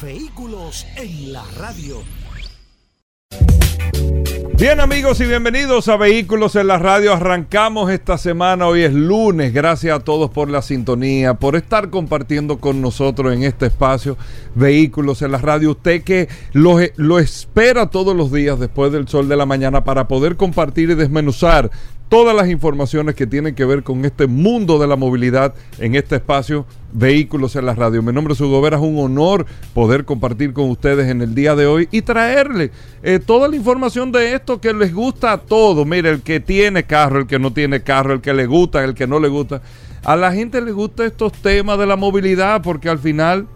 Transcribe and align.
Vehículos 0.00 0.86
en 0.96 1.32
la 1.32 1.42
radio. 1.56 1.96
Bien 4.56 4.78
amigos 4.78 5.20
y 5.20 5.26
bienvenidos 5.26 5.88
a 5.88 5.96
Vehículos 5.96 6.54
en 6.54 6.68
la 6.68 6.78
Radio. 6.78 7.12
Arrancamos 7.12 7.90
esta 7.90 8.16
semana, 8.16 8.68
hoy 8.68 8.82
es 8.82 8.92
lunes. 8.92 9.52
Gracias 9.52 9.96
a 9.96 10.04
todos 10.04 10.30
por 10.30 10.50
la 10.50 10.62
sintonía, 10.62 11.34
por 11.34 11.56
estar 11.56 11.90
compartiendo 11.90 12.58
con 12.58 12.80
nosotros 12.80 13.32
en 13.32 13.42
este 13.42 13.66
espacio 13.66 14.16
Vehículos 14.54 15.22
en 15.22 15.32
la 15.32 15.38
Radio. 15.38 15.72
Usted 15.72 16.02
que 16.02 16.28
lo, 16.52 16.78
lo 16.94 17.18
espera 17.18 17.90
todos 17.90 18.14
los 18.14 18.30
días 18.30 18.60
después 18.60 18.92
del 18.92 19.08
sol 19.08 19.28
de 19.28 19.36
la 19.36 19.46
mañana 19.46 19.82
para 19.82 20.06
poder 20.06 20.36
compartir 20.36 20.90
y 20.90 20.94
desmenuzar 20.94 21.70
todas 22.08 22.34
las 22.34 22.48
informaciones 22.48 23.14
que 23.14 23.26
tienen 23.26 23.54
que 23.54 23.64
ver 23.64 23.82
con 23.82 24.04
este 24.04 24.26
mundo 24.26 24.78
de 24.78 24.86
la 24.86 24.96
movilidad 24.96 25.54
en 25.78 25.94
este 25.94 26.16
espacio 26.16 26.66
Vehículos 26.90 27.54
en 27.54 27.66
la 27.66 27.74
Radio. 27.74 28.02
Mi 28.02 28.14
nombre 28.14 28.32
es 28.32 28.40
Hugo 28.40 28.62
Vera, 28.62 28.78
es 28.78 28.82
un 28.82 28.98
honor 28.98 29.44
poder 29.74 30.06
compartir 30.06 30.54
con 30.54 30.70
ustedes 30.70 31.08
en 31.10 31.20
el 31.20 31.34
día 31.34 31.54
de 31.54 31.66
hoy 31.66 31.86
y 31.90 32.00
traerle 32.00 32.70
eh, 33.02 33.18
toda 33.18 33.46
la 33.46 33.56
información 33.56 34.10
de 34.10 34.32
esto 34.32 34.58
que 34.58 34.72
les 34.72 34.94
gusta 34.94 35.32
a 35.32 35.38
todos. 35.38 35.86
Mire, 35.86 36.08
el 36.08 36.22
que 36.22 36.40
tiene 36.40 36.84
carro, 36.84 37.18
el 37.20 37.26
que 37.26 37.38
no 37.38 37.52
tiene 37.52 37.82
carro, 37.82 38.14
el 38.14 38.20
que 38.22 38.32
le 38.32 38.46
gusta, 38.46 38.82
el 38.84 38.94
que 38.94 39.06
no 39.06 39.20
le 39.20 39.28
gusta. 39.28 39.60
A 40.02 40.16
la 40.16 40.32
gente 40.32 40.62
le 40.62 40.72
gusta 40.72 41.04
estos 41.04 41.32
temas 41.32 41.78
de 41.78 41.86
la 41.86 41.96
movilidad 41.96 42.62
porque 42.62 42.88
al 42.88 42.98
final 42.98 43.46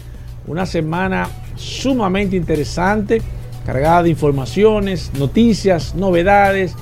una 0.46 0.66
semana 0.66 1.28
sumamente 1.56 2.38
interesante, 2.38 3.22
cargada 3.66 4.04
de 4.04 4.12
informaciones, 4.12 5.12
noticias, 5.20 5.94
novedades, 5.96 6.74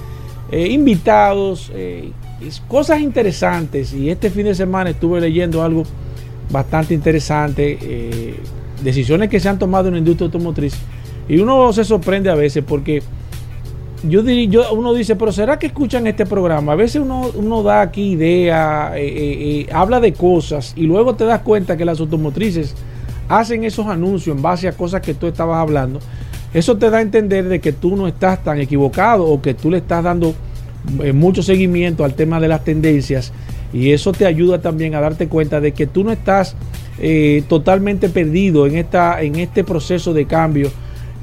eh, 0.52 0.68
invitados, 0.68 1.72
eh, 1.74 2.12
cosas 2.68 3.02
interesantes. 3.02 3.94
Y 3.94 4.10
este 4.10 4.30
fin 4.30 4.46
de 4.46 4.56
semana 4.56 4.92
estuve 4.92 5.22
leyendo 5.22 5.64
algo 5.64 5.84
bastante 6.52 6.94
interesante, 6.94 7.78
eh, 7.82 8.36
decisiones 8.84 9.30
que 9.30 9.40
se 9.40 9.50
han 9.50 9.60
tomado 9.60 9.88
en 9.88 9.94
la 9.96 10.00
industria 10.00 10.26
automotriz. 10.26 10.76
Y 11.28 11.40
uno 11.40 11.74
se 11.74 11.84
sorprende 11.84 12.30
a 12.30 12.36
veces 12.36 12.64
porque 12.66 13.02
yo, 14.04 14.22
yo 14.22 14.74
uno 14.74 14.94
dice, 14.94 15.16
pero 15.16 15.32
¿será 15.32 15.58
que 15.58 15.68
escuchan 15.68 16.06
este 16.06 16.26
programa? 16.26 16.74
A 16.74 16.76
veces 16.76 17.02
uno, 17.02 17.32
uno 17.34 17.64
da 17.64 17.82
aquí 17.82 18.12
idea, 18.12 18.92
eh, 18.96 19.08
eh, 19.08 19.68
habla 19.74 20.00
de 20.00 20.14
cosas 20.14 20.74
y 20.76 20.84
luego 20.84 21.16
te 21.16 21.26
das 21.26 21.42
cuenta 21.42 21.76
que 21.76 21.86
las 21.86 22.00
automotrices 22.00 22.76
hacen 23.28 23.64
esos 23.64 23.88
anuncios 23.88 24.36
en 24.36 24.42
base 24.44 24.68
a 24.68 24.74
cosas 24.74 25.02
que 25.02 25.16
tú 25.16 25.26
estabas 25.28 25.58
hablando. 25.58 26.00
Eso 26.54 26.78
te 26.78 26.90
da 26.90 27.00
a 27.00 27.02
entender 27.02 27.50
de 27.50 27.60
que 27.60 27.74
tú 27.74 27.96
no 27.96 28.08
estás 28.08 28.44
tan 28.44 28.60
equivocado 28.60 29.26
o 29.26 29.42
que 29.42 29.54
tú 29.54 29.72
le 29.72 29.78
estás 29.78 30.04
dando 30.04 30.36
mucho 31.14 31.44
seguimiento 31.44 32.04
al 32.04 32.14
tema 32.14 32.40
de 32.40 32.48
las 32.48 32.64
tendencias 32.64 33.34
y 33.76 33.92
eso 33.92 34.14
te 34.14 34.26
ayuda 34.26 34.62
también 34.62 34.96
a 34.96 35.02
darte 35.02 35.28
cuenta 35.28 35.60
de 35.60 35.74
que 35.74 35.86
tú 35.86 36.04
no 36.04 36.12
estás 36.12 36.56
eh, 36.98 37.44
totalmente 37.50 38.08
perdido 38.08 38.68
en, 38.68 38.78
esta, 38.78 39.22
en 39.22 39.36
este 39.36 39.66
proceso 39.66 40.14
de 40.14 40.26
cambio 40.26 40.72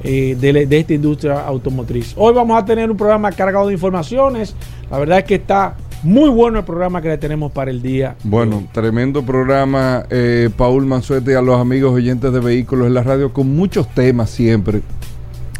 eh, 0.04 0.36
de, 0.38 0.78
esta 0.78 0.92
industria 0.92 1.40
automotriz. 1.46 2.12
Hoy 2.16 2.34
vamos 2.34 2.60
a 2.60 2.64
tener 2.66 2.90
un 2.90 2.96
programa 2.96 3.32
cargado 3.32 3.68
de 3.68 3.72
informaciones. 3.72 4.54
La 4.90 4.98
verdad 4.98 5.20
es 5.20 5.24
que 5.24 5.36
está 5.36 5.76
muy 6.02 6.28
bueno 6.28 6.58
el 6.58 6.64
programa 6.66 7.00
que 7.00 7.08
le 7.08 7.16
tenemos 7.16 7.52
para 7.52 7.70
el 7.70 7.80
día. 7.80 8.16
Bueno, 8.22 8.64
tremendo 8.72 9.22
programa, 9.22 10.04
eh, 10.10 10.50
Paul 10.54 10.84
Mansuete 10.84 11.32
y 11.32 11.34
a 11.34 11.40
los 11.40 11.58
amigos 11.58 11.92
oyentes 11.92 12.32
de 12.32 12.40
vehículos 12.40 12.86
en 12.86 12.94
la 12.94 13.02
radio 13.02 13.32
con 13.32 13.48
muchos 13.56 13.88
temas 13.94 14.28
siempre 14.28 14.82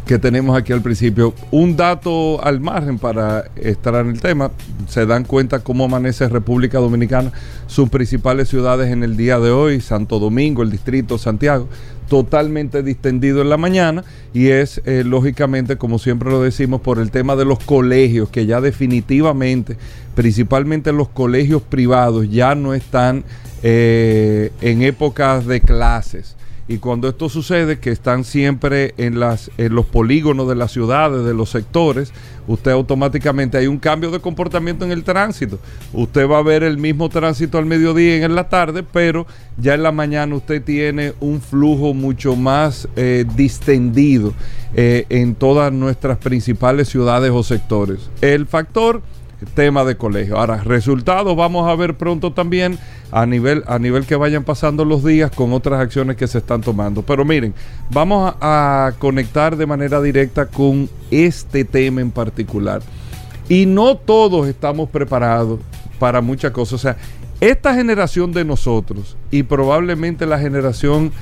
que 0.07 0.19
tenemos 0.19 0.57
aquí 0.57 0.73
al 0.73 0.83
principio. 0.83 1.35
Un 1.51 1.77
dato 1.77 2.43
al 2.45 2.61
margen 2.61 2.99
para 2.99 3.45
estar 3.57 3.95
en 3.95 4.09
el 4.09 4.21
tema, 4.21 4.51
se 4.89 5.07
dan 5.07 5.25
cuenta 5.25 5.61
cómo 5.61 5.85
amanece 5.85 6.29
República 6.29 6.79
Dominicana, 6.79 7.33
sus 7.67 7.89
principales 7.89 8.49
ciudades 8.49 8.91
en 8.91 9.03
el 9.05 9.17
día 9.17 9.39
de 9.39 9.51
hoy, 9.51 9.81
Santo 9.81 10.19
Domingo, 10.19 10.63
el 10.63 10.71
distrito 10.71 11.19
Santiago, 11.19 11.69
totalmente 12.09 12.83
distendido 12.83 13.43
en 13.43 13.49
la 13.49 13.57
mañana. 13.57 14.05
Y 14.35 14.49
es 14.49 14.83
eh, 14.85 15.05
lógicamente, 15.05 15.77
como 15.77 15.99
siempre 15.99 16.31
lo 16.31 16.43
decimos, 16.43 16.81
por 16.81 16.99
el 16.99 17.11
tema 17.11 17.37
de 17.37 17.45
los 17.45 17.61
colegios, 17.61 18.29
que 18.29 18.47
ya 18.47 18.61
definitivamente, 18.61 19.77
principalmente 20.15 20.93
los 20.93 21.09
colegios 21.09 21.63
privados, 21.63 22.29
ya 22.29 22.55
no 22.55 22.75
están 22.75 23.25
eh, 23.63 24.51
en 24.61 24.83
épocas 24.83 25.47
de 25.47 25.61
clases 25.61 26.37
y 26.69 26.79
cuando 26.79 27.09
esto 27.09 27.29
sucede, 27.29 27.81
que 27.81 27.91
están 27.91 28.25
siempre 28.25 28.95
en, 28.97 29.19
las, 29.19 29.51
en 29.59 29.75
los 29.75 29.85
polígonos 29.85 30.49
de 30.49 30.55
las 30.55 30.71
ciudades, 30.71 31.25
de 31.25 31.35
los 31.35 31.51
sectores, 31.51 32.13
usted 32.47 32.71
automáticamente 32.71 33.59
hay 33.59 33.67
un 33.67 33.79
cambio 33.79 34.11
de 34.11 34.21
comportamiento 34.21 34.85
en 34.85 34.93
el 34.93 35.03
tránsito. 35.03 35.59
Usted 35.93 36.29
va 36.29 36.39
a 36.39 36.43
ver 36.43 36.63
el 36.63 36.79
mismo 36.79 37.09
tránsito 37.09 37.59
al 37.59 37.67
mediodía 37.67 38.19
y 38.19 38.23
en 38.23 38.35
la 38.35 38.49
tarde, 38.49 38.85
pero 38.85 39.27
ya 39.59 39.75
en 39.75 39.83
la 39.83 39.93
mañana 39.93 40.37
usted 40.37 40.63
tiene 40.63 41.15
un 41.21 41.41
flujo 41.41 41.95
mucho 41.95 42.37
más 42.37 42.89
eh, 42.95 43.25
distendido 43.35 44.33
eh, 44.75 45.07
en 45.09 45.35
todas 45.35 45.73
nuestras 45.73 46.19
principales 46.19 46.89
ciudades 46.89 47.33
o 47.33 47.43
sectores. 47.43 48.09
El 48.21 48.47
factor 48.47 49.03
tema 49.47 49.85
de 49.85 49.97
colegio. 49.97 50.39
Ahora, 50.39 50.59
resultados 50.59 51.37
vamos 51.37 51.69
a 51.69 51.75
ver 51.75 51.97
pronto 51.97 52.33
también 52.33 52.79
a 53.11 53.27
nivel, 53.27 53.63
a 53.67 53.79
nivel 53.79 54.07
que 54.07 54.17
vayan 54.17 54.45
pasando 54.45 54.85
los 54.85 55.05
días 55.05 55.31
con 55.31 55.53
otras 55.53 55.81
acciones 55.81 56.17
que 56.17 56.27
se 56.27 56.39
están 56.39 56.63
tomando. 56.63 57.03
Pero 57.03 57.25
miren, 57.25 57.55
vamos 57.91 58.35
a, 58.41 58.93
conectar 58.99 59.57
de 59.57 59.67
manera 59.67 60.01
directa 60.01 60.47
con 60.47 60.89
este 61.11 61.65
tema 61.65 62.01
en 62.01 62.11
particular. 62.11 62.83
Y 63.49 63.67
no 63.67 63.97
todos 63.97 64.49
estamos 64.49 64.89
preparados 64.89 65.61
para 65.99 66.21
muchas 66.21 66.53
cosas. 66.53 66.75
O 66.75 66.79
sea, 66.79 66.97
esta 67.41 67.75
generación 67.75 68.33
de 68.33 68.45
nosotros 68.45 69.17
y 69.31 69.43
probablemente 69.43 70.27
la 70.27 70.39
generación 70.39 71.13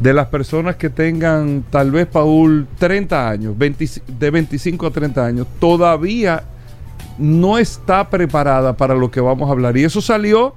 de 0.00 0.14
las 0.14 0.28
personas 0.28 0.76
que 0.76 0.90
tengan 0.90 1.64
tal 1.70 1.90
vez, 1.90 2.06
Paul, 2.06 2.66
30 2.78 3.28
años, 3.28 3.54
de 3.58 4.30
25 4.30 4.86
a 4.86 4.90
30 4.90 5.26
años, 5.26 5.46
todavía 5.58 6.44
no 7.18 7.58
está 7.58 8.08
preparada 8.08 8.76
para 8.76 8.94
lo 8.94 9.10
que 9.10 9.20
vamos 9.20 9.48
a 9.48 9.52
hablar. 9.52 9.76
Y 9.76 9.84
eso 9.84 10.00
salió 10.00 10.54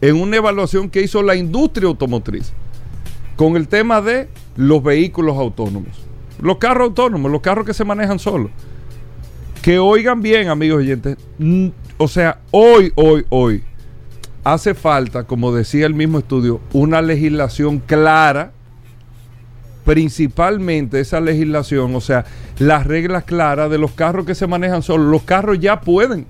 en 0.00 0.20
una 0.20 0.36
evaluación 0.36 0.90
que 0.90 1.02
hizo 1.02 1.22
la 1.22 1.34
industria 1.34 1.88
automotriz 1.88 2.52
con 3.36 3.56
el 3.56 3.68
tema 3.68 4.00
de 4.00 4.28
los 4.56 4.82
vehículos 4.82 5.36
autónomos. 5.36 5.90
Los 6.40 6.58
carros 6.58 6.88
autónomos, 6.88 7.30
los 7.30 7.40
carros 7.40 7.64
que 7.64 7.74
se 7.74 7.84
manejan 7.84 8.18
solos. 8.18 8.50
Que 9.62 9.78
oigan 9.78 10.20
bien, 10.22 10.48
amigos 10.48 10.78
oyentes. 10.78 11.16
O 11.96 12.08
sea, 12.08 12.40
hoy, 12.50 12.92
hoy, 12.96 13.24
hoy, 13.28 13.62
hace 14.44 14.74
falta, 14.74 15.24
como 15.24 15.52
decía 15.52 15.86
el 15.86 15.94
mismo 15.94 16.18
estudio, 16.18 16.60
una 16.72 17.00
legislación 17.00 17.78
clara, 17.78 18.52
principalmente 19.84 21.00
esa 21.00 21.20
legislación, 21.20 21.94
o 21.94 22.00
sea, 22.00 22.24
las 22.58 22.86
reglas 22.86 23.24
claras 23.24 23.70
de 23.70 23.78
los 23.78 23.92
carros 23.92 24.26
que 24.26 24.34
se 24.34 24.46
manejan 24.46 24.82
solos. 24.82 25.06
Los 25.06 25.22
carros 25.22 25.58
ya 25.58 25.80
pueden. 25.80 26.26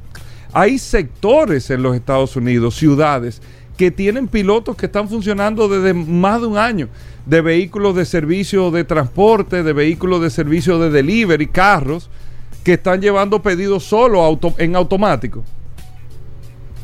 Hay 0.53 0.79
sectores 0.79 1.71
en 1.71 1.83
los 1.83 1.97
Estados 1.97 2.37
Unidos, 2.37 2.77
ciudades, 2.77 3.41
que 3.77 3.91
tienen 3.91 4.29
pilotos 4.29 4.77
que 4.77 4.87
están 4.87 5.09
funcionando 5.09 5.69
desde 5.69 5.95
más 5.95 6.41
de 6.41 6.47
un 6.47 6.59
año, 6.59 6.89
de 7.27 7.41
vehículos 7.41 7.97
de 7.97 8.05
servicio 8.05 8.71
de 8.71 8.85
transporte, 8.85 9.63
de 9.63 9.73
vehículos 9.73 10.21
de 10.21 10.31
servicio 10.31 10.79
de 10.79 10.91
delivery, 10.91 11.47
carros, 11.47 12.11
que 12.65 12.75
están 12.75 13.01
llevando 13.01 13.43
pedidos 13.43 13.85
solo 13.85 14.39
en 14.59 14.77
automático. 14.77 15.43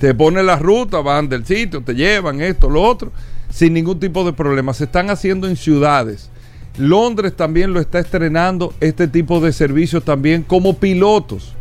Te 0.00 0.14
ponen 0.14 0.46
la 0.46 0.56
ruta, 0.56 1.00
van 1.00 1.28
del 1.28 1.44
sitio, 1.44 1.82
te 1.82 1.94
llevan 1.94 2.40
esto, 2.40 2.70
lo 2.70 2.82
otro, 2.82 3.12
sin 3.50 3.74
ningún 3.74 3.98
tipo 3.98 4.24
de 4.24 4.32
problema. 4.32 4.72
Se 4.72 4.84
están 4.84 5.10
haciendo 5.10 5.48
en 5.48 5.56
ciudades. 5.56 6.30
Londres 6.78 7.34
también 7.34 7.72
lo 7.72 7.80
está 7.80 7.98
estrenando 7.98 8.72
este 8.80 9.08
tipo 9.08 9.40
de 9.40 9.52
servicios 9.52 10.04
también 10.04 10.42
como 10.42 10.78
pilotos. 10.78 11.54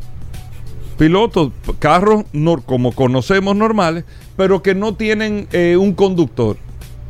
Pilotos, 0.97 1.51
carros 1.79 2.23
como 2.65 2.91
conocemos 2.91 3.55
normales, 3.55 4.03
pero 4.35 4.63
que 4.63 4.73
no 4.73 4.95
tienen 4.95 5.47
eh, 5.51 5.77
un 5.77 5.93
conductor, 5.93 6.57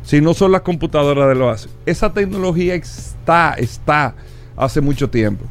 si 0.02 0.20
no 0.20 0.34
son 0.34 0.52
las 0.52 0.60
computadoras 0.60 1.28
de 1.28 1.34
lo 1.34 1.48
hacen. 1.48 1.70
Esa 1.86 2.12
tecnología 2.12 2.74
está, 2.74 3.54
está 3.54 4.14
hace 4.56 4.80
mucho 4.80 5.08
tiempo. 5.08 5.44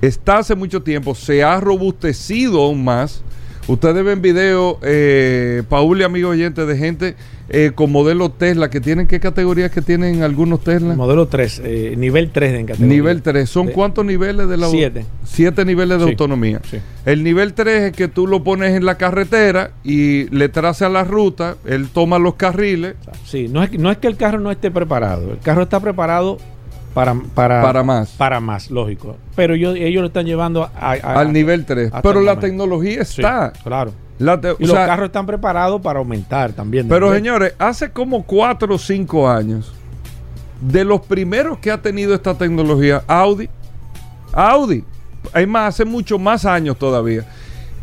Está 0.00 0.38
hace 0.38 0.54
mucho 0.54 0.82
tiempo, 0.82 1.14
se 1.14 1.42
ha 1.44 1.60
robustecido 1.60 2.62
aún 2.62 2.84
más 2.84 3.22
Ustedes 3.68 4.02
ven 4.02 4.22
videos, 4.22 4.78
eh, 4.80 5.62
Paul 5.68 6.00
y 6.00 6.02
amigo 6.02 6.30
oyente, 6.30 6.64
de 6.64 6.74
gente 6.78 7.16
eh, 7.50 7.72
con 7.74 7.90
modelo 7.90 8.30
Tesla 8.30 8.68
que 8.68 8.80
tienen, 8.80 9.06
¿qué 9.06 9.20
categorías 9.20 9.70
que 9.70 9.80
tienen 9.80 10.22
algunos 10.22 10.62
Tesla? 10.62 10.94
Modelo 10.94 11.28
3, 11.28 11.62
eh, 11.64 11.94
nivel 11.96 12.30
3 12.30 12.54
en 12.54 12.66
categoría. 12.66 12.94
Nivel 12.94 13.22
3, 13.22 13.48
¿son 13.48 13.68
cuántos 13.68 14.04
niveles 14.04 14.48
de 14.48 14.56
la 14.56 14.68
Siete. 14.68 15.06
Siete 15.24 15.64
niveles 15.64 15.98
de 15.98 16.04
autonomía. 16.04 16.60
El 17.06 17.24
nivel 17.24 17.54
3 17.54 17.84
es 17.84 17.92
que 17.92 18.08
tú 18.08 18.26
lo 18.26 18.44
pones 18.44 18.74
en 18.74 18.84
la 18.84 18.96
carretera 18.96 19.70
y 19.82 20.28
le 20.30 20.48
traza 20.48 20.88
la 20.88 21.04
ruta, 21.04 21.56
él 21.64 21.88
toma 21.88 22.18
los 22.18 22.34
carriles. 22.34 22.96
Sí, 23.24 23.48
no 23.48 23.62
es, 23.62 23.72
no 23.78 23.90
es 23.90 23.98
que 23.98 24.08
el 24.08 24.16
carro 24.16 24.40
no 24.40 24.50
esté 24.50 24.70
preparado, 24.70 25.32
el 25.32 25.38
carro 25.38 25.62
está 25.62 25.80
preparado 25.80 26.38
para, 26.94 27.14
para, 27.34 27.82
más. 27.82 28.10
Para 28.10 28.40
más, 28.40 28.70
lógico. 28.70 29.16
Pero 29.36 29.54
ellos, 29.54 29.76
ellos 29.76 30.00
lo 30.00 30.08
están 30.08 30.26
llevando 30.26 30.68
al 30.74 31.32
nivel 31.32 31.64
3. 31.64 31.92
Pero 32.02 32.20
la 32.20 32.38
tecnología 32.38 33.02
está. 33.02 33.52
claro. 33.62 33.92
y 34.18 34.66
los 34.66 34.74
carros 34.74 35.06
están 35.06 35.26
preparados 35.26 35.80
para 35.80 35.98
aumentar 35.98 36.52
también. 36.52 36.88
Pero 36.88 37.12
señores, 37.12 37.54
hace 37.58 37.90
como 37.90 38.24
4 38.24 38.74
o 38.74 38.78
5 38.78 39.28
años, 39.28 39.72
de 40.60 40.84
los 40.84 41.00
primeros 41.02 41.58
que 41.58 41.70
ha 41.70 41.80
tenido 41.80 42.14
esta 42.14 42.34
tecnología, 42.34 43.02
Audi. 43.06 43.48
Audi. 44.32 44.84
Hay 45.32 45.46
más, 45.46 45.74
hace 45.74 45.84
mucho 45.84 46.18
más 46.18 46.44
años 46.44 46.78
todavía. 46.78 47.24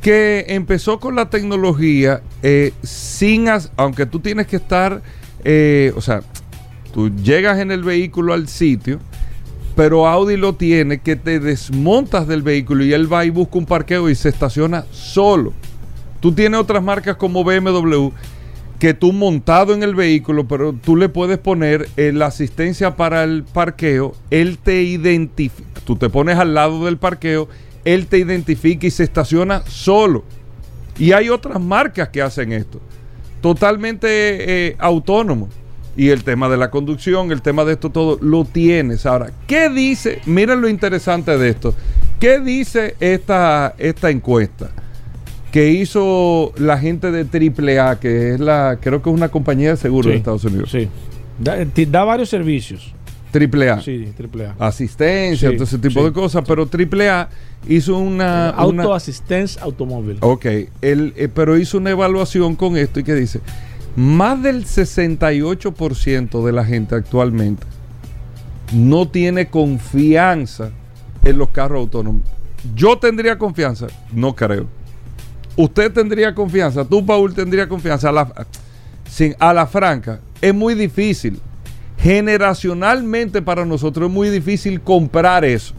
Que 0.02 0.46
empezó 0.50 1.00
con 1.00 1.16
la 1.16 1.30
tecnología 1.30 2.22
eh, 2.44 2.74
sin, 2.84 3.48
aunque 3.76 4.06
tú 4.06 4.20
tienes 4.20 4.46
que 4.48 4.58
estar, 4.58 5.02
eh, 5.44 5.94
o 5.96 6.02
sea, 6.02 6.22
Tú 6.96 7.10
llegas 7.10 7.60
en 7.60 7.72
el 7.72 7.84
vehículo 7.84 8.32
al 8.32 8.48
sitio, 8.48 9.02
pero 9.76 10.08
Audi 10.08 10.38
lo 10.38 10.56
tiene 10.56 11.00
que 11.00 11.18
te 11.18 11.42
desmontas 11.42 12.26
del 12.26 12.42
vehículo 12.42 12.86
y 12.86 12.94
él 12.94 13.12
va 13.12 13.26
y 13.26 13.32
busca 13.32 13.58
un 13.58 13.66
parqueo 13.66 14.10
y 14.10 14.16
se 14.16 14.30
estaciona 14.30 14.86
solo. 14.92 15.52
Tú 16.22 16.32
tienes 16.32 16.58
otras 16.58 16.82
marcas 16.82 17.18
como 17.18 17.44
BMW 17.44 18.12
que 18.80 18.94
tú 18.94 19.12
montado 19.12 19.74
en 19.74 19.84
el 19.84 19.94
vehículo, 19.94 20.48
pero 20.48 20.72
tú 20.72 20.96
le 20.96 21.10
puedes 21.10 21.38
poner 21.38 21.90
eh, 21.98 22.14
la 22.14 22.28
asistencia 22.28 22.96
para 22.96 23.26
el 23.26 23.44
parqueo, 23.44 24.16
él 24.30 24.58
te 24.58 24.84
identifica, 24.84 25.82
tú 25.84 25.98
te 25.98 26.10
pones 26.10 26.38
al 26.38 26.54
lado 26.54 26.86
del 26.86 26.98
parqueo, 26.98 27.50
él 27.84 28.08
te 28.08 28.20
identifica 28.20 28.88
y 28.88 28.92
se 28.92 29.04
estaciona 29.04 29.64
solo. 29.68 30.24
Y 30.98 31.12
hay 31.12 31.28
otras 31.28 31.60
marcas 31.60 32.08
que 32.08 32.22
hacen 32.22 32.54
esto, 32.54 32.80
totalmente 33.42 34.08
eh, 34.70 34.76
autónomo 34.80 35.50
y 35.98 36.10
el 36.10 36.24
tema 36.24 36.50
de 36.50 36.58
la 36.58 36.70
conducción, 36.70 37.32
el 37.32 37.42
tema 37.42 37.64
de 37.64 37.74
esto 37.74 37.90
todo, 37.90 38.18
lo 38.22 38.46
tienes. 38.46 39.06
Ahora, 39.06 39.32
¿qué 39.48 39.70
dice? 39.70 40.20
Miren 40.26 40.62
lo 40.62 40.70
interesante 40.70 41.38
de 41.38 41.50
esto. 41.50 41.74
¿Qué 42.20 42.40
dice 42.40 42.96
esta, 43.00 43.76
esta 43.78 44.10
encuesta 44.10 44.72
que 45.52 45.72
hizo 45.72 46.54
la 46.58 46.78
gente 46.78 47.12
de 47.12 47.22
AAA, 47.80 48.00
que 48.00 48.34
es 48.34 48.40
la, 48.40 48.78
creo 48.82 49.02
que 49.02 49.10
es 49.10 49.16
una 49.16 49.30
compañía 49.30 49.72
de 49.72 49.78
seguro 49.78 50.10
de 50.10 50.18
Estados 50.18 50.44
Unidos? 50.44 50.70
Sí. 50.72 50.90
Da, 51.40 52.04
varios 52.04 52.30
servicios. 52.30 52.94
AAA. 53.34 53.82
Sí, 53.82 54.14
AAA. 54.18 54.56
Asistencia, 54.60 55.52
todo 55.54 55.66
ese 55.66 55.78
tipo 55.78 56.04
de 56.04 56.14
cosas, 56.14 56.44
pero 56.48 56.68
AAA 56.72 57.30
hizo 57.68 57.98
una... 57.98 58.50
Auto 58.50 58.94
Assistance 58.94 59.60
Automóvil. 59.60 60.18
Ok, 60.22 60.46
él, 60.82 61.14
eh, 61.18 61.28
pero 61.34 61.58
hizo 61.58 61.78
una 61.78 61.90
evaluación 61.90 62.56
con 62.56 62.78
esto 62.78 63.02
y 63.02 63.04
que 63.04 63.14
dice, 63.14 63.42
más 63.96 64.42
del 64.44 64.66
68% 64.66 66.46
de 66.46 66.52
la 66.52 66.66
gente 66.66 66.96
actualmente 66.96 67.66
no 68.74 69.08
tiene 69.08 69.48
confianza 69.48 70.72
en 71.24 71.38
los 71.38 71.50
carros 71.50 71.80
autónomos. 71.80 72.22
Yo 72.76 72.98
tendría 72.98 73.38
confianza, 73.38 73.88
no 74.12 74.36
creo. 74.36 74.68
Usted 75.56 75.92
tendría 75.92 76.34
confianza, 76.36 76.84
tú 76.84 77.06
Paul 77.06 77.34
tendría 77.34 77.70
confianza. 77.70 78.10
A 78.10 78.12
la, 78.12 78.48
sin, 79.10 79.36
a 79.40 79.54
la 79.54 79.68
franca, 79.68 80.20
es 80.42 80.54
muy 80.54 80.74
difícil. 80.74 81.40
Generacionalmente 81.98 83.42
para 83.42 83.66
nosotros 83.66 84.10
es 84.10 84.14
muy 84.14 84.30
difícil 84.30 84.82
comprar 84.82 85.46
eso. 85.46 85.74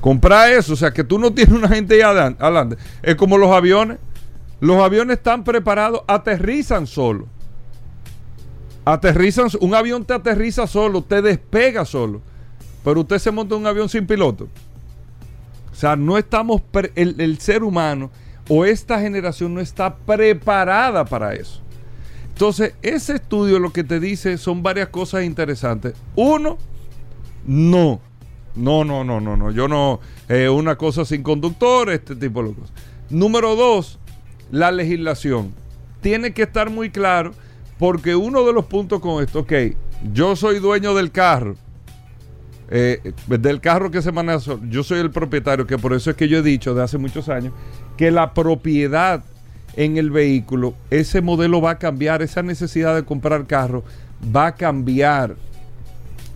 Comprar 0.00 0.52
eso, 0.52 0.74
o 0.74 0.76
sea 0.76 0.92
que 0.92 1.02
tú 1.02 1.18
no 1.18 1.32
tienes 1.32 1.54
una 1.54 1.68
gente 1.68 1.94
ahí 1.94 2.34
adelante. 2.38 2.76
Es 3.02 3.16
como 3.16 3.38
los 3.38 3.50
aviones. 3.50 3.98
Los 4.60 4.82
aviones 4.82 5.18
están 5.18 5.44
preparados, 5.44 6.02
aterrizan 6.06 6.86
solo. 6.86 7.26
Aterrizan, 8.84 9.48
un 9.60 9.74
avión 9.74 10.04
te 10.04 10.12
aterriza 10.12 10.66
solo, 10.66 11.02
te 11.02 11.22
despega 11.22 11.84
solo. 11.84 12.20
Pero 12.84 13.00
usted 13.00 13.18
se 13.18 13.30
monta 13.30 13.54
en 13.54 13.62
un 13.62 13.66
avión 13.66 13.88
sin 13.88 14.06
piloto. 14.06 14.48
O 15.72 15.74
sea, 15.74 15.96
no 15.96 16.18
estamos, 16.18 16.62
el, 16.94 17.20
el 17.20 17.38
ser 17.38 17.64
humano 17.64 18.10
o 18.48 18.64
esta 18.64 19.00
generación 19.00 19.54
no 19.54 19.60
está 19.60 19.96
preparada 19.96 21.04
para 21.04 21.34
eso. 21.34 21.60
Entonces, 22.28 22.74
ese 22.82 23.14
estudio 23.14 23.58
lo 23.58 23.72
que 23.72 23.84
te 23.84 24.00
dice 24.00 24.38
son 24.38 24.62
varias 24.62 24.88
cosas 24.88 25.24
interesantes. 25.24 25.94
Uno, 26.16 26.58
no. 27.46 28.00
No, 28.54 28.84
no, 28.84 29.02
no, 29.04 29.20
no, 29.20 29.36
no. 29.36 29.50
Yo 29.50 29.68
no. 29.68 30.00
Eh, 30.28 30.48
una 30.48 30.76
cosa 30.76 31.04
sin 31.04 31.22
conductor, 31.22 31.90
este 31.90 32.14
tipo 32.16 32.42
de 32.42 32.54
cosas. 32.54 32.72
Número 33.10 33.56
dos, 33.56 33.98
la 34.54 34.70
legislación. 34.70 35.52
Tiene 36.00 36.32
que 36.32 36.42
estar 36.42 36.70
muy 36.70 36.90
claro 36.90 37.32
porque 37.78 38.14
uno 38.14 38.46
de 38.46 38.52
los 38.52 38.66
puntos 38.66 39.00
con 39.00 39.22
esto, 39.22 39.40
ok, 39.40 39.52
yo 40.12 40.36
soy 40.36 40.60
dueño 40.60 40.94
del 40.94 41.10
carro, 41.10 41.56
eh, 42.70 43.12
del 43.26 43.60
carro 43.60 43.90
que 43.90 44.00
se 44.00 44.12
maneja, 44.12 44.56
yo 44.68 44.84
soy 44.84 45.00
el 45.00 45.10
propietario, 45.10 45.66
que 45.66 45.76
por 45.76 45.92
eso 45.92 46.10
es 46.10 46.16
que 46.16 46.28
yo 46.28 46.38
he 46.38 46.42
dicho 46.42 46.72
de 46.72 46.84
hace 46.84 46.98
muchos 46.98 47.28
años 47.28 47.52
que 47.96 48.12
la 48.12 48.32
propiedad 48.32 49.24
en 49.76 49.96
el 49.96 50.10
vehículo, 50.10 50.74
ese 50.88 51.20
modelo 51.20 51.60
va 51.60 51.72
a 51.72 51.78
cambiar, 51.78 52.22
esa 52.22 52.42
necesidad 52.42 52.94
de 52.94 53.04
comprar 53.04 53.46
carro 53.46 53.82
va 54.34 54.46
a 54.46 54.54
cambiar. 54.54 55.34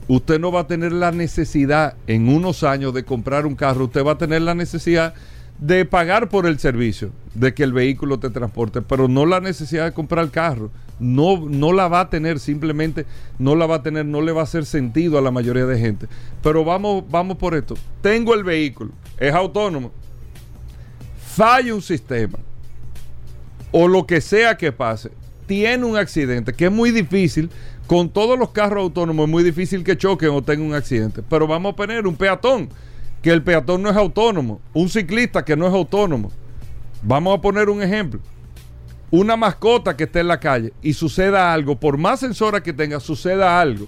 Usted 0.08 0.40
no 0.40 0.50
va 0.50 0.60
a 0.60 0.66
tener 0.66 0.90
la 0.90 1.12
necesidad 1.12 1.94
en 2.08 2.28
unos 2.28 2.64
años 2.64 2.92
de 2.94 3.04
comprar 3.04 3.46
un 3.46 3.54
carro, 3.54 3.84
usted 3.84 4.04
va 4.04 4.12
a 4.12 4.18
tener 4.18 4.42
la 4.42 4.56
necesidad 4.56 5.14
de 5.58 5.84
pagar 5.84 6.28
por 6.28 6.46
el 6.46 6.58
servicio, 6.58 7.10
de 7.34 7.52
que 7.52 7.64
el 7.64 7.72
vehículo 7.72 8.18
te 8.18 8.30
transporte, 8.30 8.80
pero 8.80 9.08
no 9.08 9.26
la 9.26 9.40
necesidad 9.40 9.84
de 9.84 9.92
comprar 9.92 10.24
el 10.24 10.30
carro. 10.30 10.70
No, 11.00 11.48
no 11.48 11.72
la 11.72 11.86
va 11.86 12.00
a 12.00 12.10
tener, 12.10 12.40
simplemente 12.40 13.06
no 13.38 13.54
la 13.54 13.66
va 13.66 13.76
a 13.76 13.82
tener, 13.82 14.04
no 14.04 14.20
le 14.20 14.32
va 14.32 14.40
a 14.40 14.44
hacer 14.44 14.66
sentido 14.66 15.16
a 15.16 15.20
la 15.22 15.30
mayoría 15.30 15.64
de 15.64 15.78
gente. 15.78 16.08
Pero 16.42 16.64
vamos, 16.64 17.04
vamos 17.08 17.36
por 17.36 17.54
esto. 17.54 17.76
Tengo 18.02 18.34
el 18.34 18.42
vehículo, 18.42 18.90
es 19.16 19.32
autónomo, 19.32 19.92
falla 21.24 21.74
un 21.74 21.82
sistema, 21.82 22.38
o 23.70 23.86
lo 23.86 24.06
que 24.06 24.20
sea 24.20 24.56
que 24.56 24.72
pase, 24.72 25.10
tiene 25.46 25.84
un 25.84 25.96
accidente, 25.96 26.52
que 26.52 26.66
es 26.66 26.72
muy 26.72 26.90
difícil, 26.90 27.48
Con 27.88 28.10
todos 28.10 28.38
los 28.38 28.50
carros 28.50 28.82
autónomos 28.82 29.24
es 29.24 29.30
muy 29.30 29.42
difícil 29.42 29.82
que 29.82 29.96
choquen 29.96 30.28
o 30.28 30.42
tengan 30.42 30.66
un 30.66 30.74
accidente. 30.74 31.22
Pero 31.26 31.46
vamos 31.46 31.72
a 31.72 31.76
poner 31.76 32.06
un 32.06 32.16
peatón, 32.16 32.68
que 33.22 33.30
el 33.30 33.42
peatón 33.42 33.82
no 33.82 33.90
es 33.90 33.96
autónomo. 33.96 34.60
Un 34.72 34.88
ciclista 34.88 35.44
que 35.44 35.56
no 35.56 35.66
es 35.66 35.72
autónomo. 35.72 36.30
Vamos 37.02 37.36
a 37.36 37.40
poner 37.40 37.68
un 37.68 37.82
ejemplo. 37.82 38.20
Una 39.10 39.36
mascota 39.36 39.96
que 39.96 40.04
esté 40.04 40.20
en 40.20 40.28
la 40.28 40.38
calle 40.38 40.72
y 40.82 40.92
suceda 40.92 41.52
algo, 41.52 41.80
por 41.80 41.96
más 41.96 42.20
sensora 42.20 42.62
que 42.62 42.72
tenga, 42.72 43.00
suceda 43.00 43.60
algo. 43.60 43.86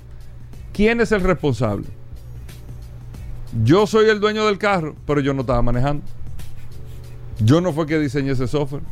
¿Quién 0.73 1.01
es 1.01 1.13
el 1.13 1.21
responsable? 1.21 1.87
Yo 3.65 3.87
soy 3.87 4.09
el 4.09 4.21
dueño 4.21 4.47
del 4.47 4.59
carro, 4.59 4.95
pero 5.07 5.21
yo 5.21 5.35
no 5.35 5.43
estaba 5.43 5.61
manejando. 5.61 6.05
Yo 7.41 7.61
no 7.61 7.73
fue 7.73 7.87
que 7.87 7.99
diseñé 7.99 8.33
ese 8.33 8.47
software. 8.47 8.83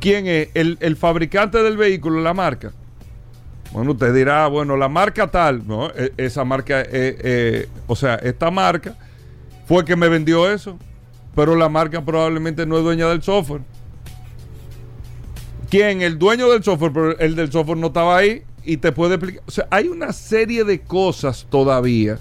¿Quién 0.00 0.26
es? 0.26 0.48
El, 0.54 0.96
fabricante 0.96 1.62
del 1.62 1.76
vehículo, 1.76 2.20
la 2.20 2.32
marca. 2.32 2.72
Bueno, 3.76 3.92
usted 3.92 4.14
dirá, 4.14 4.46
bueno, 4.46 4.74
la 4.74 4.88
marca 4.88 5.30
tal, 5.30 5.68
no, 5.68 5.90
e, 5.90 6.10
esa 6.16 6.46
marca, 6.46 6.80
eh, 6.80 6.86
eh, 6.92 7.68
o 7.86 7.94
sea, 7.94 8.14
esta 8.14 8.50
marca 8.50 8.96
fue 9.66 9.84
que 9.84 9.94
me 9.96 10.08
vendió 10.08 10.50
eso, 10.50 10.78
pero 11.34 11.54
la 11.54 11.68
marca 11.68 12.02
probablemente 12.02 12.64
no 12.64 12.78
es 12.78 12.84
dueña 12.84 13.06
del 13.08 13.22
software. 13.22 13.60
¿Quién? 15.68 16.00
El 16.00 16.18
dueño 16.18 16.48
del 16.48 16.64
software, 16.64 16.90
pero 16.90 17.18
el 17.18 17.36
del 17.36 17.52
software 17.52 17.76
no 17.76 17.88
estaba 17.88 18.16
ahí 18.16 18.44
y 18.64 18.78
te 18.78 18.92
puede 18.92 19.16
explicar. 19.16 19.42
O 19.46 19.50
sea, 19.50 19.68
hay 19.70 19.88
una 19.88 20.14
serie 20.14 20.64
de 20.64 20.80
cosas 20.80 21.46
todavía 21.50 22.18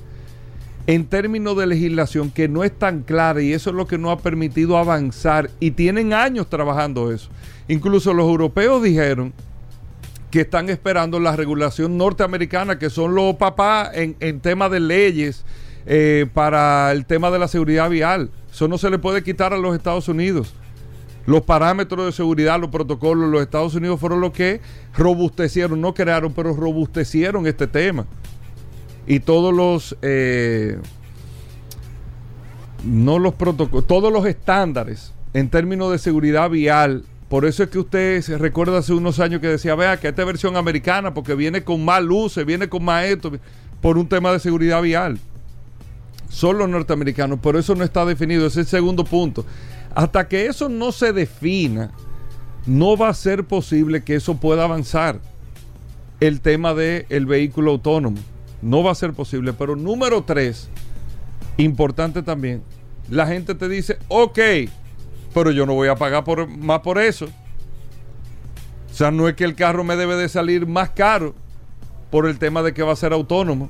en 0.88 1.06
términos 1.06 1.56
de 1.56 1.68
legislación 1.68 2.32
que 2.32 2.50
no 2.50 2.66
es 2.66 2.78
tan 2.78 3.02
clara 3.04 3.42
y 3.42 3.54
eso 3.54 3.70
es 3.70 3.78
lo 3.78 3.88
que 3.88 3.98
no 3.98 4.12
ha 4.12 4.18
permitido 4.18 4.78
avanzar 4.78 5.50
y 5.62 5.72
tienen 5.72 6.12
años 6.12 6.50
trabajando 6.50 7.14
eso. 7.14 7.30
Incluso 7.70 8.14
los 8.14 8.28
europeos 8.28 8.84
dijeron 8.84 9.32
que 10.36 10.42
están 10.42 10.70
esperando 10.70 11.18
la 11.22 11.34
regulación 11.34 11.98
norteamericana, 11.98 12.78
que 12.78 12.90
son 12.90 13.16
los 13.16 13.36
papás 13.36 13.92
en, 13.94 14.18
en 14.20 14.42
tema 14.42 14.68
de 14.68 14.82
leyes 14.82 15.46
eh, 15.86 16.26
para 16.34 16.92
el 16.92 17.06
tema 17.06 17.32
de 17.32 17.40
la 17.40 17.48
seguridad 17.48 17.90
vial. 17.90 18.30
Eso 18.52 18.68
no 18.68 18.78
se 18.78 18.90
le 18.90 19.00
puede 19.00 19.24
quitar 19.24 19.54
a 19.54 19.58
los 19.58 19.74
Estados 19.74 20.10
Unidos. 20.10 20.54
Los 21.26 21.44
parámetros 21.44 22.06
de 22.06 22.12
seguridad, 22.12 22.60
los 22.60 22.70
protocolos, 22.70 23.30
los 23.30 23.42
Estados 23.42 23.76
Unidos 23.76 23.98
fueron 23.98 24.20
los 24.20 24.34
que 24.34 24.60
robustecieron, 24.98 25.80
no 25.80 25.94
crearon, 25.94 26.34
pero 26.34 26.54
robustecieron 26.54 27.48
este 27.48 27.68
tema 27.68 28.06
y 29.08 29.22
todos 29.22 29.54
los 29.54 29.96
eh, 30.02 30.78
no 32.84 33.20
los 33.20 33.36
protocolos, 33.36 33.88
todos 33.88 34.12
los 34.12 34.26
estándares 34.26 35.14
en 35.34 35.50
términos 35.50 35.94
de 35.94 35.98
seguridad 35.98 36.50
vial. 36.50 37.06
Por 37.30 37.46
eso 37.46 37.64
es 37.64 37.70
que 37.70 37.80
usted 37.80 38.22
se 38.22 38.38
recuerda 38.38 38.78
hace 38.78 38.94
unos 38.94 39.20
años 39.20 39.42
que 39.42 39.48
decía, 39.48 39.76
vea 39.76 39.98
que 39.98 40.08
esta 40.08 40.24
versión 40.24 40.58
americana, 40.58 41.14
porque 41.14 41.34
viene 41.34 41.64
con 41.64 41.84
más 41.84 42.04
luces, 42.04 42.46
viene 42.46 42.70
con 42.70 42.84
más 42.84 43.06
esto, 43.06 43.32
por 43.82 43.98
un 43.98 44.08
tema 44.08 44.32
de 44.32 44.40
seguridad 44.40 44.82
vial. 44.82 45.20
Son 46.30 46.58
los 46.58 46.70
norteamericanos, 46.70 47.40
por 47.40 47.56
eso 47.56 47.76
no 47.76 47.84
está 47.84 48.06
definido, 48.06 48.46
ese 48.46 48.62
es 48.62 48.68
el 48.68 48.78
segundo 48.80 49.04
punto. 49.04 49.46
Hasta 49.96 50.28
que 50.28 50.46
eso 50.46 50.70
no 50.70 50.92
se 50.92 51.14
defina, 51.14 51.92
no 52.66 52.98
va 52.98 53.10
a 53.10 53.14
ser 53.14 53.46
posible 53.46 54.04
que 54.04 54.16
eso 54.16 54.38
pueda 54.38 54.64
avanzar. 54.64 55.20
El 56.20 56.42
tema 56.42 56.74
del 56.74 57.06
el 57.10 57.26
vehículo 57.26 57.72
autónomo. 57.72 58.18
No 58.62 58.84
va 58.84 58.92
a 58.92 58.96
ser 58.96 59.14
posible. 59.14 59.54
Pero 59.54 59.76
número 59.76 60.24
tres, 60.24 60.70
importante 61.58 62.24
también, 62.24 62.64
la 63.10 63.28
gente 63.28 63.54
te 63.56 63.68
dice, 63.68 63.98
ok, 64.08 64.40
pero 65.36 65.52
yo 65.52 65.66
no 65.66 65.74
voy 65.74 65.90
a 65.90 65.96
pagar 65.96 66.24
por, 66.24 66.48
más 66.48 66.80
por 66.80 66.98
eso. 66.98 67.26
O 68.90 68.94
sea, 68.94 69.12
no 69.12 69.28
es 69.28 69.36
que 69.36 69.44
el 69.44 69.54
carro 69.54 69.84
me 69.84 69.98
debe 69.98 70.16
de 70.16 70.30
salir 70.30 70.66
más 70.66 70.92
caro 70.92 71.36
por 72.10 72.26
el 72.26 72.40
tema 72.40 72.64
de 72.64 72.74
que 72.74 72.82
va 72.82 72.94
a 72.94 72.96
ser 72.96 73.12
autónomo. 73.12 73.70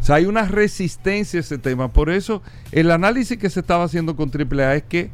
O 0.00 0.04
sea, 0.04 0.16
hay 0.16 0.26
una 0.26 0.46
resistencia 0.46 1.38
a 1.38 1.40
ese 1.40 1.58
tema. 1.58 1.92
Por 1.92 2.10
eso, 2.10 2.42
el 2.70 2.92
análisis 2.92 3.36
que 3.38 3.50
se 3.50 3.58
estaba 3.58 3.82
haciendo 3.82 4.14
con 4.14 4.30
AAA 4.30 4.76
es 4.76 4.82
que 4.84 5.10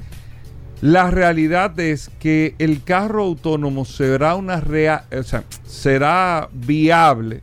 la 0.82 1.10
realidad 1.10 1.80
es 1.80 2.10
que 2.20 2.54
el 2.58 2.84
carro 2.84 3.22
autónomo 3.22 3.86
será 3.86 4.36
una 4.36 4.60
rea 4.60 5.06
o 5.10 5.22
sea, 5.22 5.44
será 5.66 6.48
viable 6.52 7.42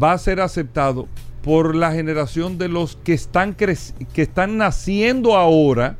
va 0.00 0.12
a 0.12 0.18
ser 0.18 0.40
aceptado 0.40 1.08
por 1.42 1.74
la 1.74 1.92
generación 1.92 2.56
de 2.56 2.68
los 2.68 2.96
que 2.96 3.12
están, 3.12 3.54
que 3.54 3.76
están 4.14 4.56
naciendo 4.56 5.36
ahora, 5.36 5.96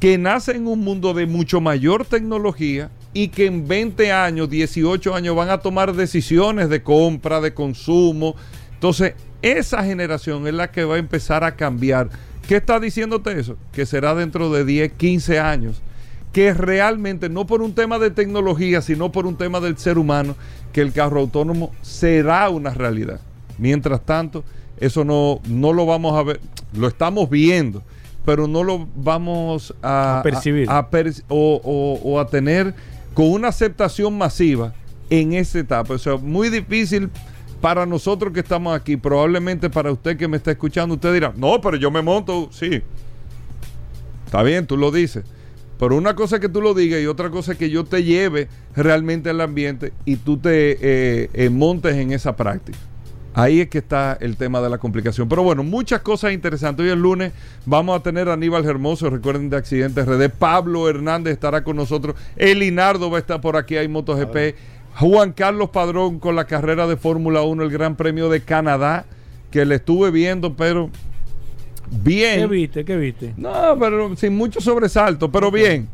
que 0.00 0.16
nacen 0.18 0.56
en 0.56 0.66
un 0.66 0.80
mundo 0.80 1.14
de 1.14 1.26
mucho 1.26 1.60
mayor 1.60 2.04
tecnología 2.04 2.90
y 3.12 3.28
que 3.28 3.46
en 3.46 3.66
20 3.66 4.12
años, 4.12 4.48
18 4.48 5.14
años 5.14 5.34
van 5.34 5.50
a 5.50 5.58
tomar 5.58 5.94
decisiones 5.94 6.68
de 6.68 6.82
compra, 6.82 7.40
de 7.40 7.54
consumo. 7.54 8.36
Entonces, 8.74 9.14
esa 9.42 9.82
generación 9.82 10.46
es 10.46 10.54
la 10.54 10.70
que 10.70 10.84
va 10.84 10.96
a 10.96 10.98
empezar 10.98 11.42
a 11.42 11.56
cambiar. 11.56 12.10
¿Qué 12.46 12.56
está 12.56 12.78
diciéndote 12.78 13.38
eso? 13.38 13.56
Que 13.72 13.86
será 13.86 14.14
dentro 14.14 14.50
de 14.52 14.64
10, 14.64 14.92
15 14.92 15.40
años. 15.40 15.82
Que 16.32 16.54
realmente, 16.54 17.28
no 17.28 17.46
por 17.46 17.62
un 17.62 17.74
tema 17.74 17.98
de 17.98 18.10
tecnología, 18.10 18.82
sino 18.82 19.10
por 19.10 19.26
un 19.26 19.36
tema 19.36 19.60
del 19.60 19.78
ser 19.78 19.98
humano, 19.98 20.36
que 20.72 20.80
el 20.80 20.92
carro 20.92 21.20
autónomo 21.20 21.72
será 21.82 22.48
una 22.50 22.70
realidad. 22.70 23.20
Mientras 23.58 24.04
tanto, 24.04 24.44
eso 24.78 25.04
no, 25.04 25.40
no 25.48 25.72
lo 25.72 25.86
vamos 25.86 26.16
a 26.16 26.22
ver, 26.22 26.40
lo 26.72 26.86
estamos 26.86 27.28
viendo, 27.28 27.82
pero 28.28 28.46
no 28.46 28.62
lo 28.62 28.86
vamos 28.94 29.74
a, 29.82 30.20
percibir 30.22 30.68
o, 31.30 32.20
a 32.20 32.26
tener 32.26 32.74
con 33.14 33.30
una 33.30 33.48
aceptación 33.48 34.18
masiva 34.18 34.74
en 35.08 35.32
esa 35.32 35.60
etapa. 35.60 35.94
O 35.94 35.98
sea, 35.98 36.18
muy 36.18 36.50
difícil 36.50 37.08
para 37.62 37.86
nosotros 37.86 38.34
que 38.34 38.40
estamos 38.40 38.76
aquí, 38.76 38.98
probablemente 38.98 39.70
para 39.70 39.90
usted 39.90 40.18
que 40.18 40.28
me 40.28 40.36
está 40.36 40.50
escuchando, 40.50 40.96
usted 40.96 41.14
dirá, 41.14 41.32
no, 41.34 41.58
pero 41.62 41.78
yo 41.78 41.90
me 41.90 42.02
monto, 42.02 42.50
sí. 42.52 42.82
Está 44.26 44.42
bien, 44.42 44.66
tú 44.66 44.76
lo 44.76 44.90
dices. 44.90 45.24
Pero 45.78 45.96
una 45.96 46.14
cosa 46.14 46.36
es 46.36 46.42
que 46.42 46.50
tú 46.50 46.60
lo 46.60 46.74
digas 46.74 47.00
y 47.00 47.06
otra 47.06 47.30
cosa 47.30 47.52
es 47.52 47.58
que 47.58 47.70
yo 47.70 47.84
te 47.84 48.04
lleve 48.04 48.48
realmente 48.76 49.30
al 49.30 49.40
ambiente 49.40 49.94
y 50.04 50.16
tú 50.16 50.36
te 50.36 50.72
eh, 50.72 51.30
eh, 51.32 51.48
montes 51.48 51.96
en 51.96 52.12
esa 52.12 52.36
práctica. 52.36 52.76
Ahí 53.34 53.60
es 53.60 53.68
que 53.68 53.78
está 53.78 54.18
el 54.20 54.36
tema 54.36 54.60
de 54.60 54.68
la 54.68 54.78
complicación. 54.78 55.28
Pero 55.28 55.42
bueno, 55.42 55.62
muchas 55.62 56.00
cosas 56.00 56.32
interesantes. 56.32 56.84
Hoy 56.84 56.90
el 56.90 57.00
lunes 57.00 57.32
vamos 57.66 57.98
a 57.98 58.02
tener 58.02 58.28
a 58.28 58.32
Aníbal 58.32 58.64
Hermoso, 58.64 59.10
recuerden 59.10 59.48
de 59.50 59.56
Accidentes 59.56 60.06
RD. 60.06 60.28
Pablo 60.30 60.88
Hernández 60.88 61.34
estará 61.34 61.62
con 61.62 61.76
nosotros. 61.76 62.16
Elinardo 62.36 63.10
va 63.10 63.18
a 63.18 63.20
estar 63.20 63.40
por 63.40 63.56
aquí, 63.56 63.76
hay 63.76 63.86
MotoGP. 63.86 64.56
Juan 64.96 65.32
Carlos 65.32 65.70
Padrón 65.70 66.18
con 66.18 66.34
la 66.34 66.46
carrera 66.46 66.88
de 66.88 66.96
Fórmula 66.96 67.42
1, 67.42 67.62
el 67.62 67.70
Gran 67.70 67.94
Premio 67.94 68.28
de 68.28 68.40
Canadá, 68.40 69.04
que 69.52 69.64
le 69.64 69.76
estuve 69.76 70.10
viendo, 70.10 70.56
pero 70.56 70.90
bien. 71.88 72.40
¿Qué 72.40 72.46
viste? 72.48 72.84
¿Qué 72.84 72.96
viste? 72.96 73.34
No, 73.36 73.76
pero 73.78 74.16
sin 74.16 74.36
mucho 74.36 74.60
sobresalto, 74.60 75.30
pero 75.30 75.52
bien. 75.52 75.88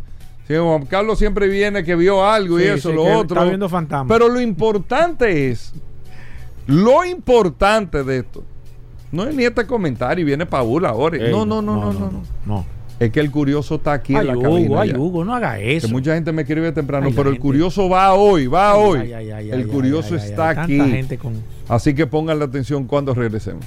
Juan 0.49 0.87
Carlos 0.87 1.19
siempre 1.19 1.49
viene 1.49 1.85
que 1.85 1.97
vio 1.97 2.27
algo 2.27 2.61
y 2.61 2.65
eso, 2.65 2.93
lo 2.93 3.05
otro. 3.05 3.37
Está 3.37 3.45
viendo 3.49 3.69
fantasmas. 3.69 4.09
Pero 4.09 4.29
lo 4.31 4.41
importante 4.41 5.51
es, 5.51 5.73
lo 6.67 7.05
importante 7.05 8.05
de 8.05 8.19
esto, 8.19 8.45
no 9.13 9.25
es 9.25 9.35
ni 9.35 9.45
este 9.45 9.67
comentario 9.67 10.23
y 10.23 10.27
viene 10.27 10.47
Paul 10.47 10.85
ahora. 10.87 11.19
no, 11.31 11.47
no, 11.47 11.63
no, 11.63 11.77
no, 11.77 11.93
no, 11.93 12.23
no, 12.47 12.67
Es 12.99 13.11
que 13.11 13.21
el 13.21 13.31
curioso 13.31 13.77
está 13.77 13.93
aquí 13.93 14.15
en 14.15 14.27
la 14.27 14.37
Hugo, 14.37 14.81
Ay, 14.81 14.93
Hugo, 14.93 15.25
no 15.25 15.35
haga 15.35 15.59
eso. 15.59 15.87
Que 15.87 15.93
mucha 15.93 16.15
gente 16.15 16.33
me 16.33 16.43
escribe 16.43 16.73
temprano, 16.73 17.11
pero 17.15 17.31
el 17.31 17.39
curioso 17.39 17.89
va 17.89 18.15
hoy, 18.15 18.47
va 18.47 18.77
hoy. 18.77 19.13
el 19.13 19.69
curioso 19.69 20.17
está 20.17 20.51
aquí. 20.63 20.81
Así 21.69 21.95
que 21.95 22.07
pongan 22.07 22.39
la 22.39 22.47
atención 22.47 22.87
cuando 22.87 23.15
regresemos. 23.15 23.65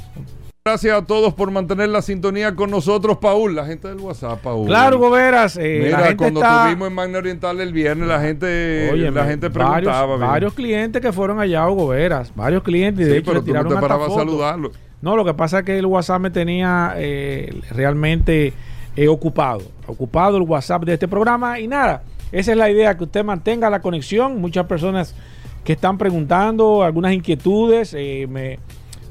Gracias 0.67 0.97
a 0.97 1.05
todos 1.05 1.33
por 1.33 1.50
mantener 1.50 1.88
la 1.88 2.01
sintonía 2.01 2.53
con 2.53 2.69
nosotros, 2.69 3.19
Paul. 3.19 3.55
La 3.55 3.65
gente 3.65 3.88
del 3.88 4.01
WhatsApp, 4.01 4.41
Paul. 4.41 4.67
Claro, 4.67 5.00
Goberas. 5.00 5.55
Eh, 5.55 5.83
Mira, 5.86 6.17
cuando 6.17 6.43
estuvimos 6.43 6.89
en 6.89 6.93
Magna 6.93 7.19
Oriental 7.19 7.62
el 7.62 7.71
viernes, 7.71 8.05
la 8.05 8.19
gente, 8.19 8.91
la 9.09 9.24
gente 9.24 9.50
preguntaba. 9.50 10.17
Varios, 10.17 10.53
clientes 10.53 11.01
que 11.01 11.13
fueron 11.13 11.39
allá, 11.39 11.65
Goberas. 11.67 12.36
Varios 12.36 12.63
clientes. 12.63 13.07
Y 13.07 13.09
de 13.09 13.17
hecho, 13.19 13.31
pero 13.31 13.45
tú 13.45 13.53
no 13.53 13.65
te 13.65 13.75
parabas 13.75 14.12
a 14.12 14.15
saludarlo. 14.15 14.71
No, 15.01 15.15
lo 15.15 15.24
que 15.24 15.33
pasa 15.33 15.59
es 15.59 15.65
que 15.65 15.77
el 15.77 15.86
WhatsApp 15.86 16.19
me 16.19 16.31
tenía 16.31 16.95
eh, 16.97 17.62
realmente 17.71 18.51
eh, 18.97 19.07
ocupado. 19.07 19.62
Ocupado 19.86 20.36
el 20.36 20.43
WhatsApp 20.43 20.83
de 20.83 20.95
este 20.95 21.07
programa. 21.07 21.62
Y 21.62 21.69
nada, 21.69 22.03
esa 22.33 22.51
es 22.51 22.57
la 22.57 22.69
idea, 22.69 22.97
que 22.97 23.05
usted 23.05 23.24
mantenga 23.24 23.69
la 23.69 23.81
conexión. 23.81 24.41
Muchas 24.41 24.65
personas 24.65 25.15
que 25.63 25.71
están 25.71 25.97
preguntando, 25.97 26.83
algunas 26.83 27.13
inquietudes. 27.13 27.93
me 27.93 28.59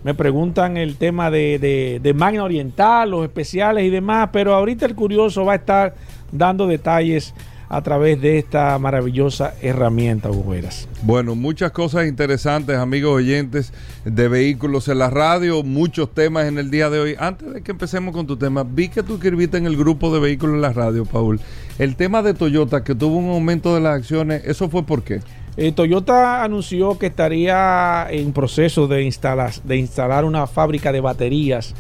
me 0.07 0.15
preguntan 0.15 0.77
el 0.77 0.99
tema 0.99 1.33
de, 1.33 1.99
de, 2.01 2.15
Magna 2.15 2.45
Oriental, 2.45 3.11
los 3.11 3.25
especiales 3.25 3.83
y 3.83 3.91
demás, 3.91 4.29
pero 4.33 4.55
ahorita 4.55 4.87
el 4.87 4.95
curioso 4.95 5.45
va 5.45 5.55
a 5.55 5.57
estar 5.57 5.97
dando 6.31 6.69
detalles 6.69 7.35
a 7.69 7.83
través 7.83 8.21
de 8.21 8.39
esta 8.39 8.79
maravillosa 8.79 9.55
herramienta, 9.61 10.29
Bujeras. 10.29 10.89
Bueno, 11.03 11.35
muchas 11.35 11.73
cosas 11.73 12.07
interesantes, 12.07 12.77
amigos 12.77 13.17
oyentes 13.17 13.73
de 14.05 14.29
vehículos 14.29 14.87
en 14.87 15.01
la 15.01 15.11
radio, 15.11 15.65
muchos 15.65 16.15
temas 16.15 16.47
en 16.47 16.59
el 16.59 16.71
día 16.71 16.89
de 16.89 17.01
hoy. 17.01 17.17
Antes 17.19 17.53
de 17.53 17.63
que 17.63 17.73
empecemos 17.73 18.15
con 18.15 18.29
tu 18.29 18.37
tema, 18.37 18.63
vi 18.63 18.89
que 18.89 19.03
tú 19.03 19.15
escribiste 19.15 19.57
en 19.57 19.67
el 19.67 19.77
grupo 19.77 20.15
de 20.15 20.21
vehículos 20.21 20.55
en 20.55 20.63
la 20.63 20.73
radio, 20.73 21.05
Paul. 21.05 21.41
El 21.81 21.97
tema 21.97 22.23
de 22.23 22.33
Toyota, 22.33 22.85
que 22.85 22.95
tuvo 22.95 23.17
un 23.17 23.31
aumento 23.31 23.75
de 23.75 23.81
las 23.81 23.99
acciones, 23.99 24.45
¿eso 24.45 24.69
fue 24.69 24.85
por 24.85 25.03
qué? 25.03 25.21
Eh, 25.57 25.73
Toyota 25.73 26.45
anunció 26.45 26.99
que 26.99 27.07
estaría 27.07 28.07
en 28.11 28.33
proceso 28.33 28.89
de 28.89 29.03
instalar, 29.05 30.25
una 30.25 30.47
fábrica 30.47 30.93
de 30.93 31.01
baterías 31.01 31.75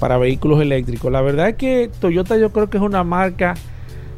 para 0.00 0.18
vehículos 0.18 0.60
eléctricos. 0.60 1.12
La 1.12 1.20
verdad 1.20 1.50
es 1.50 1.54
que 1.54 1.90
Toyota 2.00 2.36
yo 2.36 2.50
creo 2.50 2.68
que 2.68 2.78
es 2.78 2.82
una 2.82 3.04
marca 3.04 3.54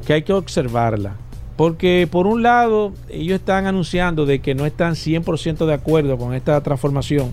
que 0.06 0.14
hay 0.14 0.22
que 0.22 0.32
observarla. 0.32 1.16
Porque 1.56 2.08
por 2.10 2.26
un 2.26 2.42
lado 2.42 2.92
ellos 3.08 3.38
están 3.38 3.66
anunciando 3.66 4.24
de 4.24 4.40
que 4.40 4.54
no 4.54 4.66
están 4.66 4.94
100% 4.94 5.66
de 5.66 5.74
acuerdo 5.74 6.18
con 6.18 6.34
esta 6.34 6.60
transformación 6.62 7.32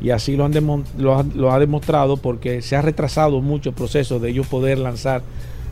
y 0.00 0.10
así 0.10 0.34
lo, 0.34 0.46
han 0.46 0.54
lo, 0.96 1.22
lo, 1.34 1.52
ha 1.52 1.58
demostrado 1.58 2.16
porque 2.16 2.62
se 2.62 2.74
ha 2.74 2.80
retrasado 2.80 3.42
mucho 3.42 3.68
el 3.68 3.74
proceso 3.74 4.18
de 4.18 4.30
ellos 4.30 4.46
poder 4.46 4.78
lanzar 4.78 5.22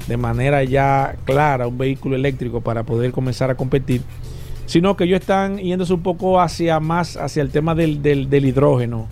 de 0.06 0.16
manera 0.18 0.62
ya 0.64 1.16
clara 1.24 1.66
un 1.66 1.78
vehículo 1.78 2.14
eléctrico 2.14 2.60
para 2.60 2.82
poder 2.82 3.10
comenzar 3.12 3.50
a 3.50 3.54
competir 3.54 4.02
sino 4.68 4.96
que 4.96 5.04
ellos 5.04 5.20
están 5.20 5.56
yéndose 5.56 5.94
un 5.94 6.02
poco 6.02 6.40
hacia 6.40 6.78
más 6.78 7.16
hacia 7.16 7.42
el 7.42 7.48
tema 7.48 7.74
del, 7.74 8.02
del, 8.02 8.44
hidrógeno 8.44 9.08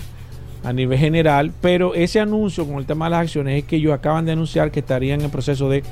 a 0.62 0.72
nivel 0.72 0.98
general, 0.98 1.50
pero 1.62 1.94
ese 1.94 2.20
anuncio 2.20 2.66
con 2.66 2.76
el 2.76 2.84
tema 2.84 3.06
de 3.06 3.12
las 3.12 3.20
acciones 3.22 3.58
es 3.58 3.64
que 3.64 3.76
ellos 3.76 3.94
acaban 3.94 4.26
de 4.26 4.32
anunciar 4.32 4.70
que 4.70 4.80
estarían 4.80 5.22
en 5.22 5.30
proceso 5.30 5.70
de 5.70 5.82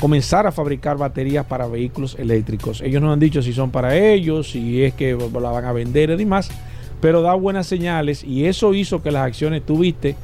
comenzar 0.00 0.46
a 0.48 0.52
fabricar 0.52 0.98
baterías 0.98 1.46
para 1.46 1.68
vehículos 1.68 2.16
eléctricos. 2.18 2.80
Ellos 2.80 3.00
no 3.00 3.12
han 3.12 3.20
dicho 3.20 3.42
si 3.42 3.52
son 3.52 3.70
para 3.70 3.96
ellos, 3.96 4.50
si 4.50 4.82
es 4.82 4.92
que 4.94 5.16
la 5.16 5.50
van 5.50 5.64
a 5.66 5.72
vender 5.72 6.10
y 6.10 6.16
demás, 6.16 6.50
pero 7.00 7.22
da 7.22 7.34
buenas 7.34 7.68
señales 7.68 8.24
y 8.24 8.46
eso 8.46 8.74
hizo 8.74 9.02
que 9.04 9.12
las 9.12 9.22
acciones 9.22 9.64
tuviste 9.64 10.16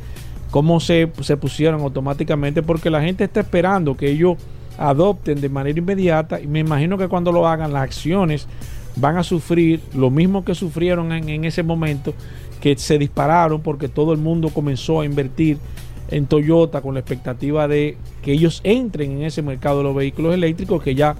cómo 0.50 0.80
se, 0.80 1.12
se 1.20 1.36
pusieron 1.36 1.82
automáticamente 1.82 2.62
porque 2.62 2.90
la 2.90 3.00
gente 3.00 3.24
está 3.24 3.40
esperando 3.40 3.96
que 3.96 4.10
ellos 4.10 4.38
adopten 4.78 5.40
de 5.40 5.48
manera 5.48 5.78
inmediata 5.78 6.40
y 6.40 6.46
me 6.46 6.60
imagino 6.60 6.98
que 6.98 7.08
cuando 7.08 7.32
lo 7.32 7.46
hagan 7.46 7.72
las 7.72 7.82
acciones 7.82 8.46
van 8.96 9.16
a 9.16 9.22
sufrir 9.22 9.80
lo 9.94 10.10
mismo 10.10 10.44
que 10.44 10.54
sufrieron 10.54 11.12
en, 11.12 11.44
ese 11.44 11.62
momento, 11.62 12.14
que 12.60 12.76
se 12.76 12.98
dispararon 12.98 13.60
porque 13.62 13.88
todo 13.88 14.12
el 14.12 14.18
mundo 14.18 14.50
comenzó 14.50 15.00
a 15.00 15.04
invertir 15.04 15.58
en 16.10 16.26
Toyota 16.26 16.80
con 16.82 16.94
la 16.94 17.00
expectativa 17.00 17.66
de 17.68 17.96
que 18.22 18.32
ellos 18.32 18.60
entren 18.64 19.12
en 19.12 19.22
ese 19.22 19.42
mercado 19.42 19.78
de 19.78 19.84
los 19.84 19.94
vehículos 19.94 20.34
eléctricos 20.34 20.82
que 20.82 20.94
ya 20.94 21.16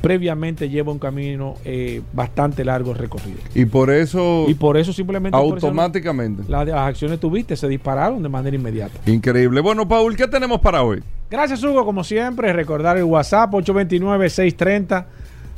previamente 0.00 0.68
lleva 0.68 0.90
un 0.90 0.98
camino 0.98 1.54
eh, 1.64 2.02
bastante 2.12 2.64
largo 2.64 2.92
recorrido. 2.92 3.38
Y 3.54 3.64
por 3.66 3.88
eso... 3.90 4.46
Y 4.48 4.54
por 4.54 4.76
eso 4.76 4.92
simplemente... 4.92 5.38
Automáticamente. 5.38 6.42
las, 6.48 6.66
las 6.66 6.76
acciones 6.76 7.20
tuviste 7.20 7.56
se 7.56 7.68
dispararon 7.68 8.20
de 8.20 8.28
manera 8.28 8.56
inmediata. 8.56 8.98
Increíble. 9.08 9.60
Bueno, 9.60 9.86
Paul, 9.86 10.16
¿qué 10.16 10.26
tenemos 10.26 10.60
para 10.60 10.82
hoy? 10.82 11.02
Gracias, 11.30 11.62
Hugo. 11.62 11.84
Como 11.84 12.02
siempre, 12.02 12.52
recordar 12.52 12.96
el 12.98 13.04
WhatsApp 13.04 13.54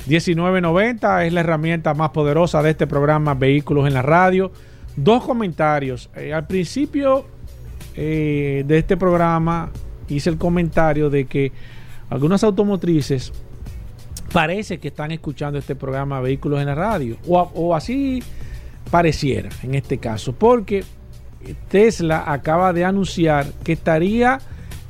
829-630-1990 0.07 1.25
es 1.25 1.33
la 1.33 1.39
herramienta 1.39 1.93
más 1.93 2.11
poderosa 2.11 2.61
de 2.61 2.71
este 2.71 2.87
programa 2.87 3.33
Vehículos 3.33 3.87
en 3.87 3.93
la 3.93 4.01
Radio. 4.01 4.51
Dos 4.95 5.23
comentarios. 5.23 6.09
Eh, 6.15 6.33
al 6.33 6.47
principio 6.47 7.25
eh, 7.95 8.63
de 8.65 8.77
este 8.77 8.97
programa 8.97 9.71
hice 10.07 10.29
el 10.29 10.37
comentario 10.37 11.09
de 11.09 11.25
que 11.25 11.51
algunas 12.09 12.43
automotrices 12.43 13.33
parece 14.31 14.79
que 14.79 14.89
están 14.89 15.11
escuchando 15.11 15.57
este 15.57 15.75
programa 15.75 16.21
Vehículos 16.21 16.59
en 16.59 16.67
la 16.67 16.75
Radio. 16.75 17.17
O, 17.27 17.39
o 17.39 17.75
así 17.75 18.21
pareciera 18.91 19.49
en 19.63 19.75
este 19.75 19.97
caso. 19.97 20.33
Porque 20.33 20.83
Tesla 21.69 22.23
acaba 22.27 22.73
de 22.73 22.85
anunciar 22.85 23.47
que 23.63 23.73
estaría 23.73 24.39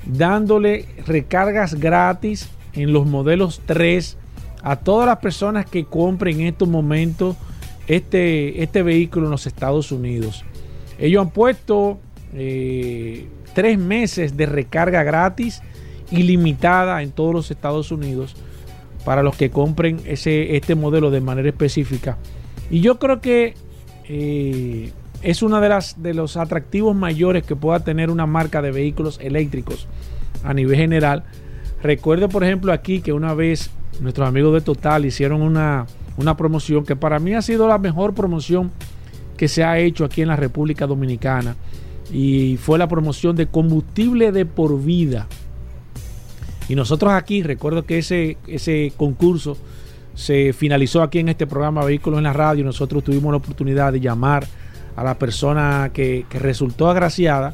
dándole 0.05 0.85
recargas 1.07 1.75
gratis 1.75 2.49
en 2.73 2.93
los 2.93 3.07
modelos 3.07 3.61
3 3.65 4.17
a 4.63 4.77
todas 4.77 5.07
las 5.07 5.17
personas 5.17 5.65
que 5.65 5.85
compren 5.85 6.41
en 6.41 6.47
estos 6.47 6.67
momentos 6.67 7.35
este, 7.87 8.63
este 8.63 8.83
vehículo 8.83 9.27
en 9.27 9.31
los 9.31 9.47
Estados 9.47 9.91
Unidos. 9.91 10.43
Ellos 10.97 11.21
han 11.21 11.31
puesto 11.31 11.99
eh, 12.33 13.27
tres 13.53 13.77
meses 13.77 14.37
de 14.37 14.45
recarga 14.45 15.03
gratis 15.03 15.61
ilimitada 16.11 17.01
en 17.01 17.11
todos 17.11 17.33
los 17.33 17.51
Estados 17.51 17.91
Unidos 17.91 18.35
para 19.03 19.23
los 19.23 19.35
que 19.35 19.49
compren 19.49 20.01
ese, 20.05 20.55
este 20.55 20.75
modelo 20.75 21.11
de 21.11 21.21
manera 21.21 21.49
específica. 21.49 22.17
Y 22.69 22.81
yo 22.81 22.97
creo 22.97 23.21
que 23.21 23.53
eh, 24.07 24.91
es 25.21 25.41
uno 25.41 25.61
de, 25.61 25.69
las, 25.69 26.01
de 26.01 26.13
los 26.13 26.37
atractivos 26.37 26.95
mayores 26.95 27.43
que 27.43 27.55
pueda 27.55 27.79
tener 27.79 28.09
una 28.09 28.25
marca 28.25 28.61
de 28.61 28.71
vehículos 28.71 29.19
eléctricos 29.21 29.87
a 30.43 30.53
nivel 30.53 30.77
general. 30.77 31.23
Recuerdo, 31.81 32.29
por 32.29 32.43
ejemplo, 32.43 32.73
aquí 32.73 33.01
que 33.01 33.13
una 33.13 33.33
vez 33.33 33.69
nuestros 34.01 34.27
amigos 34.27 34.53
de 34.53 34.61
Total 34.61 35.05
hicieron 35.05 35.41
una, 35.41 35.85
una 36.17 36.37
promoción 36.37 36.85
que 36.85 36.95
para 36.95 37.19
mí 37.19 37.33
ha 37.33 37.41
sido 37.41 37.67
la 37.67 37.77
mejor 37.77 38.13
promoción 38.13 38.71
que 39.37 39.47
se 39.47 39.63
ha 39.63 39.79
hecho 39.79 40.05
aquí 40.05 40.21
en 40.21 40.29
la 40.29 40.35
República 40.35 40.87
Dominicana. 40.87 41.55
Y 42.11 42.57
fue 42.57 42.77
la 42.77 42.87
promoción 42.87 43.35
de 43.35 43.47
combustible 43.47 44.31
de 44.31 44.45
por 44.45 44.81
vida. 44.81 45.27
Y 46.69 46.75
nosotros 46.75 47.13
aquí, 47.13 47.43
recuerdo 47.43 47.85
que 47.85 47.97
ese, 47.97 48.37
ese 48.47 48.93
concurso 48.95 49.57
se 50.15 50.53
finalizó 50.53 51.01
aquí 51.01 51.19
en 51.19 51.29
este 51.29 51.45
programa 51.45 51.83
Vehículos 51.83 52.17
en 52.17 52.23
la 52.23 52.33
Radio. 52.33 52.63
Nosotros 52.63 53.03
tuvimos 53.03 53.31
la 53.31 53.37
oportunidad 53.37 53.91
de 53.93 53.99
llamar 53.99 54.47
a 54.95 55.03
la 55.03 55.19
persona 55.19 55.91
que, 55.93 56.25
resultó 56.31 56.89
agraciada, 56.89 57.53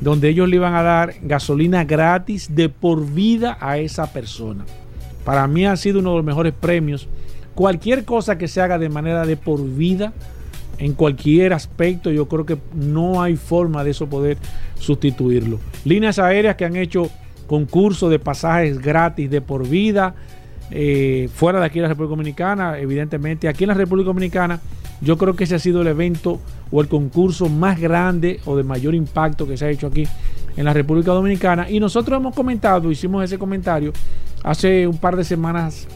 donde 0.00 0.28
ellos 0.28 0.48
le 0.48 0.56
iban 0.56 0.74
a 0.74 0.82
dar 0.82 1.14
gasolina 1.22 1.84
gratis 1.84 2.54
de 2.54 2.68
por 2.68 3.10
vida 3.10 3.56
a 3.60 3.78
esa 3.78 4.12
persona. 4.12 4.64
Para 5.26 5.48
mí 5.48 5.66
ha 5.66 5.76
sido 5.76 5.98
uno 5.98 6.10
de 6.10 6.16
los 6.18 6.24
mejores 6.24 6.54
premios. 6.54 7.08
Cualquier 7.56 8.04
cosa 8.04 8.38
que 8.38 8.46
se 8.46 8.60
haga 8.60 8.78
de 8.78 8.88
manera 8.88 9.26
de 9.26 9.36
por 9.36 9.60
vida, 9.60 10.12
en 10.78 10.92
cualquier 10.92 11.52
aspecto, 11.52 12.12
yo 12.12 12.28
creo 12.28 12.46
que 12.46 12.56
no 12.72 13.20
hay 13.20 13.34
forma 13.34 13.82
de 13.82 13.90
eso 13.90 14.06
poder 14.06 14.38
sustituirlo. 14.78 15.58
Líneas 15.84 16.20
aéreas 16.20 16.54
que 16.54 16.64
han 16.64 16.76
hecho 16.76 17.10
concursos 17.48 18.08
de 18.08 18.20
pasajes 18.20 18.78
gratis 18.78 19.28
de 19.28 19.40
por 19.40 19.68
vida, 19.68 20.14
eh, 20.70 21.28
fuera 21.34 21.58
de 21.58 21.66
aquí 21.66 21.80
de 21.80 21.82
la 21.82 21.88
República 21.88 22.10
Dominicana, 22.10 22.78
evidentemente. 22.78 23.48
Aquí 23.48 23.64
en 23.64 23.68
la 23.68 23.74
República 23.74 24.06
Dominicana, 24.06 24.60
yo 25.00 25.18
creo 25.18 25.34
que 25.34 25.42
ese 25.42 25.56
ha 25.56 25.58
sido 25.58 25.82
el 25.82 25.88
evento 25.88 26.40
o 26.70 26.80
el 26.80 26.86
concurso 26.86 27.48
más 27.48 27.80
grande 27.80 28.38
o 28.44 28.56
de 28.56 28.62
mayor 28.62 28.94
impacto 28.94 29.44
que 29.44 29.56
se 29.56 29.64
ha 29.64 29.70
hecho 29.70 29.88
aquí 29.88 30.06
en 30.56 30.64
la 30.64 30.72
República 30.72 31.10
Dominicana. 31.10 31.68
Y 31.68 31.80
nosotros 31.80 32.16
hemos 32.16 32.32
comentado, 32.32 32.92
hicimos 32.92 33.24
ese 33.24 33.38
comentario 33.38 33.92
hace 34.42 34.86
un 34.86 34.98
par 34.98 35.16
de 35.16 35.24
semanas 35.24 35.86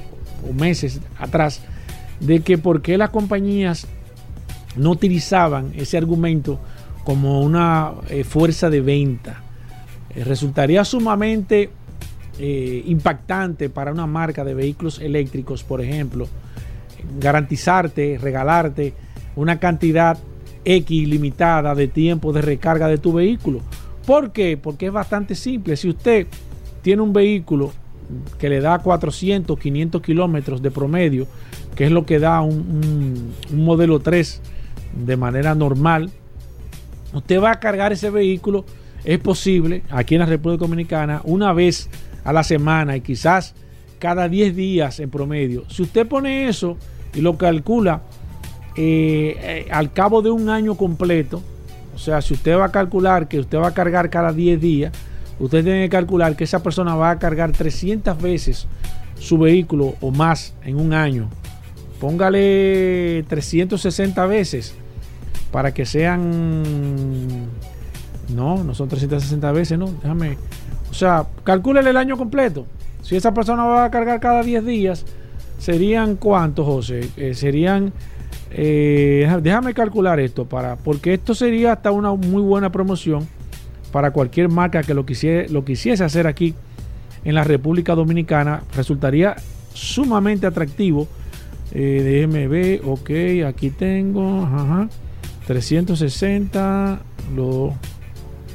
o 0.48 0.52
meses 0.52 1.00
atrás, 1.18 1.62
de 2.20 2.40
que 2.40 2.58
por 2.58 2.82
qué 2.82 2.98
las 2.98 3.10
compañías 3.10 3.86
no 4.76 4.90
utilizaban 4.90 5.72
ese 5.74 5.96
argumento 5.98 6.60
como 7.04 7.40
una 7.42 7.92
eh, 8.08 8.24
fuerza 8.24 8.70
de 8.70 8.80
venta. 8.80 9.42
Eh, 10.14 10.24
resultaría 10.24 10.84
sumamente 10.84 11.70
eh, 12.38 12.82
impactante 12.86 13.68
para 13.68 13.92
una 13.92 14.06
marca 14.06 14.44
de 14.44 14.54
vehículos 14.54 14.98
eléctricos, 15.00 15.64
por 15.64 15.80
ejemplo, 15.80 16.28
garantizarte, 17.18 18.18
regalarte 18.20 18.94
una 19.36 19.58
cantidad 19.58 20.18
X 20.64 21.08
limitada 21.08 21.74
de 21.74 21.88
tiempo 21.88 22.32
de 22.32 22.42
recarga 22.42 22.88
de 22.88 22.98
tu 22.98 23.12
vehículo. 23.12 23.60
¿Por 24.06 24.32
qué? 24.32 24.56
Porque 24.56 24.86
es 24.86 24.92
bastante 24.92 25.34
simple. 25.34 25.76
Si 25.76 25.88
usted 25.88 26.26
tiene 26.82 27.02
un 27.02 27.12
vehículo 27.12 27.72
que 28.38 28.48
le 28.48 28.60
da 28.60 28.78
400, 28.78 29.58
500 29.58 30.02
kilómetros 30.02 30.62
de 30.62 30.70
promedio, 30.70 31.26
que 31.74 31.86
es 31.86 31.92
lo 31.92 32.06
que 32.06 32.18
da 32.18 32.40
un, 32.40 33.32
modelo 33.52 34.00
3 34.00 34.40
de 35.04 35.16
manera 35.16 35.54
normal, 35.54 36.10
usted 37.12 37.40
va 37.40 37.52
a 37.52 37.60
cargar 37.60 37.92
ese 37.92 38.10
vehículo, 38.10 38.64
es 39.04 39.18
posible, 39.18 39.82
aquí 39.90 40.14
en 40.14 40.20
la 40.20 40.26
República 40.26 40.64
Dominicana, 40.64 41.20
una 41.24 41.52
vez 41.52 41.88
a 42.24 42.32
la 42.32 42.42
semana 42.42 42.96
y 42.96 43.00
quizás 43.00 43.54
cada 43.98 44.28
10 44.28 44.56
días 44.56 45.00
en 45.00 45.10
promedio. 45.10 45.64
Si 45.68 45.82
usted 45.82 46.06
pone 46.06 46.48
eso 46.48 46.76
y 47.14 47.20
lo 47.20 47.36
calcula 47.36 48.02
eh, 48.76 49.36
eh, 49.38 49.68
al 49.70 49.92
cabo 49.92 50.22
de 50.22 50.30
un 50.30 50.48
año 50.48 50.74
completo, 50.74 51.42
o 51.94 51.98
sea, 51.98 52.22
si 52.22 52.34
usted 52.34 52.56
va 52.56 52.66
a 52.66 52.72
calcular 52.72 53.28
que 53.28 53.38
usted 53.38 53.58
va 53.58 53.68
a 53.68 53.74
cargar 53.74 54.10
cada 54.10 54.32
10 54.32 54.60
días, 54.60 54.92
usted 55.40 55.64
tiene 55.64 55.82
que 55.84 55.88
calcular 55.88 56.36
que 56.36 56.44
esa 56.44 56.62
persona 56.62 56.94
va 56.94 57.10
a 57.10 57.18
cargar 57.18 57.52
300 57.52 58.20
veces 58.20 58.68
su 59.18 59.38
vehículo 59.38 59.94
o 60.00 60.10
más 60.10 60.54
en 60.64 60.76
un 60.76 60.92
año. 60.92 61.28
Póngale 62.00 63.24
360 63.28 64.26
veces 64.26 64.74
para 65.50 65.74
que 65.74 65.84
sean... 65.84 66.62
No, 68.34 68.62
no 68.62 68.74
son 68.74 68.88
360 68.88 69.52
veces, 69.52 69.78
no. 69.78 69.90
Déjame... 70.02 70.38
O 70.90 70.94
sea, 70.94 71.26
calcúlele 71.44 71.90
el 71.90 71.96
año 71.96 72.16
completo. 72.16 72.66
Si 73.02 73.16
esa 73.16 73.34
persona 73.34 73.64
va 73.64 73.84
a 73.84 73.90
cargar 73.90 74.20
cada 74.20 74.42
10 74.42 74.64
días, 74.64 75.04
serían 75.58 76.16
cuántos, 76.16 76.66
José? 76.66 77.10
Eh, 77.16 77.34
serían 77.34 77.92
eh, 78.52 79.28
déjame 79.42 79.74
calcular 79.74 80.18
esto 80.18 80.44
para, 80.44 80.76
porque 80.76 81.14
esto 81.14 81.34
sería 81.34 81.72
hasta 81.72 81.92
una 81.92 82.12
muy 82.12 82.42
buena 82.42 82.72
promoción 82.72 83.28
para 83.92 84.12
cualquier 84.12 84.48
marca 84.48 84.82
que 84.82 84.94
lo 84.94 85.04
quisiese, 85.04 85.52
lo 85.52 85.64
quisiese 85.64 86.04
hacer 86.04 86.26
aquí 86.26 86.54
en 87.24 87.34
la 87.34 87.44
República 87.44 87.94
Dominicana. 87.94 88.62
Resultaría 88.74 89.36
sumamente 89.74 90.46
atractivo 90.46 91.08
Eh, 91.72 92.02
déjeme 92.02 92.48
ver, 92.48 92.80
ok, 92.84 93.10
aquí 93.46 93.70
tengo, 93.70 94.42
ajá, 94.42 94.88
360, 95.46 97.00
lo 97.36 97.74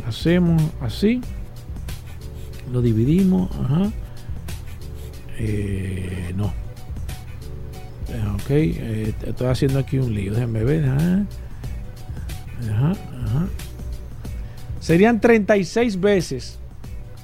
hacemos 0.06 0.62
así, 0.82 1.22
lo 2.74 2.82
dividimos, 2.82 3.50
ajá, 3.58 3.90
eh, 5.38 6.34
no, 6.36 6.48
eh, 8.10 8.24
ok, 8.34 8.50
eh, 8.50 9.14
estoy 9.26 9.48
haciendo 9.48 9.80
aquí 9.80 9.98
un 9.98 10.14
lío, 10.14 10.34
déjenme 10.34 10.66
ver, 10.66 10.86
ajá, 10.90 11.26
ajá. 12.68 13.48
Serían 14.86 15.20
36 15.20 16.00
veces, 16.00 16.60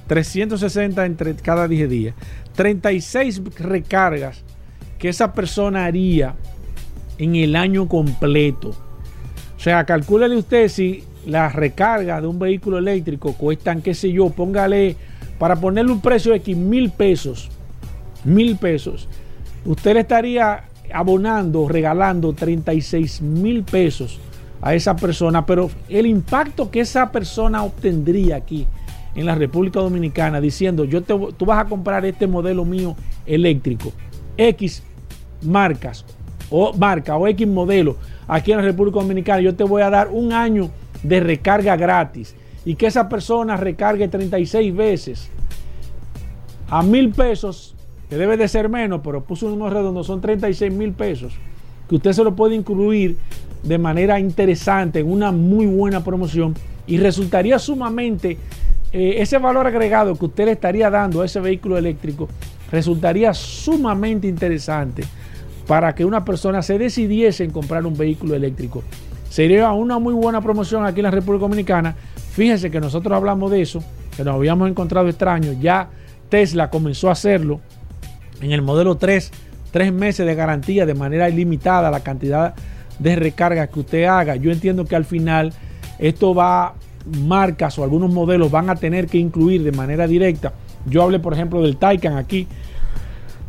360 0.08 1.06
entre 1.06 1.36
cada 1.36 1.68
10 1.68 1.88
días, 1.88 2.14
36 2.56 3.40
recargas 3.56 4.42
que 4.98 5.08
esa 5.08 5.32
persona 5.32 5.84
haría 5.84 6.34
en 7.18 7.36
el 7.36 7.54
año 7.54 7.86
completo. 7.86 8.70
O 8.70 9.60
sea, 9.60 9.84
calcúlele 9.84 10.34
usted 10.34 10.66
si 10.66 11.04
las 11.24 11.54
recargas 11.54 12.20
de 12.20 12.26
un 12.26 12.40
vehículo 12.40 12.78
eléctrico 12.78 13.34
cuestan, 13.34 13.80
qué 13.80 13.94
sé 13.94 14.10
yo, 14.10 14.30
póngale, 14.30 14.96
para 15.38 15.54
ponerle 15.54 15.92
un 15.92 16.00
precio 16.00 16.32
de 16.32 16.38
X 16.38 16.56
mil 16.56 16.90
pesos, 16.90 17.48
mil 18.24 18.56
pesos, 18.56 19.08
usted 19.64 19.94
le 19.94 20.00
estaría 20.00 20.64
abonando, 20.92 21.68
regalando 21.68 22.32
36 22.32 23.22
mil 23.22 23.62
pesos 23.62 24.18
a 24.62 24.74
esa 24.74 24.94
persona, 24.96 25.44
pero 25.44 25.70
el 25.88 26.06
impacto 26.06 26.70
que 26.70 26.80
esa 26.80 27.10
persona 27.10 27.64
obtendría 27.64 28.36
aquí 28.36 28.66
en 29.14 29.26
la 29.26 29.34
República 29.34 29.80
Dominicana 29.80 30.40
diciendo, 30.40 30.84
yo 30.84 31.02
te, 31.02 31.14
tú 31.36 31.44
vas 31.44 31.58
a 31.58 31.68
comprar 31.68 32.06
este 32.06 32.26
modelo 32.26 32.64
mío 32.64 32.96
eléctrico, 33.26 33.92
X 34.36 34.82
marcas 35.42 36.04
o 36.48 36.72
marca 36.72 37.16
o 37.16 37.26
X 37.26 37.46
modelo 37.46 37.96
aquí 38.28 38.52
en 38.52 38.58
la 38.58 38.64
República 38.64 39.00
Dominicana, 39.00 39.40
yo 39.40 39.54
te 39.54 39.64
voy 39.64 39.82
a 39.82 39.90
dar 39.90 40.08
un 40.08 40.32
año 40.32 40.70
de 41.02 41.20
recarga 41.20 41.76
gratis 41.76 42.34
y 42.64 42.76
que 42.76 42.86
esa 42.86 43.08
persona 43.08 43.56
recargue 43.56 44.06
36 44.06 44.74
veces 44.74 45.30
a 46.70 46.82
mil 46.82 47.10
pesos, 47.10 47.74
que 48.08 48.16
debe 48.16 48.36
de 48.36 48.46
ser 48.46 48.68
menos, 48.68 49.00
pero 49.02 49.24
puso 49.24 49.46
un 49.46 49.58
número 49.58 49.74
redondo, 49.74 50.04
son 50.04 50.20
36 50.20 50.72
mil 50.72 50.92
pesos, 50.92 51.34
que 51.88 51.96
usted 51.96 52.12
se 52.12 52.22
lo 52.22 52.34
puede 52.36 52.54
incluir 52.54 53.18
de 53.62 53.78
manera 53.78 54.18
interesante 54.18 55.00
en 55.00 55.10
una 55.10 55.32
muy 55.32 55.66
buena 55.66 56.02
promoción 56.02 56.54
y 56.86 56.98
resultaría 56.98 57.58
sumamente 57.58 58.38
eh, 58.92 59.14
ese 59.18 59.38
valor 59.38 59.66
agregado 59.66 60.16
que 60.16 60.24
usted 60.24 60.46
le 60.46 60.52
estaría 60.52 60.90
dando 60.90 61.22
a 61.22 61.24
ese 61.24 61.40
vehículo 61.40 61.78
eléctrico 61.78 62.28
resultaría 62.72 63.34
sumamente 63.34 64.26
interesante 64.26 65.04
para 65.66 65.94
que 65.94 66.04
una 66.04 66.24
persona 66.24 66.62
se 66.62 66.78
decidiese 66.78 67.44
en 67.44 67.50
comprar 67.50 67.86
un 67.86 67.96
vehículo 67.96 68.34
eléctrico. 68.34 68.82
Sería 69.28 69.70
una 69.72 69.98
muy 69.98 70.14
buena 70.14 70.40
promoción 70.40 70.84
aquí 70.84 71.00
en 71.00 71.04
la 71.04 71.10
República 71.10 71.42
Dominicana. 71.42 71.94
Fíjense 72.32 72.70
que 72.70 72.80
nosotros 72.80 73.14
hablamos 73.14 73.50
de 73.50 73.62
eso, 73.62 73.84
que 74.16 74.24
nos 74.24 74.34
habíamos 74.34 74.68
encontrado 74.68 75.08
extraños. 75.08 75.56
Ya 75.60 75.88
Tesla 76.28 76.70
comenzó 76.70 77.10
a 77.10 77.12
hacerlo 77.12 77.60
en 78.40 78.52
el 78.52 78.62
modelo 78.62 78.96
3, 78.96 79.30
tres 79.70 79.92
meses 79.92 80.26
de 80.26 80.34
garantía 80.34 80.84
de 80.84 80.94
manera 80.94 81.28
ilimitada 81.28 81.90
la 81.90 82.00
cantidad 82.00 82.54
de 82.98 83.16
recargas 83.16 83.68
que 83.68 83.80
usted 83.80 84.04
haga. 84.04 84.36
Yo 84.36 84.50
entiendo 84.50 84.84
que 84.84 84.96
al 84.96 85.04
final 85.04 85.52
esto 85.98 86.34
va, 86.34 86.74
marcas 87.26 87.78
o 87.78 87.84
algunos 87.84 88.12
modelos 88.12 88.50
van 88.50 88.70
a 88.70 88.76
tener 88.76 89.06
que 89.06 89.18
incluir 89.18 89.62
de 89.62 89.72
manera 89.72 90.06
directa. 90.06 90.52
Yo 90.86 91.02
hablé, 91.02 91.18
por 91.18 91.32
ejemplo, 91.32 91.62
del 91.62 91.76
Taycan 91.76 92.16
aquí 92.16 92.46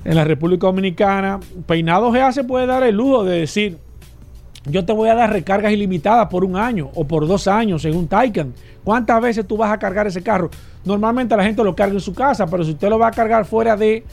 en 0.05 0.15
la 0.15 0.23
República 0.23 0.67
Dominicana. 0.67 1.39
Peinado 1.65 2.11
GA 2.11 2.31
se 2.31 2.43
puede 2.43 2.65
dar 2.65 2.83
el 2.83 2.95
lujo 2.95 3.23
de 3.23 3.39
decir, 3.39 3.77
yo 4.65 4.85
te 4.85 4.93
voy 4.93 5.09
a 5.09 5.15
dar 5.15 5.31
recargas 5.31 5.73
ilimitadas 5.73 6.27
por 6.27 6.45
un 6.45 6.55
año 6.55 6.89
o 6.95 7.05
por 7.05 7.27
dos 7.27 7.47
años 7.47 7.85
un 7.85 8.07
Taycan. 8.07 8.53
¿Cuántas 8.83 9.21
veces 9.21 9.47
tú 9.47 9.57
vas 9.57 9.71
a 9.71 9.77
cargar 9.77 10.07
ese 10.07 10.21
carro? 10.21 10.49
Normalmente 10.85 11.35
la 11.35 11.43
gente 11.43 11.63
lo 11.63 11.75
carga 11.75 11.93
en 11.93 12.01
su 12.01 12.13
casa, 12.13 12.47
pero 12.47 12.63
si 12.63 12.71
usted 12.71 12.89
lo 12.89 12.99
va 12.99 13.07
a 13.07 13.11
cargar 13.11 13.45
fuera 13.45 13.75
de, 13.75 14.03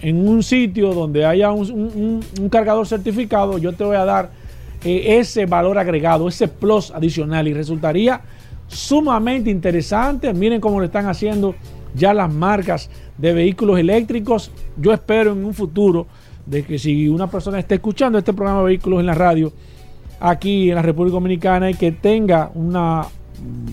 en 0.00 0.28
un 0.28 0.42
sitio 0.42 0.92
donde 0.92 1.24
haya 1.24 1.52
un 1.52 2.48
cargador 2.50 2.86
certificado, 2.86 3.58
yo 3.58 3.72
te 3.72 3.84
voy 3.84 3.96
a 3.96 4.04
dar 4.04 4.41
eh, 4.84 5.18
ese 5.18 5.46
valor 5.46 5.78
agregado, 5.78 6.28
ese 6.28 6.48
plus 6.48 6.90
adicional 6.90 7.46
y 7.48 7.54
resultaría 7.54 8.20
sumamente 8.66 9.50
interesante. 9.50 10.32
Miren 10.32 10.60
cómo 10.60 10.78
lo 10.78 10.86
están 10.86 11.06
haciendo 11.06 11.54
ya 11.94 12.14
las 12.14 12.32
marcas 12.32 12.90
de 13.18 13.32
vehículos 13.32 13.78
eléctricos. 13.78 14.50
Yo 14.76 14.92
espero 14.92 15.32
en 15.32 15.44
un 15.44 15.54
futuro 15.54 16.06
de 16.46 16.64
que 16.64 16.78
si 16.78 17.08
una 17.08 17.28
persona 17.28 17.58
está 17.58 17.74
escuchando 17.74 18.18
este 18.18 18.32
programa 18.32 18.60
de 18.60 18.66
vehículos 18.66 19.00
en 19.00 19.06
la 19.06 19.14
radio 19.14 19.52
aquí 20.18 20.70
en 20.70 20.76
la 20.76 20.82
República 20.82 21.14
Dominicana 21.14 21.70
y 21.70 21.74
que 21.74 21.92
tenga 21.92 22.50
un 22.54 22.76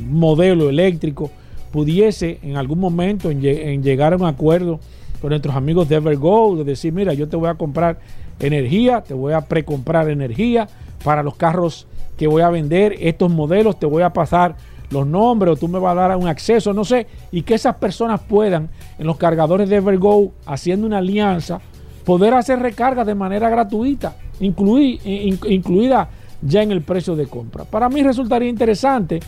modelo 0.10 0.69
eléctrico, 0.69 1.32
pudiese 1.72 2.39
en 2.41 2.58
algún 2.58 2.80
momento 2.80 3.30
en 3.30 3.84
llegar 3.84 4.13
a 4.13 4.17
un 4.17 4.26
acuerdo 4.26 4.80
con 5.22 5.30
nuestros 5.30 5.56
amigos 5.56 5.89
de 5.89 5.98
Evergo, 5.98 6.56
de 6.58 6.63
decir, 6.63 6.93
mira, 6.93 7.13
yo 7.13 7.28
te 7.28 7.36
voy 7.36 7.50
a 7.50 7.56
comprar 7.56 8.00
energía, 8.39 9.02
te 9.02 9.13
voy 9.13 9.34
a 9.34 9.41
precomprar 9.41 10.10
energía 10.10 10.67
para 11.03 11.23
los 11.23 11.35
carros 11.35 11.88
que 12.17 12.27
voy 12.27 12.41
a 12.41 12.49
vender, 12.49 12.95
estos 12.99 13.31
modelos, 13.31 13.79
te 13.79 13.85
voy 13.85 14.03
a 14.03 14.12
pasar 14.12 14.55
los 14.91 15.05
nombres 15.05 15.53
o 15.53 15.55
tú 15.55 15.67
me 15.67 15.79
vas 15.79 15.91
a 15.91 16.01
dar 16.01 16.17
un 16.17 16.27
acceso, 16.27 16.73
no 16.73 16.83
sé, 16.83 17.07
y 17.31 17.43
que 17.43 17.53
esas 17.53 17.75
personas 17.75 18.21
puedan 18.21 18.69
en 18.97 19.05
los 19.07 19.17
cargadores 19.17 19.69
de 19.69 19.77
Evergo, 19.77 20.33
haciendo 20.45 20.88
una 20.88 20.97
alianza, 20.97 21.62
poder 22.05 22.33
hacer 22.33 22.59
recargas 22.59 23.05
de 23.05 23.15
manera 23.15 23.49
gratuita, 23.49 24.15
incluí- 24.41 24.99
in- 25.03 25.39
incluida 25.47 26.09
ya 26.41 26.63
en 26.63 26.71
el 26.71 26.81
precio 26.81 27.15
de 27.15 27.27
compra. 27.27 27.65
Para 27.65 27.88
mí 27.88 28.01
resultaría 28.01 28.49
interesante, 28.49 29.19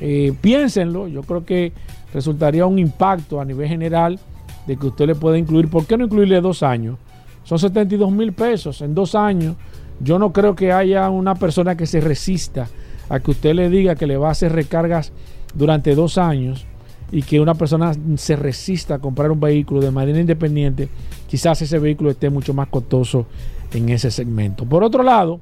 eh, 0.00 0.32
piénsenlo, 0.40 1.08
yo 1.08 1.22
creo 1.22 1.44
que 1.44 1.72
resultaría 2.14 2.64
un 2.66 2.78
impacto 2.78 3.40
a 3.40 3.44
nivel 3.44 3.68
general 3.68 4.18
de 4.66 4.76
que 4.76 4.86
usted 4.86 5.06
le 5.06 5.14
pueda 5.14 5.36
incluir, 5.38 5.68
¿por 5.68 5.86
qué 5.86 5.96
no 5.96 6.04
incluirle 6.06 6.40
dos 6.40 6.62
años? 6.62 6.96
Son 7.44 7.58
72 7.58 8.10
mil 8.10 8.32
pesos 8.32 8.80
en 8.80 8.94
dos 8.94 9.14
años. 9.14 9.54
Yo 10.00 10.18
no 10.18 10.32
creo 10.32 10.54
que 10.54 10.72
haya 10.72 11.08
una 11.10 11.34
persona 11.34 11.76
que 11.76 11.86
se 11.86 12.00
resista 12.00 12.68
a 13.08 13.20
que 13.20 13.30
usted 13.30 13.54
le 13.54 13.70
diga 13.70 13.94
que 13.94 14.06
le 14.06 14.16
va 14.16 14.28
a 14.28 14.32
hacer 14.32 14.52
recargas 14.52 15.12
durante 15.54 15.94
dos 15.94 16.18
años 16.18 16.66
y 17.12 17.22
que 17.22 17.40
una 17.40 17.54
persona 17.54 17.92
se 18.16 18.36
resista 18.36 18.96
a 18.96 18.98
comprar 18.98 19.30
un 19.30 19.40
vehículo 19.40 19.80
de 19.80 19.90
manera 19.90 20.18
independiente, 20.18 20.88
quizás 21.28 21.62
ese 21.62 21.78
vehículo 21.78 22.10
esté 22.10 22.30
mucho 22.30 22.52
más 22.52 22.68
costoso 22.68 23.26
en 23.72 23.88
ese 23.88 24.10
segmento. 24.10 24.64
Por 24.64 24.82
otro 24.82 25.02
lado, 25.02 25.40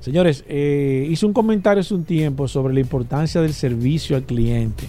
señores, 0.00 0.44
eh, 0.48 1.06
hice 1.10 1.26
un 1.26 1.32
comentario 1.32 1.80
hace 1.80 1.94
un 1.94 2.04
tiempo 2.04 2.48
sobre 2.48 2.72
la 2.74 2.80
importancia 2.80 3.42
del 3.42 3.52
servicio 3.52 4.16
al 4.16 4.24
cliente. 4.24 4.84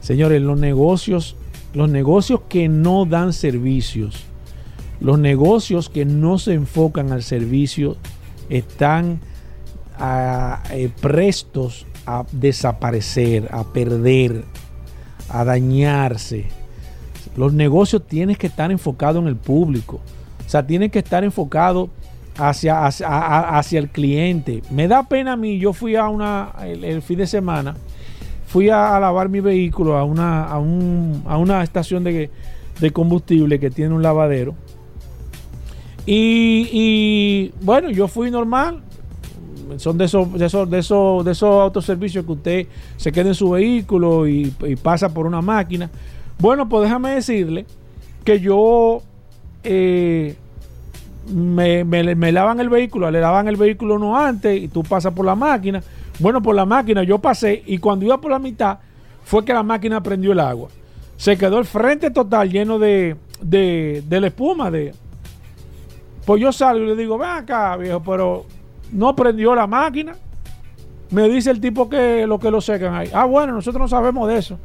Señores, 0.00 0.40
los 0.40 0.58
negocios, 0.58 1.36
los 1.74 1.90
negocios 1.90 2.40
que 2.48 2.68
no 2.68 3.04
dan 3.04 3.34
servicios, 3.34 4.24
los 5.00 5.18
negocios 5.18 5.88
que 5.88 6.04
no 6.04 6.38
se 6.38 6.54
enfocan 6.54 7.12
al 7.12 7.22
servicio 7.22 7.96
están 8.48 9.20
a, 9.98 10.62
eh, 10.70 10.90
prestos 11.00 11.86
a 12.06 12.24
desaparecer, 12.32 13.48
a 13.52 13.64
perder, 13.64 14.44
a 15.28 15.44
dañarse. 15.44 16.46
Los 17.36 17.52
negocios 17.52 18.06
tienen 18.06 18.36
que 18.36 18.46
estar 18.46 18.70
enfocados 18.70 19.20
en 19.22 19.28
el 19.28 19.36
público. 19.36 20.00
O 20.46 20.48
sea, 20.48 20.66
tienen 20.66 20.90
que 20.90 21.00
estar 21.00 21.22
enfocados 21.24 21.90
hacia, 22.38 22.86
hacia, 22.86 23.58
hacia 23.58 23.78
el 23.78 23.88
cliente. 23.90 24.62
Me 24.70 24.88
da 24.88 25.02
pena 25.02 25.34
a 25.34 25.36
mí, 25.36 25.58
yo 25.58 25.72
fui 25.72 25.94
a 25.96 26.08
una, 26.08 26.52
el, 26.62 26.84
el 26.84 27.02
fin 27.02 27.18
de 27.18 27.26
semana, 27.26 27.76
fui 28.46 28.70
a, 28.70 28.96
a 28.96 29.00
lavar 29.00 29.28
mi 29.28 29.40
vehículo 29.40 29.96
a 29.98 30.04
una, 30.04 30.44
a 30.44 30.58
un- 30.58 31.22
a 31.26 31.36
una 31.36 31.62
estación 31.62 32.02
de, 32.04 32.30
de 32.80 32.90
combustible 32.92 33.60
que 33.60 33.70
tiene 33.70 33.94
un 33.94 34.02
lavadero. 34.02 34.54
Y, 36.10 37.52
bueno, 37.60 37.90
yo 37.90 38.08
fui 38.08 38.30
normal. 38.30 38.80
Son 39.76 39.98
de 39.98 40.06
esos, 40.06 40.32
de 40.32 40.46
esos, 40.46 40.70
de 40.70 40.78
esos, 40.78 41.24
de 41.24 41.32
esos 41.32 41.50
autoservicios 41.62 42.24
que 42.24 42.32
usted 42.32 42.66
se 42.96 43.12
queda 43.12 43.28
en 43.28 43.34
su 43.34 43.50
vehículo 43.50 44.26
y, 44.26 44.50
pasa 44.82 45.12
por 45.12 45.26
una 45.26 45.42
máquina. 45.42 45.90
Bueno, 46.38 46.66
pues 46.68 46.84
déjame 46.84 47.10
decirle 47.10 47.66
que 48.24 48.40
yo 48.40 49.02
eh, 49.62 50.34
me, 51.30 51.84
me- 51.84 52.14
me 52.14 52.32
lavan 52.32 52.60
el 52.60 52.70
vehículo, 52.70 53.10
le 53.10 53.20
lavan 53.20 53.46
el 53.48 53.56
vehículo 53.56 53.98
no 53.98 54.16
antes 54.16 54.62
y 54.62 54.68
tú 54.68 54.82
pasas 54.82 55.12
por 55.12 55.26
la 55.26 55.34
máquina. 55.34 55.82
Bueno, 56.20 56.40
por 56.40 56.54
la 56.56 56.64
máquina 56.64 57.02
yo 57.02 57.18
pasé 57.18 57.62
y 57.66 57.76
cuando 57.78 58.06
iba 58.06 58.18
por 58.18 58.30
la 58.30 58.38
mitad 58.38 58.78
fue 59.24 59.44
que 59.44 59.52
la 59.52 59.62
máquina 59.62 60.02
prendió 60.02 60.32
el 60.32 60.40
agua. 60.40 60.70
Se 61.18 61.36
quedó 61.36 61.58
el 61.58 61.66
frente 61.66 62.10
total 62.10 62.50
lleno 62.50 62.78
de, 62.78 63.16
de, 63.42 64.02
de 64.08 64.20
la 64.20 64.28
espuma. 64.28 64.70
De... 64.70 64.94
Pues 66.28 66.42
yo 66.42 66.52
salgo 66.52 66.84
y 66.84 66.88
le 66.88 66.94
digo, 66.94 67.16
ven 67.16 67.30
acá, 67.30 67.74
viejo, 67.78 68.02
pero 68.02 68.44
no 68.92 69.16
prendió 69.16 69.54
la 69.54 69.66
máquina. 69.66 70.14
Me 71.08 71.26
dice 71.26 71.50
el 71.50 71.58
tipo 71.58 71.88
que 71.88 72.26
lo 72.26 72.38
que 72.38 72.50
lo 72.50 72.60
secan 72.60 72.94
ahí. 72.94 73.08
Ah, 73.14 73.24
bueno, 73.24 73.54
nosotros 73.54 73.80
no 73.80 73.88
sabemos 73.88 74.28
de 74.28 74.36
eso. 74.36 74.58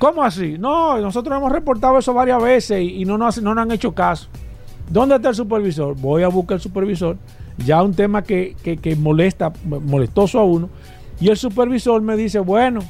¿Cómo 0.00 0.20
así? 0.24 0.56
No, 0.58 0.98
nosotros 0.98 1.38
hemos 1.38 1.52
reportado 1.52 1.96
eso 1.96 2.12
varias 2.12 2.42
veces 2.42 2.80
y, 2.82 3.02
y 3.02 3.04
no, 3.04 3.16
nos, 3.16 3.40
no 3.40 3.52
han 3.52 3.70
hecho 3.70 3.94
caso. 3.94 4.26
¿Dónde 4.90 5.14
está 5.14 5.28
el 5.28 5.36
supervisor? 5.36 5.94
Voy 5.96 6.24
a 6.24 6.28
buscar 6.28 6.56
el 6.56 6.60
supervisor. 6.60 7.16
Ya 7.64 7.80
un 7.80 7.94
tema 7.94 8.24
que, 8.24 8.56
que, 8.64 8.78
que 8.78 8.96
molesta, 8.96 9.52
molestoso 9.64 10.40
a 10.40 10.44
uno. 10.44 10.70
Y 11.20 11.28
el 11.28 11.36
supervisor 11.36 12.02
me 12.02 12.16
dice, 12.16 12.40
bueno, 12.40 12.80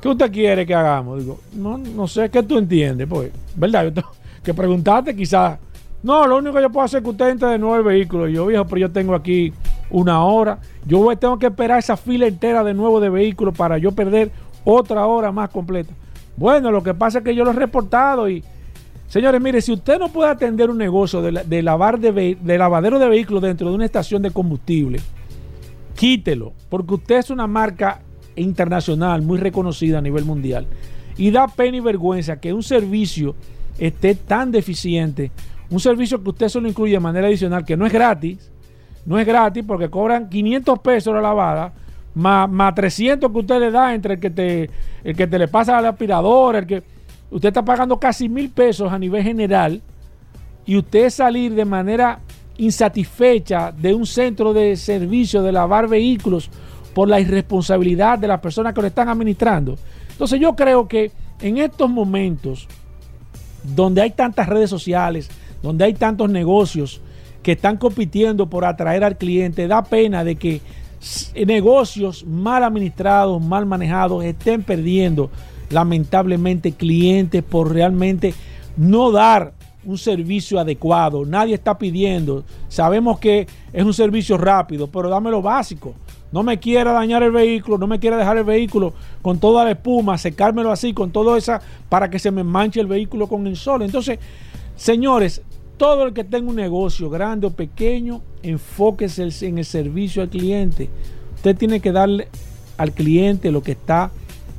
¿qué 0.00 0.08
usted 0.08 0.30
quiere 0.30 0.64
que 0.64 0.74
hagamos? 0.76 1.18
Digo, 1.18 1.40
no, 1.52 1.78
no 1.78 2.06
sé, 2.06 2.30
¿qué 2.30 2.44
tú 2.44 2.58
entiendes? 2.58 3.08
Pues, 3.08 3.32
¿verdad? 3.56 3.92
Yo 3.92 4.02
que 4.44 4.54
preguntarte 4.54 5.16
quizás. 5.16 5.58
No, 6.02 6.26
lo 6.26 6.38
único 6.38 6.54
que 6.54 6.62
yo 6.62 6.70
puedo 6.70 6.84
hacer 6.84 6.98
es 6.98 7.04
que 7.04 7.10
usted 7.10 7.28
entre 7.30 7.48
de 7.48 7.58
nuevo 7.58 7.76
el 7.76 7.82
vehículo. 7.82 8.28
Y 8.28 8.34
yo, 8.34 8.46
viejo, 8.46 8.64
pero 8.66 8.78
yo 8.78 8.90
tengo 8.92 9.14
aquí 9.14 9.52
una 9.90 10.22
hora. 10.24 10.58
Yo 10.86 10.98
voy- 10.98 11.16
tengo 11.16 11.38
que 11.38 11.46
esperar 11.46 11.78
esa 11.78 11.96
fila 11.96 12.26
entera 12.26 12.62
de 12.62 12.74
nuevo 12.74 13.00
de 13.00 13.08
vehículos 13.08 13.56
para 13.56 13.78
yo 13.78 13.92
perder 13.92 14.30
otra 14.64 15.06
hora 15.06 15.32
más 15.32 15.50
completa. 15.50 15.92
Bueno, 16.36 16.70
lo 16.70 16.82
que 16.82 16.94
pasa 16.94 17.18
es 17.18 17.24
que 17.24 17.34
yo 17.34 17.44
lo 17.44 17.50
he 17.50 17.54
reportado 17.54 18.28
y... 18.28 18.44
Señores, 19.08 19.40
mire, 19.40 19.60
si 19.60 19.72
usted 19.72 19.98
no 20.00 20.08
puede 20.08 20.30
atender 20.30 20.68
un 20.68 20.78
negocio 20.78 21.22
de, 21.22 21.32
la- 21.32 21.44
de 21.44 21.62
lavar 21.62 21.98
de, 21.98 22.36
de 22.40 22.58
lavadero 22.58 22.98
de 22.98 23.08
vehículos 23.08 23.42
dentro 23.42 23.68
de 23.68 23.74
una 23.76 23.84
estación 23.84 24.20
de 24.22 24.32
combustible, 24.32 25.00
quítelo, 25.94 26.52
porque 26.68 26.94
usted 26.94 27.16
es 27.18 27.30
una 27.30 27.46
marca 27.46 28.00
internacional 28.34 29.22
muy 29.22 29.38
reconocida 29.38 29.98
a 29.98 30.02
nivel 30.02 30.24
mundial. 30.24 30.66
Y 31.16 31.30
da 31.30 31.48
pena 31.48 31.78
y 31.78 31.80
vergüenza 31.80 32.38
que 32.40 32.52
un 32.52 32.62
servicio 32.62 33.34
esté 33.78 34.14
tan 34.14 34.50
deficiente, 34.50 35.30
un 35.70 35.80
servicio 35.80 36.22
que 36.22 36.30
usted 36.30 36.48
solo 36.48 36.68
incluye 36.68 36.92
de 36.92 37.00
manera 37.00 37.26
adicional, 37.26 37.64
que 37.64 37.76
no 37.76 37.86
es 37.86 37.92
gratis, 37.92 38.50
no 39.04 39.18
es 39.18 39.26
gratis 39.26 39.64
porque 39.66 39.88
cobran 39.88 40.28
500 40.28 40.78
pesos 40.80 41.14
la 41.14 41.20
lavada, 41.20 41.72
más, 42.14 42.50
más 42.50 42.74
300 42.74 43.30
que 43.30 43.38
usted 43.38 43.60
le 43.60 43.70
da 43.70 43.94
entre 43.94 44.14
el 44.14 44.20
que 44.20 44.30
te, 44.30 44.70
el 45.04 45.16
que 45.16 45.26
te 45.26 45.38
le 45.38 45.48
pasa 45.48 45.78
al 45.78 45.86
aspirador, 45.86 46.56
el 46.56 46.66
que 46.66 46.82
usted 47.30 47.48
está 47.48 47.64
pagando 47.64 47.98
casi 47.98 48.28
mil 48.28 48.50
pesos 48.50 48.92
a 48.92 48.98
nivel 48.98 49.22
general 49.22 49.82
y 50.64 50.76
usted 50.76 51.10
salir 51.10 51.54
de 51.54 51.64
manera 51.64 52.20
insatisfecha 52.58 53.72
de 53.72 53.94
un 53.94 54.06
centro 54.06 54.52
de 54.52 54.76
servicio 54.76 55.42
de 55.42 55.52
lavar 55.52 55.88
vehículos 55.88 56.50
por 56.94 57.08
la 57.08 57.20
irresponsabilidad 57.20 58.18
de 58.18 58.28
las 58.28 58.40
personas 58.40 58.72
que 58.72 58.80
lo 58.80 58.86
están 58.86 59.08
administrando. 59.08 59.76
Entonces 60.10 60.40
yo 60.40 60.56
creo 60.56 60.88
que 60.88 61.12
en 61.40 61.58
estos 61.58 61.90
momentos 61.90 62.66
donde 63.62 64.00
hay 64.00 64.10
tantas 64.12 64.48
redes 64.48 64.70
sociales, 64.70 65.28
donde 65.66 65.84
hay 65.84 65.94
tantos 65.94 66.30
negocios 66.30 67.00
que 67.42 67.52
están 67.52 67.76
compitiendo 67.76 68.48
por 68.48 68.64
atraer 68.64 69.02
al 69.04 69.18
cliente, 69.18 69.66
da 69.68 69.82
pena 69.84 70.22
de 70.24 70.36
que 70.36 70.60
s- 71.00 71.44
negocios 71.44 72.24
mal 72.24 72.62
administrados, 72.64 73.42
mal 73.42 73.66
manejados, 73.66 74.24
estén 74.24 74.62
perdiendo 74.62 75.30
lamentablemente 75.70 76.72
clientes 76.72 77.42
por 77.42 77.72
realmente 77.72 78.32
no 78.76 79.10
dar 79.10 79.52
un 79.84 79.98
servicio 79.98 80.58
adecuado. 80.58 81.24
Nadie 81.24 81.54
está 81.54 81.78
pidiendo. 81.78 82.44
Sabemos 82.68 83.18
que 83.18 83.46
es 83.72 83.84
un 83.84 83.94
servicio 83.94 84.36
rápido, 84.38 84.86
pero 84.88 85.08
dame 85.08 85.30
lo 85.30 85.42
básico. 85.42 85.94
No 86.32 86.42
me 86.42 86.58
quiera 86.58 86.92
dañar 86.92 87.22
el 87.22 87.30
vehículo, 87.30 87.78
no 87.78 87.86
me 87.86 88.00
quiera 88.00 88.16
dejar 88.16 88.36
el 88.36 88.44
vehículo 88.44 88.92
con 89.22 89.38
toda 89.38 89.64
la 89.64 89.70
espuma, 89.70 90.18
secármelo 90.18 90.72
así, 90.72 90.92
con 90.92 91.10
todo 91.12 91.36
esa, 91.36 91.60
para 91.88 92.10
que 92.10 92.18
se 92.18 92.32
me 92.32 92.42
manche 92.42 92.80
el 92.80 92.88
vehículo 92.88 93.28
con 93.28 93.46
el 93.46 93.56
sol. 93.56 93.82
Entonces, 93.82 94.18
señores, 94.74 95.42
todo 95.76 96.04
el 96.04 96.12
que 96.12 96.24
tenga 96.24 96.48
un 96.48 96.56
negocio, 96.56 97.10
grande 97.10 97.46
o 97.46 97.50
pequeño, 97.50 98.22
enfóquese 98.42 99.28
en 99.46 99.58
el 99.58 99.64
servicio 99.64 100.22
al 100.22 100.28
cliente. 100.28 100.88
Usted 101.36 101.56
tiene 101.56 101.80
que 101.80 101.92
darle 101.92 102.28
al 102.76 102.92
cliente 102.92 103.50
lo 103.50 103.62
que 103.62 103.72
está 103.72 104.10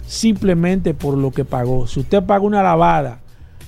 simplemente 0.06 0.94
por 0.94 1.18
lo 1.18 1.32
que 1.32 1.46
pagó. 1.46 1.88
Si 1.88 2.00
usted 2.00 2.24
paga 2.24 2.44
una 2.44 2.64
lavada 2.64 3.20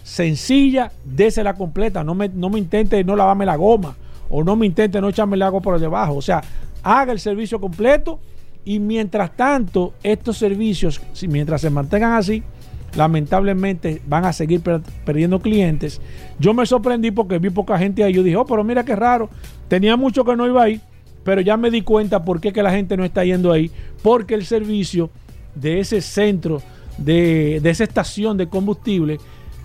sencilla, 0.03 0.91
désela 1.03 1.53
completa. 1.53 2.03
No 2.03 2.15
me, 2.15 2.29
no 2.29 2.49
me 2.49 2.59
intente 2.59 3.03
no 3.03 3.15
lavarme 3.15 3.45
la 3.45 3.55
goma 3.55 3.95
o 4.29 4.43
no 4.43 4.55
me 4.55 4.65
intente 4.65 5.01
no 5.01 5.09
echarme 5.09 5.35
el 5.35 5.41
agua 5.41 5.61
por 5.61 5.79
debajo. 5.79 6.15
O 6.15 6.21
sea, 6.21 6.41
haga 6.83 7.11
el 7.11 7.19
servicio 7.19 7.59
completo 7.59 8.19
y 8.65 8.79
mientras 8.79 9.35
tanto, 9.35 9.93
estos 10.03 10.37
servicios, 10.37 11.01
mientras 11.27 11.61
se 11.61 11.69
mantengan 11.69 12.13
así, 12.13 12.43
lamentablemente 12.95 14.01
van 14.07 14.25
a 14.25 14.33
seguir 14.33 14.61
per- 14.61 14.81
perdiendo 15.05 15.39
clientes. 15.39 16.01
Yo 16.39 16.53
me 16.53 16.65
sorprendí 16.65 17.11
porque 17.11 17.39
vi 17.39 17.49
poca 17.49 17.77
gente 17.77 18.03
ahí. 18.03 18.13
Yo 18.13 18.23
dije, 18.23 18.35
oh, 18.35 18.45
pero 18.45 18.63
mira 18.63 18.83
qué 18.83 18.95
raro. 18.95 19.29
Tenía 19.67 19.95
mucho 19.97 20.23
que 20.25 20.35
no 20.35 20.47
iba 20.47 20.63
ahí, 20.63 20.81
pero 21.23 21.41
ya 21.41 21.57
me 21.57 21.69
di 21.71 21.81
cuenta 21.81 22.23
por 22.23 22.39
qué 22.39 22.51
que 22.53 22.63
la 22.63 22.71
gente 22.71 22.97
no 22.97 23.03
está 23.03 23.23
yendo 23.23 23.51
ahí. 23.51 23.71
Porque 24.01 24.35
el 24.35 24.45
servicio 24.45 25.09
de 25.55 25.79
ese 25.79 26.01
centro, 26.01 26.61
de, 26.97 27.59
de 27.61 27.69
esa 27.69 27.83
estación 27.83 28.37
de 28.37 28.47
combustible 28.47 29.19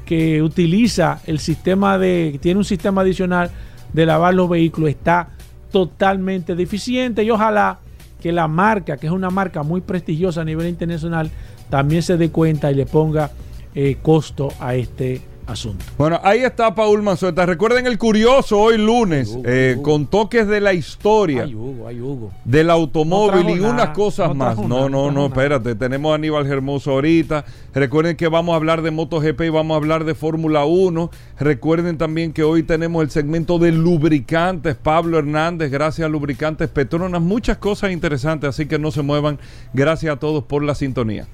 que 0.04 0.42
utiliza 0.42 1.20
el 1.26 1.38
sistema 1.38 1.98
de, 1.98 2.38
tiene 2.42 2.58
un 2.58 2.64
sistema 2.64 3.00
adicional 3.00 3.50
de 3.92 4.04
lavar 4.06 4.34
los 4.34 4.48
vehículos, 4.48 4.90
está 4.90 5.28
totalmente 5.70 6.54
deficiente 6.54 7.22
y 7.24 7.30
ojalá 7.30 7.78
que 8.20 8.32
la 8.32 8.48
marca, 8.48 8.96
que 8.96 9.06
es 9.06 9.12
una 9.12 9.30
marca 9.30 9.62
muy 9.62 9.80
prestigiosa 9.80 10.42
a 10.42 10.44
nivel 10.44 10.68
internacional, 10.68 11.30
también 11.70 12.02
se 12.02 12.16
dé 12.16 12.30
cuenta 12.30 12.70
y 12.70 12.74
le 12.74 12.86
ponga 12.86 13.30
eh, 13.74 13.96
costo 14.02 14.48
a 14.60 14.74
este 14.74 15.20
asunto. 15.46 15.84
Bueno, 15.98 16.18
ahí 16.22 16.38
está 16.40 16.74
Paul 16.74 17.02
Manzueta. 17.02 17.44
Recuerden 17.44 17.86
el 17.86 17.98
curioso 17.98 18.58
hoy 18.58 18.78
lunes, 18.78 19.28
Hugo, 19.28 19.42
eh, 19.44 19.74
Hugo. 19.74 19.82
con 19.82 20.06
toques 20.06 20.46
de 20.48 20.58
la 20.58 20.72
historia 20.72 21.42
Ay, 21.42 21.54
Hugo, 21.54 21.86
ay, 21.86 22.00
Hugo. 22.00 22.30
del 22.46 22.70
automóvil 22.70 23.42
No 23.44 23.56
y 23.56 23.60
unas 23.60 23.90
cosas 23.90 24.28
no 24.28 24.34
más. 24.36 24.56
No, 24.58 24.88
no, 24.88 25.10
no 25.10 25.26
espérate. 25.26 25.74
Tenemos 25.74 26.12
a 26.12 26.14
Aníbal 26.14 26.46
Hermoso 26.46 26.92
ahorita. 26.92 27.44
Recuerden 27.74 28.16
que 28.16 28.28
vamos 28.28 28.54
a 28.54 28.56
hablar 28.56 28.80
de 28.80 28.90
MotoGP 28.90 29.42
y 29.42 29.48
vamos 29.50 29.74
a 29.74 29.76
hablar 29.76 30.04
de 30.04 30.14
Fórmula 30.14 30.64
1. 30.64 31.10
Recuerden 31.38 31.98
también 31.98 32.32
que 32.32 32.42
hoy 32.42 32.62
tenemos 32.62 33.02
el 33.02 33.10
segmento 33.10 33.58
de 33.58 33.70
lubricantes. 33.72 34.76
Pablo 34.76 35.18
Hernández, 35.18 35.70
gracias 35.70 36.06
a 36.06 36.08
Lubricantes 36.08 36.70
Petronas. 36.70 37.20
Muchas 37.20 37.58
cosas 37.58 37.90
interesantes, 37.92 38.48
así 38.48 38.64
que 38.64 38.78
no 38.78 38.90
se 38.90 39.02
muevan. 39.02 39.38
Gracias 39.74 40.14
a 40.14 40.18
todos 40.18 40.42
por 40.44 40.62
la 40.62 40.74
sintonía. 40.74 41.26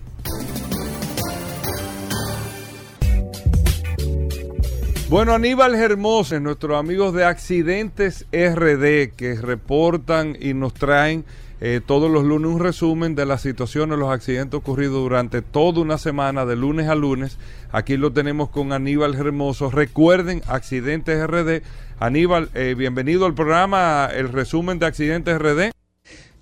Bueno, 5.11 5.33
Aníbal 5.35 5.75
Hermoso, 5.75 6.39
nuestros 6.39 6.79
amigos 6.79 7.13
de 7.13 7.25
Accidentes 7.25 8.27
RD, 8.33 9.11
que 9.17 9.35
reportan 9.43 10.37
y 10.41 10.55
nos 10.55 10.73
traen 10.73 11.25
eh, 11.61 11.81
todos 11.85 12.09
los 12.09 12.23
lunes 12.25 12.49
un 12.49 12.61
resumen 12.61 13.17
de 13.17 13.27
las 13.27 13.43
situaciones, 13.43 13.99
los 13.99 14.11
accidentes 14.11 14.57
ocurridos 14.57 15.03
durante 15.03 15.43
toda 15.43 15.81
una 15.81 15.99
semana, 15.99 16.47
de 16.47 16.55
lunes 16.55 16.89
a 16.89 16.95
lunes. 16.95 17.39
Aquí 17.73 17.97
lo 17.97 18.13
tenemos 18.13 18.51
con 18.51 18.73
Aníbal 18.73 19.17
Hermoso. 19.17 19.69
Recuerden, 19.71 20.43
Accidentes 20.47 21.27
RD. 21.27 21.63
Aníbal, 21.99 22.49
eh, 22.55 22.77
bienvenido 22.79 23.27
al 23.27 23.35
programa, 23.35 24.09
el 24.15 24.29
resumen 24.29 24.79
de 24.79 24.87
Accidentes 24.87 25.37
RD. 25.37 25.73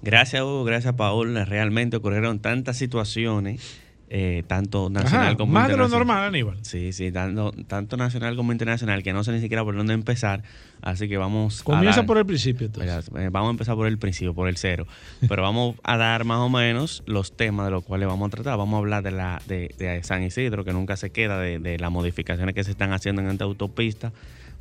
Gracias, 0.02 0.42
Hugo, 0.42 0.64
gracias, 0.64 0.94
Paul. 0.94 1.34
Realmente 1.46 1.96
ocurrieron 1.96 2.38
tantas 2.38 2.76
situaciones, 2.76 3.76
eh, 4.10 4.42
tanto 4.46 4.88
nacional 4.90 5.26
Ajá, 5.28 5.36
como 5.36 5.52
más 5.52 5.64
de 5.68 5.76
lo 5.76 5.84
internacional. 5.84 6.06
normal, 6.06 6.28
Aníbal. 6.28 6.58
Sí, 6.64 6.92
sí, 6.92 7.10
tanto, 7.12 7.52
tanto 7.66 7.96
nacional 7.96 8.36
como 8.36 8.52
internacional, 8.52 9.02
que 9.02 9.12
no 9.12 9.24
sé 9.24 9.32
ni 9.32 9.40
siquiera 9.40 9.64
por 9.64 9.76
dónde 9.76 9.94
empezar. 9.94 10.44
Así 10.80 11.08
que 11.08 11.16
vamos 11.18 11.62
Comienza 11.64 11.90
a 11.98 12.02
dar- 12.02 12.06
por 12.06 12.18
el 12.18 12.24
principio. 12.26 12.66
entonces. 12.68 13.10
Eh, 13.18 13.28
Vamos 13.32 13.48
a 13.48 13.50
empezar 13.50 13.74
por 13.74 13.88
el 13.88 13.98
principio, 13.98 14.32
por 14.34 14.48
el 14.48 14.56
cero. 14.56 14.86
Pero 15.28 15.42
vamos 15.42 15.74
a 15.82 15.96
dar 15.96 16.24
más 16.24 16.38
o 16.38 16.48
menos 16.48 17.02
los 17.06 17.36
temas 17.36 17.66
de 17.66 17.72
los 17.72 17.82
cuales 17.84 18.06
vamos 18.08 18.28
a 18.28 18.30
tratar. 18.30 18.56
Vamos 18.56 18.76
a 18.76 18.78
hablar 18.78 19.02
de 19.02 19.10
la 19.10 19.42
de, 19.48 19.74
de 19.78 20.02
San 20.04 20.22
Isidro, 20.22 20.64
que 20.64 20.72
nunca 20.72 20.96
se 20.96 21.10
queda, 21.10 21.38
de, 21.40 21.58
de 21.58 21.76
las 21.78 21.90
modificaciones 21.90 22.54
que 22.54 22.62
se 22.62 22.70
están 22.70 22.92
haciendo 22.92 23.20
en 23.22 23.28
esta 23.30 23.44
autopista. 23.44 24.12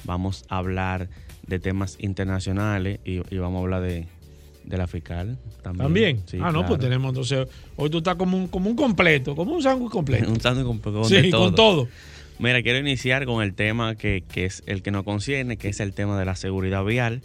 Vamos 0.03 0.45
a 0.49 0.57
hablar 0.57 1.09
de 1.45 1.59
temas 1.59 1.95
internacionales 1.99 2.99
y, 3.05 3.21
y 3.33 3.37
vamos 3.37 3.59
a 3.59 3.63
hablar 3.63 3.81
de, 3.83 4.07
de 4.67 4.77
la 4.77 4.87
fiscal 4.87 5.37
también. 5.63 5.85
También. 5.85 6.23
Sí, 6.25 6.37
ah, 6.37 6.47
no, 6.47 6.51
claro. 6.51 6.67
pues 6.67 6.79
tenemos 6.79 7.09
entonces. 7.09 7.47
Hoy 7.75 7.89
tú 7.89 7.99
estás 7.99 8.15
como 8.15 8.37
un, 8.37 8.47
como 8.47 8.69
un 8.69 8.75
completo, 8.75 9.35
como 9.35 9.53
un 9.53 9.63
sándwich 9.63 9.91
completo. 9.91 10.29
Un 10.31 10.39
sándwich 10.39 10.81
con 10.81 11.05
sí, 11.05 11.15
de 11.15 11.29
todo. 11.29 11.45
con 11.45 11.55
todo. 11.55 11.87
Mira, 12.39 12.61
quiero 12.61 12.77
iniciar 12.79 13.25
con 13.25 13.41
el 13.41 13.53
tema 13.53 13.95
que, 13.95 14.23
que 14.29 14.45
es 14.45 14.61
el 14.67 14.83
que 14.83 14.91
nos 14.91 15.03
concierne, 15.03 15.57
que 15.57 15.69
es 15.69 15.79
el 15.79 15.93
tema 15.93 16.19
de 16.19 16.25
la 16.25 16.35
seguridad 16.35 16.83
vial. 16.83 17.21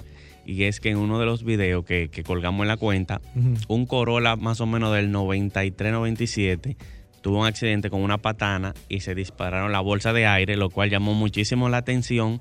Y 0.46 0.64
es 0.64 0.80
que 0.80 0.90
en 0.90 0.96
uno 0.96 1.20
de 1.20 1.26
los 1.26 1.44
videos 1.44 1.84
que, 1.84 2.08
que 2.08 2.24
colgamos 2.24 2.62
en 2.62 2.68
la 2.68 2.76
cuenta, 2.76 3.20
un 3.68 3.86
Corolla 3.86 4.34
más 4.36 4.60
o 4.60 4.66
menos 4.66 4.92
del 4.92 5.12
93-97 5.12 6.76
tuvo 7.20 7.40
un 7.40 7.46
accidente 7.46 7.90
con 7.90 8.00
una 8.00 8.18
patana 8.18 8.74
y 8.88 9.00
se 9.00 9.14
dispararon 9.14 9.70
la 9.70 9.78
bolsa 9.78 10.12
de 10.12 10.26
aire, 10.26 10.56
lo 10.56 10.70
cual 10.70 10.90
llamó 10.90 11.14
muchísimo 11.14 11.68
la 11.68 11.76
atención 11.76 12.40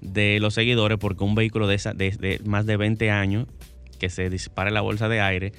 de 0.00 0.38
los 0.40 0.54
seguidores 0.54 0.98
porque 0.98 1.24
un 1.24 1.34
vehículo 1.34 1.66
de, 1.66 1.74
esa, 1.74 1.92
de, 1.92 2.12
de 2.12 2.40
más 2.44 2.66
de 2.66 2.76
20 2.76 3.10
años 3.10 3.48
que 4.00 4.10
se 4.10 4.28
dispare 4.30 4.72
la 4.72 4.80
bolsa 4.80 5.08
de 5.08 5.20
aire. 5.20 5.52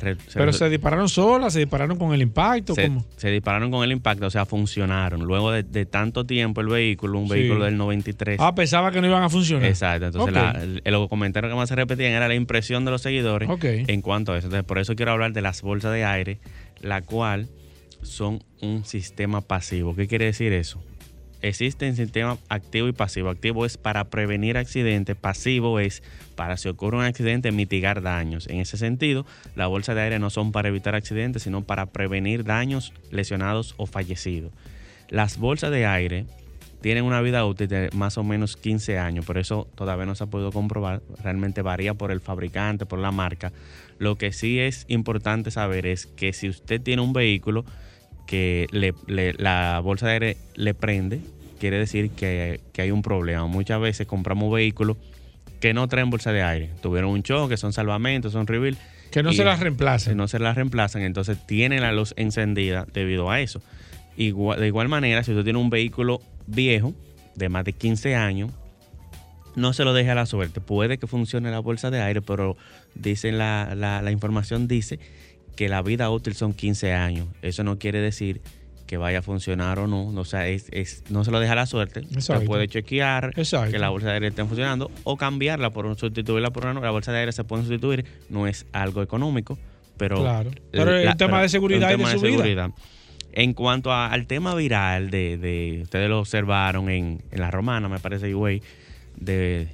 re- 0.00 0.16
Pero 0.32 0.52
se 0.52 0.68
dispararon 0.70 1.08
solas, 1.08 1.52
se 1.52 1.58
dispararon 1.58 1.98
con 1.98 2.14
el 2.14 2.22
impacto. 2.22 2.74
se, 3.16 3.30
dispararon 3.30 3.70
con 3.72 3.82
el 3.82 3.90
impacto, 3.90 4.26
o 4.26 4.30
sea, 4.30 4.46
funcionaron. 4.46 5.22
Luego 5.24 5.50
de, 5.50 5.64
de 5.64 5.86
tanto 5.86 6.24
tiempo 6.24 6.60
el 6.60 6.68
vehículo, 6.68 7.18
un 7.18 7.26
Sí. 7.26 7.34
vehículo 7.34 7.64
del 7.64 7.76
93. 7.76 8.38
Ah, 8.40 8.54
pensaba 8.54 8.92
que 8.92 9.00
no 9.00 9.08
iban 9.08 9.24
a 9.24 9.28
funcionar. 9.28 9.66
Exacto, 9.68 10.06
entonces 10.06 10.28
Ok. 10.36 10.40
la- 10.40 10.62
el, 10.62 10.82
el 10.84 11.08
comentario 11.08 11.50
que 11.50 11.56
más 11.56 11.68
se 11.68 11.74
repetían 11.74 12.12
era 12.12 12.28
la 12.28 12.36
impresión 12.36 12.84
de 12.84 12.92
los 12.92 13.02
seguidores 13.02 13.48
Ok. 13.50 13.64
en 13.64 14.00
cuanto 14.00 14.32
a 14.32 14.38
eso. 14.38 14.46
Entonces, 14.46 14.64
por 14.66 14.78
eso 14.78 14.94
quiero 14.94 15.10
hablar 15.12 15.32
de 15.32 15.42
las 15.42 15.62
bolsas 15.62 15.92
de 15.92 16.04
aire, 16.04 16.38
la 16.80 17.02
cual 17.02 17.48
son 18.02 18.44
un 18.62 18.84
sistema 18.84 19.40
pasivo. 19.40 19.96
¿Qué 19.96 20.06
quiere 20.06 20.26
decir 20.26 20.52
eso? 20.52 20.80
existen 21.40 21.94
sistemas 21.94 22.38
activo 22.48 22.88
y 22.88 22.92
pasivo. 22.92 23.30
Activo 23.30 23.64
es 23.64 23.76
para 23.76 24.10
prevenir 24.10 24.56
accidentes, 24.56 25.14
pasivo 25.14 25.78
es 25.78 26.02
para 26.38 26.56
si 26.56 26.68
ocurre 26.68 26.98
un 26.98 27.02
accidente 27.02 27.50
mitigar 27.50 28.00
daños. 28.00 28.46
En 28.46 28.60
ese 28.60 28.76
sentido, 28.76 29.26
las 29.56 29.66
bolsas 29.66 29.96
de 29.96 30.02
aire 30.02 30.20
no 30.20 30.30
son 30.30 30.52
para 30.52 30.68
evitar 30.68 30.94
accidentes, 30.94 31.42
sino 31.42 31.64
para 31.64 31.86
prevenir 31.86 32.44
daños, 32.44 32.92
lesionados 33.10 33.74
o 33.76 33.86
fallecidos. 33.86 34.52
Las 35.08 35.36
bolsas 35.38 35.72
de 35.72 35.84
aire 35.84 36.26
tienen 36.80 37.02
una 37.02 37.20
vida 37.22 37.44
útil 37.44 37.66
de 37.66 37.90
más 37.92 38.18
o 38.18 38.22
menos 38.22 38.56
15 38.56 39.00
años, 39.00 39.26
por 39.26 39.36
eso 39.36 39.66
todavía 39.74 40.06
no 40.06 40.14
se 40.14 40.22
ha 40.22 40.26
podido 40.28 40.52
comprobar, 40.52 41.02
realmente 41.20 41.60
varía 41.60 41.94
por 41.94 42.12
el 42.12 42.20
fabricante, 42.20 42.86
por 42.86 43.00
la 43.00 43.10
marca. 43.10 43.50
Lo 43.98 44.14
que 44.14 44.30
sí 44.30 44.60
es 44.60 44.84
importante 44.86 45.50
saber 45.50 45.86
es 45.86 46.06
que 46.06 46.32
si 46.32 46.48
usted 46.48 46.80
tiene 46.80 47.02
un 47.02 47.12
vehículo 47.12 47.64
que 48.28 48.68
la 49.08 49.80
bolsa 49.80 50.06
de 50.06 50.12
aire 50.12 50.36
le 50.54 50.72
prende, 50.74 51.20
quiere 51.58 51.78
decir 51.78 52.10
que, 52.10 52.60
hay 52.78 52.90
un 52.92 53.02
problema. 53.02 53.44
Muchas 53.48 53.80
veces 53.80 54.06
compramos 54.06 54.52
vehículos 54.52 54.98
que 55.60 55.74
no 55.74 55.88
traen 55.88 56.10
bolsa 56.10 56.32
de 56.32 56.42
aire, 56.42 56.70
tuvieron 56.80 57.10
un 57.10 57.22
choque, 57.22 57.56
son 57.56 57.72
salvamentos, 57.72 58.32
son 58.32 58.46
reveal. 58.46 58.76
Que 59.10 59.22
no 59.22 59.32
se 59.32 59.44
las 59.44 59.60
reemplacen. 59.60 60.16
no 60.16 60.28
se 60.28 60.38
las 60.38 60.54
reemplazan, 60.54 61.02
entonces 61.02 61.38
tienen 61.46 61.80
la 61.80 61.92
luz 61.92 62.14
encendida 62.16 62.86
debido 62.92 63.30
a 63.30 63.40
eso. 63.40 63.62
Igual, 64.16 64.60
de 64.60 64.66
igual 64.66 64.88
manera, 64.88 65.22
si 65.22 65.30
usted 65.30 65.44
tiene 65.44 65.58
un 65.58 65.70
vehículo 65.70 66.20
viejo, 66.46 66.94
de 67.38 67.48
más 67.48 67.64
de 67.64 67.72
15 67.72 68.16
años, 68.16 68.50
no 69.54 69.72
se 69.72 69.84
lo 69.84 69.94
deje 69.94 70.10
a 70.10 70.14
la 70.14 70.26
suerte. 70.26 70.60
Puede 70.60 70.98
que 70.98 71.06
funcione 71.06 71.50
la 71.50 71.60
bolsa 71.60 71.90
de 71.90 72.00
aire, 72.00 72.20
pero 72.20 72.56
dicen 72.94 73.38
la, 73.38 73.74
la, 73.74 74.10
información 74.10 74.68
dice 74.68 74.98
que 75.56 75.68
la 75.68 75.82
vida 75.82 76.10
útil 76.10 76.34
son 76.34 76.52
15 76.52 76.92
años. 76.92 77.28
Eso 77.42 77.64
no 77.64 77.78
quiere 77.78 78.00
decir 78.00 78.40
que 78.88 78.96
vaya 78.96 79.20
a 79.20 79.22
funcionar 79.22 79.78
o 79.78 79.86
no. 79.86 80.08
O 80.08 80.24
sea, 80.24 80.48
es, 80.48 81.04
no 81.10 81.22
se 81.22 81.30
lo 81.30 81.38
deja 81.38 81.54
la 81.54 81.66
suerte. 81.66 82.02
Se 82.20 82.40
puede 82.40 82.66
chequear 82.66 83.32
que 83.34 83.78
la 83.78 83.90
bolsa 83.90 84.08
de 84.08 84.14
aire 84.14 84.28
esté 84.28 84.44
funcionando 84.44 84.90
o 85.04 85.16
cambiarla 85.16 85.70
por 85.70 85.86
un, 85.86 85.96
sustituirla 85.96 86.50
por 86.50 86.66
una. 86.66 86.80
La 86.80 86.90
bolsa 86.90 87.12
de 87.12 87.20
aire 87.20 87.32
se 87.32 87.44
puede 87.44 87.62
sustituir. 87.62 88.04
No 88.30 88.48
es 88.48 88.66
algo 88.72 89.02
económico, 89.02 89.58
pero. 89.96 90.16
Claro. 90.16 90.50
Pero 90.72 90.96
el 90.96 91.16
tema 91.16 91.42
de 91.42 91.50
seguridad 91.50 91.92
y 91.96 92.02
de, 92.02 92.18
seguridad. 92.18 92.70
En 93.32 93.52
cuanto 93.52 93.92
al 93.92 94.26
tema 94.26 94.54
viral, 94.54 95.10
de, 95.10 95.80
ustedes 95.82 96.08
lo 96.08 96.18
observaron 96.18 96.88
en, 96.88 97.22
la 97.30 97.50
romana, 97.50 97.88
me 97.88 98.00
parece, 98.00 98.32
güey, 98.32 98.62
de, 99.16 99.68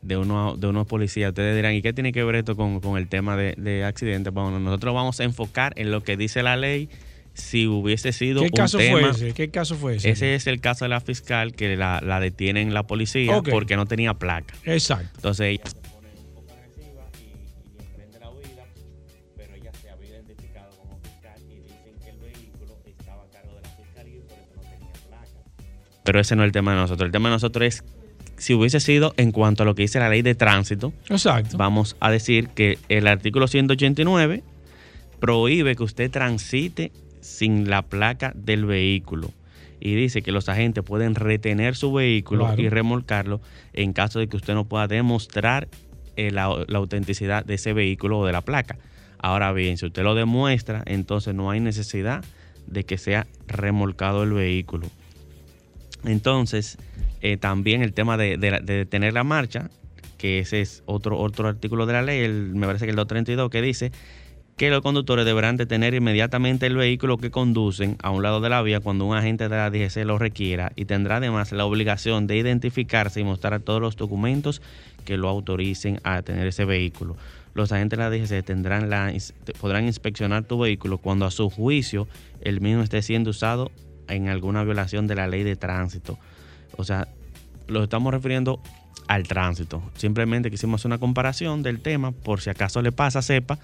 de, 0.00 0.16
uno, 0.16 0.56
de 0.56 0.68
unos 0.68 0.86
policías. 0.86 1.30
Ustedes 1.30 1.56
dirán, 1.56 1.74
¿y 1.74 1.82
qué 1.82 1.92
tiene 1.92 2.12
que 2.12 2.22
ver 2.22 2.36
esto 2.36 2.54
con, 2.54 2.80
el 2.96 3.08
tema 3.08 3.36
de, 3.36 3.84
accidentes? 3.84 4.32
Bueno, 4.32 4.60
nosotros 4.60 4.94
vamos 4.94 5.18
a 5.18 5.24
enfocar 5.24 5.72
en 5.76 5.90
lo 5.90 6.02
que 6.02 6.16
dice 6.16 6.44
la 6.44 6.56
ley. 6.56 6.88
Si 7.34 7.66
hubiese 7.66 8.12
sido 8.12 8.42
¿Qué 8.42 8.50
caso 8.50 8.78
fue 8.78 9.10
ese? 9.10 9.34
¿Qué 9.34 9.50
caso 9.50 9.74
fue 9.74 9.96
ese? 9.96 10.10
Ese 10.10 10.34
es 10.34 10.46
el 10.46 10.60
caso 10.60 10.84
de 10.84 10.88
la 10.88 11.00
fiscal 11.00 11.52
que 11.54 11.76
la, 11.76 12.00
la 12.00 12.20
detienen 12.20 12.72
la 12.72 12.84
policía 12.84 13.42
porque 13.42 13.76
no 13.76 13.86
tenía 13.86 14.14
placa. 14.14 14.54
Exacto. 14.64 15.10
Entonces 15.16 15.46
ella 15.46 15.64
Pero 26.04 26.20
ese 26.20 26.36
no 26.36 26.42
es 26.42 26.48
el 26.48 26.52
tema 26.52 26.72
de 26.72 26.80
nosotros. 26.80 27.06
El 27.06 27.12
tema 27.12 27.30
de 27.30 27.34
nosotros 27.34 27.66
es 27.66 27.84
si 28.36 28.52
hubiese 28.52 28.78
sido 28.78 29.14
en 29.16 29.32
cuanto 29.32 29.62
a 29.62 29.66
lo 29.66 29.74
que 29.74 29.82
dice 29.82 29.98
la 29.98 30.10
ley 30.10 30.22
de 30.22 30.34
tránsito. 30.34 30.92
Exacto. 31.08 31.56
Vamos 31.56 31.96
a 31.98 32.10
decir 32.10 32.48
que 32.48 32.78
el 32.88 33.06
artículo 33.06 33.48
189 33.48 34.42
prohíbe 35.18 35.74
que 35.74 35.82
usted 35.82 36.10
transite 36.10 36.92
sin 37.24 37.70
la 37.70 37.80
placa 37.80 38.32
del 38.36 38.66
vehículo. 38.66 39.32
Y 39.80 39.94
dice 39.94 40.20
que 40.20 40.30
los 40.30 40.48
agentes 40.50 40.84
pueden 40.84 41.14
retener 41.14 41.74
su 41.74 41.92
vehículo 41.92 42.54
y 42.56 42.68
remolcarlo 42.68 43.40
en 43.72 43.94
caso 43.94 44.18
de 44.18 44.28
que 44.28 44.36
usted 44.36 44.52
no 44.54 44.66
pueda 44.66 44.86
demostrar 44.86 45.68
eh, 46.16 46.30
la, 46.30 46.64
la 46.68 46.78
autenticidad 46.78 47.44
de 47.44 47.54
ese 47.54 47.72
vehículo 47.72 48.20
o 48.20 48.26
de 48.26 48.32
la 48.32 48.42
placa. 48.42 48.76
Ahora 49.18 49.52
bien, 49.52 49.78
si 49.78 49.86
usted 49.86 50.02
lo 50.02 50.14
demuestra, 50.14 50.82
entonces 50.84 51.34
no 51.34 51.50
hay 51.50 51.60
necesidad 51.60 52.22
de 52.66 52.84
que 52.84 52.98
sea 52.98 53.26
remolcado 53.46 54.22
el 54.22 54.32
vehículo. 54.32 54.86
Entonces, 56.04 56.76
eh, 57.22 57.38
también 57.38 57.80
el 57.82 57.94
tema 57.94 58.18
de, 58.18 58.36
detener 58.36 59.14
la 59.14 59.24
marcha, 59.24 59.70
que 60.18 60.40
ese 60.40 60.60
es 60.60 60.82
otro, 60.84 61.18
otro 61.18 61.48
artículo 61.48 61.86
de 61.86 61.94
la 61.94 62.02
ley, 62.02 62.28
me 62.28 62.66
parece 62.66 62.84
que 62.84 62.90
el 62.90 62.96
232, 62.96 63.50
que 63.50 63.62
dice 63.62 63.92
que 64.56 64.70
los 64.70 64.82
conductores 64.82 65.24
deberán 65.24 65.56
detener 65.56 65.94
inmediatamente 65.94 66.66
el 66.66 66.76
vehículo 66.76 67.18
que 67.18 67.30
conducen 67.30 67.96
a 68.02 68.10
un 68.10 68.22
lado 68.22 68.40
de 68.40 68.48
la 68.48 68.62
vía 68.62 68.80
cuando 68.80 69.04
un 69.04 69.16
agente 69.16 69.48
de 69.48 69.56
la 69.56 69.70
DGC 69.70 70.04
lo 70.04 70.18
requiera 70.18 70.72
y 70.76 70.84
tendrá 70.84 71.16
además 71.16 71.50
la 71.50 71.64
obligación 71.64 72.26
de 72.26 72.36
identificarse 72.36 73.20
y 73.20 73.24
mostrar 73.24 73.60
todos 73.60 73.80
los 73.80 73.96
documentos 73.96 74.62
que 75.04 75.16
lo 75.16 75.28
autoricen 75.28 76.00
a 76.04 76.22
tener 76.22 76.46
ese 76.46 76.64
vehículo. 76.64 77.16
Los 77.54 77.72
agentes 77.72 77.98
de 77.98 78.04
la 78.04 78.10
DGC 78.10 78.44
tendrán 78.44 78.90
la, 78.90 79.12
podrán 79.60 79.86
inspeccionar 79.86 80.44
tu 80.44 80.58
vehículo 80.58 80.98
cuando 80.98 81.26
a 81.26 81.30
su 81.30 81.50
juicio 81.50 82.06
el 82.40 82.60
mismo 82.60 82.82
esté 82.82 83.02
siendo 83.02 83.30
usado 83.30 83.72
en 84.08 84.28
alguna 84.28 84.62
violación 84.62 85.06
de 85.06 85.16
la 85.16 85.26
ley 85.26 85.42
de 85.42 85.56
tránsito. 85.56 86.18
O 86.76 86.84
sea, 86.84 87.08
lo 87.66 87.82
estamos 87.82 88.12
refiriendo 88.12 88.60
al 89.08 89.24
tránsito. 89.24 89.82
Simplemente 89.96 90.50
quisimos 90.50 90.84
una 90.84 90.98
comparación 90.98 91.62
del 91.62 91.80
tema 91.80 92.12
por 92.12 92.40
si 92.40 92.50
acaso 92.50 92.82
le 92.82 92.92
pasa, 92.92 93.22
sepa 93.22 93.58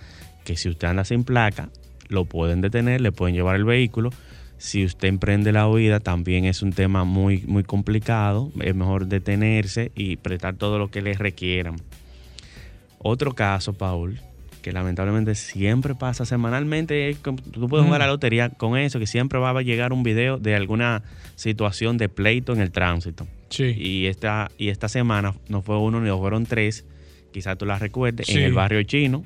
que 0.50 0.56
si 0.56 0.68
usted 0.68 0.88
anda 0.88 1.04
sin 1.04 1.22
placa, 1.22 1.68
lo 2.08 2.24
pueden 2.24 2.60
detener, 2.60 3.00
le 3.00 3.12
pueden 3.12 3.36
llevar 3.36 3.54
el 3.54 3.64
vehículo. 3.64 4.10
Si 4.58 4.84
usted 4.84 5.06
emprende 5.06 5.52
la 5.52 5.68
huida, 5.68 6.00
también 6.00 6.44
es 6.44 6.60
un 6.60 6.72
tema 6.72 7.04
muy, 7.04 7.44
muy 7.46 7.62
complicado. 7.62 8.50
Es 8.60 8.74
mejor 8.74 9.06
detenerse 9.06 9.92
y 9.94 10.16
prestar 10.16 10.56
todo 10.56 10.80
lo 10.80 10.90
que 10.90 11.02
les 11.02 11.20
requieran. 11.20 11.76
Otro 12.98 13.32
caso, 13.32 13.74
Paul, 13.74 14.18
que 14.60 14.72
lamentablemente 14.72 15.36
siempre 15.36 15.94
pasa 15.94 16.24
semanalmente. 16.24 17.16
Tú 17.22 17.68
puedes 17.68 17.86
jugar 17.86 18.02
a 18.02 18.06
la 18.06 18.12
lotería 18.12 18.48
con 18.48 18.76
eso, 18.76 18.98
que 18.98 19.06
siempre 19.06 19.38
va 19.38 19.50
a 19.50 19.62
llegar 19.62 19.92
un 19.92 20.02
video 20.02 20.36
de 20.36 20.56
alguna 20.56 21.04
situación 21.36 21.96
de 21.96 22.08
pleito 22.08 22.52
en 22.52 22.60
el 22.60 22.72
tránsito. 22.72 23.28
Sí. 23.50 23.72
Y 23.78 24.06
esta, 24.06 24.50
y 24.58 24.70
esta 24.70 24.88
semana 24.88 25.32
no 25.48 25.62
fue 25.62 25.78
uno 25.78 26.00
ni 26.00 26.08
dos, 26.08 26.18
fueron 26.18 26.44
tres. 26.44 26.84
Quizás 27.32 27.56
tú 27.56 27.66
la 27.66 27.78
recuerdes. 27.78 28.28
En 28.28 28.42
el 28.42 28.52
barrio 28.52 28.82
chino, 28.82 29.24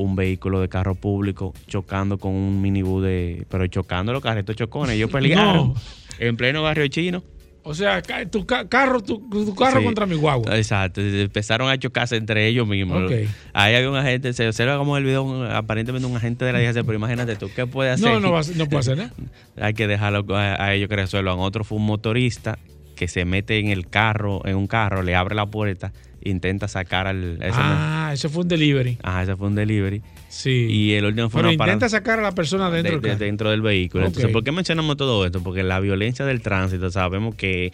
un 0.00 0.16
vehículo 0.16 0.60
de 0.60 0.68
carro 0.68 0.94
público 0.94 1.54
chocando 1.66 2.18
con 2.18 2.32
un 2.32 2.60
minibús 2.60 3.02
de. 3.02 3.46
Pero 3.48 3.66
chocando 3.66 4.12
los 4.12 4.22
carretos 4.22 4.56
chocones. 4.56 4.96
Ellos 4.96 5.10
pelearon 5.12 5.74
en 6.18 6.36
pleno 6.36 6.62
barrio 6.62 6.86
chino. 6.88 7.22
O 7.62 7.74
sea, 7.74 8.00
tu 8.30 8.46
carro, 8.46 9.02
tu, 9.02 9.54
carro 9.54 9.84
contra 9.84 10.06
mi 10.06 10.16
guagua. 10.16 10.56
Exacto. 10.56 11.02
Empezaron 11.02 11.68
a 11.68 11.78
chocarse 11.78 12.16
entre 12.16 12.46
ellos 12.46 12.66
mismos. 12.66 13.12
Ahí 13.52 13.74
había 13.74 13.90
un 13.90 13.96
agente, 13.96 14.32
se 14.32 14.48
observa 14.48 14.78
como 14.78 14.96
el 14.96 15.04
video, 15.04 15.44
aparentemente 15.44 16.06
un 16.08 16.16
agente 16.16 16.44
de 16.46 16.52
la 16.52 16.58
DGC, 16.60 16.86
pero 16.86 16.94
imagínate 16.94 17.36
tú, 17.36 17.50
¿qué 17.54 17.66
puede 17.66 17.90
hacer? 17.90 18.08
No, 18.08 18.20
no, 18.20 18.30
no 18.30 18.66
puede 18.66 18.80
hacer 18.80 18.96
nada. 18.96 19.12
Hay 19.60 19.74
que 19.74 19.86
dejarlo 19.86 20.24
a, 20.34 20.74
ellos 20.74 20.88
que 20.88 20.96
resuelvan. 20.96 21.38
Otro 21.38 21.62
fue 21.62 21.76
un 21.76 21.84
motorista 21.84 22.58
que 23.00 23.08
se 23.08 23.24
mete 23.24 23.58
en 23.58 23.68
el 23.68 23.88
carro, 23.88 24.42
en 24.44 24.56
un 24.56 24.66
carro, 24.66 25.02
le 25.02 25.14
abre 25.14 25.34
la 25.34 25.46
puerta, 25.46 25.94
intenta 26.22 26.68
sacar 26.68 27.06
al... 27.06 27.38
ah, 27.50 28.10
ese 28.12 28.28
fue 28.28 28.42
un 28.42 28.48
delivery. 28.48 28.98
Ajá, 29.02 29.22
ese 29.22 29.36
fue 29.36 29.46
un 29.46 29.54
delivery. 29.54 30.02
Sí. 30.28 30.66
Y 30.68 30.92
el 30.92 31.06
último 31.06 31.30
fue 31.30 31.40
Pero 31.40 31.50
intenta 31.50 31.88
sacar 31.88 32.18
a 32.18 32.22
la 32.22 32.32
persona 32.32 32.70
dentro, 32.70 33.00
de, 33.00 33.16
dentro 33.16 33.48
del 33.48 33.62
vehículo. 33.62 34.04
Entonces, 34.04 34.30
¿por 34.30 34.44
qué 34.44 34.52
mencionamos 34.52 34.98
todo 34.98 35.24
esto? 35.24 35.42
Porque 35.42 35.62
la 35.62 35.80
violencia 35.80 36.26
del 36.26 36.42
tránsito, 36.42 36.90
sabemos 36.90 37.36
que, 37.36 37.72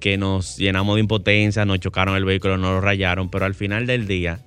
que 0.00 0.18
nos 0.18 0.56
llenamos 0.56 0.96
de 0.96 1.02
impotencia, 1.02 1.64
nos 1.64 1.78
chocaron 1.78 2.16
el 2.16 2.24
vehículo, 2.24 2.58
nos 2.58 2.72
lo 2.72 2.80
rayaron, 2.80 3.30
pero 3.30 3.46
al 3.46 3.54
final 3.54 3.86
del 3.86 4.08
día, 4.08 4.40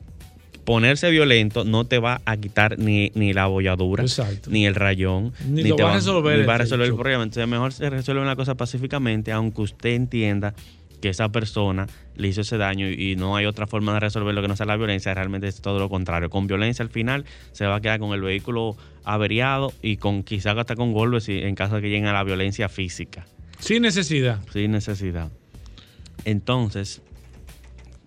ponerse 0.63 1.09
violento 1.11 1.65
no 1.65 1.85
te 1.85 1.99
va 1.99 2.21
a 2.25 2.37
quitar 2.37 2.79
ni, 2.79 3.11
ni 3.15 3.33
la 3.33 3.47
bolladura, 3.47 4.03
ni 4.47 4.65
el 4.65 4.75
rayón, 4.75 5.33
ni, 5.47 5.63
te 5.63 5.83
va, 5.83 5.91
a 5.91 5.95
resolver, 5.95 6.39
ni 6.39 6.45
va 6.45 6.55
a 6.55 6.57
resolver 6.59 6.87
el 6.87 6.95
problema. 6.95 7.23
Entonces, 7.23 7.47
mejor 7.47 7.73
se 7.73 7.89
resuelve 7.89 8.21
una 8.21 8.35
cosa 8.35 8.55
pacíficamente, 8.55 9.31
aunque 9.31 9.61
usted 9.61 9.91
entienda 9.91 10.53
que 11.01 11.09
esa 11.09 11.29
persona 11.29 11.87
le 12.15 12.29
hizo 12.29 12.41
ese 12.41 12.57
daño 12.57 12.89
y 12.89 13.17
no 13.17 13.35
hay 13.35 13.45
otra 13.45 13.67
forma 13.67 13.93
de 13.93 13.99
resolver 13.99 14.33
lo 14.33 14.41
que 14.41 14.47
no 14.47 14.55
sea 14.55 14.65
la 14.65 14.77
violencia, 14.77 15.13
realmente 15.13 15.49
es 15.49 15.59
todo 15.59 15.77
lo 15.77 15.89
contrario. 15.89 16.29
Con 16.29 16.47
violencia 16.47 16.81
al 16.81 16.89
final 16.89 17.25
se 17.51 17.65
va 17.65 17.75
a 17.75 17.81
quedar 17.81 17.99
con 17.99 18.13
el 18.13 18.21
vehículo 18.21 18.77
averiado 19.03 19.73
y 19.81 19.97
con 19.97 20.23
quizás 20.23 20.57
hasta 20.57 20.77
con 20.77 20.93
golpes 20.93 21.27
en 21.27 21.55
caso 21.55 21.75
de 21.75 21.81
que 21.81 21.89
llegue 21.89 22.07
a 22.07 22.13
la 22.13 22.23
violencia 22.23 22.69
física. 22.69 23.25
Sin 23.59 23.81
necesidad. 23.81 24.39
Sin 24.53 24.71
necesidad. 24.71 25.29
Entonces, 26.23 27.01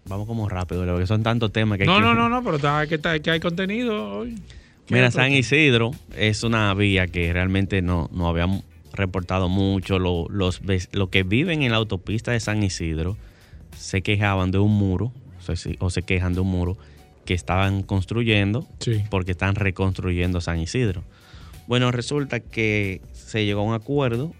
vamos 0.09 0.27
como 0.27 0.49
rápido, 0.49 0.87
porque 0.87 1.07
son 1.07 1.23
tantos 1.23 1.53
temas 1.53 1.79
que 1.79 1.85
no, 1.85 1.97
hay 1.97 2.01
No, 2.01 2.15
no, 2.15 2.29
no, 2.29 2.43
pero 2.43 2.89
que, 2.89 3.21
que 3.21 3.31
hay 3.31 3.41
contenido 3.41 4.19
hoy. 4.19 4.37
Mira, 4.89 5.11
San 5.11 5.33
Isidro 5.33 5.91
es 6.17 6.45
una 6.45 6.73
vía 6.75 7.09
que 7.09 7.33
realmente 7.33 7.83
no, 7.83 8.09
no 8.13 8.29
habíamos 8.29 8.63
reportado 8.93 9.49
mucho. 9.49 9.99
los, 9.99 10.31
los 10.31 11.09
que 11.11 11.23
viven 11.25 11.63
en 11.63 11.73
la 11.73 11.79
autopista 11.79 12.33
de 12.33 12.41
San 12.41 12.63
Isidro 12.63 13.17
se 13.77 14.03
quejaban 14.03 14.51
de 14.51 14.59
un 14.59 14.73
muro, 14.73 15.13
o 15.81 15.91
se 15.91 16.03
quejan 16.03 16.35
de 16.35 16.41
un 16.41 16.49
muro 16.49 16.77
que 17.25 17.35
estaban 17.35 17.83
construyendo 17.83 18.67
porque 19.11 19.33
están 19.33 19.57
reconstruyendo 19.57 20.41
San 20.41 20.61
Isidro. 20.61 21.03
Bueno, 21.67 21.91
resulta 21.91 22.39
que 22.39 23.01
se 23.13 23.45
llegó 23.45 23.63
a 23.63 23.65
un 23.65 23.75
acuerdo 23.75 24.33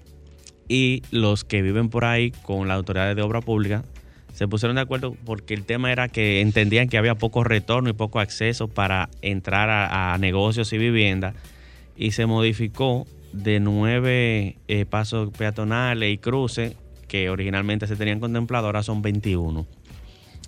y 0.69 1.03
los 1.11 1.45
que 1.45 1.63
viven 1.63 1.89
por 1.89 2.05
ahí 2.05 2.31
con 2.31 2.69
las 2.69 2.77
autoridades 2.77 3.17
de 3.17 3.23
obra 3.23 3.41
pública 3.41 3.85
se 4.37 4.47
pusieron 4.49 4.77
de 4.77 4.83
acuerdo 4.83 5.17
porque 5.25 5.55
el 5.55 5.65
tema 5.65 5.91
era 5.91 6.09
que 6.09 6.43
entendían 6.43 6.91
que 6.91 6.99
había 6.99 7.15
poco 7.15 7.43
retorno 7.43 7.89
y 7.89 7.95
poco 7.95 8.21
acceso 8.21 8.69
para 8.69 9.09
entrar 9.23 9.71
a, 9.71 10.19
negocios 10.19 10.75
y 10.75 10.79
viviendas 10.79 11.35
y 11.97 12.11
se 12.11 12.27
modificó 12.27 13.07
de 13.33 13.61
nueve 13.61 14.59
eh, 14.69 14.85
pasos 14.85 15.31
peatonales 15.31 16.13
y 16.13 16.19
cruces 16.19 16.77
que 17.09 17.31
originalmente 17.31 17.87
se 17.87 17.97
tenían 17.97 18.21
contemplado, 18.21 18.67
ahora 18.67 18.83
son 18.83 19.01
21. 19.01 19.67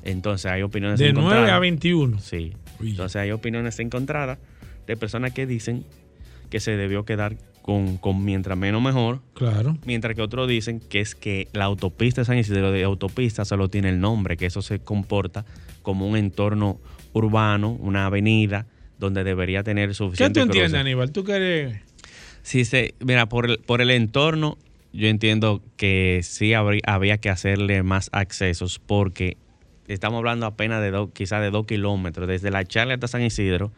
Entonces 0.04 0.52
hay 0.52 0.60
opiniones 0.60 0.98
de 0.98 1.08
encontradas. 1.08 1.36
De 1.36 1.46
9 1.46 1.56
a 1.56 1.58
21. 1.58 2.18
Sí. 2.18 2.52
Entonces 2.80 3.16
hay 3.16 3.30
opiniones 3.30 3.78
encontradas 3.78 4.38
de 4.86 4.96
personas 4.98 5.32
que 5.32 5.46
dicen 5.46 5.86
que 6.50 6.60
se 6.60 6.76
debió 6.76 7.06
quedar 7.06 7.36
con, 7.68 7.98
con, 7.98 8.24
mientras 8.24 8.56
menos 8.56 8.80
mejor. 8.80 9.20
Claro. 9.34 9.76
Mientras 9.84 10.14
que 10.14 10.22
otros 10.22 10.48
dicen 10.48 10.80
que 10.80 11.00
es 11.00 11.14
que 11.14 11.48
la 11.52 11.66
autopista 11.66 12.22
de 12.22 12.24
San 12.24 12.38
Isidro 12.38 12.72
de 12.72 12.82
autopista 12.82 13.44
solo 13.44 13.68
tiene 13.68 13.90
el 13.90 14.00
nombre, 14.00 14.38
que 14.38 14.46
eso 14.46 14.62
se 14.62 14.78
comporta 14.78 15.44
como 15.82 16.08
un 16.08 16.16
entorno 16.16 16.80
urbano, 17.12 17.72
una 17.72 18.06
avenida 18.06 18.64
donde 18.98 19.22
debería 19.22 19.64
tener 19.64 19.94
suficiente. 19.94 20.40
¿Qué 20.40 20.46
tú 20.46 20.50
entiendes, 20.50 20.80
Aníbal? 20.80 21.12
¿Tú 21.12 21.24
qué 21.24 21.82
Sí, 22.40 22.64
se, 22.64 22.94
mira, 23.00 23.28
por 23.28 23.44
el, 23.44 23.58
por 23.58 23.82
el 23.82 23.90
entorno, 23.90 24.56
yo 24.94 25.08
entiendo 25.08 25.62
que 25.76 26.20
sí 26.22 26.54
habría, 26.54 26.80
había 26.86 27.18
que 27.18 27.28
hacerle 27.28 27.82
más 27.82 28.08
accesos 28.12 28.78
porque 28.78 29.36
estamos 29.88 30.16
hablando 30.16 30.46
apenas 30.46 30.80
de 30.80 30.90
dos, 30.90 31.10
quizás 31.12 31.42
de 31.42 31.50
dos 31.50 31.66
kilómetros, 31.66 32.28
desde 32.28 32.50
la 32.50 32.64
charla 32.64 32.94
hasta 32.94 33.08
San 33.08 33.20
Isidro 33.20 33.72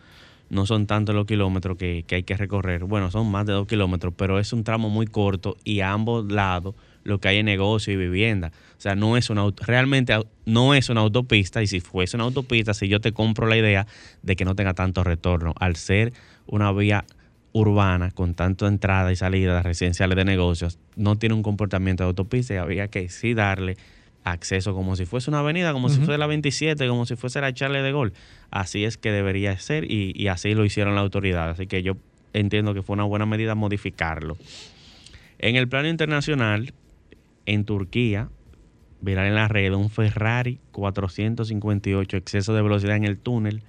no 0.50 0.66
son 0.66 0.86
tantos 0.86 1.14
los 1.14 1.26
kilómetros 1.26 1.78
que, 1.78 2.04
hay 2.10 2.22
que 2.24 2.36
recorrer. 2.36 2.84
Bueno, 2.84 3.10
son 3.10 3.30
más 3.30 3.46
de 3.46 3.52
dos 3.52 3.66
kilómetros, 3.66 4.12
pero 4.16 4.38
es 4.38 4.52
un 4.52 4.64
tramo 4.64 4.90
muy 4.90 5.06
corto 5.06 5.56
y 5.64 5.80
a 5.80 5.92
ambos 5.92 6.30
lados 6.30 6.74
lo 7.04 7.18
que 7.18 7.28
hay 7.28 7.38
es 7.38 7.44
negocio 7.44 7.94
y 7.94 7.96
vivienda. 7.96 8.52
O 8.76 8.80
sea, 8.80 8.94
no 8.94 9.16
es 9.16 9.30
una 9.30 9.44
realmente 9.64 10.14
no 10.44 10.74
es 10.74 10.90
una 10.90 11.00
autopista 11.00 11.62
y 11.62 11.66
si 11.66 11.80
fuese 11.80 12.16
una 12.16 12.24
autopista, 12.24 12.74
si 12.74 12.88
yo 12.88 13.00
te 13.00 13.12
compro 13.12 13.46
la 13.46 13.56
idea 13.56 13.86
de 14.22 14.36
que 14.36 14.44
no 14.44 14.54
tenga 14.54 14.74
tanto 14.74 15.04
retorno, 15.04 15.54
al 15.58 15.76
ser 15.76 16.12
una 16.46 16.72
vía 16.72 17.04
urbana 17.52 18.10
con 18.10 18.34
tanto 18.34 18.66
entrada 18.66 19.10
y 19.12 19.16
salida 19.16 19.56
de 19.56 19.62
residenciales 19.62 20.16
de 20.16 20.24
negocios, 20.24 20.78
no 20.96 21.16
tiene 21.16 21.36
un 21.36 21.42
comportamiento 21.42 22.02
de 22.02 22.08
autopista 22.08 22.54
y 22.54 22.56
había 22.58 22.88
que 22.88 23.08
sí 23.08 23.34
darle 23.34 23.76
acceso 24.24 24.74
como 24.74 24.96
si 24.96 25.06
fuese 25.06 25.30
una 25.30 25.40
avenida, 25.40 25.72
como 25.72 25.88
si 25.88 25.98
fuese 25.98 26.18
la 26.18 26.26
27, 26.26 26.86
como 26.88 27.06
si 27.06 27.16
fuese 27.16 27.40
la 27.40 27.52
Charle 27.52 27.82
de 27.82 27.92
Gol. 27.92 28.12
Así 28.50 28.84
es 28.84 28.96
que 28.96 29.10
debería 29.12 29.58
ser 29.58 29.90
y, 29.90 30.28
así 30.28 30.54
lo 30.54 30.64
hicieron 30.64 30.94
las 30.94 31.02
autoridades. 31.02 31.54
Así 31.54 31.66
que 31.66 31.82
yo 31.82 31.96
entiendo 32.32 32.74
que 32.74 32.82
fue 32.82 32.94
una 32.94 33.04
buena 33.04 33.26
medida 33.26 33.54
modificarlo. 33.54 34.36
En 35.38 35.56
el 35.56 35.68
plano 35.68 35.88
internacional, 35.88 36.72
en 37.46 37.64
Turquía, 37.64 38.28
viral 39.00 39.26
en 39.26 39.34
la 39.34 39.48
red, 39.48 39.72
un 39.72 39.88
Ferrari 39.88 40.58
458, 40.72 42.16
exceso 42.16 42.54
de 42.54 42.62
velocidad 42.62 42.96
en 42.96 43.04
el 43.04 43.18
túnel. 43.18 43.62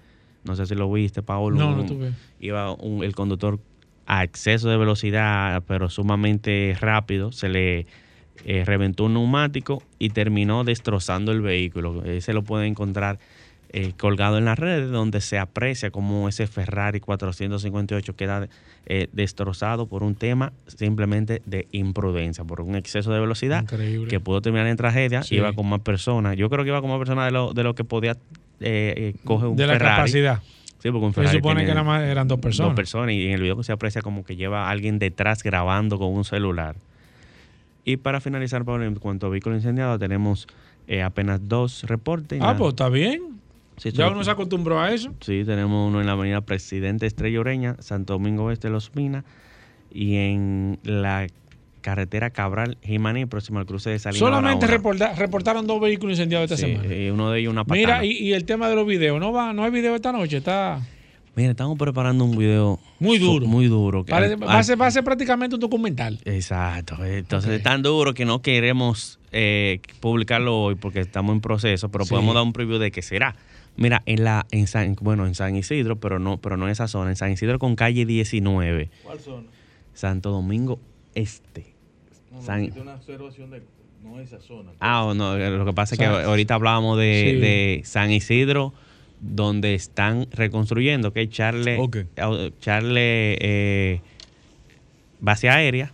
No 0.44 0.56
sé 0.56 0.66
si 0.66 0.76
lo 0.76 0.92
viste, 0.92 1.22
Paolo. 1.22 1.58
No, 1.58 1.76
no 1.76 1.86
tuve. 1.86 2.12
Iba 2.40 2.76
el 3.04 3.16
conductor 3.16 3.60
a 4.06 4.24
exceso 4.24 4.70
de 4.70 4.78
velocidad, 4.78 5.64
pero 5.68 5.90
sumamente 5.90 6.76
rápido. 6.80 7.32
Se 7.32 7.48
le 7.48 7.86
eh, 8.46 8.64
reventó 8.66 9.06
un 9.06 9.14
neumático 9.14 9.84
y 10.00 10.10
terminó 10.10 10.64
destrozando 10.64 11.32
el 11.32 11.42
vehículo. 11.42 12.04
se 12.20 12.34
lo 12.34 12.44
puede 12.44 12.68
encontrar 12.68 13.20
eh, 13.74 13.94
colgado 13.98 14.38
en 14.38 14.44
las 14.44 14.60
redes 14.60 14.92
donde 14.92 15.22
se 15.22 15.38
aprecia 15.40 15.92
como 15.92 16.28
ese 16.28 16.46
Ferrari 16.46 17.00
458 17.00 18.16
queda 18.18 18.50
eh, 18.86 19.08
destrozado 19.14 19.86
por 19.86 20.04
un 20.04 20.16
tema 20.16 20.52
simplemente 20.68 21.42
de 21.46 21.70
imprudencia, 21.72 22.44
por 22.44 22.60
un 22.60 22.76
exceso 22.76 23.14
de 23.14 23.22
velocidad 23.22 23.64
que 24.10 24.20
pudo 24.20 24.42
terminar 24.42 24.68
en 24.68 24.76
tragedia. 24.76 25.22
Iba 25.30 25.54
con 25.54 25.70
más 25.70 25.80
personas. 25.80 26.36
Yo 26.36 26.50
creo 26.50 26.66
que 26.66 26.70
iba 26.70 26.82
con 26.82 26.90
más 26.90 27.00
personas 27.00 27.28
de 27.28 27.32
lo, 27.32 27.54
de 27.54 27.64
lo 27.64 27.74
que 27.74 27.86
podía 27.86 28.18
coger 29.24 29.48
un 29.48 29.56
de 29.56 29.68
la 29.68 29.78
capacidad. 29.78 30.42
Sí, 30.80 30.92
porque 30.92 31.06
un 31.06 31.14
Ferrari 31.14 31.32
se 31.32 31.38
supone 31.38 31.64
que 31.64 31.72
eran 31.72 32.28
dos 32.28 32.40
personas. 32.40 32.72
Dos 32.72 32.76
personas 32.76 33.14
y 33.14 33.28
en 33.28 33.34
el 33.34 33.42
video 33.42 33.64
se 33.64 33.72
aprecia 33.72 34.02
como 34.02 34.26
que 34.26 34.36
lleva 34.36 34.68
a 34.68 34.70
alguien 34.70 35.00
detrás 35.00 35.44
grabando 35.44 35.98
con 35.98 36.10
un 36.10 36.26
celular. 36.26 36.76
Y 37.84 37.98
para 37.98 38.22
finalizar, 38.22 38.64
Pablo, 38.64 38.86
en 38.86 38.96
cuanto 38.96 39.28
a 39.28 39.30
vehículo 39.30 39.56
incendiado, 39.56 39.98
tenemos 39.98 40.48
eh, 40.88 41.02
apenas 41.02 41.40
dos 41.48 41.84
reportes. 41.84 42.40
Ah, 42.42 42.56
pues 42.58 42.70
está 42.70 42.90
bien. 42.90 43.40
ya 43.78 44.10
uno 44.10 44.24
se 44.24 44.32
acostumbró 44.32 44.80
a 44.80 44.92
eso. 44.92 45.14
Sí, 45.22 45.44
tenemos 45.46 45.90
uno 45.90 46.00
en 46.00 46.08
la 46.08 46.14
avenida 46.14 46.42
Presidente 46.42 47.06
Estrella 47.06 47.40
Ureña, 47.40 47.76
Santo 47.80 48.14
Domingo 48.14 48.46
Oeste, 48.46 48.70
Los 48.70 48.96
Minas, 48.96 49.26
y 49.92 50.16
en 50.16 50.80
la 50.84 51.28
carretera 51.82 52.30
Cabral 52.30 52.78
Jimaní, 52.84 53.26
próximo 53.26 53.58
al 53.58 53.66
cruce 53.66 53.90
de 53.90 53.98
Salinas. 53.98 54.20
Solamente 54.20 54.68
reportaron 54.68 55.66
dos 55.66 55.82
vehículos 55.82 56.14
incendiados 56.14 56.52
esta 56.52 56.68
semana. 56.68 56.94
Y 56.94 57.10
uno 57.10 57.32
de 57.32 57.40
ellos 57.40 57.52
una 57.52 57.64
patana. 57.64 57.80
Mira, 57.80 58.06
y, 58.06 58.12
y, 58.12 58.34
el 58.34 58.46
tema 58.46 58.70
de 58.70 58.76
los 58.76 58.86
videos, 58.86 59.20
¿no 59.20 59.32
va 59.32 59.52
no 59.54 59.64
hay 59.64 59.72
video 59.72 59.96
esta 59.96 60.12
noche? 60.12 60.38
Está... 60.38 60.80
Mira, 61.34 61.52
estamos 61.52 61.78
preparando 61.78 62.26
un 62.26 62.38
video 62.38 62.78
muy 63.00 63.18
duro. 63.18 63.48
Muy 63.48 63.68
duro. 63.68 64.04
va, 64.04 64.18
a 64.18 64.64
ser, 64.64 64.80
va, 64.80 64.88
a 64.88 64.92
ser, 64.92 65.04
prácticamente 65.04 65.56
un 65.56 65.62
documental. 65.62 66.20
Exacto. 66.26 67.04
Entonces 67.06 67.52
es 67.52 67.64
tan 67.64 67.82
duro 67.82 68.14
que 68.14 68.26
no 68.26 68.42
queremos 68.42 69.18
eh, 69.32 69.80
publicarlo 70.02 70.62
hoy 70.62 70.76
porque 70.76 71.00
estamos 71.00 71.34
en 71.34 71.40
proceso, 71.40 71.90
pero 71.90 72.06
podemos 72.06 72.36
dar 72.36 72.44
un 72.44 72.52
preview 72.52 72.80
de 72.80 72.92
qué 72.92 73.02
será. 73.02 73.36
Mira, 73.78 74.04
en 74.06 74.26
la 74.26 74.46
en 74.52 74.68
San, 74.68 74.98
bueno, 75.00 75.26
en 75.26 75.34
San 75.34 75.56
Isidro, 75.56 75.98
pero 75.98 76.20
no, 76.20 76.38
pero 76.38 76.58
no 76.58 76.66
en 76.66 76.72
esa 76.72 76.90
zona, 76.90 77.12
en 77.12 77.16
San 77.16 77.32
Isidro 77.32 77.60
con 77.60 77.78
calle 77.78 78.06
19. 78.06 78.90
¿Cuál 79.04 79.20
zona? 79.22 79.48
Santo 79.94 80.32
Domingo 80.32 80.80
Este. 81.16 81.74
No, 82.32 82.40
una 82.82 82.96
observación 82.96 83.52
de 83.52 83.64
no 84.04 84.20
esa 84.20 84.42
zona. 84.42 84.72
Ah, 84.82 85.14
no, 85.16 85.38
lo 85.38 85.66
que 85.66 85.74
pasa 85.74 85.96
es 85.96 86.00
que 86.00 86.06
ahorita 86.06 86.56
hablábamos 86.56 86.98
de, 86.98 87.04
de 87.40 87.82
San 87.86 88.12
Isidro 88.12 88.74
donde 89.22 89.76
están 89.76 90.28
reconstruyendo, 90.32 91.14
que 91.14 91.22
es 91.22 91.30
Charle, 91.30 91.80
Charle 92.60 93.38
eh, 93.40 94.02
base 95.20 95.48
aérea, 95.48 95.94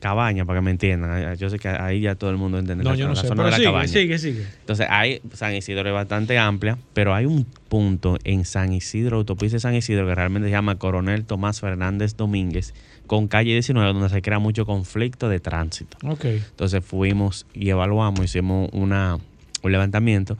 cabaña, 0.00 0.46
para 0.46 0.58
que 0.58 0.64
me 0.64 0.70
entiendan. 0.70 1.36
Yo 1.36 1.50
sé 1.50 1.58
que 1.58 1.68
ahí 1.68 2.00
ya 2.00 2.14
todo 2.14 2.30
el 2.30 2.38
mundo 2.38 2.58
entiende 2.58 2.82
no, 2.82 2.94
yo 2.94 3.06
no 3.06 3.14
sé, 3.14 3.28
zona 3.28 3.44
de 3.44 3.50
la 3.50 3.56
sigue, 3.56 3.68
cabaña. 3.68 3.88
Sigue, 3.88 4.18
sigue. 4.18 4.46
Entonces, 4.60 4.86
hay, 4.88 5.20
San 5.34 5.54
Isidro 5.54 5.86
es 5.86 5.92
bastante 5.92 6.38
amplia, 6.38 6.78
pero 6.94 7.14
hay 7.14 7.26
un 7.26 7.44
punto 7.68 8.16
en 8.24 8.46
San 8.46 8.72
Isidro, 8.72 9.18
autopista 9.18 9.56
de 9.56 9.60
San 9.60 9.74
Isidro, 9.74 10.06
que 10.06 10.14
realmente 10.14 10.48
se 10.48 10.52
llama 10.52 10.78
Coronel 10.78 11.26
Tomás 11.26 11.60
Fernández 11.60 12.16
Domínguez, 12.16 12.72
con 13.06 13.28
calle 13.28 13.52
19, 13.52 13.92
donde 13.92 14.08
se 14.08 14.22
crea 14.22 14.38
mucho 14.38 14.64
conflicto 14.64 15.28
de 15.28 15.40
tránsito. 15.40 15.98
Okay. 16.02 16.36
Entonces 16.36 16.82
fuimos 16.82 17.46
y 17.52 17.68
evaluamos, 17.68 18.24
hicimos 18.24 18.70
una, 18.72 19.18
un 19.62 19.72
levantamiento 19.72 20.38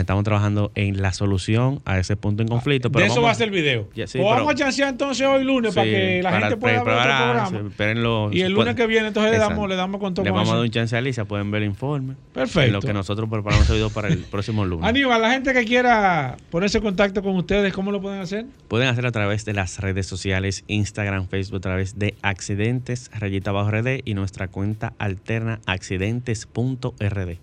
estamos 0.00 0.24
trabajando 0.24 0.72
en 0.74 1.00
la 1.02 1.12
solución 1.12 1.80
a 1.84 1.98
ese 1.98 2.16
punto 2.16 2.42
en 2.42 2.48
conflicto. 2.48 2.88
de 2.88 3.06
eso 3.06 3.22
va 3.22 3.30
a 3.30 3.34
ser 3.34 3.48
el 3.48 3.54
video. 3.54 3.88
Pues 3.94 4.14
vamos 4.14 4.52
a 4.52 4.54
chancear 4.54 4.90
entonces 4.90 5.26
hoy 5.26 5.44
lunes 5.44 5.74
para 5.74 5.86
que 5.86 6.20
la 6.22 6.40
gente 6.40 6.56
pueda 6.56 6.82
ver 6.82 6.94
otro 6.94 7.68
programa. 7.74 8.30
y 8.32 8.40
el 8.40 8.52
lunes 8.52 8.74
que 8.74 8.86
viene 8.86 9.08
entonces 9.08 9.32
le 9.32 9.38
damos, 9.38 9.68
le 9.68 9.76
damos 9.76 10.00
con 10.00 10.14
todo 10.14 10.24
Le 10.24 10.30
vamos 10.30 10.50
a 10.50 10.54
dar 10.54 10.64
un 10.64 10.70
chance 10.70 10.94
a 10.94 10.98
Alicia, 10.98 11.24
pueden 11.24 11.50
ver 11.50 11.62
el 11.62 11.68
informe. 11.68 12.14
Perfecto. 12.32 12.72
lo 12.72 12.80
que 12.80 12.92
nosotros 12.92 13.28
preparamos 13.28 13.68
el 13.70 13.76
video 13.76 13.90
para 13.90 14.08
el 14.08 14.18
próximo 14.18 14.64
lunes. 14.64 14.84
Aníbal, 14.88 15.20
la 15.20 15.30
gente 15.30 15.52
que 15.52 15.64
quiera 15.64 16.36
ponerse 16.50 16.78
en 16.78 16.84
contacto 16.84 17.22
con 17.22 17.36
ustedes, 17.36 17.72
¿cómo 17.72 17.92
lo 17.92 18.00
pueden 18.00 18.20
hacer? 18.20 18.46
Pueden 18.68 18.88
hacer 18.88 19.06
a 19.06 19.12
través 19.12 19.44
de 19.44 19.52
las 19.52 19.78
redes 19.80 20.06
sociales, 20.06 20.64
Instagram, 20.66 21.28
Facebook, 21.28 21.58
a 21.58 21.60
través 21.60 21.98
de 21.98 22.14
Accidentes, 22.22 23.10
rayita 23.18 23.52
bajo 23.52 23.70
RD 23.70 24.00
y 24.04 24.14
nuestra 24.14 24.48
cuenta 24.48 24.92
alterna 24.98 25.60
accidentes.rd. 25.66 27.38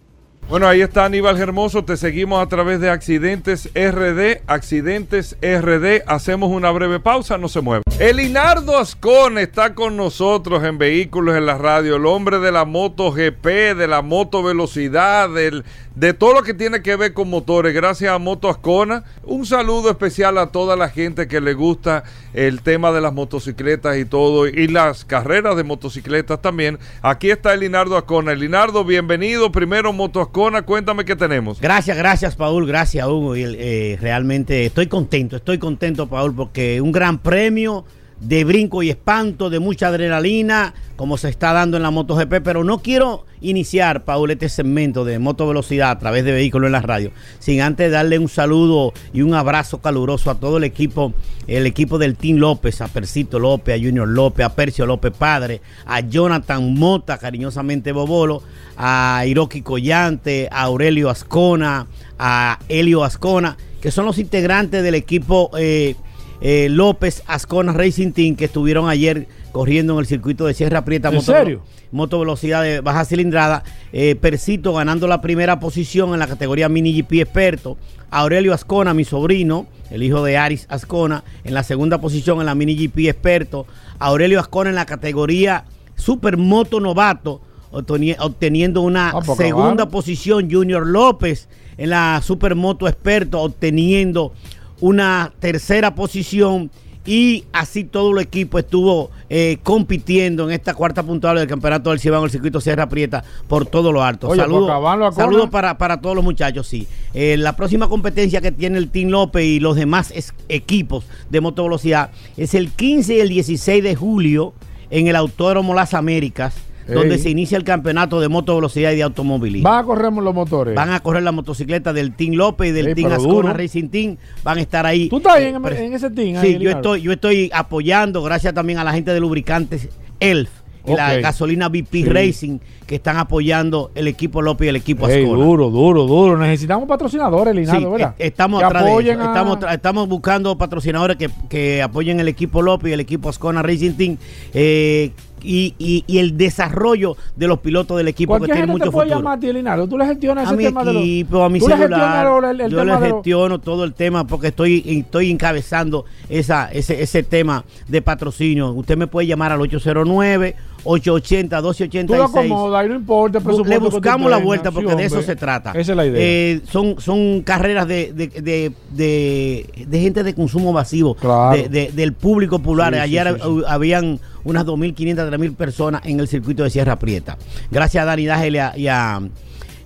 Bueno, 0.51 0.67
ahí 0.67 0.81
está 0.81 1.05
Aníbal 1.05 1.39
Hermoso. 1.39 1.85
Te 1.85 1.95
seguimos 1.95 2.43
a 2.43 2.49
través 2.49 2.81
de 2.81 2.89
Accidentes 2.89 3.69
RD. 3.73 4.41
Accidentes 4.47 5.37
RD. 5.41 6.03
Hacemos 6.07 6.51
una 6.51 6.71
breve 6.71 6.99
pausa, 6.99 7.37
no 7.37 7.47
se 7.47 7.61
mueve. 7.61 7.83
Elinardo 7.99 8.77
Ascon 8.77 9.37
está 9.37 9.75
con 9.75 9.95
nosotros 9.95 10.61
en 10.65 10.77
Vehículos 10.77 11.37
en 11.37 11.45
la 11.45 11.57
Radio. 11.57 11.95
El 11.95 12.05
hombre 12.05 12.39
de 12.39 12.51
la 12.51 12.65
moto 12.65 13.13
GP, 13.13 13.75
de 13.77 13.87
la 13.87 14.01
moto 14.01 14.43
velocidad, 14.43 15.29
del, 15.29 15.63
de 15.95 16.13
todo 16.13 16.33
lo 16.33 16.43
que 16.43 16.53
tiene 16.53 16.81
que 16.81 16.95
ver 16.95 17.13
con 17.13 17.29
motores. 17.29 17.73
Gracias 17.73 18.11
a 18.11 18.17
Moto 18.17 18.49
Ascona. 18.49 19.03
Un 19.23 19.45
saludo 19.45 19.89
especial 19.89 20.37
a 20.37 20.47
toda 20.47 20.75
la 20.75 20.89
gente 20.89 21.27
que 21.27 21.41
le 21.41 21.53
gusta 21.53 22.03
el 22.33 22.61
tema 22.61 22.91
de 22.91 23.01
las 23.01 23.13
motocicletas 23.13 23.97
y 23.97 24.05
todo. 24.05 24.47
Y 24.47 24.67
las 24.67 25.03
carreras 25.03 25.57
de 25.57 25.63
motocicletas 25.63 26.41
también. 26.41 26.79
Aquí 27.01 27.29
está 27.29 27.53
Elinardo 27.53 27.97
Ascona. 27.97 28.31
Elinardo, 28.31 28.85
bienvenido. 28.85 29.51
Primero 29.51 29.91
Moto 29.91 30.21
Ascona 30.21 30.61
cuéntame 30.61 31.03
qué 31.03 31.15
tenemos. 31.15 31.59
Gracias, 31.59 31.97
gracias, 31.97 32.35
Paul. 32.35 32.65
Gracias, 32.65 33.05
Hugo. 33.05 33.35
Y, 33.35 33.43
eh, 33.43 33.97
realmente 33.99 34.65
estoy 34.65 34.87
contento, 34.87 35.35
estoy 35.35 35.57
contento, 35.57 36.07
Paul, 36.07 36.33
porque 36.33 36.79
un 36.79 36.91
gran 36.91 37.19
premio 37.19 37.85
de 38.21 38.43
brinco 38.43 38.83
y 38.83 38.89
espanto, 38.89 39.49
de 39.49 39.59
mucha 39.59 39.87
adrenalina, 39.87 40.75
como 40.95 41.17
se 41.17 41.29
está 41.29 41.53
dando 41.53 41.77
en 41.77 41.83
la 41.83 41.89
MotoGP, 41.89 42.41
pero 42.43 42.63
no 42.63 42.79
quiero 42.79 43.25
iniciar, 43.41 44.05
Paul, 44.05 44.29
este 44.29 44.47
segmento 44.47 45.03
de 45.03 45.17
moto 45.17 45.47
velocidad 45.47 45.89
a 45.89 45.97
través 45.97 46.23
de 46.23 46.31
vehículos 46.31 46.67
en 46.67 46.73
la 46.73 46.81
radio, 46.81 47.11
sin 47.39 47.61
antes 47.61 47.91
darle 47.91 48.19
un 48.19 48.29
saludo 48.29 48.93
y 49.11 49.23
un 49.23 49.33
abrazo 49.33 49.81
caluroso 49.81 50.29
a 50.29 50.35
todo 50.35 50.57
el 50.57 50.63
equipo, 50.63 51.13
el 51.47 51.65
equipo 51.65 51.97
del 51.97 52.15
Team 52.15 52.37
López, 52.37 52.81
a 52.81 52.87
Percito 52.87 53.39
López, 53.39 53.79
a 53.79 53.83
Junior 53.83 54.07
López, 54.07 54.45
a 54.45 54.53
Percio 54.53 54.85
López 54.85 55.11
Padre, 55.17 55.61
a 55.87 56.01
Jonathan 56.01 56.75
Mota, 56.75 57.17
cariñosamente 57.17 57.91
Bobolo, 57.91 58.43
a 58.77 59.23
Hiroki 59.25 59.63
Collante, 59.63 60.47
a 60.51 60.61
Aurelio 60.61 61.09
Ascona, 61.09 61.87
a 62.19 62.59
Helio 62.69 63.03
Ascona, 63.03 63.57
que 63.81 63.89
son 63.89 64.05
los 64.05 64.19
integrantes 64.19 64.83
del 64.83 64.93
equipo 64.93 65.49
eh, 65.57 65.95
eh, 66.41 66.67
López 66.69 67.23
Ascona 67.27 67.71
Racing 67.73 68.11
Team 68.11 68.35
que 68.35 68.45
estuvieron 68.45 68.89
ayer 68.89 69.27
corriendo 69.51 69.93
en 69.93 69.99
el 69.99 70.05
circuito 70.05 70.45
de 70.45 70.53
Sierra 70.53 70.83
Prieta. 70.85 71.09
¿En 71.09 71.15
moto, 71.15 71.31
serio? 71.31 71.61
Moto 71.91 72.19
velocidad 72.19 72.63
de 72.63 72.79
baja 72.81 73.05
cilindrada. 73.05 73.63
Eh, 73.93 74.15
Persito 74.15 74.73
ganando 74.73 75.07
la 75.07 75.21
primera 75.21 75.59
posición 75.59 76.13
en 76.13 76.19
la 76.19 76.27
categoría 76.27 76.69
Mini 76.69 76.93
GP 77.01 77.21
experto. 77.21 77.77
Aurelio 78.09 78.53
Ascona, 78.53 78.93
mi 78.93 79.03
sobrino, 79.05 79.67
el 79.89 80.03
hijo 80.03 80.23
de 80.23 80.37
Aris 80.37 80.65
Ascona, 80.69 81.23
en 81.43 81.53
la 81.53 81.63
segunda 81.63 81.99
posición 82.01 82.39
en 82.39 82.45
la 82.45 82.55
Mini 82.55 82.75
GP 82.75 83.09
experto. 83.09 83.65
Aurelio 83.99 84.39
Ascona 84.39 84.69
en 84.69 84.75
la 84.77 84.85
categoría 84.85 85.65
Supermoto 85.95 86.79
Novato, 86.79 87.41
obteni- 87.71 88.15
obteniendo 88.19 88.81
una 88.81 89.09
Ah, 89.11 89.21
segunda 89.37 89.89
posición. 89.89 90.49
Junior 90.51 90.85
López 90.87 91.47
en 91.77 91.89
la 91.91 92.21
Supermoto 92.23 92.87
experto, 92.87 93.39
obteniendo 93.41 94.33
una 94.81 95.31
tercera 95.39 95.95
posición. 95.95 96.69
Y 97.03 97.45
así 97.51 97.83
todo 97.83 98.11
el 98.11 98.19
equipo 98.19 98.59
estuvo 98.59 99.09
eh, 99.27 99.57
compitiendo 99.63 100.43
en 100.43 100.51
esta 100.51 100.75
cuarta 100.75 101.01
puntuable 101.01 101.39
del 101.39 101.49
campeonato 101.49 101.89
del 101.89 101.99
Cibao 101.99 102.19
en 102.19 102.25
el 102.25 102.29
circuito 102.29 102.61
Sierra 102.61 102.87
Prieta 102.89 103.23
por 103.47 103.65
todo 103.65 103.91
lo 103.91 104.03
alto. 104.03 104.27
Saludos 104.43 104.67
saludos 105.15 105.49
para, 105.49 105.77
para 105.79 105.99
todos 105.99 106.15
los 106.15 106.23
muchachos, 106.23 106.67
sí. 106.67 106.87
Eh, 107.15 107.37
la 107.37 107.55
próxima 107.55 107.89
competencia 107.89 108.39
que 108.39 108.51
tiene 108.51 108.77
el 108.77 108.89
Team 108.91 109.09
López 109.09 109.43
y 109.43 109.59
los 109.59 109.75
demás 109.77 110.11
es- 110.13 110.35
equipos 110.47 111.05
de 111.31 111.41
motovelocidad 111.41 112.11
es 112.37 112.53
el 112.53 112.69
15 112.69 113.15
y 113.15 113.19
el 113.21 113.29
16 113.29 113.83
de 113.83 113.95
julio 113.95 114.53
en 114.91 115.07
el 115.07 115.15
Autódromo 115.15 115.73
Las 115.73 115.95
Américas, 115.95 116.53
Donde 116.87 117.17
se 117.17 117.29
inicia 117.29 117.57
el 117.57 117.63
campeonato 117.63 118.19
de 118.19 118.27
motovelocidad 118.27 118.91
y 118.91 118.97
de 118.97 119.03
automovilismo. 119.03 119.69
Van 119.69 119.79
a 119.79 119.85
correr 119.85 120.11
los 120.11 120.33
motores. 120.33 120.75
Van 120.75 120.91
a 120.91 120.99
correr 120.99 121.23
la 121.23 121.31
motocicleta 121.31 121.93
del 121.93 122.13
Team 122.13 122.33
López 122.33 122.69
y 122.69 122.71
del 122.71 122.95
Team 122.95 123.11
Ascona 123.11 123.33
duro. 123.33 123.53
Racing 123.53 123.89
Team. 123.89 124.17
Van 124.43 124.57
a 124.57 124.61
estar 124.61 124.85
ahí. 124.85 125.09
¿Tú 125.09 125.17
estás 125.17 125.39
eh, 125.39 125.49
en, 125.49 125.93
ese 125.93 126.09
team? 126.09 126.41
Sí, 126.41 126.57
yo 126.59 126.71
estoy, 126.71 127.01
yo 127.01 127.11
estoy 127.11 127.49
apoyando, 127.53 128.21
gracias 128.23 128.53
también 128.53 128.79
a 128.79 128.83
la 128.83 128.93
gente 128.93 129.13
de 129.13 129.19
lubricantes 129.19 129.89
ELF 130.19 130.49
y 130.85 130.93
la 130.93 131.17
gasolina 131.17 131.69
BP 131.69 131.91
Sí. 131.91 132.03
Racing 132.05 132.59
que 132.91 132.95
están 132.97 133.15
apoyando 133.15 133.89
el 133.95 134.09
equipo 134.09 134.41
López 134.41 134.65
y 134.65 134.69
el 134.69 134.75
equipo 134.75 135.07
Ey, 135.07 135.23
Ascona. 135.23 135.45
duro, 135.45 135.69
duro, 135.69 136.03
duro. 136.07 136.37
Necesitamos 136.37 136.89
patrocinadores, 136.89 137.53
Sí, 137.53 137.59
Linaldo, 137.61 137.91
¿verdad? 137.91 138.15
est- 138.17 138.25
estamos, 138.33 138.61
atrás 138.61 138.83
de 138.83 138.89
apoyen 138.91 139.13
eso. 139.21 139.29
a- 139.65 139.73
estamos, 139.73 140.09
buscando 140.09 140.57
patrocinadores 140.57 141.15
que, 141.15 141.29
que 141.47 141.81
apoyen 141.81 142.19
el 142.19 142.27
equipo 142.27 142.61
López 142.61 142.89
y 142.89 142.93
el 142.93 142.99
equipo 142.99 143.29
Ascona 143.29 143.61
Racing 143.63 143.93
Team 143.93 144.17
eh, 144.53 145.11
y, 145.43 145.73
y- 145.79 146.03
y 146.05 146.19
el 146.19 146.37
desarrollo 146.37 147.15
de 147.35 147.47
los 147.47 147.59
pilotos 147.59 147.97
del 147.97 148.09
equipo 148.09 148.33
que 148.37 148.45
tiene 148.45 148.59
gente 148.59 148.73
te 148.73 148.79
mucho 148.79 148.91
puede 148.91 149.07
futuro. 149.07 149.19
llamar 149.21 149.37
a 149.37 149.39
ti, 149.39 149.53
Linaldo. 149.53 149.87
Tú 149.87 149.97
le 149.97 150.05
gestionas 150.05 150.43
A 150.45 150.47
ese 150.49 150.57
mi 150.57 150.63
tema 150.65 150.83
de 150.83 150.93
los- 150.93 151.01
equipo, 151.01 151.43
a 151.43 151.49
mi 151.49 151.59
Tú 151.59 151.65
celular, 151.67 152.27
ahora 152.27 152.51
el, 152.51 152.61
el 152.61 152.71
yo 152.71 152.83
le 152.83 152.91
los- 152.91 153.01
gestiono 153.01 153.59
todo 153.59 153.85
el 153.85 153.93
tema 153.93 154.27
porque 154.27 154.47
estoy, 154.47 154.83
estoy 154.85 155.31
encabezando 155.31 156.03
esa, 156.29 156.69
ese, 156.71 157.01
ese 157.01 157.23
tema 157.23 157.63
de 157.87 158.01
patrocinio. 158.03 158.69
Usted 158.73 158.97
me 158.97 159.07
puede 159.07 159.25
llamar 159.27 159.51
al 159.53 159.61
809 159.61 160.55
880 160.83 161.57
Tú 161.57 161.63
lo 161.63 161.69
1286 161.73 162.45
acomodas 162.51 162.85
y 162.85 162.89
no 162.89 162.95
importa 162.95 163.39
le 163.39 163.77
tú 163.79 163.81
buscamos 163.91 164.29
la 164.31 164.37
vuelta 164.37 164.69
Sí, 164.69 164.75
porque 164.75 164.95
de 164.95 165.05
eso 165.05 165.21
se 165.21 165.35
trata. 165.35 165.71
Esa 165.71 165.91
es 165.91 165.95
la 165.97 166.05
idea. 166.05 166.19
Eh, 166.21 166.61
son, 166.69 166.95
son 166.99 167.41
carreras 167.41 167.87
de, 167.87 168.13
de, 168.13 168.27
de, 168.27 168.71
de- 168.91 169.85
de 169.87 169.99
gente 169.99 170.23
de 170.23 170.33
consumo 170.33 170.73
masivo, 170.73 171.15
Claro. 171.15 171.55
de- 171.57 171.69
de- 171.69 171.91
del 171.91 172.13
público 172.13 172.59
popular. 172.59 172.93
Sí, 172.93 172.99
sí, 172.99 173.03
Ayer 173.03 173.35
sí, 173.35 173.41
sí. 173.43 173.63
habían 173.67 174.19
unas 174.43 174.65
2.500, 174.65 175.29
3.000 175.29 175.55
personas 175.55 176.01
en 176.05 176.19
el 176.19 176.27
circuito 176.27 176.63
de 176.63 176.69
Sierra 176.69 176.97
Prieta. 176.97 177.37
Gracias 177.69 178.01
a 178.01 178.05
Dani 178.05 178.25
Dágel 178.25 178.55
y 178.55 178.57
a, 178.59 178.77
y 178.77 178.87
a, 178.87 179.21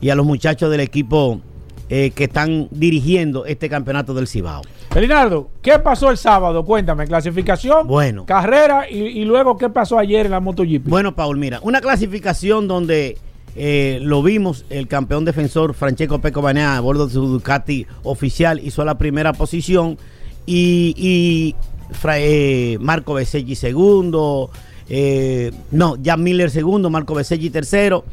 y 0.01 0.09
a 0.09 0.15
los 0.15 0.25
muchachos 0.25 0.71
del 0.71 0.79
equipo 0.81 1.41
eh, 1.89 2.11
que 2.11 2.23
están 2.25 2.67
dirigiendo 2.71 3.45
este 3.45 3.69
campeonato 3.69 4.13
del 4.13 4.27
Cibao. 4.27 4.61
Linaldo, 4.99 5.49
¿qué 5.61 5.77
pasó 5.79 6.09
el 6.09 6.17
sábado? 6.17 6.63
Cuéntame, 6.65 7.05
clasificación, 7.05 7.85
Bueno. 7.87 8.25
carrera 8.25 8.89
y, 8.89 8.97
y 8.99 9.25
luego 9.25 9.57
qué 9.57 9.69
pasó 9.69 9.99
ayer 9.99 10.25
en 10.25 10.31
la 10.31 10.39
MotoGP. 10.39 10.87
Bueno, 10.87 11.15
Paul, 11.15 11.37
mira, 11.37 11.59
una 11.63 11.81
clasificación 11.81 12.67
donde 12.67 13.17
eh, 13.55 13.99
lo 14.01 14.23
vimos, 14.23 14.65
el 14.69 14.87
campeón 14.87 15.25
defensor 15.25 15.73
Francesco 15.73 16.19
Peco 16.19 16.41
Banea 16.41 16.75
a 16.77 16.79
bordo 16.81 17.07
de 17.07 17.13
su 17.13 17.25
Ducati 17.27 17.85
oficial 18.03 18.59
hizo 18.63 18.83
la 18.83 18.97
primera 18.97 19.33
posición 19.33 19.97
y, 20.45 20.93
y 20.97 21.55
Fra- 21.93 22.19
eh, 22.19 22.77
Marco 22.81 23.13
Beselli 23.13 23.55
segundo, 23.55 24.49
eh, 24.89 25.51
no, 25.71 25.95
Jan 26.03 26.23
Miller 26.23 26.49
segundo, 26.51 26.89
Marco 26.89 27.13
Beselli 27.15 27.49
tercero 27.49 28.05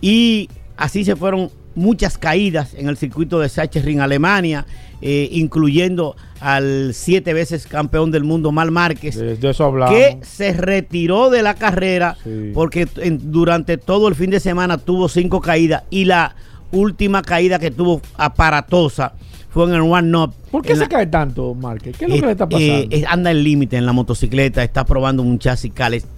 y 0.00 0.48
así 0.76 1.04
se 1.04 1.16
fueron 1.16 1.50
muchas 1.76 2.18
caídas 2.18 2.74
en 2.74 2.88
el 2.88 2.96
circuito 2.96 3.38
de 3.38 3.48
Sachsenring, 3.48 4.00
Alemania, 4.00 4.66
eh, 5.02 5.28
incluyendo 5.30 6.16
al 6.40 6.92
siete 6.94 7.32
veces 7.34 7.66
campeón 7.66 8.10
del 8.10 8.24
mundo 8.24 8.50
Mal 8.50 8.70
Márquez 8.70 9.16
eso 9.16 9.64
que 9.90 10.18
se 10.22 10.52
retiró 10.54 11.28
de 11.30 11.42
la 11.42 11.54
carrera 11.54 12.16
Sí. 12.24 12.50
porque 12.54 12.88
en- 12.96 13.30
durante 13.30 13.76
todo 13.76 14.08
el 14.08 14.14
fin 14.14 14.30
de 14.30 14.40
semana 14.40 14.78
tuvo 14.78 15.08
cinco 15.08 15.40
caídas 15.40 15.84
y 15.90 16.06
la 16.06 16.34
última 16.72 17.22
caída 17.22 17.58
que 17.58 17.70
tuvo 17.70 18.00
aparatosa 18.16 19.12
fue 19.56 19.64
en 19.64 19.74
el 19.74 19.80
One 19.80 20.16
Up. 20.18 20.34
¿Por 20.50 20.62
qué 20.62 20.74
se 20.74 20.82
la- 20.82 20.88
cae 20.88 21.06
tanto, 21.06 21.54
Márquez? 21.54 21.96
¿Qué 21.96 22.04
es 22.04 22.10
lo 22.10 22.16
eh, 22.16 22.20
que 22.20 22.26
le 22.26 22.32
está 22.32 22.46
pasando? 22.48 22.72
eh, 22.74 22.88
eh, 22.90 23.04
anda 23.08 23.30
el 23.30 23.42
límite 23.42 23.76
en 23.78 23.86
la 23.86 23.92
motocicleta, 23.92 24.62
está 24.62 24.84
probando 24.84 25.22
un 25.22 25.38
chasis 25.38 25.72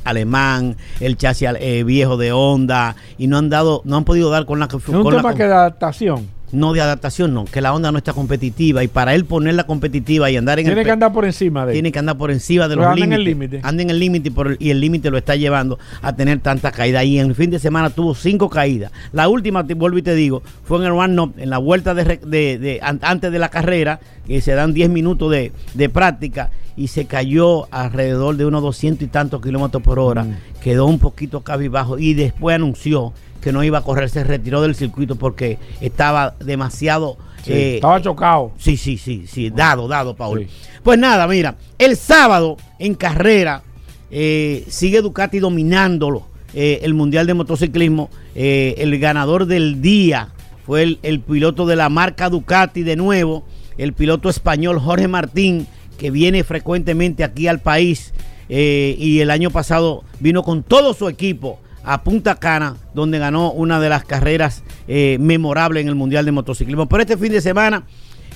alemán, 0.05 0.77
el 1.01 1.17
chasis 1.17 1.49
eh, 1.61 1.85
viejo 1.85 2.17
de 2.17 2.33
Honda 2.33 2.97
y 3.17 3.29
no 3.29 3.39
han 3.39 3.49
dado, 3.49 3.83
no 3.85 3.97
han 3.97 4.05
podido 4.05 4.29
dar 4.31 4.45
con 4.45 4.59
la 4.59 4.67
es 4.67 4.99
un 4.99 5.03
con 5.05 5.15
la 5.15 5.21
tema 5.21 5.31
com- 5.31 5.39
que 5.39 5.45
de 5.45 5.53
adaptación. 5.53 6.38
No 6.53 6.73
de 6.73 6.81
adaptación, 6.81 7.35
no, 7.35 7.45
que 7.45 7.61
la 7.61 7.75
Honda 7.75 7.93
no 7.93 7.99
está 7.99 8.13
competitiva 8.13 8.83
y 8.83 8.89
para 8.89 9.15
él 9.15 9.25
ponerla 9.25 9.65
competitiva 9.65 10.31
y 10.31 10.37
andar 10.37 10.59
en 10.59 10.67
Tiene 10.67 10.81
el 10.81 10.87
que 10.87 10.91
andar 10.93 11.13
por 11.13 11.25
encima 11.25 11.67
de 11.67 11.73
él. 11.73 11.75
tiene 11.75 11.93
que 11.93 11.99
andar 11.99 12.17
por 12.17 12.31
encima 12.31 12.69
de 12.69 12.77
Pero 12.77 12.83
los 12.83 12.93
anda 12.93 13.05
en 13.05 13.13
el 13.13 13.25
límites. 13.25 13.51
límite. 13.53 13.69
Anda 13.69 13.83
en 13.83 13.91
el 13.91 13.99
límite 13.99 14.29
y 14.29 14.31
por 14.31 14.47
el- 14.49 14.57
y 14.59 14.71
el 14.71 14.81
límite 14.81 15.11
lo 15.11 15.19
está 15.19 15.37
llevando 15.37 15.79
a 16.03 16.15
tener 16.17 16.39
tantas 16.41 16.73
caídas. 16.73 17.05
Y 17.05 17.19
en 17.19 17.27
el 17.29 17.35
fin 17.35 17.51
de 17.51 17.59
semana 17.59 17.91
tuvo 17.91 18.15
cinco 18.15 18.49
caídas. 18.49 18.93
La 19.13 19.29
última, 19.29 19.67
te 19.67 19.75
vuelvo 19.75 19.99
y 19.99 20.03
te 20.03 20.15
digo, 20.15 20.43
fue 20.65 20.79
en 20.79 20.85
el 20.85 20.93
One 20.93 21.21
Up, 21.21 21.35
en 21.39 21.51
la 21.51 21.59
vuelta 21.59 21.95
de, 21.95 22.05
de- 22.25 22.59
de- 22.59 22.79
an- 22.83 23.01
antes 23.03 23.31
de 23.31 23.39
la 23.39 23.49
carrera, 23.51 24.01
que 24.27 24.41
se 24.41 24.53
dan 24.55 24.73
10 24.75 24.89
minutos 24.91 25.31
de, 25.31 25.53
de 25.75 25.89
práctica 25.89 26.51
y 26.79 26.87
se 26.87 27.07
cayó 27.07 27.67
alrededor 27.73 28.37
de 28.37 28.47
unos 28.47 28.63
200 28.63 29.03
y 29.03 29.09
tantos 29.09 29.43
kilómetros 29.43 29.83
por 29.83 29.99
hora. 29.99 30.23
Mm. 30.23 30.37
Quedó 30.63 30.87
un 30.87 31.01
poquito 31.01 31.41
cabizbajo 31.41 31.99
y 31.99 32.15
después 32.15 32.55
anunció 32.55 33.13
que 33.41 33.53
no 33.53 33.65
iba 33.65 33.79
a 33.79 33.83
correr, 33.83 34.09
se 34.09 34.23
retiró 34.23 34.63
del 34.63 34.77
circuito 34.77 35.17
porque 35.17 35.59
estaba 35.81 36.37
demasiado... 36.39 37.19
Sí, 37.43 37.53
eh, 37.53 37.75
estaba 37.77 38.01
chocado. 38.01 38.53
Sí, 38.59 38.77
sí, 38.77 38.97
sí, 38.97 39.25
sí, 39.27 39.51
dado, 39.51 39.89
dado, 39.89 40.15
Paul. 40.15 40.41
Sí. 40.41 40.47
Pues 40.85 40.99
nada, 41.01 41.27
mira, 41.27 41.57
el 41.79 41.97
sábado 41.97 42.57
en 42.79 42.95
carrera 42.95 43.63
eh, 44.11 44.65
sigue 44.69 45.03
Ducati 45.03 45.41
dominándolo 45.41 46.27
eh, 46.55 46.81
el 46.83 46.95
Mundial 46.95 47.27
de 47.27 47.35
Motociclismo. 47.35 48.09
Eh, 48.37 48.77
el 48.79 48.97
ganador 49.01 49.47
del 49.47 49.83
día 49.83 50.29
fue 50.65 50.85
el, 50.85 50.99
el 51.03 51.21
piloto 51.21 51.67
de 51.67 51.75
la 51.75 51.89
marca 51.89 52.31
Ducati 52.31 52.85
de 52.85 52.95
nuevo, 52.95 53.45
el 53.79 53.95
piloto 53.95 54.29
español 54.29 54.79
Jorge 54.79 55.09
Martín, 55.09 55.67
que 55.99 56.11
viene 56.11 56.45
frecuentemente 56.45 57.25
aquí 57.25 57.49
al 57.49 57.61
país 57.61 58.15
eh, 58.49 58.97
y 58.99 59.21
el 59.21 59.31
año 59.31 59.51
pasado 59.51 60.05
vino 60.21 60.43
con 60.43 60.63
todo 60.63 60.95
su 60.95 61.09
equipo 61.09 61.61
a 61.85 62.03
Punta 62.03 62.37
Cana, 62.37 62.77
donde 62.95 63.19
ganó 63.19 63.53
una 63.53 63.81
de 63.81 63.89
las 63.89 64.05
carreras 64.05 64.63
eh, 64.89 65.19
memorables 65.21 65.83
en 65.83 65.89
el 65.89 65.95
Mundial 65.95 66.25
de 66.25 66.33
Motociclismo. 66.33 66.89
Pero 66.89 67.03
este 67.03 67.17
fin 67.17 67.33
de 67.33 67.41
semana, 67.41 67.85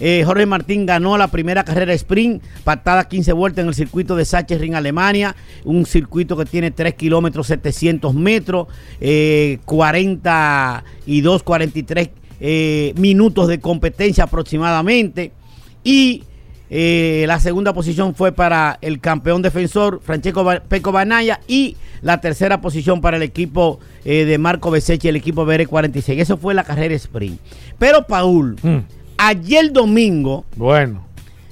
eh, 0.01 0.25
Jorge 0.27 0.47
Martín 0.47 0.85
ganó 0.85 1.17
la 1.17 1.29
primera 1.29 1.65
carrera 1.65 1.93
sprint, 1.95 2.43
patada 2.65 3.09
15 3.09 3.33
vueltas 3.35 3.63
en 3.63 3.69
el 3.69 3.75
circuito 3.75 4.17
de 4.17 4.25
Sachsenring, 4.25 4.75
Alemania, 4.75 5.37
un 5.65 5.87
circuito 5.87 6.37
que 6.37 6.45
tiene 6.45 6.71
3 6.71 6.95
kilómetros 6.95 7.47
700 7.47 8.13
metros, 8.15 8.67
eh, 9.01 9.61
42, 9.65 11.43
43 11.43 12.11
eh, 12.41 12.95
minutos 12.97 13.47
de 13.47 13.61
competencia 13.61 14.25
aproximadamente. 14.25 15.31
Y 15.85 16.25
eh, 16.75 17.25
la 17.29 17.39
segunda 17.39 17.75
posición 17.75 18.14
fue 18.14 18.33
para 18.33 18.79
el 18.81 18.99
campeón 18.99 19.43
defensor 19.43 20.01
Francesco 20.03 20.43
Peco 20.68 20.91
Banaya 20.91 21.39
y 21.47 21.77
la 22.01 22.18
tercera 22.23 22.62
posición 22.62 23.03
para 23.03 23.18
el 23.18 23.23
equipo 23.23 23.79
eh, 24.07 24.25
de 24.25 24.39
Marco 24.39 24.70
Besechi, 24.70 25.07
el 25.09 25.16
equipo 25.16 25.45
BR46. 25.45 26.18
Eso 26.18 26.39
fue 26.39 26.55
la 26.55 26.64
carrera 26.64 26.95
sprint. 26.95 27.39
Pero 27.79 28.07
Paul, 28.07 28.57
Mm, 28.62 28.79
ayer 29.18 29.70
domingo, 29.70 30.47
Bueno. 30.57 31.05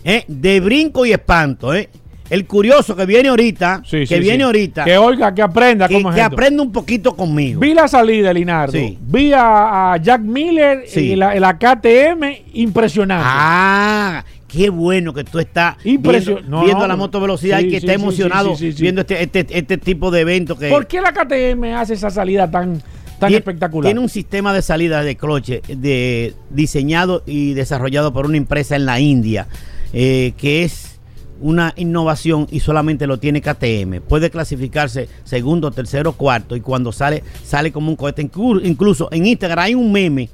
eh, 0.05 0.25
de 0.27 0.59
brinco 0.61 1.05
y 1.05 1.13
espanto, 1.13 1.75
eh, 1.75 1.91
el 2.31 2.47
curioso 2.47 2.97
que 2.97 3.05
viene 3.05 3.29
ahorita, 3.29 3.83
Sí, 3.85 3.99
que 3.99 4.07
sí, 4.07 4.21
viene 4.21 4.37
sí. 4.39 4.43
ahorita, 4.43 4.85
Que 4.85 4.97
oiga, 4.97 5.35
que 5.35 5.43
aprenda 5.43 5.87
que, 5.87 5.95
cómo 5.95 6.09
es 6.11 6.15
que 6.15 6.21
esto. 6.23 6.33
aprenda 6.35 6.63
un 6.63 6.73
poquito 6.73 7.15
conmigo. 7.15 7.61
Vi 7.61 7.75
la 7.75 7.89
salida, 7.89 8.33
Linardo. 8.33 8.73
Sí. 8.73 8.97
Vi 9.03 9.33
a, 9.35 9.93
a 9.93 9.97
Jack 9.99 10.23
Miller 10.23 10.85
y 10.97 11.15
la, 11.17 11.35
la 11.35 11.59
KTM 11.59 12.23
impresionante. 12.55 13.25
Ah, 13.29 14.25
qué 14.51 14.71
bueno 14.71 15.13
que 15.15 15.25
tú 15.25 15.39
estás 15.39 15.77
viendo, 15.85 16.41
no, 16.49 16.65
viendo 16.65 16.81
no, 16.83 16.87
la 16.89 16.97
motovelocidad 16.97 17.61
sí, 17.61 17.67
y 17.67 17.71
que 17.71 17.77
está 17.79 17.93
emocionado 17.93 18.57
viendo 18.79 19.03
este, 19.03 19.23
este, 19.23 19.47
este 19.51 19.79
tipo 19.79 20.11
de 20.11 20.21
evento 20.21 20.57
que 20.57 20.69
¿Por 20.69 20.87
qué 20.87 21.01
la 21.01 21.13
KTM 21.13 21.65
hace 21.77 21.95
esa 21.95 22.11
salida 22.11 22.51
tan, 22.51 22.83
tan 23.19 23.33
espectacular? 23.33 23.89
Tiene 23.89 24.01
un 24.01 24.09
sistema 24.09 24.53
de 24.53 24.63
salida 24.63 25.03
de 25.03 25.17
cloche 25.17 25.63
de, 25.69 26.35
diseñado 26.51 27.23
y 27.27 27.55
desarrollado 27.55 28.13
por 28.13 28.27
una 28.27 28.37
empresa 28.37 28.77
en 28.77 28.87
la 28.87 28.99
India 29.01 29.47
eh, 29.93 30.33
que 30.37 30.65
es 30.65 30.99
una 31.41 31.73
innovación 31.77 32.47
y 32.51 32.61
solamente 32.61 33.07
lo 33.07 33.19
tiene 33.19 33.41
KTM. 33.41 34.03
Puede 34.07 34.31
clasificarse 34.31 35.09
segundo, 35.25 35.71
tercero, 35.71 36.13
cuarto 36.13 36.55
y 36.55 36.61
cuando 36.61 36.93
sale, 36.93 37.23
sale 37.45 37.73
como 37.73 37.89
un 37.89 37.97
cohete. 37.97 38.23
Inclu- 38.23 38.61
Incluso 38.63 39.09
en 39.11 39.27
Instagram 39.27 39.65
hay 39.65 39.75
un 39.75 39.91
meme 39.91 40.29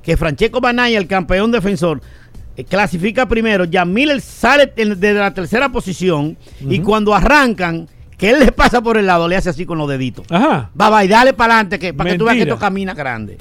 que 0.00 0.16
Francesco 0.16 0.60
Banaya, 0.60 0.98
el 0.98 1.08
campeón 1.08 1.50
defensor, 1.50 2.00
clasifica 2.62 3.26
primero. 3.26 3.64
Jan 3.70 3.92
Miller 3.92 4.20
sale 4.20 4.72
desde 4.76 5.14
la 5.14 5.34
tercera 5.34 5.70
posición 5.70 6.36
y 6.60 6.78
cuando 6.78 7.14
arrancan, 7.14 7.88
que 8.16 8.30
él 8.30 8.38
le 8.38 8.52
pasa 8.52 8.80
por 8.80 8.96
el 8.96 9.06
lado, 9.06 9.26
le 9.26 9.36
hace 9.36 9.50
así 9.50 9.66
con 9.66 9.78
los 9.78 9.88
deditos. 9.88 10.26
Ajá. 10.30 10.70
Va, 10.80 10.90
va, 10.90 11.04
y 11.04 11.08
dale 11.08 11.32
para 11.32 11.54
adelante 11.54 11.78
que, 11.80 11.92
para 11.92 12.10
que 12.10 12.18
tú 12.18 12.24
veas 12.24 12.36
que 12.36 12.42
esto 12.42 12.58
camina 12.58 12.94
grande. 12.94 13.38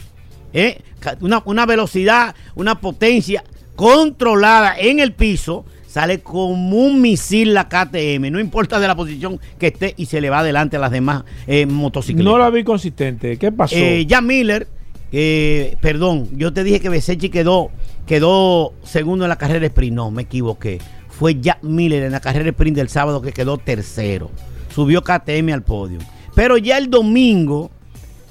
¿Eh? 0.51 0.79
Una 1.19 1.65
velocidad, 1.65 2.35
una 2.55 2.79
potencia 2.79 3.43
controlada 3.75 4.75
en 4.77 4.99
el 4.99 5.13
piso. 5.13 5.65
Sale 5.87 6.21
como 6.21 6.77
un 6.77 7.01
misil 7.01 7.53
la 7.53 7.69
KTM. 7.69 8.31
No 8.31 8.39
importa 8.39 8.79
de 8.79 8.87
la 8.87 8.95
posición 8.95 9.39
que 9.59 9.67
esté 9.67 9.93
y 9.95 10.07
se 10.07 10.21
le 10.21 10.31
va 10.31 10.39
adelante 10.39 10.77
a 10.77 10.79
las 10.79 10.89
demás 10.89 11.23
eh, 11.45 11.67
motocicletas. 11.67 12.25
No 12.25 12.39
la 12.39 12.49
vi 12.49 12.63
consistente. 12.63 13.37
¿Qué 13.37 13.51
pasó? 13.51 13.75
Eh, 13.77 14.07
Jan 14.09 14.25
Miller, 14.25 14.67
eh, 15.11 15.77
perdón, 15.81 16.29
yo 16.35 16.51
te 16.51 16.63
dije 16.63 16.79
que 16.79 16.89
Besechi 16.89 17.29
quedó, 17.29 17.69
quedó 18.05 18.73
segundo 18.83 19.25
en 19.25 19.29
la 19.29 19.37
carrera 19.37 19.65
sprint. 19.65 19.95
No, 19.95 20.11
me 20.11 20.23
equivoqué. 20.23 20.79
Fue 21.09 21.39
Jack 21.39 21.63
Miller 21.63 22.03
en 22.03 22.11
la 22.11 22.19
carrera 22.19 22.49
sprint 22.49 22.77
del 22.77 22.89
sábado 22.89 23.21
que 23.21 23.31
quedó 23.31 23.57
tercero. 23.57 24.31
Subió 24.73 25.03
KTM 25.03 25.53
al 25.53 25.63
podio. 25.63 25.99
Pero 26.35 26.57
ya 26.57 26.77
el 26.77 26.89
domingo, 26.89 27.69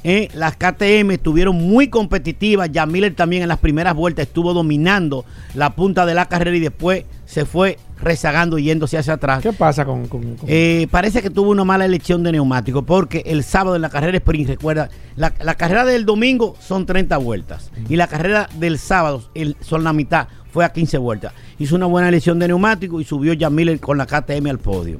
eh, 0.04 0.28
las 0.34 0.56
KTM 0.56 1.12
estuvieron 1.12 1.56
muy 1.56 1.88
competitivas. 1.88 2.70
Jan 2.72 2.90
Miller 2.90 3.14
también 3.14 3.42
en 3.42 3.48
las 3.48 3.58
primeras 3.58 3.94
vueltas 3.94 4.26
estuvo 4.26 4.52
dominando 4.52 5.24
la 5.54 5.74
punta 5.74 6.04
de 6.06 6.14
la 6.14 6.26
carrera 6.26 6.56
y 6.56 6.60
después 6.60 7.04
se 7.24 7.44
fue 7.44 7.78
rezagando 8.03 8.59
y 8.59 8.64
yéndose 8.64 8.98
hacia 8.98 9.14
atrás. 9.14 9.42
¿Qué 9.42 9.53
pasa 9.53 9.84
con.? 9.84 10.07
con- 10.09 10.36
con- 10.36 10.48
Eh, 10.48 10.86
parece 10.90 11.22
que 11.22 11.30
tuvo 11.30 11.50
una 11.50 11.64
mala 11.64 11.84
elección 11.84 12.22
de 12.22 12.32
neumático 12.32 12.82
porque 12.82 13.22
el 13.26 13.42
sábado 13.44 13.76
en 13.76 13.82
la 13.82 13.88
carrera 13.90 14.16
sprint, 14.18 14.48
recuerda, 14.48 14.90
la, 15.16 15.32
la 15.42 15.55
carrera 15.55 15.84
del 15.84 16.05
domingo 16.05 16.57
son 16.61 16.84
30 16.86 17.16
vueltas 17.18 17.70
y 17.88 17.96
la 17.96 18.07
carrera 18.09 18.48
del 18.59 18.78
sábado 18.78 19.22
el- 19.34 19.57
son 19.61 19.84
la 19.84 19.92
mitad, 19.92 20.28
fue 20.53 20.64
a 20.64 20.72
15 20.72 20.98
vueltas. 20.98 21.32
Hizo 21.59 21.76
una 21.76 21.86
buena 21.86 22.09
elección 22.09 22.38
de 22.38 22.48
neumático 22.48 23.00
y 23.00 23.05
subió 23.05 23.34
Jan 23.38 23.55
Miller 23.55 23.78
con 23.80 23.96
la 23.98 24.07
KTM 24.07 24.48
al 24.50 24.59
podio. 24.59 24.98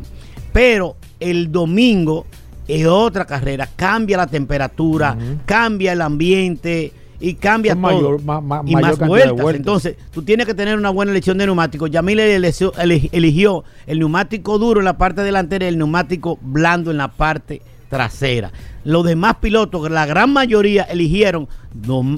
Pero 0.53 0.96
el 1.20 1.50
domingo 1.50 2.26
es 2.68 2.86
otra 2.86 3.24
carrera, 3.24 3.68
cambia 3.74 4.16
la 4.18 4.26
temperatura, 4.26 5.16
cambia 5.46 5.92
el 5.92 6.00
ambiente 6.03 6.92
y 7.22 7.34
cambia 7.34 7.72
todo. 7.74 7.80
mayor- 7.82 8.22
ma- 8.24 8.40
ma- 8.40 8.62
y 8.66 8.72
mayor 8.74 8.90
más 8.90 8.98
de 8.98 9.06
vueltas. 9.06 9.36
Entonces, 9.56 9.96
tú 10.12 10.22
tienes 10.22 10.44
que 10.46 10.54
tener 10.54 10.76
una 10.76 10.90
buena 10.90 11.12
elección 11.12 11.38
de 11.38 11.46
neumáticos. 11.46 11.90
Yamil 11.90 12.18
eligió, 12.20 12.72
eli- 12.78 13.08
eligió 13.12 13.64
el 13.86 13.98
neumático 14.00 14.58
duro 14.58 14.80
en 14.80 14.84
la 14.86 14.98
parte 14.98 15.22
delantera 15.22 15.64
y 15.64 15.68
el 15.68 15.78
neumático 15.78 16.38
blando 16.42 16.90
en 16.90 16.96
la 16.98 17.08
parte 17.08 17.62
trasera. 17.88 18.50
Los 18.84 19.04
demás 19.04 19.36
pilotos, 19.40 19.88
la 19.90 20.04
gran 20.06 20.32
mayoría, 20.32 20.82
eligieron 20.82 21.46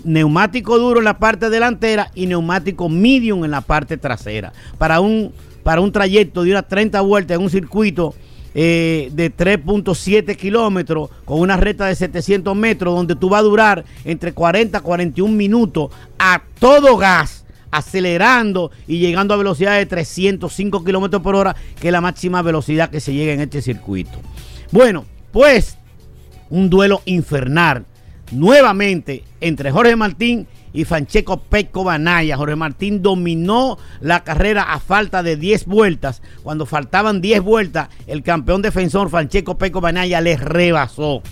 neumático 0.04 0.78
duro 0.78 1.00
en 1.00 1.04
la 1.04 1.18
parte 1.18 1.50
delantera 1.50 2.10
y 2.14 2.26
neumático 2.26 2.88
medium 2.88 3.44
en 3.44 3.50
la 3.50 3.60
parte 3.60 3.96
trasera. 3.96 4.52
Para 4.78 5.00
un, 5.00 5.32
para 5.62 5.80
un 5.80 5.92
trayecto 5.92 6.42
de 6.42 6.50
unas 6.52 6.66
30 6.68 7.00
vueltas 7.02 7.36
en 7.36 7.42
un 7.42 7.50
circuito 7.50 8.14
eh, 8.54 9.10
de 9.12 9.34
3.7 9.34 10.36
kilómetros 10.36 11.10
con 11.24 11.40
una 11.40 11.56
recta 11.56 11.86
de 11.86 11.94
700 11.94 12.56
metros 12.56 12.94
donde 12.94 13.16
tú 13.16 13.28
vas 13.28 13.40
a 13.40 13.44
durar 13.44 13.84
entre 14.04 14.32
40 14.32 14.78
a 14.78 14.80
41 14.80 15.34
minutos 15.34 15.90
a 16.18 16.42
todo 16.58 16.96
gas 16.96 17.44
acelerando 17.70 18.70
y 18.86 18.98
llegando 18.98 19.34
a 19.34 19.36
velocidad 19.36 19.76
de 19.76 19.86
305 19.86 20.84
kilómetros 20.84 21.20
por 21.20 21.34
hora 21.34 21.56
que 21.80 21.88
es 21.88 21.92
la 21.92 22.00
máxima 22.00 22.42
velocidad 22.42 22.90
que 22.90 23.00
se 23.00 23.12
llega 23.12 23.32
en 23.32 23.40
este 23.40 23.60
circuito. 23.60 24.18
Bueno 24.70 25.04
pues 25.32 25.76
un 26.48 26.70
duelo 26.70 27.02
infernal. 27.06 27.84
Nuevamente 28.30 29.24
entre 29.40 29.72
Jorge 29.72 29.96
Martín 29.96 30.46
y 30.63 30.63
Francesco 30.82 31.38
Pecco 31.38 31.84
Banaya. 31.84 32.36
Jorge 32.36 32.56
Martín 32.56 33.00
dominó 33.00 33.78
la 34.00 34.24
carrera 34.24 34.72
a 34.72 34.80
falta 34.80 35.22
de 35.22 35.36
10 35.36 35.66
vueltas. 35.66 36.20
Cuando 36.42 36.66
faltaban 36.66 37.20
10 37.20 37.40
vueltas, 37.42 37.88
el 38.08 38.24
campeón 38.24 38.60
defensor 38.60 39.08
Francesco 39.10 39.56
Pecco 39.56 39.80
Banaya 39.80 40.20
les 40.20 40.40
rebasó. 40.40 41.22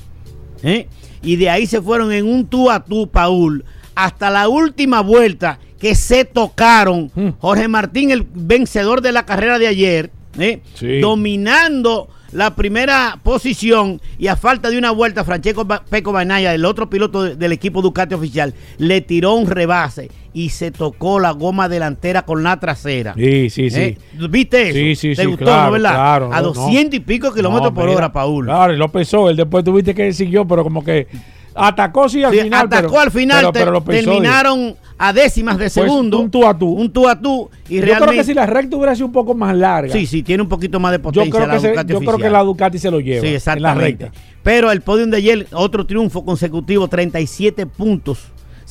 ¿eh? 0.62 0.86
Y 1.22 1.34
de 1.36 1.50
ahí 1.50 1.66
se 1.66 1.82
fueron 1.82 2.12
en 2.12 2.26
un 2.26 2.46
tú 2.46 2.70
a 2.70 2.84
tú, 2.84 3.08
Paul, 3.08 3.64
hasta 3.96 4.30
la 4.30 4.48
última 4.48 5.00
vuelta 5.00 5.58
que 5.80 5.96
se 5.96 6.24
tocaron. 6.24 7.10
Mm. 7.14 7.28
Jorge 7.40 7.66
Martín, 7.66 8.12
el 8.12 8.22
vencedor 8.22 9.00
de 9.00 9.10
la 9.10 9.26
carrera 9.26 9.58
de 9.58 9.66
ayer, 9.66 10.12
¿eh? 10.38 10.62
Sí. 10.74 11.00
dominando 11.00 12.08
la 12.32 12.54
primera 12.54 13.18
posición 13.22 14.00
y 14.18 14.26
a 14.28 14.36
falta 14.36 14.70
de 14.70 14.78
una 14.78 14.90
vuelta, 14.90 15.24
Francesco 15.24 15.66
Peco 15.88 16.12
Banaya, 16.12 16.54
el 16.54 16.64
otro 16.64 16.88
piloto 16.90 17.22
de- 17.22 17.36
del 17.36 17.52
equipo 17.52 17.82
Ducati 17.82 18.14
oficial, 18.14 18.54
le 18.78 19.00
tiró 19.00 19.34
un 19.34 19.46
rebase 19.48 20.10
y 20.34 20.48
se 20.48 20.70
tocó 20.70 21.20
la 21.20 21.30
goma 21.32 21.68
delantera 21.68 22.22
con 22.22 22.42
la 22.42 22.58
trasera. 22.58 23.14
Sí, 23.14 23.50
sí, 23.50 23.68
sí. 23.70 23.80
¿Eh? 23.80 23.98
¿Viste 24.30 24.62
eso? 24.70 24.72
Sí, 24.78 24.94
sí, 24.96 25.08
¿Te 25.14 25.22
sí, 25.22 25.28
gustó, 25.28 25.44
claro, 25.44 25.66
no, 25.66 25.72
verdad? 25.72 25.90
claro, 25.92 26.32
a 26.32 26.40
no, 26.40 26.52
200 26.52 26.94
y 26.94 27.00
pico 27.00 27.32
kilómetros 27.34 27.70
No, 27.70 27.74
por 27.74 27.84
mira, 27.84 27.96
hora, 27.98 28.12
Paul. 28.12 28.46
Claro, 28.46 28.72
y 28.72 28.76
lo 28.78 28.88
pesó. 28.90 29.28
Él 29.28 29.36
después 29.36 29.62
tuviste 29.62 29.94
que 29.94 30.12
siguió, 30.14 30.46
pero 30.46 30.62
como 30.64 30.82
que 30.82 31.06
atacó 31.54 32.08
sí 32.08 32.22
al 32.24 32.32
Sí, 32.32 32.40
final. 32.40 32.66
atacó 32.66 32.88
pero- 32.88 33.00
al 33.00 33.10
final, 33.10 33.38
pero- 33.40 33.52
te- 33.52 33.58
pero 33.60 33.70
lo 33.72 33.84
pesó, 33.84 34.04
terminaron 34.10 34.76
a 34.98 35.12
décimas 35.12 35.56
de 35.58 35.64
Pues, 35.64 35.72
segundo. 35.72 36.18
un 36.20 36.30
tú 36.30 36.46
a 36.46 36.56
tú. 36.56 36.68
Un 36.72 36.92
tú 36.92 37.08
a 37.08 37.18
tú. 37.20 37.50
Y 37.68 37.76
Yo 37.76 37.80
realmente. 37.82 38.06
creo 38.06 38.20
que 38.20 38.24
si 38.24 38.34
la 38.34 38.46
recta 38.46 38.76
hubiera 38.76 38.94
sido 38.94 39.06
un 39.06 39.12
poco 39.12 39.34
más 39.34 39.56
larga. 39.56 39.92
Sí, 39.92 40.06
sí, 40.06 40.22
tiene 40.22 40.42
un 40.42 40.48
poquito 40.48 40.78
más 40.78 40.92
de 40.92 40.98
yo 40.98 41.02
potencia 41.02 41.32
creo, 41.32 41.46
la 41.46 41.54
que, 41.54 41.60
se- 41.60 41.68
Ducati 41.70 41.92
yo 41.92 41.98
creo 42.00 42.18
que 42.18 42.30
la 42.30 42.42
Ducati 42.42 42.78
se 42.78 42.90
lo 42.90 43.00
lleva. 43.00 43.20
Sí, 43.20 43.26
En 43.28 43.32
la 43.32 43.36
exactamente. 43.36 44.04
recta. 44.06 44.20
Pero 44.42 44.70
el 44.70 44.80
podium 44.80 45.10
de 45.10 45.16
ayer, 45.18 45.46
otro 45.52 45.86
triunfo 45.86 46.24
consecutivo, 46.24 46.88
37 46.88 47.66
puntos. 47.66 48.18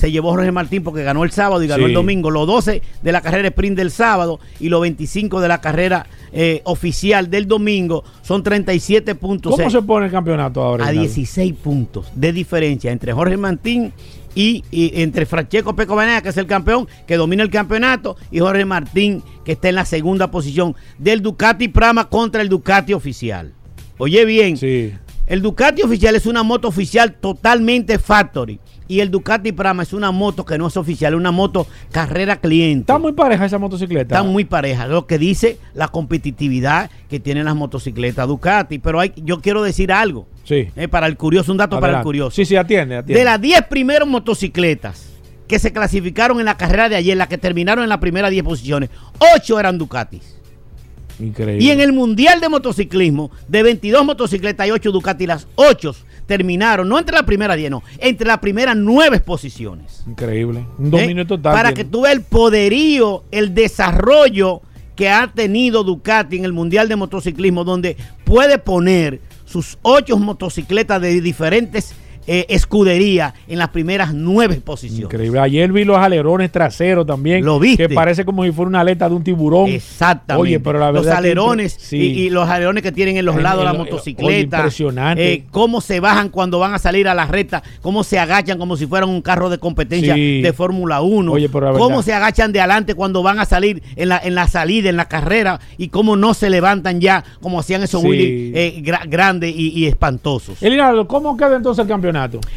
Se 0.01 0.11
llevó 0.11 0.31
Jorge 0.31 0.51
Martín 0.51 0.83
porque 0.83 1.03
ganó 1.03 1.23
el 1.23 1.31
sábado 1.31 1.61
y 1.63 1.67
ganó 1.67 1.83
Sí. 1.83 1.89
el 1.89 1.93
domingo. 1.93 2.31
Los 2.31 2.47
12 2.47 2.81
de 3.03 3.11
la 3.11 3.21
carrera 3.21 3.47
sprint 3.49 3.77
del 3.77 3.91
sábado 3.91 4.39
y 4.59 4.69
los 4.69 4.81
25 4.81 5.39
de 5.39 5.47
la 5.47 5.61
carrera 5.61 6.07
eh, 6.33 6.61
oficial 6.65 7.29
del 7.29 7.47
domingo 7.47 8.03
son 8.23 8.41
37 8.41 9.13
puntos. 9.15 9.55
¿Cómo 9.55 9.69
se 9.69 9.81
pone 9.83 10.07
el 10.07 10.11
campeonato 10.11 10.61
ahora? 10.61 10.85
a 10.85 10.89
Rinaldo? 10.89 11.07
16 11.13 11.53
puntos 11.53 12.11
de 12.15 12.33
diferencia 12.33 12.91
entre 12.91 13.13
Jorge 13.13 13.37
Martín 13.37 13.93
y, 14.33 14.63
y 14.71 15.01
entre 15.01 15.25
Francesco 15.25 15.75
Peco 15.75 15.95
Banaya, 15.95 16.21
que 16.21 16.29
es 16.29 16.37
el 16.37 16.47
campeón, 16.47 16.87
que 17.05 17.17
domina 17.17 17.43
el 17.43 17.49
campeonato, 17.51 18.15
y 18.31 18.39
Jorge 18.39 18.65
Martín, 18.65 19.21
que 19.45 19.51
está 19.51 19.69
en 19.69 19.75
la 19.75 19.85
segunda 19.85 20.31
posición 20.31 20.75
del 20.97 21.21
Ducati 21.21 21.67
Prama 21.67 22.09
contra 22.09 22.41
el 22.41 22.49
Ducati 22.49 22.93
oficial. 22.93 23.51
Oye 23.97 24.25
bien, 24.25 24.57
Sí. 24.57 24.93
El 25.31 25.41
Ducati 25.41 25.81
oficial 25.81 26.13
es 26.13 26.25
una 26.25 26.43
moto 26.43 26.67
oficial 26.67 27.13
totalmente 27.13 27.97
factory. 27.97 28.59
Y 28.89 28.99
el 28.99 29.09
Ducati 29.09 29.53
Prama 29.53 29.83
es 29.83 29.93
una 29.93 30.11
moto 30.11 30.43
que 30.43 30.57
no 30.57 30.67
es 30.67 30.75
oficial, 30.75 31.13
es 31.13 31.17
una 31.17 31.31
moto 31.31 31.67
carrera 31.89 32.35
cliente. 32.41 32.81
Está 32.81 32.97
muy 32.97 33.13
pareja 33.13 33.45
esa 33.45 33.57
motocicleta. 33.57 34.15
Están 34.15 34.29
muy 34.29 34.43
parejas, 34.43 34.89
lo 34.89 35.07
que 35.07 35.17
dice 35.17 35.57
la 35.73 35.87
competitividad 35.87 36.91
que 37.09 37.21
tienen 37.21 37.45
las 37.45 37.55
motocicletas 37.55 38.27
Ducati. 38.27 38.79
Pero 38.79 38.99
hay, 38.99 39.13
yo 39.15 39.39
quiero 39.39 39.63
decir 39.63 39.93
algo. 39.93 40.27
Sí. 40.43 40.67
eh, 40.75 40.89
para 40.89 41.07
el 41.07 41.15
curioso, 41.15 41.53
un 41.53 41.59
dato 41.59 41.79
para 41.79 41.99
el 41.99 42.03
curioso. 42.03 42.31
Sí, 42.35 42.43
sí, 42.43 42.57
atiende, 42.57 42.97
atiende. 42.97 43.17
De 43.17 43.23
las 43.23 43.39
10 43.39 43.67
primeras 43.69 44.09
motocicletas 44.09 45.11
que 45.47 45.59
se 45.59 45.71
clasificaron 45.71 46.41
en 46.41 46.45
la 46.45 46.57
carrera 46.57 46.89
de 46.89 46.97
ayer, 46.97 47.15
las 47.15 47.29
que 47.29 47.37
terminaron 47.37 47.83
en 47.85 47.89
las 47.89 47.99
primeras 47.99 48.31
10 48.31 48.43
posiciones, 48.43 48.89
8 49.37 49.59
eran 49.61 49.77
Ducatis. 49.77 50.40
Increíble. 51.19 51.63
Y 51.63 51.69
en 51.71 51.79
el 51.79 51.93
Mundial 51.93 52.39
de 52.39 52.49
Motociclismo, 52.49 53.31
de 53.47 53.63
22 53.63 54.05
motocicletas 54.05 54.67
y 54.67 54.71
8 54.71 54.91
Ducati, 54.91 55.27
las 55.27 55.47
8 55.55 55.95
terminaron, 56.25 56.87
no 56.87 56.97
entre 56.97 57.15
las 57.15 57.23
primeras 57.23 57.57
10, 57.57 57.71
no, 57.71 57.83
entre 57.97 58.27
las 58.27 58.39
primeras 58.39 58.75
9 58.75 59.19
posiciones. 59.19 60.03
Increíble. 60.07 60.65
Un 60.77 60.87
¿Eh? 60.87 60.89
dominio 60.89 61.27
total. 61.27 61.53
Para 61.53 61.73
que 61.73 61.83
tú 61.83 62.01
veas 62.01 62.15
el 62.15 62.21
poderío, 62.21 63.23
el 63.31 63.53
desarrollo 63.53 64.61
que 64.95 65.09
ha 65.09 65.27
tenido 65.27 65.83
Ducati 65.83 66.37
en 66.37 66.45
el 66.45 66.53
Mundial 66.53 66.87
de 66.87 66.95
Motociclismo, 66.95 67.63
donde 67.63 67.97
puede 68.23 68.57
poner 68.57 69.19
sus 69.45 69.77
ocho 69.81 70.17
motocicletas 70.17 71.01
de 71.01 71.19
diferentes 71.19 71.93
eh, 72.27 72.45
escudería 72.49 73.33
en 73.47 73.59
las 73.59 73.69
primeras 73.69 74.13
nueve 74.13 74.61
posiciones. 74.63 75.05
Increíble. 75.05 75.39
Ayer 75.39 75.71
vi 75.71 75.83
los 75.83 75.97
alerones 75.97 76.51
traseros 76.51 77.05
también. 77.05 77.43
¿Lo 77.45 77.59
viste? 77.59 77.87
Que 77.87 77.93
parece 77.95 78.25
como 78.25 78.43
si 78.43 78.51
fuera 78.51 78.69
una 78.69 78.81
aleta 78.81 79.07
de 79.09 79.15
un 79.15 79.23
tiburón. 79.23 79.69
Exactamente. 79.69 80.41
Oye, 80.41 80.59
pero 80.59 80.79
la 80.79 80.91
los 80.91 81.03
verdad 81.05 81.19
que 81.21 81.27
alerones 81.27 81.75
sí. 81.79 81.97
y, 81.97 82.01
y 82.23 82.29
los 82.29 82.47
alerones 82.49 82.83
que 82.83 82.91
tienen 82.91 83.17
en 83.17 83.25
los 83.25 83.35
lados 83.41 83.59
de 83.59 83.65
la 83.65 83.71
el- 83.71 83.77
motocicleta. 83.77 84.27
oye, 84.27 84.39
impresionante. 84.41 85.33
Eh, 85.33 85.45
cómo 85.51 85.81
se 85.81 85.99
bajan 85.99 86.29
cuando 86.29 86.59
van 86.59 86.73
a 86.73 86.79
salir 86.79 87.07
a 87.07 87.13
la 87.13 87.25
recta, 87.25 87.63
cómo 87.81 88.03
se 88.03 88.19
agachan 88.19 88.57
como 88.57 88.77
si 88.77 88.87
fueran 88.87 89.09
un 89.09 89.21
carro 89.21 89.49
de 89.49 89.57
competencia 89.57 90.15
Sí. 90.15 90.41
de 90.41 90.53
Fórmula 90.53 91.01
1. 91.01 91.31
Oye, 91.31 91.49
pero 91.49 91.67
la 91.71 91.77
cómo 91.77 91.89
verdad- 91.97 92.03
se 92.03 92.13
agachan 92.13 92.51
de 92.51 92.59
adelante 92.61 92.95
cuando 92.95 93.23
van 93.23 93.39
a 93.39 93.45
salir 93.45 93.81
en 93.95 94.09
la, 94.09 94.17
en 94.23 94.35
la 94.35 94.47
salida, 94.47 94.89
en 94.89 94.97
la 94.97 95.05
carrera, 95.07 95.59
y 95.77 95.87
cómo 95.89 96.15
no 96.15 96.33
se 96.33 96.49
levantan 96.49 97.01
ya 97.01 97.23
como 97.41 97.59
hacían 97.59 97.83
esos 97.83 98.01
Sí. 98.01 98.07
Willy 98.07 98.51
eh, 98.55 98.81
gra- 98.83 99.07
grandes 99.07 99.53
y, 99.55 99.69
y 99.69 99.85
espantosos. 99.85 100.61
Elinardo, 100.63 101.07
¿cómo 101.07 101.35
queda 101.37 101.55
entonces 101.57 101.83
el 101.83 101.87
campeonato? 101.89 102.10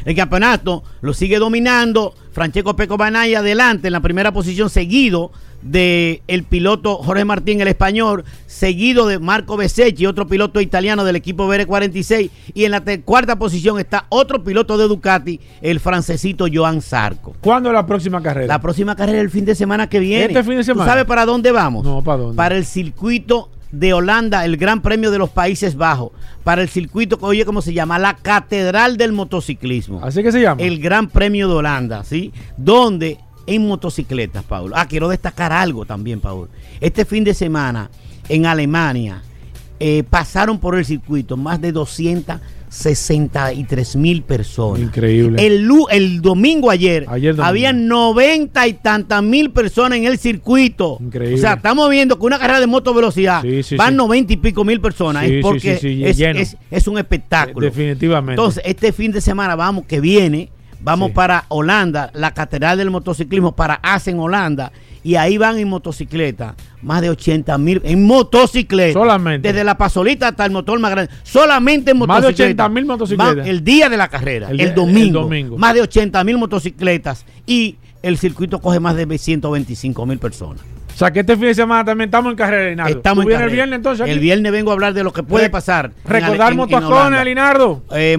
El 0.04 0.14
campeonato 0.14 0.82
lo 1.00 1.12
sigue 1.14 1.38
dominando 1.38 2.14
Francesco 2.32 2.74
Peco 2.76 2.96
Banaya 2.96 3.38
adelante 3.38 3.88
en 3.88 3.92
la 3.92 4.00
primera 4.00 4.32
posición, 4.32 4.68
seguido 4.70 5.30
de 5.64 6.22
el 6.28 6.44
piloto 6.44 6.96
Jorge 6.96 7.24
Martín, 7.24 7.60
el 7.60 7.68
español, 7.68 8.24
seguido 8.46 9.06
de 9.06 9.18
Marco 9.18 9.56
Besecchi, 9.56 10.06
otro 10.06 10.26
piloto 10.26 10.60
italiano 10.60 11.04
del 11.04 11.16
equipo 11.16 11.48
BR46, 11.48 12.30
y 12.52 12.64
en 12.64 12.70
la 12.70 12.82
cuarta 13.04 13.36
posición 13.36 13.78
está 13.78 14.06
otro 14.10 14.44
piloto 14.44 14.76
de 14.76 14.86
Ducati, 14.86 15.40
el 15.62 15.80
francesito 15.80 16.46
Joan 16.52 16.82
Zarco. 16.82 17.34
¿Cuándo 17.40 17.70
es 17.70 17.74
la 17.74 17.86
próxima 17.86 18.22
carrera? 18.22 18.46
La 18.46 18.60
próxima 18.60 18.94
carrera 18.94 19.20
el 19.20 19.30
fin 19.30 19.44
de 19.44 19.54
semana 19.54 19.88
que 19.88 19.98
viene. 19.98 20.26
¿Este 20.26 20.44
fin 20.44 20.56
de 20.56 20.64
semana? 20.64 20.84
¿Tú 20.84 20.90
sabes 20.90 21.06
para 21.06 21.24
dónde 21.24 21.50
vamos? 21.50 21.84
No, 21.84 22.02
¿para 22.02 22.18
dónde? 22.18 22.36
Para 22.36 22.56
el 22.56 22.66
circuito 22.66 23.48
de 23.78 23.92
Holanda, 23.92 24.44
el 24.44 24.56
Gran 24.56 24.82
Premio 24.82 25.10
de 25.10 25.18
los 25.18 25.30
Países 25.30 25.76
Bajos. 25.76 26.12
Para 26.42 26.62
el 26.62 26.68
circuito, 26.68 27.18
que 27.18 27.24
oye, 27.24 27.44
¿cómo 27.44 27.62
se 27.62 27.72
llama? 27.72 27.98
La 27.98 28.16
Catedral 28.16 28.96
del 28.96 29.12
Motociclismo. 29.12 30.00
Así 30.02 30.22
que 30.22 30.32
se 30.32 30.40
llama. 30.40 30.62
El 30.62 30.80
Gran 30.80 31.08
Premio 31.08 31.48
de 31.48 31.54
Holanda, 31.54 32.04
¿sí? 32.04 32.32
Donde 32.56 33.18
en 33.46 33.66
motocicletas, 33.66 34.44
Paulo. 34.44 34.74
Ah, 34.76 34.86
quiero 34.86 35.08
destacar 35.08 35.52
algo 35.52 35.84
también, 35.84 36.20
Paulo. 36.20 36.48
Este 36.80 37.04
fin 37.04 37.24
de 37.24 37.34
semana 37.34 37.90
en 38.28 38.46
Alemania 38.46 39.22
eh, 39.80 40.04
pasaron 40.08 40.58
por 40.58 40.76
el 40.76 40.84
circuito 40.84 41.36
más 41.36 41.60
de 41.60 41.72
263 42.74 43.96
mil 43.96 44.22
personas. 44.22 44.80
Increíble. 44.80 45.46
El, 45.46 45.68
el 45.90 46.20
domingo 46.20 46.70
ayer, 46.70 47.06
Ayer 47.08 47.34
domingo. 47.34 47.48
había 47.48 47.72
90 47.72 48.68
y 48.68 48.72
tantas 48.74 49.22
mil 49.22 49.50
personas 49.52 49.98
en 49.98 50.04
el 50.04 50.18
circuito. 50.18 50.98
Increíble. 51.00 51.36
O 51.36 51.38
sea, 51.38 51.54
estamos 51.54 51.88
viendo 51.90 52.18
que 52.18 52.26
una 52.26 52.38
carrera 52.38 52.60
de 52.60 52.66
moto 52.66 52.92
velocidad 52.92 53.42
Sí, 53.42 53.62
sí, 53.62 53.76
van 53.76 53.90
sí. 53.90 53.96
90 53.96 54.32
y 54.32 54.36
pico 54.36 54.64
mil 54.64 54.80
personas. 54.80 55.24
Es 55.24 55.42
porque 55.42 55.72
es- 56.04 56.56
es 56.70 56.88
un 56.88 56.98
espectáculo. 56.98 57.64
Definitivamente. 57.66 58.32
Entonces, 58.40 58.62
este 58.66 58.92
fin 58.92 59.12
de 59.12 59.20
semana 59.20 59.54
vamos, 59.56 59.86
que 59.86 60.00
viene, 60.00 60.50
vamos 60.84 61.08
Sí. 61.08 61.14
para 61.14 61.44
Holanda, 61.48 62.10
la 62.14 62.32
Catedral 62.32 62.78
del 62.78 62.90
Motociclismo, 62.90 63.52
para 63.56 63.74
Asen, 63.82 64.18
Holanda, 64.20 64.70
y 65.02 65.16
ahí 65.16 65.36
van 65.36 65.58
en 65.58 65.68
motocicleta, 65.68 66.54
más 66.82 67.02
de 67.02 67.10
80 67.10 67.58
mil, 67.58 67.80
en 67.84 68.06
motocicleta. 68.06 68.92
Solamente. 68.98 69.48
Desde 69.48 69.64
la 69.64 69.76
pasolita 69.76 70.28
hasta 70.28 70.46
el 70.46 70.52
motor 70.52 70.78
más 70.80 70.90
grande. 70.92 71.12
Solamente 71.22 71.90
en 71.90 71.98
Más 71.98 72.08
de 72.22 72.28
motocicleta. 72.28 72.64
80.000 72.68 72.86
motocicletas. 72.86 73.36
Va- 73.38 73.48
El 73.48 73.64
día 73.64 73.88
de 73.88 73.96
la 73.96 74.08
carrera, 74.08 74.48
El 74.50 74.74
domingo, 74.74 75.18
el 75.20 75.24
domingo. 75.24 75.58
Más 75.58 75.74
de 75.74 75.82
80 75.82 76.22
mil 76.24 76.38
motocicletas 76.38 77.26
y 77.46 77.76
el 78.02 78.16
circuito 78.18 78.60
coge 78.60 78.80
más 78.80 78.96
de 78.96 79.18
125 79.18 80.06
mil 80.06 80.18
personas. 80.18 80.62
O 80.94 80.96
sea, 80.96 81.10
que 81.12 81.20
este 81.20 81.34
fin 81.36 81.46
de 81.46 81.54
semana 81.54 81.84
también 81.84 82.08
estamos 82.08 82.30
en 82.30 82.36
carrera, 82.36 82.66
Elinardo. 82.68 82.96
Estamos 82.96 83.16
¿Tú 83.16 83.20
en 83.22 83.28
vienes 83.36 83.46
el 83.48 83.52
viernes 83.52 83.76
entonces? 83.76 84.00
aquí? 84.02 84.10
El 84.12 84.20
viernes 84.20 84.52
vengo 84.52 84.70
a 84.70 84.74
hablar 84.74 84.94
de 84.94 85.02
lo 85.04 85.12
que 85.12 85.22
puede 85.24 85.44
Re- 85.46 85.50
pasar. 85.50 85.90
Recordar 86.04 86.54
Holanda. 87.00 87.22
Elinardo. 87.22 87.82
Eh, 87.92 88.16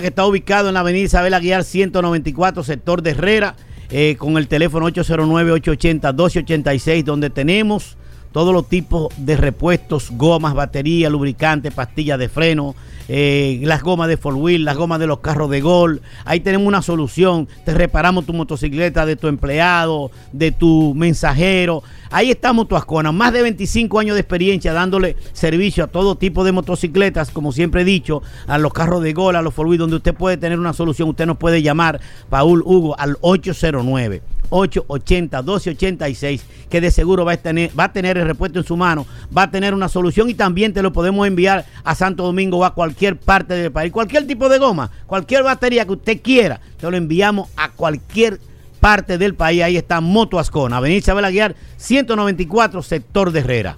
que 0.00 0.06
está 0.08 0.24
ubicado 0.26 0.68
en 0.68 0.74
la 0.74 0.80
avenida 0.80 1.04
Isabel 1.04 1.34
Aguiar 1.34 1.62
194, 1.64 2.62
sector 2.64 3.02
de 3.02 3.10
Herrera, 3.10 3.54
eh, 3.90 4.16
con 4.18 4.36
el 4.38 4.48
teléfono 4.48 4.88
809-880-1286, 4.88 7.04
donde 7.04 7.28
tenemos 7.30 7.96
todos 8.34 8.52
los 8.52 8.68
tipos 8.68 9.14
de 9.16 9.36
repuestos, 9.36 10.10
gomas, 10.10 10.54
batería, 10.54 11.08
lubricante, 11.08 11.70
pastillas 11.70 12.18
de 12.18 12.28
freno, 12.28 12.74
eh, 13.06 13.60
las 13.62 13.84
gomas 13.84 14.08
de 14.08 14.16
four 14.16 14.34
wheel, 14.34 14.64
las 14.64 14.76
gomas 14.76 14.98
de 14.98 15.06
los 15.06 15.20
carros 15.20 15.48
de 15.50 15.60
gol. 15.60 16.02
Ahí 16.24 16.40
tenemos 16.40 16.66
una 16.66 16.82
solución. 16.82 17.46
Te 17.64 17.72
reparamos 17.72 18.26
tu 18.26 18.32
motocicleta 18.32 19.06
de 19.06 19.14
tu 19.14 19.28
empleado, 19.28 20.10
de 20.32 20.50
tu 20.50 20.94
mensajero. 20.96 21.84
Ahí 22.10 22.32
está 22.32 22.52
Motoascona, 22.52 23.12
más 23.12 23.32
de 23.32 23.42
25 23.42 24.00
años 24.00 24.16
de 24.16 24.22
experiencia 24.22 24.72
dándole 24.72 25.14
servicio 25.32 25.84
a 25.84 25.86
todo 25.86 26.16
tipo 26.16 26.42
de 26.42 26.50
motocicletas, 26.50 27.30
como 27.30 27.52
siempre 27.52 27.82
he 27.82 27.84
dicho, 27.84 28.20
a 28.48 28.58
los 28.58 28.72
carros 28.72 29.04
de 29.04 29.12
gol, 29.12 29.36
a 29.36 29.42
los 29.42 29.54
four 29.54 29.68
wheel, 29.68 29.78
donde 29.78 29.96
usted 29.96 30.12
puede 30.12 30.38
tener 30.38 30.58
una 30.58 30.72
solución. 30.72 31.08
Usted 31.08 31.26
nos 31.26 31.36
puede 31.36 31.62
llamar, 31.62 32.00
Paul 32.30 32.62
Hugo, 32.64 32.98
al 32.98 33.16
809. 33.20 34.33
880-1286, 34.50 36.40
que 36.68 36.80
de 36.80 36.90
seguro 36.90 37.24
va 37.24 37.32
a, 37.32 37.36
tener, 37.36 37.70
va 37.78 37.84
a 37.84 37.92
tener 37.92 38.18
el 38.18 38.26
repuesto 38.26 38.58
en 38.58 38.64
su 38.64 38.76
mano, 38.76 39.06
va 39.36 39.44
a 39.44 39.50
tener 39.50 39.74
una 39.74 39.88
solución 39.88 40.30
y 40.30 40.34
también 40.34 40.72
te 40.72 40.82
lo 40.82 40.92
podemos 40.92 41.26
enviar 41.26 41.64
a 41.84 41.94
Santo 41.94 42.22
Domingo 42.24 42.58
o 42.58 42.64
a 42.64 42.74
cualquier 42.74 43.18
parte 43.18 43.54
del 43.54 43.72
país. 43.72 43.92
Cualquier 43.92 44.26
tipo 44.26 44.48
de 44.48 44.58
goma, 44.58 44.90
cualquier 45.06 45.42
batería 45.42 45.84
que 45.84 45.92
usted 45.92 46.20
quiera, 46.22 46.60
te 46.78 46.90
lo 46.90 46.96
enviamos 46.96 47.48
a 47.56 47.70
cualquier 47.70 48.40
parte 48.80 49.18
del 49.18 49.34
país. 49.34 49.62
Ahí 49.62 49.76
está 49.76 50.00
Moto 50.00 50.38
Ascona, 50.38 50.76
Avenida 50.76 50.98
Isabel 50.98 51.24
Aguiar, 51.24 51.54
194, 51.76 52.82
sector 52.82 53.32
de 53.32 53.40
Herrera. 53.40 53.76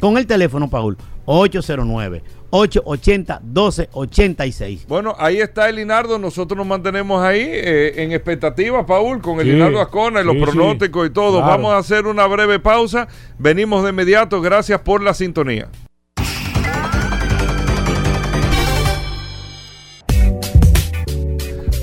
Con 0.00 0.16
el 0.16 0.26
teléfono, 0.26 0.70
Paul, 0.70 0.96
809 1.26 2.37
880 2.50 3.40
1286. 3.44 4.86
Bueno, 4.88 5.14
ahí 5.18 5.40
está 5.40 5.68
Elinardo. 5.68 6.18
Nosotros 6.18 6.56
nos 6.56 6.66
mantenemos 6.66 7.22
ahí 7.22 7.40
eh, 7.42 8.02
en 8.02 8.12
expectativa, 8.12 8.84
Paul, 8.86 9.20
con 9.20 9.36
Sí, 9.40 9.48
Elinardo 9.48 9.80
Ascona 9.80 10.20
y 10.20 10.24
los 10.24 10.34
sí, 10.36 10.42
pronósticos 10.42 11.06
y 11.06 11.10
todo. 11.10 11.38
claro. 11.38 11.46
Vamos 11.46 11.72
a 11.72 11.78
hacer 11.78 12.06
una 12.06 12.26
breve 12.26 12.58
pausa. 12.58 13.08
Venimos 13.38 13.84
de 13.84 13.90
inmediato. 13.90 14.40
Gracias 14.40 14.80
por 14.80 15.02
la 15.02 15.14
sintonía. 15.14 15.68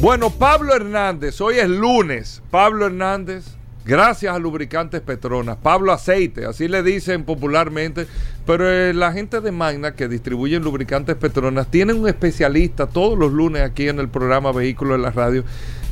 Bueno, 0.02 0.30
Pablo 0.30 0.76
Hernández, 0.76 1.42
hoy 1.42 1.56
es 1.58 1.68
lunes. 1.70 2.44
Pablo 2.52 2.86
Hernández, 2.86 3.46
gracias 3.86 4.36
a 4.36 4.40
Lubricantes 4.40 5.02
Petronas. 5.02 5.58
Pablo 5.58 5.92
Aceite, 5.92 6.46
así 6.46 6.68
le 6.68 6.84
dicen 6.84 7.24
popularmente. 7.24 8.08
Pero 8.46 8.70
eh, 8.70 8.94
la 8.94 9.12
gente 9.12 9.42
de 9.42 9.52
Magna 9.52 9.94
que 9.94 10.08
distribuyen 10.08 10.64
lubricantes 10.64 11.16
Petronas 11.16 11.68
tienen 11.68 12.00
un 12.00 12.08
especialista 12.08 12.88
todos 12.88 13.18
los 13.18 13.32
lunes 13.32 13.64
aquí 13.64 13.88
en 13.88 14.00
el 14.00 14.10
programa 14.10 14.52
Vehículos 14.52 14.98
de 14.98 15.04
la 15.04 15.12
Radio, 15.12 15.44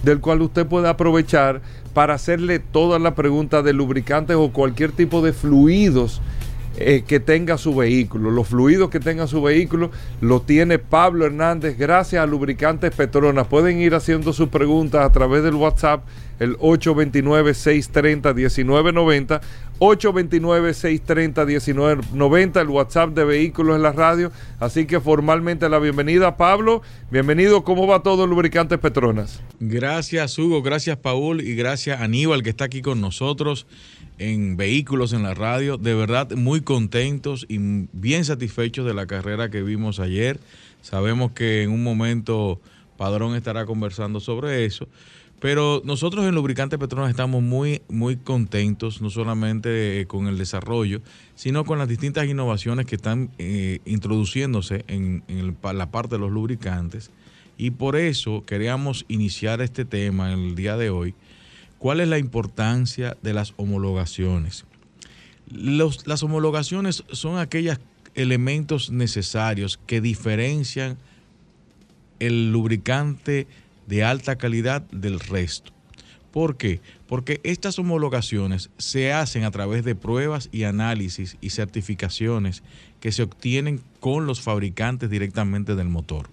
del 0.04 0.20
cual 0.20 0.42
usted 0.42 0.66
puede 0.66 0.88
aprovechar 0.90 1.62
para 1.94 2.16
hacerle 2.16 2.60
todas 2.60 3.02
las 3.02 3.14
preguntas 3.14 3.64
de 3.64 3.74
lubricantes 3.74 4.36
o 4.36 4.52
cualquier 4.52 4.92
tipo 4.92 5.22
de 5.22 5.34
fluidos 5.34 6.22
eh, 6.78 7.04
que 7.08 7.20
tenga 7.20 7.60
su 7.60 7.76
vehículo. 7.76 8.32
Los 8.32 8.48
fluidos 8.48 8.90
que 8.90 9.00
tenga 9.00 9.28
su 9.28 9.44
vehículo 9.44 9.92
lo 10.22 10.42
tiene 10.42 10.80
Pablo 10.80 11.28
Hernández 11.28 11.78
gracias 11.78 12.24
a 12.24 12.26
Lubricantes 12.26 12.96
Petronas. 12.96 13.46
Pueden 13.48 13.80
ir 13.80 13.94
haciendo 13.94 14.34
sus 14.34 14.50
preguntas 14.50 15.06
a 15.06 15.12
través 15.12 15.44
del 15.44 15.54
WhatsApp, 15.56 16.04
el 16.40 16.58
829-630-1990. 16.58 19.42
829-630-1990, 19.84 22.62
el 22.62 22.70
WhatsApp 22.70 23.10
de 23.10 23.26
Vehículos 23.26 23.76
en 23.76 23.82
la 23.82 23.92
Radio. 23.92 24.32
Así 24.62 24.86
que 24.86 25.02
formalmente 25.02 25.68
la 25.68 25.80
bienvenida, 25.80 26.38
Pablo. 26.38 26.82
Bienvenido, 27.12 27.66
¿cómo 27.66 27.86
va 27.86 28.02
todo 28.02 28.26
Lubricantes 28.26 28.80
Petronas? 28.80 29.42
Gracias 29.60 30.40
Hugo, 30.40 30.62
gracias 30.62 30.96
Paul 30.96 31.42
y 31.42 31.54
gracias 31.56 32.00
Aníbal 32.00 32.44
que 32.44 32.52
está 32.52 32.64
aquí 32.66 32.82
con 32.82 33.02
nosotros 33.02 33.68
en 34.20 34.56
Vehículos 34.56 35.12
en 35.12 35.24
la 35.24 35.34
Radio. 35.34 35.78
De 35.78 35.94
verdad 35.94 36.32
muy 36.32 36.62
contentos 36.62 37.46
y 37.50 37.58
bien 37.92 38.24
satisfechos 38.24 38.86
de 38.86 38.94
la 38.94 39.06
carrera 39.06 39.50
que 39.50 39.64
vimos 39.64 40.00
ayer. 40.00 40.40
Sabemos 40.82 41.34
que 41.34 41.64
en 41.64 41.72
un 41.72 41.84
momento 41.84 42.62
Padrón 42.96 43.36
estará 43.36 43.66
conversando 43.66 44.22
sobre 44.22 44.64
eso. 44.64 44.88
Pero 45.44 45.82
nosotros 45.84 46.26
en 46.26 46.36
Lubricante 46.36 46.78
Petronas 46.78 47.10
estamos 47.10 47.44
muy, 47.44 47.82
muy 47.90 48.16
contentos, 48.16 49.02
no 49.02 49.10
solamente 49.10 50.00
eh, 50.00 50.08
con 50.08 50.28
el 50.28 50.38
desarrollo, 50.38 51.02
sino 51.36 51.66
con 51.66 51.78
las 51.78 51.90
distintas 51.90 52.28
innovaciones 52.28 52.86
que 52.86 52.96
están 52.96 53.30
eh, 53.40 53.80
introduciéndose 53.84 54.86
en, 54.88 55.22
la 55.62 55.92
parte 55.92 56.16
de 56.16 56.20
los 56.20 56.32
lubricantes. 56.32 57.12
Y 57.58 57.72
por 57.72 57.98
eso 57.98 58.46
queríamos 58.46 59.04
iniciar 59.10 59.60
este 59.60 59.84
tema 59.84 60.32
el 60.32 60.56
día 60.56 60.78
de 60.78 60.90
hoy. 60.90 61.14
¿Cuál 61.78 62.00
es 62.00 62.08
la 62.08 62.20
importancia 62.20 63.18
de 63.22 63.34
las 63.34 63.54
homologaciones? 63.58 64.64
Las 65.52 66.24
homologaciones 66.24 67.04
son 67.12 67.38
aquellos 67.38 67.82
elementos 68.16 68.92
necesarios 68.92 69.78
que 69.88 70.00
diferencian 70.00 70.98
el 72.20 72.54
lubricante 72.54 73.46
de 73.88 74.04
alta 74.04 74.38
calidad 74.38 74.82
del 74.92 75.20
resto. 75.20 75.72
¿Por 76.32 76.58
qué? 76.58 76.82
Porque 77.08 77.40
estas 77.44 77.78
homologaciones 77.78 78.72
se 78.78 79.14
hacen 79.14 79.44
a 79.44 79.52
través 79.52 79.84
de 79.86 79.94
pruebas 79.94 80.50
y 80.52 80.64
análisis 80.64 81.38
y 81.42 81.52
certificaciones 81.52 82.64
que 83.00 83.12
se 83.12 83.22
obtienen 83.22 83.82
con 84.00 84.26
los 84.26 84.42
fabricantes 84.42 85.12
directamente 85.12 85.76
del 85.76 85.90
motor. 85.90 86.30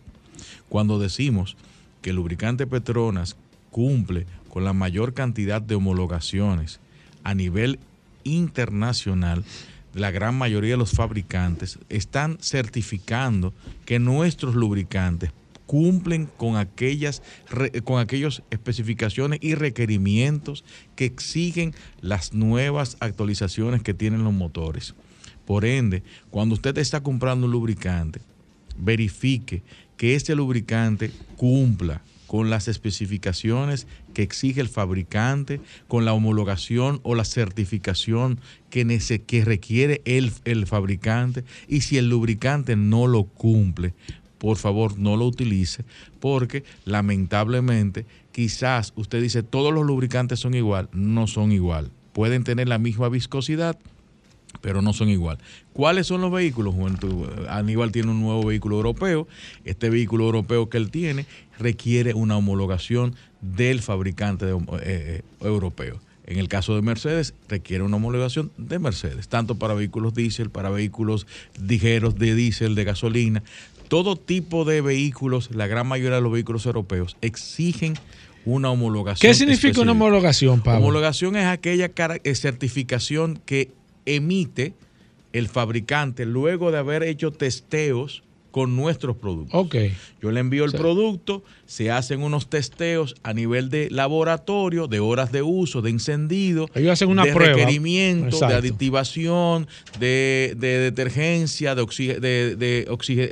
Cuando 0.70 0.98
decimos 0.98 1.56
que 2.00 2.10
el 2.10 2.16
lubricante 2.16 2.66
Petronas 2.66 3.36
cumple 3.70 4.26
con 4.48 4.64
la 4.64 4.72
mayor 4.72 5.12
cantidad 5.12 5.60
de 5.60 5.74
homologaciones 5.74 6.80
a 7.22 7.34
nivel 7.34 7.78
internacional, 8.24 9.44
la 9.92 10.10
gran 10.10 10.34
mayoría 10.36 10.72
de 10.72 10.76
los 10.78 10.92
fabricantes 10.92 11.78
están 11.88 12.38
certificando 12.40 13.52
que 13.84 13.98
nuestros 13.98 14.54
lubricantes 14.54 15.30
cumplen 15.70 16.26
con 16.36 16.56
aquellas 16.56 17.22
con 17.84 18.04
especificaciones 18.50 19.38
y 19.40 19.54
requerimientos 19.54 20.64
que 20.96 21.04
exigen 21.04 21.76
las 22.00 22.34
nuevas 22.34 22.96
actualizaciones 22.98 23.80
que 23.80 23.94
tienen 23.94 24.24
los 24.24 24.32
motores. 24.32 24.96
Por 25.46 25.64
ende, 25.64 26.02
cuando 26.30 26.56
usted 26.56 26.76
está 26.78 27.04
comprando 27.04 27.46
un 27.46 27.52
lubricante, 27.52 28.20
verifique 28.76 29.62
que 29.96 30.16
ese 30.16 30.34
lubricante 30.34 31.12
cumpla 31.36 32.02
con 32.26 32.50
las 32.50 32.66
especificaciones 32.66 33.86
que 34.14 34.22
exige 34.22 34.60
el 34.60 34.68
fabricante, 34.68 35.60
con 35.88 36.04
la 36.04 36.12
homologación 36.12 37.00
o 37.02 37.14
la 37.14 37.24
certificación 37.24 38.40
que, 38.70 38.84
que 39.26 39.44
requiere 39.44 40.00
el, 40.04 40.32
el 40.44 40.66
fabricante. 40.66 41.44
Y 41.66 41.80
si 41.80 41.96
el 41.98 42.08
lubricante 42.08 42.76
no 42.76 43.08
lo 43.08 43.24
cumple, 43.24 43.94
por 44.40 44.56
favor 44.56 44.98
no 44.98 45.16
lo 45.16 45.26
utilice, 45.26 45.84
porque 46.18 46.64
lamentablemente 46.86 48.06
quizás 48.32 48.94
usted 48.96 49.20
dice 49.20 49.42
todos 49.42 49.72
los 49.72 49.84
lubricantes 49.84 50.40
son 50.40 50.54
igual, 50.54 50.88
no 50.92 51.26
son 51.26 51.52
igual. 51.52 51.90
Pueden 52.14 52.42
tener 52.42 52.66
la 52.66 52.78
misma 52.78 53.10
viscosidad, 53.10 53.78
pero 54.62 54.80
no 54.80 54.94
son 54.94 55.10
igual. 55.10 55.38
¿Cuáles 55.74 56.06
son 56.06 56.22
los 56.22 56.32
vehículos? 56.32 56.74
Aníbal 57.50 57.92
tiene 57.92 58.10
un 58.10 58.22
nuevo 58.22 58.46
vehículo 58.46 58.76
europeo. 58.76 59.28
Este 59.66 59.90
vehículo 59.90 60.24
europeo 60.24 60.70
que 60.70 60.78
él 60.78 60.90
tiene 60.90 61.26
requiere 61.58 62.14
una 62.14 62.38
homologación 62.38 63.14
del 63.42 63.82
fabricante 63.82 64.46
eh, 64.46 64.56
eh, 64.82 65.22
europeo. 65.42 66.00
En 66.30 66.38
el 66.38 66.46
caso 66.46 66.76
de 66.76 66.82
Mercedes, 66.82 67.34
requiere 67.48 67.82
una 67.82 67.96
homologación 67.96 68.52
de 68.56 68.78
Mercedes, 68.78 69.26
tanto 69.26 69.56
para 69.56 69.74
vehículos 69.74 70.14
diésel, 70.14 70.48
para 70.48 70.70
vehículos 70.70 71.26
ligeros 71.60 72.16
de 72.20 72.36
diésel, 72.36 72.76
de 72.76 72.84
gasolina. 72.84 73.42
Todo 73.90 74.14
tipo 74.14 74.64
de 74.64 74.82
vehículos, 74.82 75.50
la 75.52 75.66
gran 75.66 75.84
mayoría 75.84 76.14
de 76.14 76.20
los 76.22 76.30
vehículos 76.30 76.64
europeos, 76.64 77.16
exigen 77.22 77.94
una 78.44 78.70
homologación. 78.70 79.28
¿Qué 79.28 79.34
significa 79.34 79.80
una 79.80 79.90
homologación, 79.90 80.60
Pablo? 80.60 80.78
Homologación 80.78 81.34
es 81.34 81.46
aquella 81.46 81.90
eh, 82.22 82.34
certificación 82.36 83.40
que 83.44 83.72
emite 84.06 84.74
el 85.32 85.48
fabricante 85.48 86.24
luego 86.24 86.70
de 86.70 86.78
haber 86.78 87.02
hecho 87.02 87.32
testeos 87.32 88.22
con 88.50 88.74
nuestros 88.76 89.16
productos. 89.16 89.54
Ok. 89.54 89.76
Yo 90.22 90.30
le 90.32 90.40
envío 90.40 90.64
el 90.64 90.72
producto, 90.72 91.42
se 91.66 91.90
hacen 91.90 92.22
unos 92.22 92.50
testeos 92.50 93.14
a 93.22 93.32
nivel 93.32 93.70
de 93.70 93.88
laboratorio, 93.90 94.86
de 94.88 95.00
horas 95.00 95.32
de 95.32 95.42
uso, 95.42 95.82
de 95.82 95.90
encendido, 95.90 96.66
Ellos 96.74 96.92
hacen 96.92 97.08
una 97.08 97.24
de 97.24 97.32
prueba. 97.32 97.54
requerimiento, 97.54 98.26
Exacto. 98.26 98.48
de 98.48 98.54
aditivación, 98.58 99.68
de, 99.98 100.54
de 100.58 100.78
detergencia, 100.78 101.74
de, 101.74 102.56
de, 102.56 102.86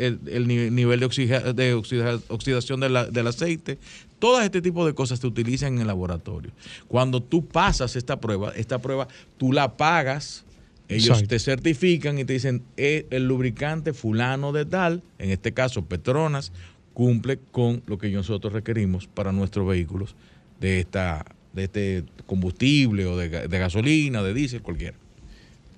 el, 0.07 0.21
el 0.31 0.47
ni- 0.49 0.71
nivel 0.71 1.01
de, 1.01 1.07
de 1.55 1.75
oxida- 1.75 2.21
oxidación 2.29 2.81
de 2.81 2.89
la- 2.89 3.07
del 3.07 3.27
aceite. 3.27 3.79
Todo 4.19 4.41
este 4.41 4.61
tipo 4.63 4.85
de 4.87 4.95
cosas 4.95 5.21
se 5.21 5.27
utilizan 5.27 5.75
en 5.75 5.81
el 5.83 5.87
laboratorio. 5.87 6.51
Cuando 6.89 7.23
tú 7.23 7.45
pasas 7.47 7.95
esta 7.97 8.21
prueba, 8.21 8.53
esta 8.57 8.79
prueba 8.81 9.07
tú 9.37 9.53
la 9.53 9.77
pagas 9.77 10.45
ellos 10.89 11.09
Exacto. 11.09 11.29
te 11.29 11.39
certifican 11.39 12.19
y 12.19 12.25
te 12.25 12.33
dicen, 12.33 12.63
"Eh, 12.77 13.07
el 13.11 13.27
lubricante 13.29 13.93
fulano 13.93 14.53
de 14.53 14.65
tal, 14.65 15.03
en 15.19 15.31
este 15.31 15.53
caso 15.53 15.85
Petronas, 15.85 16.53
cumple 16.95 17.39
con 17.53 17.83
lo 17.87 17.99
que 17.99 18.09
nosotros 18.11 18.53
requerimos 18.53 19.07
para 19.07 19.33
nuestros 19.33 19.67
vehículos 19.67 20.17
de 20.61 20.81
esta 20.81 21.25
de 21.53 21.65
este 21.65 22.05
combustible 22.27 23.07
o 23.07 23.17
de 23.17 23.59
gasolina, 23.59 24.23
de 24.23 24.35
diésel, 24.35 24.63
cualquiera. 24.63 24.97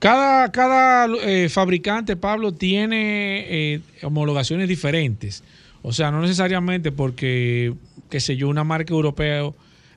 Cada, 0.00 0.50
cada 0.50 1.06
eh, 1.26 1.50
fabricante, 1.50 2.16
Pablo, 2.16 2.52
tiene 2.52 3.74
eh, 3.74 3.80
homologaciones 4.02 4.66
diferentes. 4.66 5.44
O 5.82 5.92
sea, 5.92 6.10
no 6.10 6.22
necesariamente 6.22 6.90
porque, 6.90 7.74
qué 8.08 8.18
sé 8.18 8.34
yo, 8.34 8.48
una 8.48 8.64
marca 8.64 8.94
europea, 8.94 9.42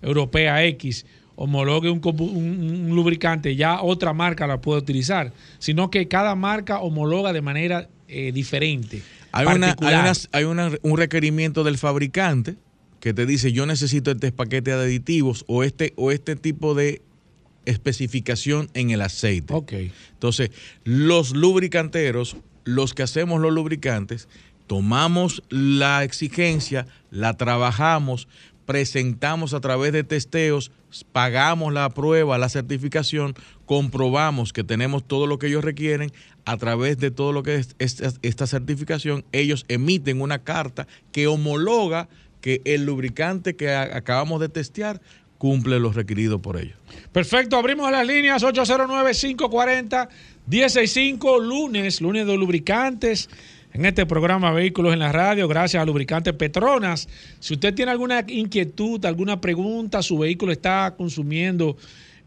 europea 0.01 0.65
X 0.65 1.05
homologue 1.35 1.89
un, 1.89 2.01
combu- 2.01 2.29
un- 2.31 2.87
un 2.89 2.95
lubricante, 2.95 3.55
ya 3.55 3.81
otra 3.81 4.13
marca 4.13 4.45
la 4.47 4.61
puede 4.61 4.79
utilizar, 4.79 5.33
sino 5.59 5.89
que 5.89 6.07
cada 6.07 6.35
marca 6.35 6.79
homologa 6.79 7.33
de 7.33 7.41
manera 7.41 7.89
eh, 8.07 8.31
diferente. 8.31 9.01
Hay, 9.31 9.45
una, 9.47 9.75
hay, 10.31 10.43
una- 10.43 10.71
un 10.83 10.97
requerimiento 10.97 11.63
del 11.63 11.77
fabricante 11.79 12.55
que 12.99 13.13
te 13.13 13.25
dice 13.25 13.51
yo 13.51 13.65
necesito 13.65 14.11
este 14.11 14.31
paquete 14.31 14.71
de 14.71 14.83
aditivos 14.83 15.43
o 15.47 15.63
este, 15.63 15.93
o 15.97 16.11
este 16.11 16.35
tipo 16.35 16.75
de 16.75 17.01
especificación 17.65 18.69
en 18.73 18.91
el 18.91 19.01
aceite. 19.01 19.53
Ok. 19.53 19.73
Entonces, 20.13 20.51
los 20.83 21.31
lubricanteros, 21.31 22.35
los 22.65 22.93
que 22.93 23.03
hacemos 23.03 23.41
los 23.41 23.51
lubricantes, 23.53 24.27
tomamos 24.67 25.43
la 25.49 26.03
exigencia, 26.03 26.85
la 27.11 27.33
trabajamos, 27.35 28.27
presentamos 28.65 29.53
a 29.53 29.59
través 29.59 29.93
de 29.93 30.03
testeos, 30.03 30.71
pagamos 31.11 31.73
la 31.73 31.89
prueba, 31.89 32.37
la 32.37 32.49
certificación, 32.49 33.33
comprobamos 33.65 34.53
que 34.53 34.63
tenemos 34.63 35.07
todo 35.07 35.25
lo 35.27 35.39
que 35.39 35.47
ellos 35.47 35.63
requieren, 35.63 36.11
a 36.45 36.57
través 36.57 36.97
de 36.97 37.09
todo 37.11 37.31
lo 37.31 37.43
que 37.43 37.55
es 37.55 37.75
esta, 38.21 38.47
certificación, 38.47 39.23
ellos 39.31 39.63
emiten 39.67 40.21
una 40.21 40.39
carta 40.39 40.87
que 41.11 41.27
homologa 41.27 42.09
que 42.41 42.61
el 42.65 42.85
lubricante 42.85 43.55
que 43.55 43.73
acabamos 43.73 44.41
de 44.41 44.49
testear 44.49 44.99
cumple 45.37 45.79
los 45.79 45.95
requeridos 45.95 46.41
por 46.41 46.57
ellos. 46.57 46.75
Perfecto, 47.11 47.57
abrimos 47.57 47.91
las 47.91 48.05
líneas 48.05 48.43
809-540-165, 48.43 51.41
lunes, 51.41 52.01
lunes 52.01 52.27
de 52.27 52.37
lubricantes. 52.37 53.29
En 53.73 53.85
este 53.85 54.05
programa 54.05 54.51
Vehículos 54.51 54.93
en 54.93 54.99
la 54.99 55.11
Radio, 55.11 55.47
gracias 55.47 55.81
a 55.81 55.85
Lubricantes 55.85 56.35
Petronas. 56.35 57.09
Si 57.39 57.55
usted 57.55 57.73
tiene 57.73 57.91
alguna 57.91 58.23
inquietud, 58.27 59.03
alguna 59.03 59.41
pregunta, 59.41 60.03
su 60.03 60.19
vehículo 60.19 60.51
está 60.51 60.93
consumiendo 60.95 61.75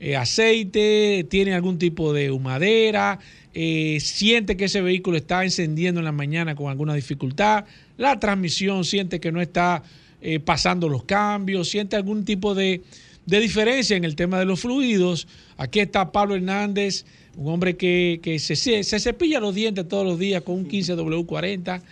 eh, 0.01 0.17
aceite, 0.17 1.25
tiene 1.31 1.55
algún 1.55 1.79
tipo 1.79 2.13
de 2.13 2.33
humadera, 2.33 3.21
eh, 3.55 3.99
siente 4.01 4.57
que 4.57 4.65
ese 4.65 4.81
vehículo 4.81 5.17
está 5.17 5.45
encendiendo 5.45 6.01
en 6.01 6.07
la 6.07 6.11
mañana 6.11 6.57
con 6.57 6.69
alguna 6.69 6.95
dificultad, 6.95 7.65
la 7.97 8.19
transmisión 8.19 8.85
siente 8.85 9.21
que 9.21 9.31
no 9.31 9.41
está 9.41 9.85
eh, 10.23 10.41
pasando 10.41 10.89
los 10.89 11.05
cambios, 11.05 11.69
siente 11.69 11.95
algún 11.95 12.25
tipo 12.25 12.57
de, 12.57 12.83
de 13.25 13.39
diferencia 13.39 13.97
en 13.97 14.05
el 14.05 14.17
tema 14.17 14.41
de 14.41 14.47
los 14.47 14.59
fluidos. 14.59 15.29
Aquí 15.57 15.79
está 15.79 16.11
Pablo 16.11 16.35
Hernández, 16.35 17.05
un 17.37 17.53
hombre 17.53 17.77
que, 17.77 18.21
que 18.23 18.39
se, 18.39 18.57
se, 18.57 18.83
se 18.83 18.99
cepilla 18.99 19.41
los 19.41 19.55
dientes 19.55 19.87
todos 19.87 20.05
los 20.05 20.19
días 20.19 20.43
con 20.43 20.57
un 20.57 20.69
15W40 20.69 21.83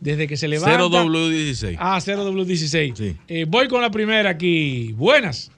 desde 0.00 0.26
que 0.26 0.36
se 0.36 0.48
levanta. 0.48 0.78
0W16. 0.78 1.76
Ah, 1.78 1.98
0W16. 1.98 2.94
Sí. 2.94 3.16
Eh, 3.28 3.44
voy 3.46 3.68
con 3.68 3.80
la 3.80 3.90
primera 3.90 4.30
aquí. 4.30 4.92
Buenas. 4.92 5.50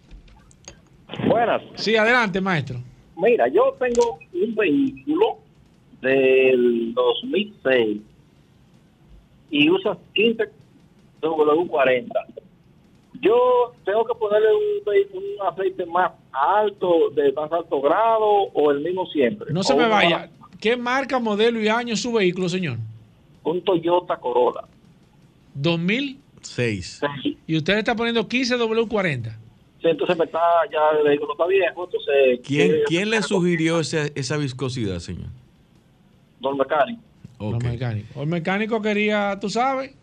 Buenas. 1.28 1.62
Sí, 1.76 1.97
adelante, 1.97 2.40
maestro. 2.40 2.80
Mira, 3.16 3.49
yo 3.49 3.76
tengo 3.78 4.18
un 4.34 4.55
vehículo 4.55 5.38
del 6.03 6.92
2006 6.94 7.99
y 9.51 9.70
usa 9.70 9.97
15 10.14 10.44
W40. 11.22 12.09
Yo 13.20 13.74
tengo 13.84 14.04
que 14.04 14.14
ponerle 14.14 14.48
un, 14.54 15.18
un 15.22 15.46
aceite 15.46 15.86
más 15.86 16.12
alto, 16.32 17.10
de 17.14 17.32
más 17.32 17.50
alto 17.52 17.80
grado 17.80 18.24
o 18.24 18.70
el 18.70 18.80
mismo 18.80 19.06
siempre. 19.06 19.52
No 19.52 19.62
se 19.62 19.74
me 19.74 19.88
vaya. 19.88 20.30
¿Qué 20.60 20.76
marca, 20.76 21.18
modelo 21.18 21.60
y 21.60 21.68
año 21.68 21.94
es 21.94 22.00
su 22.02 22.12
vehículo, 22.12 22.48
señor? 22.48 22.78
Un 23.44 23.62
Toyota 23.62 24.16
Corolla. 24.16 24.62
2000 25.54 26.20
6. 26.42 27.00
Sí. 27.22 27.38
y 27.46 27.56
usted 27.56 27.72
le 27.74 27.78
está 27.80 27.96
poniendo 27.96 28.28
15W40. 28.28 29.32
Sí, 29.82 29.88
entonces 29.88 30.16
me 30.16 30.24
está, 30.24 30.38
ya 30.72 30.96
el 30.98 31.04
vehículo 31.04 31.32
está 31.32 31.46
viejo, 31.46 31.84
entonces... 31.84 32.40
¿Quién, 32.44 32.72
quién 32.86 33.10
le 33.10 33.20
sugirió 33.22 33.80
esa, 33.80 34.06
esa 34.14 34.36
viscosidad, 34.36 35.00
señor? 35.00 35.28
Don 36.40 36.56
mecánico. 36.56 37.02
Los 37.40 37.54
Ok. 37.54 37.64
mecánicos. 37.64 38.16
El 38.16 38.26
mecánico 38.28 38.80
quería, 38.80 39.38
tú 39.40 39.50
sabes, 39.50 39.94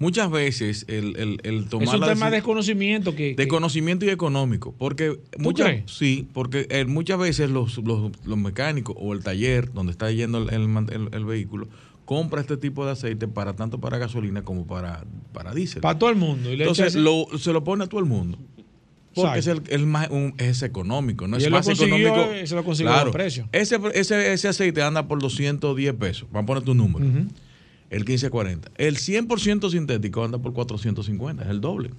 Muchas 0.00 0.30
veces 0.30 0.84
el, 0.88 1.14
el, 1.16 1.40
el 1.44 1.68
tomar 1.68 1.86
es 1.88 1.94
un 1.94 2.00
la 2.00 2.08
tema 2.08 2.26
de 2.30 2.36
desconocimiento 2.38 3.14
que, 3.14 3.28
de 3.28 3.36
que- 3.36 3.48
conocimiento 3.48 4.04
y 4.04 4.08
económico, 4.08 4.74
porque 4.76 5.20
muchas 5.38 5.82
sí, 5.86 6.26
porque 6.32 6.66
eh, 6.70 6.84
muchas 6.86 7.18
veces 7.18 7.50
los, 7.50 7.78
los, 7.78 8.10
los 8.24 8.38
mecánicos 8.38 8.96
o 8.98 9.12
el 9.12 9.22
taller 9.22 9.72
donde 9.72 9.92
está 9.92 10.10
yendo 10.10 10.38
el, 10.48 11.08
el 11.12 11.24
vehículo 11.24 11.68
compra 12.06 12.40
este 12.40 12.56
tipo 12.56 12.84
de 12.84 12.92
aceite 12.92 13.28
para 13.28 13.52
tanto 13.54 13.78
para 13.78 13.98
gasolina 13.98 14.42
como 14.42 14.66
para 14.66 15.04
para 15.32 15.54
diésel. 15.54 15.80
para 15.82 15.96
todo 15.98 16.10
el 16.10 16.16
mundo. 16.16 16.50
Y 16.52 16.56
le 16.56 16.64
Entonces 16.64 16.96
lo, 16.96 17.26
se 17.38 17.52
lo 17.52 17.62
pone 17.62 17.84
a 17.84 17.86
todo 17.86 18.00
el 18.00 18.06
mundo. 18.06 18.36
Porque 19.14 19.40
es, 19.40 19.46
el, 19.48 19.86
más, 19.86 20.08
un- 20.10 20.34
es 20.38 20.62
económico, 20.62 21.28
no 21.28 21.36
Y 21.36 21.40
es 21.40 21.46
él 21.46 21.52
más 21.52 21.68
económico. 21.68 22.16
eh, 22.32 22.46
se 22.46 22.54
lo 22.54 22.64
consiguió 22.64 22.92
claro, 22.92 23.10
precio. 23.10 23.48
Ese, 23.52 23.78
ese, 23.94 24.32
ese 24.32 24.48
aceite 24.48 24.82
anda 24.82 25.06
por 25.08 25.20
210 25.20 25.94
pesos. 25.94 26.26
Vamos 26.32 26.44
a 26.44 26.46
poner 26.46 26.62
tu 26.62 26.74
número. 26.74 27.04
El 27.90 28.00
1540. 28.04 28.70
El 28.76 28.96
100% 28.96 29.70
sintético 29.70 30.24
anda 30.24 30.38
por 30.38 30.52
450, 30.52 31.42
es 31.44 31.50
el 31.50 31.60
doble. 31.60 31.90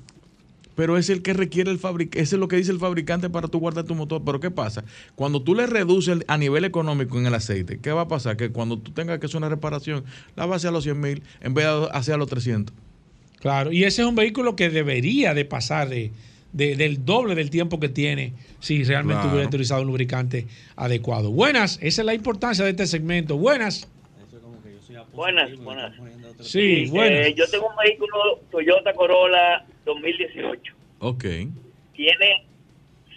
Pero 0.73 0.97
es 0.97 1.09
el 1.09 1.21
que 1.21 1.33
requiere 1.33 1.69
el 1.69 1.79
fabricante, 1.79 2.21
ese 2.21 2.35
es 2.35 2.39
lo 2.39 2.47
que 2.47 2.55
dice 2.55 2.71
el 2.71 2.79
fabricante 2.79 3.29
para 3.29 3.49
tú 3.49 3.59
guardar 3.59 3.83
tu 3.83 3.93
motor. 3.93 4.21
Pero 4.25 4.39
¿qué 4.39 4.49
pasa? 4.51 4.85
Cuando 5.15 5.41
tú 5.43 5.53
le 5.53 5.67
reduces 5.67 6.19
a 6.27 6.37
nivel 6.37 6.63
económico 6.63 7.19
en 7.19 7.25
el 7.25 7.33
aceite, 7.35 7.77
¿qué 7.79 7.91
va 7.91 8.01
a 8.01 8.07
pasar? 8.07 8.37
Que 8.37 8.51
cuando 8.51 8.79
tú 8.79 8.91
tengas 8.91 9.19
que 9.19 9.25
hacer 9.25 9.37
una 9.37 9.49
reparación, 9.49 10.05
la 10.37 10.45
vas 10.45 10.53
a 10.53 10.55
hacer 10.57 10.69
a 10.69 10.71
los 10.71 10.83
100 10.85 10.99
mil 10.99 11.23
en 11.41 11.53
vez 11.53 11.65
de 11.65 11.89
hacer 11.91 12.13
a 12.13 12.17
los 12.17 12.29
300. 12.29 12.73
Claro, 13.41 13.71
y 13.73 13.83
ese 13.83 14.01
es 14.03 14.07
un 14.07 14.15
vehículo 14.15 14.55
que 14.55 14.69
debería 14.69 15.33
de 15.33 15.43
pasar 15.43 15.89
de, 15.89 16.11
de- 16.53 16.75
del 16.77 17.03
doble 17.03 17.35
del 17.35 17.49
tiempo 17.49 17.79
que 17.81 17.89
tiene 17.89 18.33
si 18.61 18.83
realmente 18.85 19.19
Claro. 19.23 19.31
hubiera 19.33 19.47
utilizado 19.49 19.81
un 19.81 19.87
lubricante 19.87 20.47
adecuado. 20.77 21.31
Buenas, 21.31 21.79
esa 21.81 22.01
es 22.01 22.05
la 22.05 22.13
importancia 22.13 22.63
de 22.63 22.71
este 22.71 22.87
segmento. 22.87 23.37
Buenas. 23.37 23.87
Buenas, 25.13 25.55
buenas. 25.59 25.93
Sí, 26.39 26.89
buenas. 26.89 27.27
Eh, 27.27 27.33
yo 27.35 27.45
tengo 27.47 27.67
un 27.67 27.75
vehículo 27.83 28.39
Toyota 28.49 28.93
Corolla 28.93 29.65
2018. 29.85 30.73
Ok, 30.99 31.25
Tiene 31.93 32.45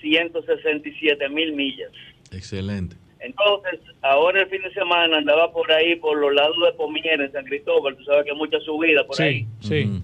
167 0.00 1.28
mil 1.28 1.52
millas. 1.52 1.90
excelente. 2.32 2.96
Entonces, 3.20 3.80
ahora 4.02 4.42
el 4.42 4.48
fin 4.50 4.60
de 4.62 4.70
semana 4.74 5.16
andaba 5.16 5.50
por 5.50 5.70
ahí, 5.72 5.96
por 5.96 6.18
los 6.18 6.34
lados 6.34 6.56
de 6.62 6.72
Pomiera, 6.74 7.24
en 7.24 7.32
San 7.32 7.46
Cristóbal. 7.46 7.96
Tú 7.96 8.04
sabes 8.04 8.24
que 8.24 8.32
hay 8.32 8.36
mucha 8.36 8.60
subida 8.60 9.02
por 9.06 9.20
ahí. 9.22 9.46
Sí, 9.60 9.68
sí. 9.68 9.84
Ujú. 9.88 10.02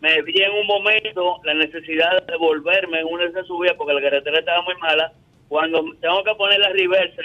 Me 0.00 0.22
vi 0.22 0.42
en 0.42 0.52
un 0.52 0.66
momento 0.66 1.36
la 1.44 1.52
necesidad 1.54 2.26
de 2.26 2.36
volverme 2.38 3.00
en 3.00 3.06
una 3.06 3.24
de 3.24 3.30
esas 3.30 3.46
subidas 3.46 3.76
porque 3.76 3.92
la 3.92 4.00
carretera 4.00 4.38
estaba 4.38 4.62
muy 4.62 4.74
mala. 4.76 5.12
Cuando 5.48 5.84
tengo 6.00 6.24
que 6.24 6.34
poner 6.34 6.60
la 6.60 6.70
reversa, 6.70 7.22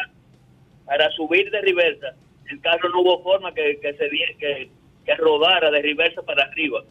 para 0.86 1.10
subir 1.12 1.50
de 1.50 1.62
reversa, 1.62 2.14
el 2.50 2.62
carro 2.62 2.90
no 2.90 3.02
hubo 3.02 3.24
forma 3.24 3.54
que, 3.54 3.80
que 3.82 3.94
se 3.94 4.10
que, 4.40 4.70
que 5.06 5.16
rodara 5.16 5.72
de 5.72 5.82
reversa 5.82 6.22
para 6.22 6.44
arriba. 6.44 6.84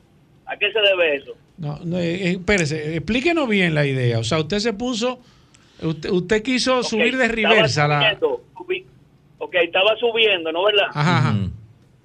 ¿A 0.46 0.56
qué 0.56 0.70
se 0.72 0.80
debe 0.80 1.16
eso? 1.16 1.34
No, 1.58 1.78
no, 1.84 1.98
eh, 1.98 2.14
eh, 2.14 2.30
espérese, 2.32 2.96
explíquenos 2.96 3.48
bien 3.48 3.74
la 3.74 3.84
idea. 3.84 4.18
O 4.18 4.24
sea, 4.24 4.38
usted 4.38 4.58
se 4.58 4.72
puso, 4.72 5.20
usted, 5.82 6.10
usted 6.10 6.42
quiso 6.42 6.82
subir 6.82 7.16
de 7.16 7.28
reversa 7.28 7.88
la... 7.88 8.18
subí- 8.20 8.84
ok, 9.38 9.54
estaba 9.56 9.96
subiendo, 9.96 10.52
¿no 10.52 10.64
verdad? 10.64 10.86
Ajá. 10.92 11.34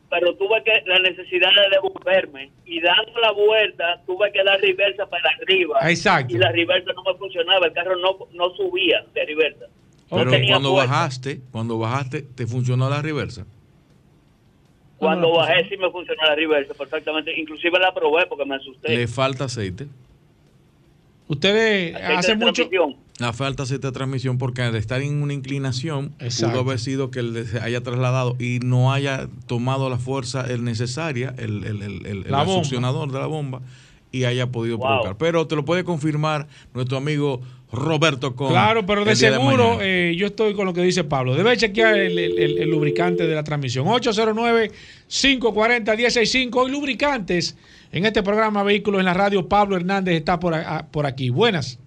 Pero 0.10 0.36
tuve 0.36 0.62
que 0.64 0.84
la 0.88 1.00
necesidad 1.00 1.50
de 1.50 1.70
devolverme 1.76 2.52
y 2.66 2.82
dando 2.82 3.18
la 3.22 3.32
vuelta 3.32 4.02
tuve 4.06 4.30
que 4.34 4.44
dar 4.44 4.60
reversa 4.60 5.06
para 5.06 5.30
arriba. 5.42 5.80
Exacto. 5.90 6.36
Y 6.36 6.38
la 6.38 6.52
reversa 6.52 6.92
no 6.94 7.04
me 7.04 7.18
funcionaba, 7.18 7.68
el 7.68 7.74
carro 7.74 7.96
no, 7.98 8.18
no 8.34 8.50
subía 8.56 9.06
de 9.14 9.26
reversa. 9.26 9.66
No 10.12 10.18
Pero 10.18 10.32
cuando 10.48 10.72
fuerza. 10.72 10.92
bajaste, 10.92 11.42
cuando 11.52 11.78
bajaste, 11.80 12.22
¿te 12.24 12.46
funcionó 12.46 12.90
la 12.90 13.02
reversa? 13.02 13.46
Cuando 14.98 15.32
bajé 15.34 15.68
sí 15.70 15.78
me 15.78 15.90
funcionó 15.90 16.22
la 16.28 16.36
reversa 16.36 16.74
perfectamente. 16.76 17.32
Inclusive 17.40 17.80
la 17.80 17.94
probé 17.94 18.26
porque 18.28 18.46
me 18.46 18.56
asusté. 18.56 18.96
Le 18.96 19.08
falta 19.08 19.46
aceite. 19.46 19.88
Ustedes 21.28 21.96
Aceite 21.96 22.14
hace 22.14 22.36
mucho... 22.36 22.64
La 23.20 23.34
falta 23.34 23.64
aceite 23.64 23.88
de 23.88 23.94
transmisión 23.94 24.38
porque 24.40 24.64
al 24.64 24.76
estar 24.76 25.00
en 25.02 25.22
una 25.22 25.34
inclinación 25.34 26.14
Exacto. 26.20 26.52
pudo 26.54 26.62
haber 26.70 26.80
sido 26.80 27.12
que 27.12 27.20
él 27.20 27.46
se 27.48 27.60
haya 27.60 27.82
trasladado 27.82 28.36
y 28.40 28.60
no 28.64 28.92
haya 28.92 29.28
tomado 29.46 29.90
la 29.92 29.98
fuerza 29.98 30.42
el 30.52 30.64
necesaria, 30.64 31.36
el, 31.38 31.64
el, 31.64 31.82
el, 31.84 32.06
el- 32.08 32.32
La 32.32 32.42
el 32.42 32.48
bomba. 32.48 32.64
succionador 32.64 33.12
de 33.12 33.20
la 33.20 33.28
bomba 33.28 33.62
y 34.12 34.24
haya 34.24 34.52
podido 34.52 34.78
Wow. 34.78 34.88
provocar. 34.88 35.18
Pero 35.18 35.46
te 35.48 35.56
lo 35.56 35.64
puede 35.66 35.84
confirmar 35.84 36.48
nuestro 36.74 36.98
amigo 36.98 37.42
Roberto 37.74 38.36
con 38.36 38.50
Claro, 38.50 38.86
pero 38.86 39.06
de 39.06 39.16
seguro 39.16 39.78
eh, 39.82 40.14
yo 40.18 40.28
estoy 40.28 40.54
con 40.54 40.66
lo 40.66 40.74
que 40.74 40.82
dice 40.82 41.04
Pablo. 41.06 41.36
Debe 41.36 41.56
chequear 41.56 41.96
el, 41.98 42.18
el- 42.20 42.38
el- 42.40 42.58
el 42.60 42.70
lubricante 42.70 43.26
de 43.28 43.36
la 43.36 43.44
transmisión. 43.44 43.86
809-540-165 43.88 46.68
y 46.68 46.72
lubricantes. 46.72 47.58
En 47.92 48.06
este 48.06 48.24
programa 48.24 48.64
Vehículos 48.64 49.00
en 49.00 49.06
la 49.06 49.14
Radio, 49.14 49.48
Pablo 49.48 49.76
Hernández 49.76 50.16
está 50.16 50.40
por, 50.40 50.54
a- 50.54 50.86
por 50.90 51.06
aquí. 51.06 51.30
Buenas. 51.30 51.78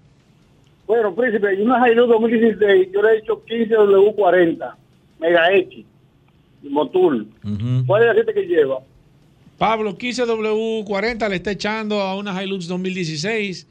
Bueno, 0.86 1.14
príncipe, 1.14 1.54
y 1.54 1.62
una 1.62 1.88
Hilux 1.90 2.08
2016, 2.08 2.88
yo 2.92 3.02
le 3.02 3.12
he 3.12 3.18
hecho 3.18 3.42
15W40, 3.46 4.74
Mega 5.18 5.50
X, 5.54 5.84
Motul. 6.62 7.26
¿Cuál 7.86 8.02
es 8.02 8.06
el 8.06 8.10
aceite 8.10 8.34
que 8.34 8.42
lleva? 8.46 8.80
Pablo, 9.56 9.96
15W40 9.96 11.28
le 11.30 11.36
está 11.36 11.52
echando 11.52 12.02
a 12.02 12.16
una 12.16 12.42
Hilux 12.42 12.68
2016. 12.68 13.66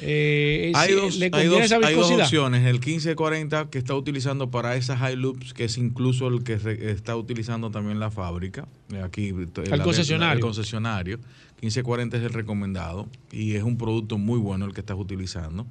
Eh, 0.00 0.72
Hay 0.76 0.90
si- 0.90 0.94
dos, 0.94 1.16
¿Le 1.16 1.30
hay, 1.32 1.46
dos, 1.48 1.72
hay 1.72 1.94
opciones. 1.94 2.64
El 2.64 2.74
1540 2.74 3.68
que 3.70 3.78
está 3.78 3.94
utilizando 3.94 4.50
para 4.50 4.76
esas 4.76 5.00
Hilux, 5.12 5.52
que 5.54 5.64
es 5.64 5.76
incluso 5.76 6.28
el 6.28 6.44
que 6.44 6.56
re- 6.56 6.90
está 6.92 7.16
utilizando 7.16 7.70
también 7.70 7.98
la 7.98 8.10
fábrica. 8.10 8.68
eh, 8.92 9.02
Aquí, 9.02 9.28
el, 9.28 9.48
la- 9.68 9.82
concesionario. 9.82 10.34
El 10.36 10.40
concesionario. 10.40 11.18
1540 11.60 12.16
es 12.16 12.22
el 12.22 12.32
recomendado 12.32 13.08
y 13.32 13.54
es 13.54 13.64
un 13.64 13.76
producto 13.76 14.18
muy 14.18 14.38
bueno 14.38 14.66
el 14.66 14.72
que 14.74 14.80
estás 14.80 14.96
utilizando. 14.98 15.66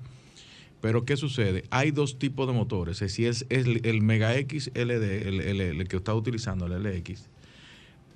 Pero 0.82 1.06
¿qué 1.06 1.16
sucede? 1.16 1.64
Hay 1.70 1.92
dos 1.92 2.20
tipos 2.20 2.46
de 2.48 2.54
motores. 2.54 2.98
Si 2.98 3.26
es, 3.26 3.46
es 3.50 3.66
el, 3.66 3.86
el 3.86 4.02
Mega 4.02 4.36
X 4.36 4.70
LD, 4.76 5.28
el, 5.28 5.62
el- 5.62 5.88
que 5.88 5.96
está 5.98 6.14
utilizando, 6.14 6.66
el 6.68 6.84
LX, 6.84 7.30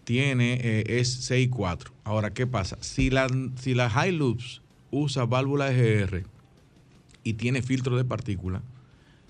tiene, 0.03 0.59
eh, 0.61 0.83
es 0.99 1.29
6.4. 1.31 1.91
Ahora, 2.03 2.33
¿qué 2.33 2.45
pasa? 2.47 2.77
Si 2.81 3.09
la, 3.09 3.27
si 3.59 3.73
la 3.73 3.89
Hilux 4.07 4.61
usa 4.91 5.25
válvula 5.25 5.71
EGR 5.71 6.23
y 7.23 7.33
tiene 7.33 7.61
filtro 7.61 7.97
de 7.97 8.05
partícula, 8.05 8.61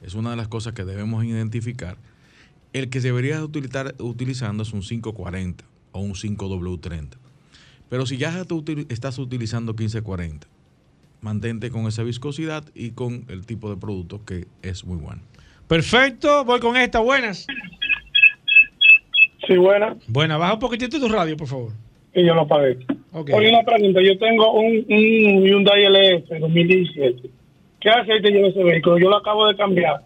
es 0.01 0.16
una 0.16 0.32
de 0.32 0.36
las 0.36 0.47
cosas 0.47 0.74
que 0.74 0.84
debemos 0.84 1.24
identificar. 1.24 1.97
El 2.74 2.89
que 2.89 2.99
deberías 2.99 3.41
utilizar, 3.41 3.95
utilizando 3.99 4.64
es 4.64 4.74
un 4.74 4.82
540 4.82 5.64
o 5.91 5.99
un 5.99 6.14
5W30. 6.14 7.18
Pero 7.89 8.05
si 8.05 8.18
ya 8.18 8.45
estás 8.89 9.20
utilizando 9.20 9.74
1540, 9.74 10.47
mantente 11.20 11.70
con 11.70 11.86
esa 11.88 12.03
viscosidad 12.03 12.64
y 12.74 12.91
con 12.91 13.26
el 13.28 13.45
tipo 13.45 13.70
de 13.70 13.76
producto 13.78 14.24
que 14.26 14.47
es 14.62 14.86
muy 14.86 14.97
bueno. 14.97 15.22
Perfecto, 15.68 16.45
voy 16.45 16.59
con 16.62 16.78
esta. 16.78 16.99
Buenas. 16.99 17.45
Sí, 19.47 19.57
buena, 19.57 19.97
Buenas, 20.07 20.39
baja 20.39 20.53
un 20.53 20.59
poquitito 20.59 20.99
tu 20.99 21.09
radio, 21.09 21.36
por 21.36 21.47
favor. 21.47 21.74
y 22.14 22.26
yo 22.26 22.34
lo 22.34 22.47
pagué. 22.47 22.78
Ok. 23.14 23.32
Oye, 23.34 23.49
una 23.49 23.64
pregunta, 23.64 24.01
yo 24.01 24.18
tengo 24.18 24.53
un, 24.53 24.86
un 24.88 25.45
Hyundai 25.45 25.86
LF 25.86 26.30
2017. 26.39 27.30
¿Qué 27.80 27.89
aceite 27.89 28.32
lleva 28.32 28.47
ese 28.47 28.64
vehículo? 28.64 28.97
Yo 28.97 29.09
lo 29.09 29.18
acabo 29.18 29.47
de 29.47 29.55
cambiar, 29.55 30.01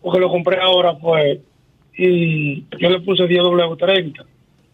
porque 0.00 0.20
lo 0.20 0.28
compré 0.28 0.60
ahora, 0.60 0.96
pues, 0.96 1.40
y 1.96 2.64
yo 2.78 2.90
le 2.90 3.00
puse 3.00 3.24
10W30. 3.24 4.24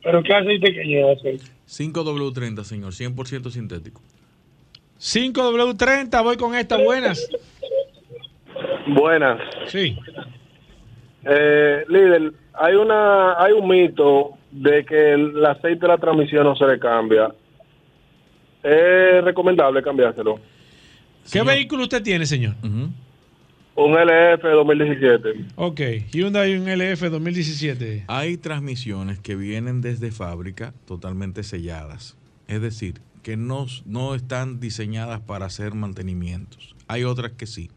Pero 0.03 0.22
¿qué 0.22 0.35
aceite 0.35 0.72
que 0.72 0.85
lleva 0.85 1.12
aceite? 1.12 1.45
5W30, 1.66 2.62
señor, 2.62 2.93
100% 2.93 3.51
sintético. 3.51 4.03
5W30, 5.01 6.22
voy 6.22 6.37
con 6.37 6.55
esta. 6.55 6.77
Buenas. 6.77 7.29
Buenas. 8.87 9.41
Sí. 9.66 9.97
Eh, 11.25 11.85
líder, 11.89 12.33
hay 12.53 12.75
una 12.75 13.43
hay 13.43 13.53
un 13.53 13.66
mito 13.66 14.33
de 14.51 14.85
que 14.85 15.12
el 15.12 15.45
aceite 15.45 15.81
de 15.81 15.89
la 15.89 15.99
transmisión 15.99 16.45
no 16.45 16.55
se 16.55 16.66
le 16.66 16.79
cambia. 16.79 17.33
¿Es 18.65 19.23
recomendable 19.23 19.83
cambiárselo? 19.83 20.37
¿Qué 20.37 21.29
Señor. 21.29 21.49
vehículo 21.49 21.83
usted 21.83 22.03
tiene, 22.03 22.25
señor? 22.25 22.55
Ujú. 22.62 22.91
Un 23.77 23.93
LF 23.93 24.43
2017. 24.43 25.47
Ok, 25.57 25.81
Hyundai 26.12 26.57
un 26.57 26.69
LF 26.69 27.11
2017. 27.11 28.05
Hay 28.07 28.39
transmisiones 28.39 29.19
que 29.19 29.37
vienen 29.37 29.83
desde 29.83 30.11
fábrica 30.12 30.73
totalmente 30.87 31.43
selladas. 31.43 32.17
Es 32.49 32.62
decir, 32.62 33.01
que 33.23 33.37
no, 33.37 33.67
no 33.85 34.15
están 34.15 34.61
diseñadas 34.61 35.21
para 35.21 35.47
hacer 35.47 35.75
mantenimientos. 35.75 36.75
Hay 36.89 37.05
otras 37.05 37.33
que 37.33 37.47
sí. 37.47 37.71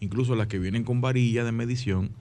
Incluso 0.00 0.36
las 0.36 0.46
que 0.46 0.58
vienen 0.58 0.84
con 0.84 1.00
varilla 1.00 1.44
de 1.44 1.52
medición, 1.52 2.12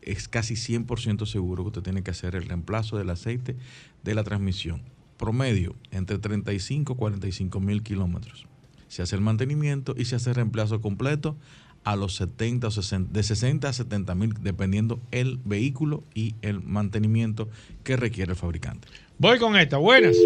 es 0.00 0.28
casi 0.28 0.54
100% 0.54 1.26
seguro 1.26 1.62
que 1.62 1.68
usted 1.68 1.82
tiene 1.82 2.02
que 2.02 2.10
hacer 2.10 2.34
el 2.34 2.44
reemplazo 2.44 2.98
del 2.98 3.10
aceite 3.10 3.56
de 4.02 4.14
la 4.14 4.24
transmisión. 4.24 4.82
Promedio, 5.22 5.76
entre 5.92 6.18
35 6.18 6.94
y 6.94 6.96
45 6.96 7.60
mil 7.60 7.84
kilómetros. 7.84 8.48
Se 8.88 9.02
hace 9.02 9.14
el 9.14 9.20
mantenimiento 9.22 9.94
y 9.96 10.06
se 10.06 10.16
hace 10.16 10.30
el 10.30 10.34
reemplazo 10.34 10.80
completo 10.80 11.36
a 11.84 11.94
los 11.94 12.16
70 12.16 12.66
o 12.66 12.70
60, 12.72 13.12
de 13.12 13.22
60 13.22 13.68
a 13.68 13.72
70 13.72 14.16
mil, 14.16 14.34
dependiendo 14.40 14.98
el 15.12 15.38
vehículo 15.44 16.02
y 16.12 16.34
el 16.42 16.60
mantenimiento 16.60 17.48
que 17.84 17.96
requiere 17.96 18.32
el 18.32 18.36
fabricante. 18.36 18.88
Voy 19.18 19.38
con 19.38 19.56
esta. 19.56 19.76
Buenas. 19.76 20.16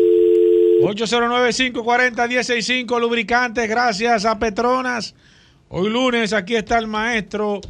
809-540-165 0.82 2.98
lubricantes. 2.98 3.68
Gracias 3.68 4.24
a 4.24 4.38
Petronas. 4.38 5.14
Hoy 5.68 5.90
lunes, 5.90 6.32
aquí 6.32 6.56
está 6.56 6.78
el 6.78 6.86
maestro 6.86 7.60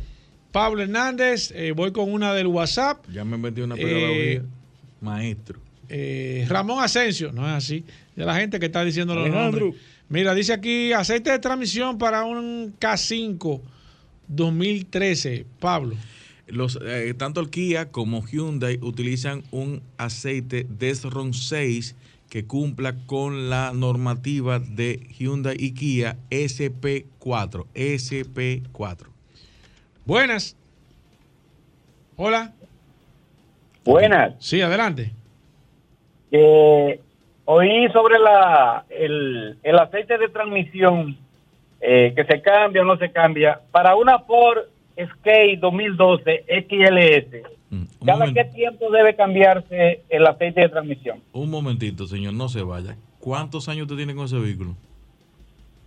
Pablo 0.52 0.80
Hernández. 0.80 1.50
Eh, 1.56 1.72
voy 1.72 1.90
con 1.90 2.12
una 2.12 2.32
del 2.34 2.46
WhatsApp. 2.46 3.04
Ya 3.12 3.24
me 3.24 3.36
metí 3.36 3.62
una 3.62 3.74
Eh, 3.74 3.78
pedagogía. 3.82 4.42
Maestro. 5.00 5.65
Eh, 5.88 6.46
Ramón 6.48 6.82
Asensio, 6.82 7.32
no 7.32 7.46
es 7.46 7.54
así. 7.54 7.84
De 8.14 8.24
la 8.24 8.36
gente 8.36 8.58
que 8.58 8.66
está 8.66 8.84
diciendo 8.84 9.14
los 9.14 9.28
nombres. 9.28 9.74
Mira, 10.08 10.34
dice 10.34 10.52
aquí 10.52 10.92
aceite 10.92 11.30
de 11.30 11.38
transmisión 11.38 11.98
para 11.98 12.24
un 12.24 12.74
K5 12.78 13.60
2013. 14.28 15.46
Pablo. 15.58 15.96
Los, 16.46 16.78
eh, 16.84 17.12
tanto 17.18 17.40
el 17.40 17.50
Kia 17.50 17.90
como 17.90 18.24
Hyundai 18.24 18.78
utilizan 18.80 19.42
un 19.50 19.82
aceite 19.96 20.66
Desron 20.68 21.34
6 21.34 21.96
que 22.30 22.44
cumpla 22.44 22.94
con 23.06 23.50
la 23.50 23.72
normativa 23.74 24.60
de 24.60 25.08
Hyundai 25.18 25.56
y 25.58 25.72
Kia 25.72 26.16
SP4. 26.30 27.66
SP4. 27.74 29.06
Buenas. 30.04 30.56
Hola. 32.16 32.54
Buenas. 33.84 34.34
Sí, 34.38 34.60
adelante. 34.60 35.12
Eh, 36.30 37.00
oí 37.44 37.88
sobre 37.92 38.18
la 38.18 38.84
el, 38.90 39.56
el 39.62 39.78
aceite 39.78 40.18
de 40.18 40.28
transmisión 40.28 41.16
eh, 41.80 42.12
que 42.16 42.24
se 42.24 42.40
cambia 42.42 42.82
o 42.82 42.84
no 42.84 42.96
se 42.96 43.10
cambia. 43.10 43.60
Para 43.70 43.96
una 43.96 44.18
Ford 44.20 44.64
Escape 44.96 45.58
2012 45.60 46.44
XLS, 46.48 47.86
¿cada 48.04 48.32
qué 48.32 48.44
tiempo 48.44 48.90
debe 48.90 49.14
cambiarse 49.14 50.02
el 50.08 50.26
aceite 50.26 50.62
de 50.62 50.68
transmisión? 50.68 51.20
Un 51.32 51.50
momentito, 51.50 52.06
señor, 52.06 52.34
no 52.34 52.48
se 52.48 52.62
vaya. 52.62 52.96
¿Cuántos 53.20 53.68
años 53.68 53.82
usted 53.82 53.96
tiene 53.96 54.14
con 54.14 54.24
ese 54.24 54.38
vehículo? 54.38 54.74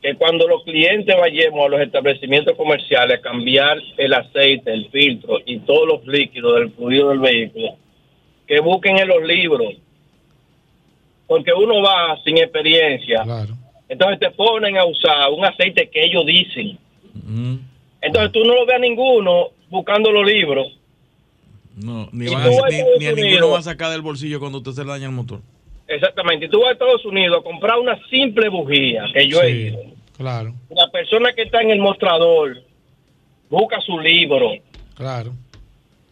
que 0.02 0.16
cuando 0.16 0.48
los 0.48 0.64
clientes 0.64 1.16
vayamos 1.16 1.64
a 1.64 1.68
los 1.68 1.80
establecimientos 1.80 2.56
comerciales 2.56 3.18
a 3.18 3.22
cambiar 3.22 3.78
el 3.96 4.12
aceite, 4.12 4.72
el 4.72 4.90
filtro 4.90 5.38
y 5.46 5.60
todos 5.60 5.86
los 5.86 6.06
líquidos 6.06 6.56
del 6.56 6.72
fluido 6.72 7.10
del 7.10 7.20
vehículo, 7.20 7.76
que 8.52 8.60
busquen 8.60 8.98
en 8.98 9.08
los 9.08 9.22
libros. 9.22 9.72
Porque 11.26 11.54
uno 11.54 11.80
va 11.82 12.18
sin 12.22 12.36
experiencia. 12.36 13.22
Claro. 13.22 13.54
Entonces 13.88 14.18
te 14.20 14.30
ponen 14.30 14.76
a 14.76 14.84
usar 14.84 15.30
un 15.30 15.42
aceite 15.42 15.88
que 15.88 16.04
ellos 16.04 16.26
dicen. 16.26 16.78
Mm, 17.14 17.56
Entonces 18.02 18.30
tú 18.32 18.44
no 18.44 18.54
lo 18.54 18.66
ves 18.66 18.76
a 18.76 18.78
ninguno 18.78 19.48
buscando 19.70 20.10
los 20.12 20.26
libros. 20.26 20.66
No, 21.76 22.10
ni, 22.12 22.26
¿Y 22.26 22.28
van 22.28 22.42
tú 22.42 22.48
a- 22.58 22.60
vas 22.60 22.64
a 22.64 22.68
ni- 22.68 22.74
Estados 22.76 22.98
ni 23.00 23.06
a 23.06 23.12
ninguno 23.12 23.48
va 23.52 23.58
a 23.60 23.62
sacar 23.62 23.90
del 23.90 24.02
bolsillo 24.02 24.38
cuando 24.38 24.58
usted 24.58 24.72
se 24.72 24.84
le 24.84 24.90
daña 24.90 25.06
el 25.06 25.12
motor. 25.12 25.40
Exactamente. 25.88 26.44
Y 26.44 26.48
tú 26.50 26.60
vas 26.60 26.68
a 26.68 26.72
Estados 26.72 27.04
Unidos 27.06 27.38
a 27.40 27.42
comprar 27.42 27.78
una 27.78 27.98
simple 28.10 28.50
bujía 28.50 29.04
que 29.14 29.26
yo 29.28 29.40
he 29.40 29.50
ido. 29.50 29.78
claro, 30.18 30.52
La 30.68 30.88
persona 30.88 31.32
que 31.32 31.42
está 31.42 31.62
en 31.62 31.70
el 31.70 31.78
mostrador 31.78 32.62
busca 33.48 33.80
su 33.80 33.98
libro, 33.98 34.52
claro. 34.94 35.32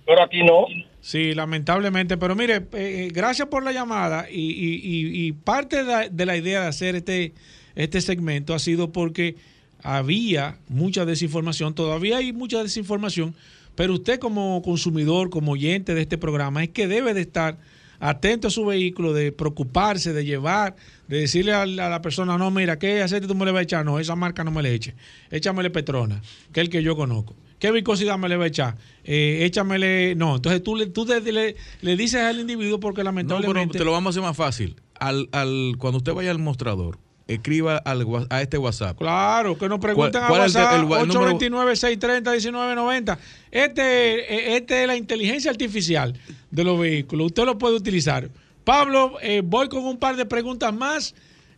pero 0.07 0.23
aquí 0.23 0.43
no. 0.43 0.65
Sí, 1.03 1.35
lamentablemente, 1.35 2.19
pero 2.19 2.35
mire, 2.37 2.57
eh, 2.57 2.67
eh, 2.73 3.11
gracias 3.13 3.49
por 3.49 3.65
la 3.65 3.73
llamada 3.73 4.27
y, 4.31 4.51
y- 4.51 5.27
y- 5.27 5.33
parte 5.33 5.77
de 5.77 5.85
la, 5.85 6.09
de 6.09 6.27
la 6.27 6.37
idea 6.37 6.61
de 6.61 6.67
hacer 6.67 6.95
este, 6.95 7.33
este 7.75 8.01
segmento 8.03 8.53
ha 8.55 8.59
sido 8.59 8.93
porque 8.93 9.37
había 9.83 10.59
mucha 10.69 11.07
desinformación, 11.07 11.75
todavía 11.75 12.19
hay 12.19 12.35
mucha 12.35 12.63
desinformación, 12.63 13.35
pero 13.77 13.95
usted 13.95 14.19
como 14.19 14.61
consumidor, 14.61 15.31
como 15.31 15.53
oyente 15.53 15.95
de 15.95 16.03
este 16.03 16.19
programa, 16.19 16.63
es 16.63 16.69
que 16.69 16.87
debe 16.87 17.15
de 17.15 17.23
estar 17.23 17.57
atento 17.99 18.49
a 18.49 18.51
su 18.51 18.67
vehículo, 18.67 19.15
de 19.15 19.33
preocuparse, 19.33 20.13
de 20.13 20.25
llevar, 20.27 20.77
de 21.09 21.21
decirle 21.21 21.53
a 21.55 21.65
la, 21.65 21.87
a 21.87 21.91
la 21.91 22.03
persona, 22.03 22.37
no, 22.37 22.51
mira, 22.51 22.79
¿qué 22.79 23.01
aceite 23.03 23.27
tú 23.27 23.35
me 23.35 23.47
le 23.47 23.53
vas 23.53 23.61
a 23.61 23.63
echar? 23.63 23.85
No, 23.87 23.99
esa 23.99 24.17
marca 24.17 24.45
no 24.45 24.51
me 24.51 24.63
le 24.63 24.75
eche. 24.75 24.95
Échamele 25.31 25.71
Petrona, 25.71 26.21
que 26.53 26.61
es 26.61 26.65
el 26.67 26.71
que 26.71 26.83
yo 26.83 26.95
conozco. 26.95 27.35
¿Qué 27.59 27.71
viscosidad 27.73 28.17
me 28.19 28.29
le 28.31 28.37
va 28.37 28.45
a 28.45 28.49
echar? 28.49 28.77
Eh, 29.13 29.45
échamele... 29.45 30.15
No, 30.15 30.37
entonces 30.37 30.63
tú, 30.63 30.77
le, 30.77 30.87
tú 30.87 31.05
le, 31.05 31.21
le- 31.33 31.57
le 31.83 31.97
dices 31.97 32.21
al 32.23 32.39
individuo 32.39 32.79
porque 32.79 33.03
No, 33.03 33.11
pero 33.13 33.27
lamentablemente... 33.27 33.77
te 33.79 33.85
lo 33.85 33.91
vamos 33.91 34.09
a 34.09 34.11
hacer 34.11 34.23
más 34.23 34.37
fácil. 34.37 34.77
Al, 35.01 35.29
al, 35.33 35.75
cuando 35.79 35.97
usted 35.99 36.13
vaya 36.15 36.31
al 36.31 36.39
mostrador, 36.39 36.99
escriba 37.27 37.77
al, 37.79 38.07
a 38.31 38.41
este 38.43 38.57
WhatsApp. 38.59 38.99
Claro, 38.99 39.59
que 39.59 39.69
nos 39.69 39.81
preguntan 39.81 40.23
¿Cuál- 40.29 40.29
cuál 40.29 40.41
a 40.41 40.45
WhatsApp 40.45 40.79
el 40.79 40.85
wa- 40.85 41.01
el 41.01 41.09
número? 41.09 41.39
829-630-1990. 41.39 43.19
Este, 43.51 44.57
este 44.57 44.83
es 44.83 44.87
la 44.87 44.97
inteligencia 44.97 45.51
artificial 45.51 46.17
de 46.51 46.65
los 46.65 46.79
vehículos. 46.79 47.27
Usted 47.27 47.45
lo 47.45 47.59
puede 47.59 47.77
utilizar. 47.77 48.31
Pablo, 48.65 49.15
eh, 49.23 49.43
voy 49.45 49.69
con 49.69 49.85
un 49.85 49.97
par 49.99 50.17
de 50.17 50.27
preguntas 50.27 50.73
más. 50.73 51.15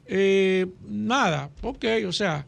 Eh, 0.07 0.67
nada, 0.89 1.51
ok, 1.63 1.85
o 2.07 2.13
sea, 2.13 2.47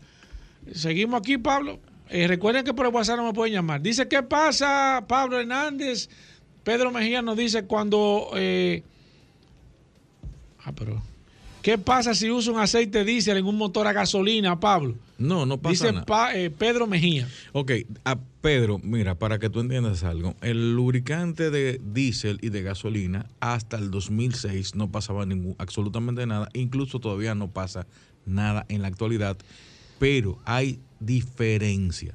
seguimos 0.73 1.21
aquí, 1.21 1.39
Pablo. 1.39 1.79
Eh, 2.11 2.27
recuerden 2.29 2.65
que 2.65 2.75
por 2.75 2.87
el 2.87 2.93
WhatsApp 2.95 3.17
no 3.17 3.25
me 3.27 3.33
pueden 3.33 3.55
llamar. 3.55 3.81
Dice, 3.81 4.07
¿qué 4.09 4.23
pasa, 4.23 5.05
Pablo 5.09 5.41
Hernández? 5.41 6.09
Pedro 6.63 6.91
Mejía 6.91 7.23
nos 7.23 7.37
dice 7.37 7.65
cuando... 7.65 8.31
eh, 8.37 8.83
ah, 10.65 10.73
pero... 10.73 11.03
¿Qué 11.63 11.79
pasa 11.79 12.15
si 12.15 12.31
usa 12.31 12.53
un 12.53 12.61
aceite 12.61 13.07
diésel 13.07 13.39
en 13.39 13.47
un 13.47 13.57
motor 13.57 13.87
a 13.87 13.95
gasolina, 13.95 14.61
Pablo? 14.61 14.97
No, 15.17 15.47
no 15.47 15.57
pasa 15.57 15.71
Dice 15.73 15.93
nada. 15.93 16.05
Pa- 16.05 16.37
eh, 16.37 16.51
Pedro 16.51 16.87
Mejía. 16.87 17.27
Ok, 17.53 17.73
a 18.05 18.19
Pedro, 18.43 18.79
mira, 18.83 19.15
para 19.15 19.39
que 19.39 19.49
tú 19.49 19.61
entiendas 19.61 20.05
algo, 20.05 20.35
el 20.43 20.75
lubricante 20.77 21.51
de 21.51 21.81
diésel 21.83 22.39
y 22.43 22.51
de 22.51 22.61
gasolina 22.61 23.25
hasta 23.41 23.79
el 23.79 23.91
2006 23.91 24.75
no 24.75 24.91
pasaba 24.93 25.25
ningún, 25.25 25.55
absolutamente 25.57 26.27
nada, 26.27 26.51
incluso 26.53 27.01
todavía 27.01 27.35
no 27.35 27.49
pasa 27.49 27.87
nada 28.27 28.67
en 28.69 28.83
la 28.83 28.89
actualidad, 28.89 29.39
pero 29.99 30.39
hay 30.45 30.81
diferencia. 31.05 32.15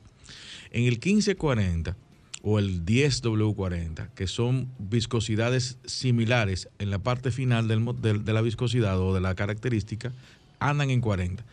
En 0.72 0.84
el 0.84 0.94
1540 1.00 1.96
o 2.42 2.58
el 2.60 2.86
10W40, 2.86 4.10
que 4.14 4.28
son 4.28 4.70
viscosidades 4.80 5.78
similares 5.86 6.70
en 6.80 6.90
la 6.90 7.00
parte 7.00 7.32
final 7.32 7.68
del 7.68 8.24
de 8.24 8.34
la 8.34 8.42
viscosidad 8.42 9.00
o 9.00 9.14
de 9.14 9.22
la 9.22 9.36
característica, 9.36 10.14
andan 10.60 10.90
en 10.90 11.02
40. 11.02 11.44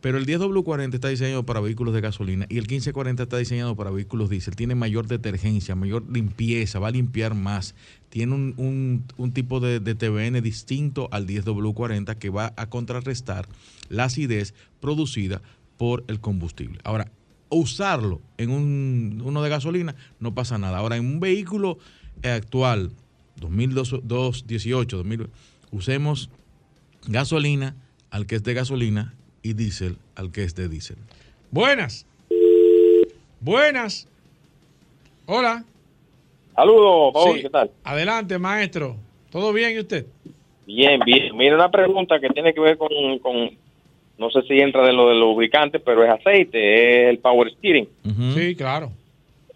Pero 0.00 0.18
el 0.18 0.26
10W40 0.26 0.94
está 0.94 1.08
diseñado 1.08 1.46
para 1.46 1.60
vehículos 1.60 1.94
de 1.94 2.00
gasolina 2.00 2.46
y 2.48 2.54
el 2.58 2.62
1540 2.62 3.22
está 3.22 3.36
diseñado 3.38 3.76
para 3.76 3.90
vehículos 3.92 4.30
diésel. 4.30 4.56
Tiene 4.56 4.74
mayor 4.74 5.06
detergencia, 5.06 5.76
mayor 5.76 6.04
limpieza, 6.10 6.80
va 6.80 6.88
a 6.88 6.90
limpiar 6.90 7.34
más. 7.34 7.76
Tiene 8.08 8.34
un, 8.34 9.04
un- 9.16 9.32
tipo 9.32 9.60
de, 9.60 9.78
de 9.78 9.94
TBN 9.94 10.42
distinto 10.42 11.08
al 11.12 11.26
10W40 11.28 12.16
que 12.16 12.30
va 12.30 12.52
a 12.56 12.68
contrarrestar 12.68 13.46
la 13.90 14.04
acidez 14.04 14.54
producida 14.80 15.40
por 15.82 16.04
el 16.06 16.20
combustible. 16.20 16.78
Ahora, 16.84 17.08
usarlo 17.48 18.20
en 18.38 18.52
un, 18.52 19.20
uno 19.24 19.42
de 19.42 19.50
gasolina 19.50 19.96
no 20.20 20.32
pasa 20.32 20.56
nada. 20.56 20.78
Ahora, 20.78 20.96
en 20.96 21.04
un 21.04 21.18
vehículo 21.18 21.76
eh, 22.22 22.28
actual, 22.30 22.92
2018, 23.40 24.96
2000, 24.98 25.28
usemos 25.72 26.30
gasolina 27.08 27.74
al 28.12 28.26
que 28.26 28.36
es 28.36 28.44
de 28.44 28.54
gasolina 28.54 29.14
y 29.42 29.54
diésel 29.54 29.96
al 30.14 30.30
que 30.30 30.44
es 30.44 30.54
de 30.54 30.68
diésel. 30.68 30.98
Buenas. 31.50 32.06
Buenas. 33.40 34.06
Hola. 35.26 35.64
Saludos, 36.54 37.12
Paul, 37.12 37.34
Sí. 37.38 37.42
¿qué 37.42 37.50
tal? 37.50 37.72
Adelante, 37.82 38.38
maestro. 38.38 38.98
¿Todo 39.32 39.52
bien 39.52 39.74
y 39.74 39.80
usted? 39.80 40.06
Bien, 40.64 41.00
bien. 41.04 41.36
Mira, 41.36 41.56
una 41.56 41.72
pregunta 41.72 42.20
que 42.20 42.28
tiene 42.28 42.54
que 42.54 42.60
ver 42.60 42.78
con, 42.78 42.88
con 43.18 43.60
no 44.22 44.30
sé 44.30 44.42
si 44.42 44.60
entra 44.60 44.86
de 44.86 44.92
lo 44.92 45.08
del 45.08 45.18
lubricante, 45.18 45.80
pero 45.80 46.04
es 46.04 46.10
aceite, 46.10 47.08
es 47.08 47.10
el 47.10 47.18
power 47.18 47.50
steering. 47.50 47.88
Sí, 48.34 48.54
claro. 48.54 48.92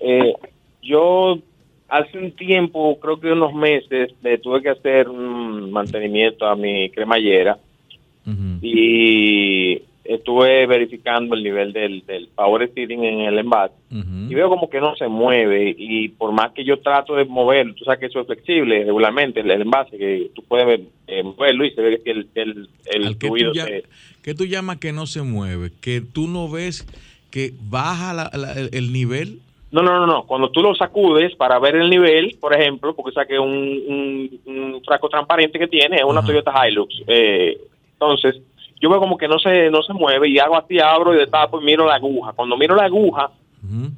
Eh, 0.00 0.34
yo 0.82 1.38
hace 1.88 2.18
un 2.18 2.32
tiempo, 2.32 2.98
creo 2.98 3.20
que 3.20 3.30
unos 3.30 3.54
meses, 3.54 4.12
le 4.22 4.38
tuve 4.38 4.62
que 4.62 4.70
hacer 4.70 5.08
un 5.08 5.70
mantenimiento 5.70 6.46
a 6.46 6.56
mi 6.56 6.90
cremallera 6.90 7.58
y 8.60 9.80
estuve 10.08 10.66
verificando 10.66 11.34
el 11.34 11.42
nivel 11.42 11.72
del, 11.72 12.04
del 12.06 12.28
power 12.34 12.68
steering 12.70 13.04
en 13.04 13.20
el 13.20 13.38
envase 13.38 13.74
y 14.28 14.34
veo 14.34 14.48
como 14.48 14.68
que 14.68 14.80
no 14.80 14.94
se 14.96 15.06
mueve 15.08 15.74
y 15.78 16.08
por 16.08 16.32
más 16.32 16.52
que 16.52 16.64
yo 16.64 16.78
trato 16.80 17.14
de 17.14 17.24
moverlo, 17.24 17.74
tú 17.74 17.84
sabes 17.84 18.00
que 18.00 18.06
eso 18.06 18.20
es 18.20 18.26
flexible 18.26 18.84
regularmente, 18.84 19.40
el, 19.40 19.50
el 19.50 19.62
envase, 19.62 19.96
que 19.96 20.30
tú 20.34 20.42
puedes 20.42 20.80
eh, 21.06 21.22
moverlo 21.22 21.64
y 21.64 21.70
se 21.70 21.80
ve 21.82 22.00
que 22.04 22.10
el, 22.10 22.28
el, 22.34 22.68
el 22.86 23.18
¿Qué 23.18 23.26
fluido 23.28 23.50
tú, 23.52 23.56
ya- 23.56 23.64
se- 23.66 23.84
qué 24.22 24.34
tú 24.34 24.44
llamas 24.44 24.78
que 24.78 24.92
no 24.92 25.06
se 25.06 25.22
mueve? 25.22 25.70
¿Que 25.80 26.00
tú 26.00 26.26
no 26.28 26.48
ves 26.50 26.86
que 27.30 27.52
baja 27.70 28.12
la- 28.14 28.30
la- 28.34 28.52
el, 28.54 28.70
el 28.72 28.92
nivel? 28.92 29.38
No, 29.72 29.82
no, 29.82 29.98
no, 29.98 30.06
no. 30.06 30.22
Cuando 30.26 30.50
tú 30.50 30.62
lo 30.62 30.74
sacudes 30.74 31.34
para 31.34 31.58
ver 31.58 31.74
el 31.76 31.90
nivel, 31.90 32.36
por 32.40 32.54
ejemplo, 32.54 32.94
porque 32.94 33.12
saque 33.12 33.38
un, 33.38 33.50
un, 33.50 34.40
un 34.46 34.82
frasco 34.84 35.08
transparente 35.08 35.58
que 35.58 35.66
tiene, 35.66 35.96
es 35.96 36.04
una 36.04 36.22
Toyota 36.24 36.52
Hilux. 36.66 36.94
Eh, 37.06 37.58
entonces, 37.94 38.36
yo 38.80 38.90
veo 38.90 38.98
como 39.00 39.16
que 39.16 39.28
no 39.28 39.38
se, 39.38 39.70
no 39.70 39.82
se 39.82 39.92
mueve 39.92 40.28
y 40.28 40.38
hago 40.38 40.56
así, 40.56 40.78
abro 40.78 41.14
y 41.14 41.18
destapo 41.18 41.60
y 41.60 41.64
miro 41.64 41.86
la 41.86 41.94
aguja. 41.96 42.32
Cuando 42.34 42.56
miro 42.56 42.74
la 42.76 42.84
aguja, 42.84 43.30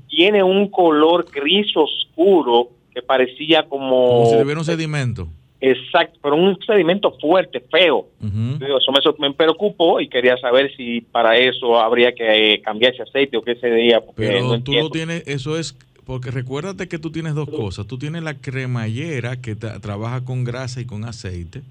tiene 0.09 0.43
un 0.43 0.69
color 0.69 1.27
gris 1.33 1.77
oscuro 1.77 2.69
que 2.95 3.03
parecía 3.03 3.65
como... 3.69 4.07
Como 4.07 4.27
si 4.31 4.39
tuviera 4.39 4.61
un 4.61 4.65
sedimento. 4.65 5.29
Exacto, 5.61 6.19
pero 6.23 6.37
un 6.37 6.57
sedimento 6.65 7.11
fuerte, 7.21 7.61
feo. 7.71 8.07
Digo, 8.21 8.79
Eso 8.79 8.93
me, 9.19 9.29
me 9.29 9.35
preocupó 9.35 10.01
y 10.01 10.09
quería 10.09 10.37
saber 10.37 10.71
si 10.77 11.01
para 11.01 11.37
eso 11.37 11.79
habría 11.81 12.13
que 12.15 12.55
eh, 12.55 12.63
cambiar 12.63 12.95
ese 12.95 13.03
aceite 13.03 13.37
o 13.37 13.43
qué 13.43 13.57
sería. 13.57 14.01
Pero 14.15 14.41
no 14.43 14.49
tú 14.51 14.55
entiendo. 14.55 14.85
lo 14.85 14.91
tienes, 14.91 15.23
eso 15.27 15.59
es, 15.59 15.77
porque 16.07 16.31
recuérdate 16.31 16.87
que 16.89 16.99
tú 17.01 17.11
tienes 17.11 17.35
dos 17.35 17.49
cosas. 17.51 17.87
Tú 17.89 17.99
tienes 17.99 18.23
la 18.23 18.35
cremallera 18.35 19.41
que 19.41 19.57
tra- 19.57 19.81
trabaja 19.81 20.25
con 20.25 20.45
grasa 20.45 20.81
y 20.81 20.87
con 20.87 21.05
aceite, 21.05 21.63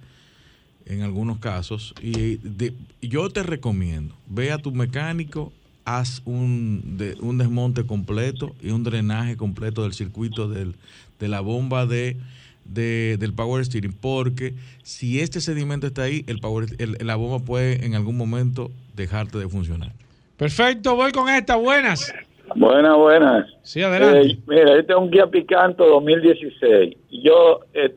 en 0.89 1.01
algunos 1.03 1.39
casos. 1.39 1.93
Y 2.01 2.38
de- 2.38 2.73
yo 3.01 3.30
te 3.30 3.43
recomiendo, 3.43 4.15
ve 4.27 4.51
a 4.51 4.57
tu 4.57 4.72
mecánico, 4.72 5.51
haz 5.85 6.22
un, 6.26 6.97
de- 6.97 7.15
un 7.22 7.38
desmonte 7.38 7.85
completo 7.85 8.53
y 8.61 8.72
un 8.72 8.84
drenaje 8.84 9.38
completo 9.38 9.84
del 9.84 9.93
circuito 9.93 10.47
del, 10.49 10.76
de 11.19 11.27
la 11.27 11.39
bomba 11.41 11.85
de, 11.85 12.18
de- 12.65 13.18
del 13.19 13.34
power 13.34 13.64
steering, 13.65 13.93
porque 13.93 14.53
si 14.84 15.19
este 15.22 15.39
sedimento 15.41 15.88
está 15.88 16.03
ahí, 16.03 16.23
el 16.27 16.39
power, 16.39 16.68
el- 16.80 16.97
la 17.05 17.15
bomba 17.15 17.43
puede 17.45 17.85
en 17.85 17.95
algún 17.95 18.18
momento 18.18 18.69
dejarte 18.95 19.38
de 19.38 19.47
funcionar. 19.47 19.93
Perfecto, 20.35 20.95
voy 20.95 21.11
con 21.11 21.30
esta. 21.30 21.55
Buenas. 21.55 22.14
Buenas, 22.55 22.95
buenas. 22.95 23.45
Sí, 23.64 23.81
adelante. 23.81 24.31
Eh, 24.31 24.39
mira, 24.47 24.80
este 24.80 24.93
es 24.93 24.97
un 24.99 25.09
Kia 25.11 25.27
Picanto 25.27 25.85
2016. 25.85 26.95
Yo 27.23 27.59
eh, 27.73 27.93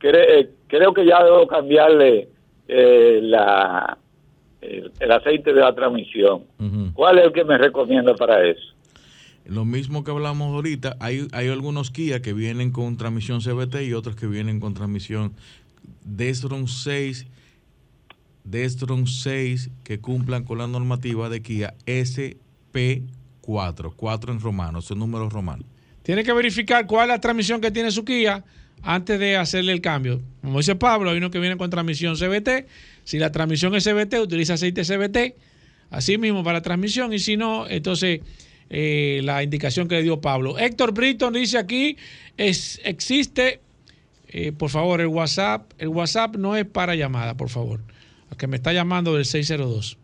cre- 0.00 0.26
eh, 0.28 0.50
creo 0.70 0.94
que 0.94 1.04
ya 1.04 1.22
debo 1.22 1.46
cambiarle 1.46 2.30
eh, 2.68 3.20
la, 3.22 3.98
el, 4.60 4.92
el 5.00 5.12
aceite 5.12 5.52
de 5.52 5.60
la 5.60 5.74
transmisión. 5.74 6.44
¿Cuál 6.94 7.18
es 7.18 7.26
el 7.26 7.32
que 7.32 7.44
me 7.44 7.58
recomienda 7.58 8.14
para 8.14 8.46
eso? 8.46 8.62
Lo 9.44 9.64
mismo 9.64 10.04
que 10.04 10.12
hablamos 10.12 10.54
ahorita, 10.54 10.96
hay, 11.00 11.26
hay 11.32 11.48
algunos 11.48 11.90
Kia 11.90 12.22
que 12.22 12.32
vienen 12.32 12.70
con 12.70 12.96
transmisión 12.96 13.40
CVT 13.40 13.82
y 13.82 13.94
otros 13.94 14.14
que 14.14 14.28
vienen 14.28 14.60
con 14.60 14.74
transmisión 14.74 15.32
Destron 16.04 16.68
6, 16.68 17.26
Destron 18.44 19.08
6 19.08 19.70
que 19.82 20.00
cumplan 20.00 20.44
con 20.44 20.58
la 20.58 20.68
normativa 20.68 21.28
de 21.28 21.42
Kia 21.42 21.74
SP4, 21.86 23.92
4 23.96 24.32
en 24.32 24.40
romano, 24.40 24.82
son 24.82 25.00
números 25.00 25.32
romanos. 25.32 25.66
Tiene 26.02 26.22
que 26.22 26.32
verificar 26.32 26.86
cuál 26.86 27.08
es 27.08 27.16
la 27.16 27.20
transmisión 27.20 27.60
que 27.60 27.72
tiene 27.72 27.90
su 27.90 28.04
Kia 28.04 28.44
antes 28.82 29.18
de 29.18 29.36
hacerle 29.36 29.72
el 29.72 29.80
cambio. 29.80 30.20
Como 30.40 30.58
dice 30.58 30.76
Pablo, 30.76 31.10
hay 31.10 31.18
uno 31.18 31.30
que 31.30 31.38
viene 31.38 31.56
con 31.56 31.70
transmisión 31.70 32.16
CBT. 32.16 32.66
Si 33.04 33.18
la 33.18 33.32
transmisión 33.32 33.74
es 33.74 33.84
CBT, 33.84 34.14
utiliza 34.20 34.54
aceite 34.54 34.82
CBT, 34.84 35.34
así 35.90 36.18
mismo 36.18 36.42
para 36.44 36.62
transmisión. 36.62 37.12
Y 37.12 37.18
si 37.18 37.36
no, 37.36 37.68
entonces 37.68 38.20
eh, 38.70 39.20
la 39.24 39.42
indicación 39.42 39.88
que 39.88 39.96
le 39.96 40.02
dio 40.02 40.20
Pablo. 40.20 40.58
Héctor 40.58 40.92
Britton 40.92 41.32
dice 41.32 41.58
aquí, 41.58 41.96
es, 42.36 42.80
existe, 42.84 43.60
eh, 44.28 44.52
por 44.52 44.70
favor, 44.70 45.00
el 45.00 45.08
WhatsApp. 45.08 45.72
El 45.78 45.88
WhatsApp 45.88 46.36
no 46.36 46.56
es 46.56 46.64
para 46.64 46.94
llamada, 46.94 47.36
por 47.36 47.48
favor. 47.48 47.80
Al 48.30 48.36
que 48.36 48.46
me 48.46 48.56
está 48.56 48.72
llamando 48.72 49.14
del 49.16 49.24
602. 49.24 49.98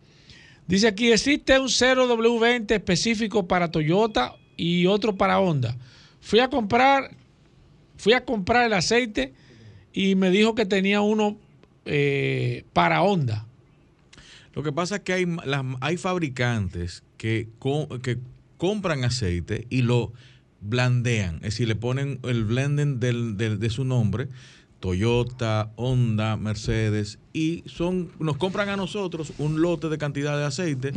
Dice 0.66 0.89
aquí, 0.89 1.12
existe 1.12 1.59
un 1.61 1.69
0W20 1.69 2.73
específico 2.73 3.47
para 3.47 3.70
Toyota 3.70 4.35
y 4.57 4.86
otro 4.86 5.16
para 5.16 5.39
Honda. 5.39 5.77
Fui 6.20 6.40
a 6.40 6.48
comprar, 6.48 7.12
fui 7.97 8.12
a 8.12 8.24
comprar 8.24 8.66
el 8.66 8.73
aceite 8.73 9.32
y 9.93 10.14
me 10.14 10.31
dijo 10.31 10.55
que 10.55 10.66
tenía 10.66 11.01
uno 11.01 11.36
eh, 11.85 12.64
para 12.73 13.02
Honda. 13.02 13.47
Lo 14.55 14.62
que 14.62 14.73
pasa 14.73 14.97
es 14.97 15.02
que 15.02 15.12
hay, 15.12 15.27
hay 15.81 15.97
fabricantes 15.97 17.02
que, 17.18 17.48
que 18.02 18.18
compran 18.56 19.05
aceite 19.05 19.66
y 19.68 19.82
lo 19.82 20.12
blandean, 20.60 21.36
es 21.36 21.43
decir, 21.43 21.68
le 21.68 21.77
ponen 21.77 22.18
el 22.24 22.44
blending 22.44 22.98
de 22.98 23.70
su 23.70 23.85
nombre, 23.85 24.28
Toyota, 24.81 25.73
Honda, 25.77 26.36
Mercedes, 26.36 27.19
y 27.32 27.62
son 27.66 28.11
nos 28.19 28.36
compran 28.36 28.69
a 28.69 28.77
nosotros 28.77 29.32
un 29.39 29.61
lote 29.61 29.89
de 29.89 29.98
cantidad 29.98 30.39
de 30.39 30.44
aceite. 30.44 30.93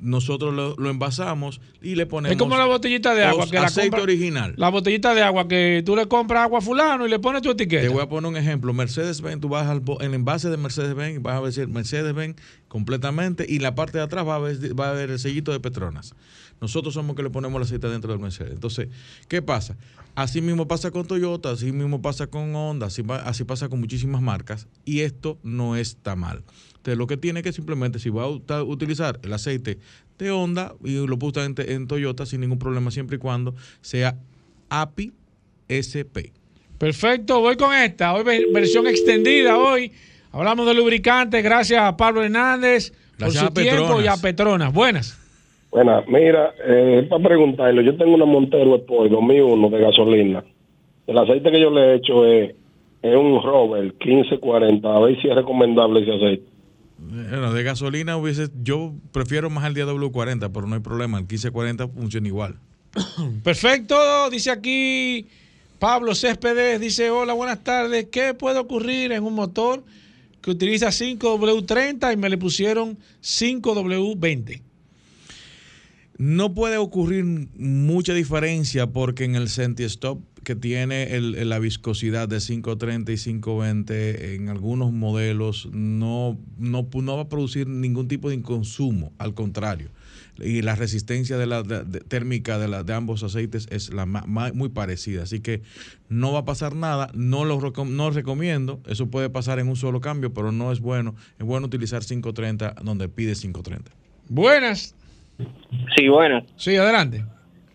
Nosotros 0.00 0.52
lo, 0.54 0.74
lo 0.76 0.90
envasamos 0.90 1.60
y 1.82 1.94
le 1.94 2.06
ponemos. 2.06 2.32
Es 2.32 2.38
como 2.38 2.56
la 2.56 2.66
botellita 2.66 3.14
de 3.14 3.24
agua 3.24 3.46
que 3.46 3.56
la 3.58 3.66
aceite 3.66 3.90
compra- 3.90 4.02
original. 4.02 4.54
La 4.56 4.70
botellita 4.70 5.14
de 5.14 5.22
agua 5.22 5.46
que 5.48 5.82
tú 5.84 5.94
le 5.96 6.06
compras 6.08 6.42
agua 6.44 6.58
a 6.58 6.62
fulano 6.62 7.06
y 7.06 7.10
le 7.10 7.18
pones 7.18 7.42
tu 7.42 7.50
etiqueta. 7.50 7.82
Te 7.82 7.88
voy 7.88 8.02
a 8.02 8.08
poner 8.08 8.28
un 8.30 8.36
ejemplo. 8.36 8.72
Mercedes-Benz, 8.72 9.40
tú 9.40 9.48
vas 9.48 9.66
al 9.66 9.82
el 10.00 10.14
envase 10.14 10.50
de 10.50 10.56
Mercedes-Benz 10.56 11.16
y 11.16 11.18
vas 11.18 11.40
a 11.40 11.44
decir 11.44 11.68
Mercedes-Benz 11.68 12.36
completamente 12.68 13.46
y 13.48 13.56
en 13.56 13.62
la 13.62 13.74
parte 13.74 13.98
de 13.98 14.04
atrás 14.04 14.26
va 14.26 14.36
a, 14.36 14.38
ver, 14.40 14.78
va 14.78 14.90
a 14.90 14.92
ver 14.92 15.10
el 15.10 15.18
sellito 15.18 15.52
de 15.52 15.60
Petronas. 15.60 16.14
Nosotros 16.60 16.94
somos 16.94 17.14
que 17.16 17.22
le 17.22 17.30
ponemos 17.30 17.56
el 17.56 17.62
aceite 17.62 17.88
dentro 17.88 18.10
del 18.12 18.20
Mercedes. 18.20 18.52
Entonces, 18.52 18.88
¿qué 19.28 19.42
pasa? 19.42 19.76
Así 20.14 20.40
mismo 20.40 20.66
pasa 20.66 20.90
con 20.90 21.06
Toyota, 21.06 21.50
así 21.50 21.70
mismo 21.70 22.02
pasa 22.02 22.26
con 22.26 22.54
Honda, 22.56 22.86
así, 22.86 23.44
pasa 23.44 23.68
con 23.68 23.78
muchísimas 23.78 24.20
marcas 24.20 24.66
y 24.84 25.00
esto 25.00 25.38
no 25.44 25.76
está 25.76 26.16
mal. 26.16 26.42
Entonces, 26.76 26.98
lo 26.98 27.06
que 27.06 27.16
tiene 27.16 27.42
que 27.42 27.52
simplemente, 27.52 27.98
si 28.00 28.10
va 28.10 28.24
a 28.24 28.62
utilizar 28.62 29.20
el 29.22 29.32
aceite 29.32 29.78
de 30.18 30.30
Honda 30.32 30.74
y 30.82 31.06
lo 31.06 31.18
puso 31.18 31.44
en, 31.44 31.54
en 31.58 31.86
Toyota 31.86 32.26
sin 32.26 32.40
ningún 32.40 32.58
problema, 32.58 32.90
siempre 32.90 33.16
y 33.16 33.18
cuando 33.20 33.54
sea 33.80 34.16
API 34.70 35.12
SP. 35.70 36.32
Perfecto, 36.78 37.40
voy 37.40 37.56
con 37.56 37.74
esta. 37.74 38.14
Hoy 38.14 38.24
ve- 38.24 38.46
versión 38.52 38.86
extendida 38.86 39.56
hoy. 39.58 39.92
Hablamos 40.32 40.66
de 40.66 40.74
lubricantes 40.74 41.42
gracias 41.42 41.80
a 41.82 41.96
Pablo 41.96 42.22
Hernández 42.22 42.92
Gracias 43.18 43.42
por 43.44 43.62
a 43.62 43.62
su 43.64 43.68
tiempo 43.76 44.00
y 44.00 44.06
a 44.06 44.16
Petronas. 44.16 44.72
Buenas. 44.72 45.17
Bueno, 45.70 46.02
mira, 46.08 46.54
eh, 46.66 47.06
para 47.08 47.22
preguntarle, 47.22 47.84
yo 47.84 47.96
tengo 47.96 48.14
una 48.14 48.24
Montero 48.24 48.76
Sport 48.76 49.10
2001 49.10 49.68
de 49.68 49.78
gasolina. 49.78 50.44
El 51.06 51.18
aceite 51.18 51.50
que 51.50 51.60
yo 51.60 51.70
le 51.70 51.80
he 51.80 51.94
hecho 51.96 52.24
es, 52.26 52.54
es 53.02 53.16
un 53.16 53.42
Robert 53.42 53.94
1540, 54.04 54.88
a 54.88 55.00
ver 55.00 55.20
si 55.20 55.28
es 55.28 55.34
recomendable 55.34 56.00
ese 56.00 56.14
aceite. 56.14 56.48
Bueno, 56.98 57.52
de 57.52 57.62
gasolina 57.62 58.16
hubiese, 58.16 58.48
yo 58.62 58.92
prefiero 59.12 59.50
más 59.50 59.66
el 59.66 59.74
DW40, 59.74 60.50
pero 60.52 60.66
no 60.66 60.74
hay 60.74 60.80
problema, 60.80 61.18
el 61.18 61.24
1540 61.24 61.88
funciona 61.88 62.26
igual. 62.26 62.56
Perfecto, 63.44 63.96
dice 64.30 64.50
aquí 64.50 65.26
Pablo 65.78 66.14
Céspedes, 66.14 66.80
dice, 66.80 67.10
hola, 67.10 67.34
buenas 67.34 67.62
tardes. 67.62 68.08
¿Qué 68.10 68.34
puede 68.34 68.58
ocurrir 68.58 69.12
en 69.12 69.22
un 69.22 69.34
motor 69.34 69.84
que 70.40 70.50
utiliza 70.50 70.88
5W30 70.88 72.12
y 72.12 72.16
me 72.16 72.28
le 72.28 72.36
pusieron 72.36 72.98
5W20? 73.22 74.62
No 76.18 76.52
puede 76.52 76.76
ocurrir 76.78 77.24
mucha 77.24 78.12
diferencia 78.12 78.88
porque 78.88 79.24
en 79.24 79.36
el 79.36 79.48
Senti-Stop 79.48 80.20
que 80.42 80.56
tiene 80.56 81.14
el- 81.14 81.48
la 81.48 81.58
viscosidad 81.58 82.28
de 82.28 82.38
530 82.40 83.12
y 83.12 83.16
520 83.16 84.34
en 84.34 84.48
algunos 84.48 84.92
modelos 84.92 85.68
no, 85.72 86.38
no, 86.58 86.88
va 87.16 87.22
a 87.22 87.28
producir 87.28 87.68
ningún 87.68 88.08
tipo 88.08 88.28
de 88.30 88.34
inconsumo, 88.36 89.12
al 89.18 89.34
contrario. 89.34 89.90
Y 90.40 90.62
la 90.62 90.74
resistencia 90.74 91.36
de 91.36 91.46
la, 91.46 91.62
de- 91.62 92.00
térmica 92.00 92.58
de, 92.58 92.68
la, 92.68 92.82
de 92.82 92.94
ambos 92.94 93.22
aceites 93.22 93.66
es 93.70 93.92
la 93.92 94.06
muy 94.06 94.68
parecida. 94.70 95.24
Así 95.24 95.40
que 95.40 95.62
no 96.08 96.32
va 96.32 96.40
a 96.40 96.44
pasar 96.44 96.74
nada. 96.74 97.10
No 97.14 97.44
lo 97.44 97.60
no 97.84 98.10
recomiendo. 98.10 98.80
Eso 98.86 99.08
puede 99.08 99.30
pasar 99.30 99.58
en 99.58 99.68
un 99.68 99.76
solo 99.76 100.00
cambio, 100.00 100.32
pero 100.32 100.50
no 100.52 100.72
es 100.72 100.80
bueno. 100.80 101.14
Es 101.38 101.44
bueno 101.46 101.66
utilizar 101.66 102.04
530 102.04 102.74
donde 102.82 103.08
pide 103.08 103.34
530. 103.34 103.90
Buenas. 104.28 104.94
Sí, 105.96 106.08
buenas. 106.08 106.44
Sí, 106.56 106.76
adelante. 106.76 107.24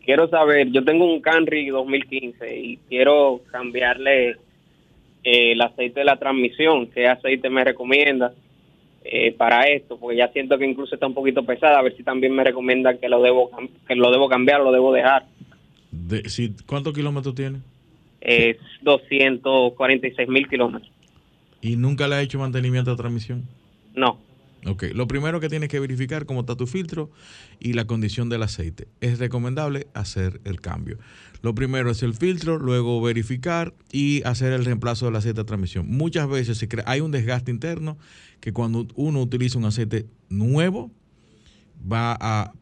Quiero 0.05 0.27
saber, 0.27 0.69
yo 0.71 0.83
tengo 0.83 1.05
un 1.05 1.21
Camry 1.21 1.69
2015 1.69 2.57
y 2.57 2.77
quiero 2.89 3.41
cambiarle 3.51 4.31
eh, 5.23 5.53
el 5.53 5.61
aceite 5.61 6.01
de 6.01 6.05
la 6.05 6.17
transmisión. 6.17 6.87
¿Qué 6.87 7.07
aceite 7.07 7.49
me 7.49 7.63
recomienda 7.63 8.33
eh, 9.05 9.31
para 9.31 9.63
esto? 9.63 9.97
Porque 9.97 10.17
ya 10.17 10.27
siento 10.29 10.57
que 10.57 10.65
incluso 10.65 10.95
está 10.95 11.07
un 11.07 11.13
poquito 11.13 11.45
pesada. 11.45 11.79
A 11.79 11.83
ver 11.83 11.95
si 11.95 12.03
también 12.03 12.35
me 12.35 12.43
recomienda 12.43 12.97
que 12.97 13.07
lo 13.07 13.21
debo 13.21 13.49
que 13.87 13.95
lo 13.95 14.11
debo 14.11 14.27
cambiar 14.27 14.61
o 14.61 14.65
lo 14.65 14.71
debo 14.73 14.91
dejar. 14.91 15.25
De, 15.91 16.27
si, 16.29 16.53
¿Cuántos 16.65 16.93
kilómetros 16.93 17.33
tiene? 17.35 17.59
Es 18.19 18.57
246 18.81 20.27
mil 20.27 20.49
kilómetros. 20.49 20.91
¿Y 21.61 21.77
nunca 21.77 22.09
le 22.09 22.15
ha 22.15 22.21
hecho 22.21 22.39
mantenimiento 22.39 22.91
de 22.91 22.97
transmisión? 22.97 23.43
No. 23.95 24.17
Ok, 24.65 24.83
lo 24.93 25.07
primero 25.07 25.39
que 25.39 25.49
tienes 25.49 25.69
que 25.69 25.79
verificar 25.79 26.25
cómo 26.25 26.41
está 26.41 26.55
tu 26.55 26.67
filtro 26.67 27.11
y 27.59 27.73
la 27.73 27.85
condición 27.85 28.29
del 28.29 28.43
aceite. 28.43 28.87
Es 29.01 29.19
recomendable 29.19 29.87
hacer 29.93 30.39
el 30.45 30.61
cambio. 30.61 30.97
Lo 31.41 31.53
primero 31.53 31.91
es 31.91 32.03
el 32.03 32.13
filtro, 32.13 32.57
luego 32.59 33.01
verificar 33.01 33.73
y 33.91 34.23
hacer 34.23 34.53
el 34.53 34.63
reemplazo 34.65 35.05
del 35.07 35.15
aceite 35.17 35.41
de 35.41 35.45
transmisión. 35.45 35.87
Muchas 35.89 36.29
veces 36.29 36.57
se 36.57 36.67
crea- 36.69 36.85
hay 36.87 37.01
un 37.01 37.11
desgaste 37.11 37.51
interno 37.51 37.97
que 38.39 38.53
cuando 38.53 38.87
uno 38.95 39.21
utiliza 39.21 39.57
un 39.57 39.65
aceite 39.65 40.05
nuevo 40.29 40.91
va 41.91 42.17
a, 42.19 42.53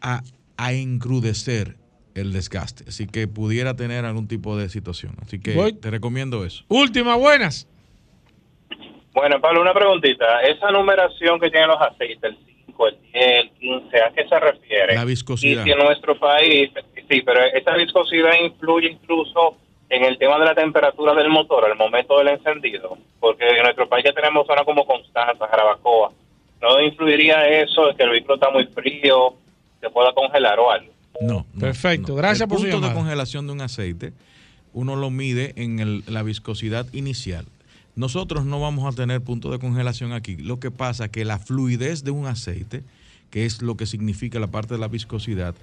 a, 0.00 0.22
a 0.56 0.72
encrudecer 0.72 1.76
el 2.14 2.32
desgaste. 2.32 2.84
Así 2.88 3.06
que 3.06 3.28
pudiera 3.28 3.74
tener 3.76 4.04
algún 4.04 4.28
tipo 4.28 4.56
de 4.56 4.68
situación. 4.68 5.14
Así 5.20 5.38
que 5.38 5.54
Voy. 5.54 5.72
te 5.74 5.90
recomiendo 5.90 6.44
eso. 6.44 6.64
Última, 6.68 7.16
buenas. 7.16 7.68
Bueno, 9.12 9.40
Pablo, 9.40 9.60
una 9.60 9.74
preguntita. 9.74 10.40
Esa 10.42 10.70
numeración 10.70 11.38
que 11.38 11.50
tienen 11.50 11.68
los 11.68 11.80
aceites, 11.80 12.22
el 12.22 12.36
5, 12.66 12.88
el 12.88 12.96
10, 13.12 13.24
el 13.42 13.50
15, 13.50 14.00
¿a 14.00 14.10
qué 14.10 14.28
se 14.28 14.40
refiere? 14.40 14.94
La 14.94 15.04
viscosidad. 15.04 15.60
Y 15.62 15.64
si 15.64 15.70
en 15.70 15.78
nuestro 15.78 16.18
país, 16.18 16.70
sí, 17.10 17.22
pero 17.22 17.40
esa 17.44 17.74
viscosidad 17.76 18.32
influye 18.42 18.90
incluso 18.92 19.56
en 19.90 20.04
el 20.04 20.16
tema 20.16 20.38
de 20.38 20.46
la 20.46 20.54
temperatura 20.54 21.14
del 21.14 21.28
motor 21.28 21.66
al 21.66 21.76
momento 21.76 22.16
del 22.18 22.28
encendido, 22.28 22.96
porque 23.20 23.46
en 23.46 23.62
nuestro 23.62 23.86
país 23.88 24.04
ya 24.06 24.12
tenemos 24.14 24.46
zona 24.46 24.64
como 24.64 24.86
Constanza, 24.86 25.46
Jarabacoa. 25.46 26.10
¿No 26.62 26.80
influiría 26.80 27.46
eso 27.60 27.88
de 27.88 27.94
que 27.96 28.04
el 28.04 28.10
vehículo 28.10 28.36
está 28.36 28.48
muy 28.50 28.64
frío, 28.66 29.34
se 29.80 29.90
pueda 29.90 30.12
congelar 30.14 30.58
o 30.58 30.70
algo? 30.70 30.90
No. 31.20 31.44
Perfecto, 31.60 32.14
gracias 32.14 32.42
el 32.42 32.48
por 32.48 32.58
su 32.58 32.70
punto 32.70 32.80
de 32.88 32.94
congelación 32.94 33.46
de 33.46 33.52
un 33.52 33.60
aceite, 33.60 34.12
uno 34.72 34.96
lo 34.96 35.10
mide 35.10 35.52
en 35.56 35.80
el- 35.80 36.02
la 36.06 36.22
viscosidad 36.22 36.86
inicial. 36.94 37.44
Nosotros 37.94 38.46
no 38.46 38.60
vamos 38.60 38.92
a 38.92 38.96
tener 38.96 39.20
punto 39.20 39.50
de 39.50 39.58
congelación 39.58 40.12
aquí. 40.12 40.36
Lo 40.36 40.58
que 40.58 40.70
pasa 40.70 41.08
que 41.08 41.24
la 41.24 41.38
fluidez 41.38 42.04
de 42.04 42.10
un 42.10 42.26
aceite, 42.26 42.84
que 43.30 43.44
es 43.44 43.60
lo 43.60 43.76
que 43.76 43.86
significa 43.86 44.40
la 44.40 44.50
parte 44.50 44.74
de 44.74 44.80
la 44.80 44.88
viscosidad, 44.88 45.54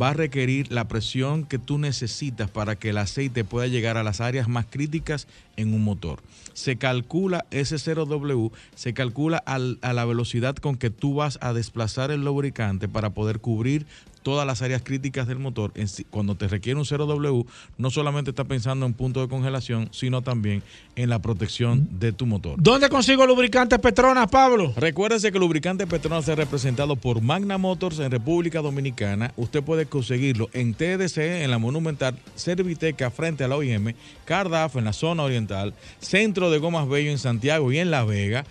va 0.00 0.10
a 0.10 0.14
requerir 0.14 0.70
la 0.72 0.88
presión 0.88 1.44
que 1.44 1.58
tú 1.58 1.78
necesitas 1.78 2.50
para 2.50 2.76
que 2.76 2.90
el 2.90 2.98
aceite 2.98 3.44
pueda 3.44 3.66
llegar 3.66 3.96
a 3.96 4.02
las 4.02 4.20
áreas 4.20 4.48
más 4.48 4.66
críticas 4.68 5.26
en 5.56 5.74
un 5.74 5.82
motor. 5.84 6.20
Se 6.52 6.76
calcula 6.76 7.44
ese 7.50 7.76
0W, 7.76 8.50
se 8.74 8.92
calcula 8.94 9.38
al- 9.38 9.78
a 9.82 9.92
la 9.92 10.04
velocidad 10.04 10.56
con 10.56 10.76
que 10.76 10.90
tú 10.90 11.14
vas 11.14 11.38
a 11.42 11.52
desplazar 11.52 12.10
el 12.10 12.24
lubricante 12.24 12.88
para 12.88 13.10
poder 13.10 13.40
cubrir 13.40 13.86
todas 14.22 14.46
las 14.46 14.60
áreas 14.60 14.82
críticas 14.82 15.26
del 15.26 15.38
motor. 15.38 15.72
Cuando 16.10 16.34
te 16.34 16.46
requiere 16.46 16.78
un 16.78 16.84
0W, 16.84 17.46
no 17.78 17.90
solamente 17.90 18.30
está 18.30 18.44
pensando 18.44 18.84
en 18.84 18.92
punto 18.92 19.22
de 19.22 19.28
congelación, 19.28 19.88
sino 19.92 20.20
también 20.20 20.62
en 20.94 21.08
la 21.08 21.20
protección 21.20 21.88
de 21.98 22.12
tu 22.12 22.26
motor. 22.26 22.56
¿Dónde 22.62 22.90
consigo 22.90 23.26
lubricantes 23.26 23.78
Petronas, 23.78 24.28
Pablo? 24.28 24.74
Recuérdese 24.76 25.30
que 25.32 25.38
el 25.38 25.42
lubricante 25.42 25.86
Petronas 25.86 26.28
es 26.28 26.36
representado 26.36 26.96
por 26.96 27.22
Magna 27.22 27.56
Motors 27.56 27.98
en 27.98 28.10
República 28.10 28.60
Dominicana. 28.60 29.32
Usted 29.38 29.62
puede 29.62 29.79
conseguirlo 29.86 30.48
en 30.52 30.74
TDC, 30.74 31.18
en 31.18 31.50
la 31.50 31.58
Monumental, 31.58 32.16
Serviteca 32.34 33.10
frente 33.10 33.44
a 33.44 33.48
la 33.48 33.56
OIM, 33.56 33.94
Cardaf 34.24 34.76
en 34.76 34.84
la 34.84 34.92
zona 34.92 35.22
oriental, 35.22 35.74
Centro 35.98 36.50
de 36.50 36.58
Gomas 36.58 36.88
Bello 36.88 37.10
en 37.10 37.18
Santiago 37.18 37.72
y 37.72 37.78
en 37.78 37.90
La 37.90 38.04
Vega, 38.04 38.44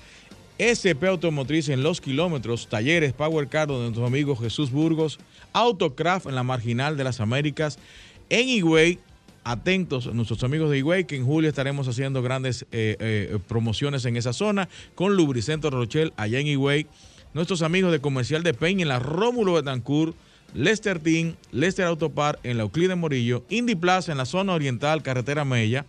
SP 0.59 1.07
Automotriz 1.07 1.69
en 1.69 1.83
Los 1.83 2.01
Kilómetros, 2.01 2.67
Talleres 2.67 3.13
Power 3.13 3.47
Car 3.47 3.67
donde 3.67 3.83
nuestro 3.85 4.05
amigo 4.05 4.35
Jesús 4.35 4.71
Burgos, 4.71 5.19
Autocraft 5.53 6.27
en 6.27 6.35
la 6.35 6.43
Marginal 6.43 6.97
de 6.97 7.03
las 7.05 7.19
Américas, 7.21 7.79
en 8.29 8.47
Higüey, 8.49 8.99
atentos 9.43 10.07
a 10.07 10.11
nuestros 10.11 10.43
amigos 10.43 10.69
de 10.69 10.77
Higüey, 10.77 11.05
que 11.05 11.15
en 11.15 11.25
julio 11.25 11.49
estaremos 11.49 11.87
haciendo 11.87 12.21
grandes 12.21 12.63
eh, 12.71 12.97
eh, 12.99 13.39
promociones 13.47 14.05
en 14.05 14.17
esa 14.17 14.33
zona 14.33 14.69
con 14.95 15.15
Lubricentro 15.15 15.69
Rochelle 15.69 16.13
allá 16.17 16.39
en 16.39 16.47
Higüey. 16.47 16.87
Nuestros 17.33 17.61
amigos 17.61 17.91
de 17.91 17.99
Comercial 17.99 18.43
de 18.43 18.53
Peña 18.53 18.81
en 18.81 18.87
la 18.89 18.99
Rómulo 18.99 19.53
Betancourt, 19.53 20.15
Lester 20.53 20.99
Team, 20.99 21.35
Lester 21.51 21.85
Autopar 21.85 22.39
en 22.43 22.57
la 22.57 22.63
Euclide 22.63 22.95
Morillo, 22.95 23.43
Indy 23.49 23.75
Plaza 23.75 24.11
en 24.11 24.17
la 24.17 24.25
zona 24.25 24.53
oriental, 24.53 25.03
Carretera 25.03 25.45
Mella, 25.45 25.85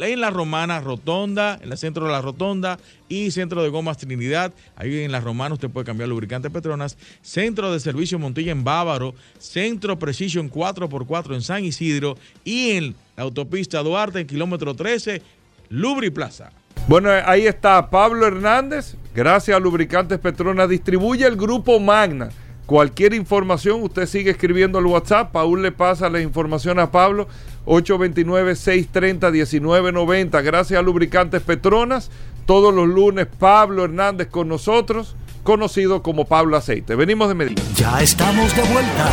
en 0.00 0.20
la 0.20 0.30
Romana, 0.30 0.80
Rotonda, 0.80 1.58
en 1.62 1.72
el 1.72 1.78
centro 1.78 2.06
de 2.06 2.12
la 2.12 2.20
Rotonda 2.20 2.78
y 3.08 3.30
Centro 3.30 3.62
de 3.62 3.68
Gomas 3.68 3.98
Trinidad. 3.98 4.52
Ahí 4.76 5.00
en 5.00 5.12
la 5.12 5.20
Romana 5.20 5.54
usted 5.54 5.70
puede 5.70 5.86
cambiar 5.86 6.08
lubricante 6.08 6.50
Petronas. 6.50 6.96
Centro 7.22 7.72
de 7.72 7.80
Servicio 7.80 8.18
Montilla 8.18 8.52
en 8.52 8.64
Bávaro, 8.64 9.14
Centro 9.38 9.98
Precision 9.98 10.50
4x4 10.50 11.34
en 11.34 11.42
San 11.42 11.64
Isidro 11.64 12.16
y 12.44 12.70
en 12.70 12.94
la 13.16 13.24
autopista 13.24 13.82
Duarte 13.82 14.20
en 14.20 14.26
kilómetro 14.26 14.74
13, 14.74 15.22
Lubri 15.70 16.10
Plaza. 16.10 16.52
Bueno, 16.86 17.12
eh, 17.12 17.22
ahí 17.26 17.46
está 17.46 17.90
Pablo 17.90 18.26
Hernández. 18.26 18.94
Gracias 19.14 19.56
a 19.56 19.60
Lubricantes 19.60 20.18
Petronas. 20.18 20.68
Distribuye 20.68 21.26
el 21.26 21.36
grupo 21.36 21.78
Magna. 21.78 22.30
Cualquier 22.68 23.14
información, 23.14 23.82
usted 23.82 24.04
sigue 24.04 24.30
escribiendo 24.30 24.78
al 24.78 24.84
WhatsApp. 24.84 25.32
Paul 25.32 25.62
le 25.62 25.72
pasa 25.72 26.10
la 26.10 26.20
información 26.20 26.78
a 26.78 26.90
Pablo. 26.90 27.26
829-630-1990. 27.64 30.44
Gracias 30.44 30.78
a 30.78 30.82
Lubricantes 30.82 31.40
Petronas. 31.40 32.10
Todos 32.44 32.74
los 32.74 32.86
lunes, 32.86 33.26
Pablo 33.38 33.84
Hernández 33.84 34.28
con 34.28 34.48
nosotros, 34.48 35.16
conocido 35.44 36.02
como 36.02 36.26
Pablo 36.26 36.58
Aceite. 36.58 36.94
Venimos 36.94 37.28
de 37.28 37.36
Medellín. 37.36 37.64
Ya 37.74 38.02
estamos 38.02 38.54
de 38.54 38.62
vuelta. 38.64 39.10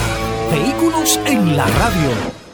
Vehículos 0.52 1.18
en 1.26 1.56
la 1.56 1.65
radio. 1.65 2.44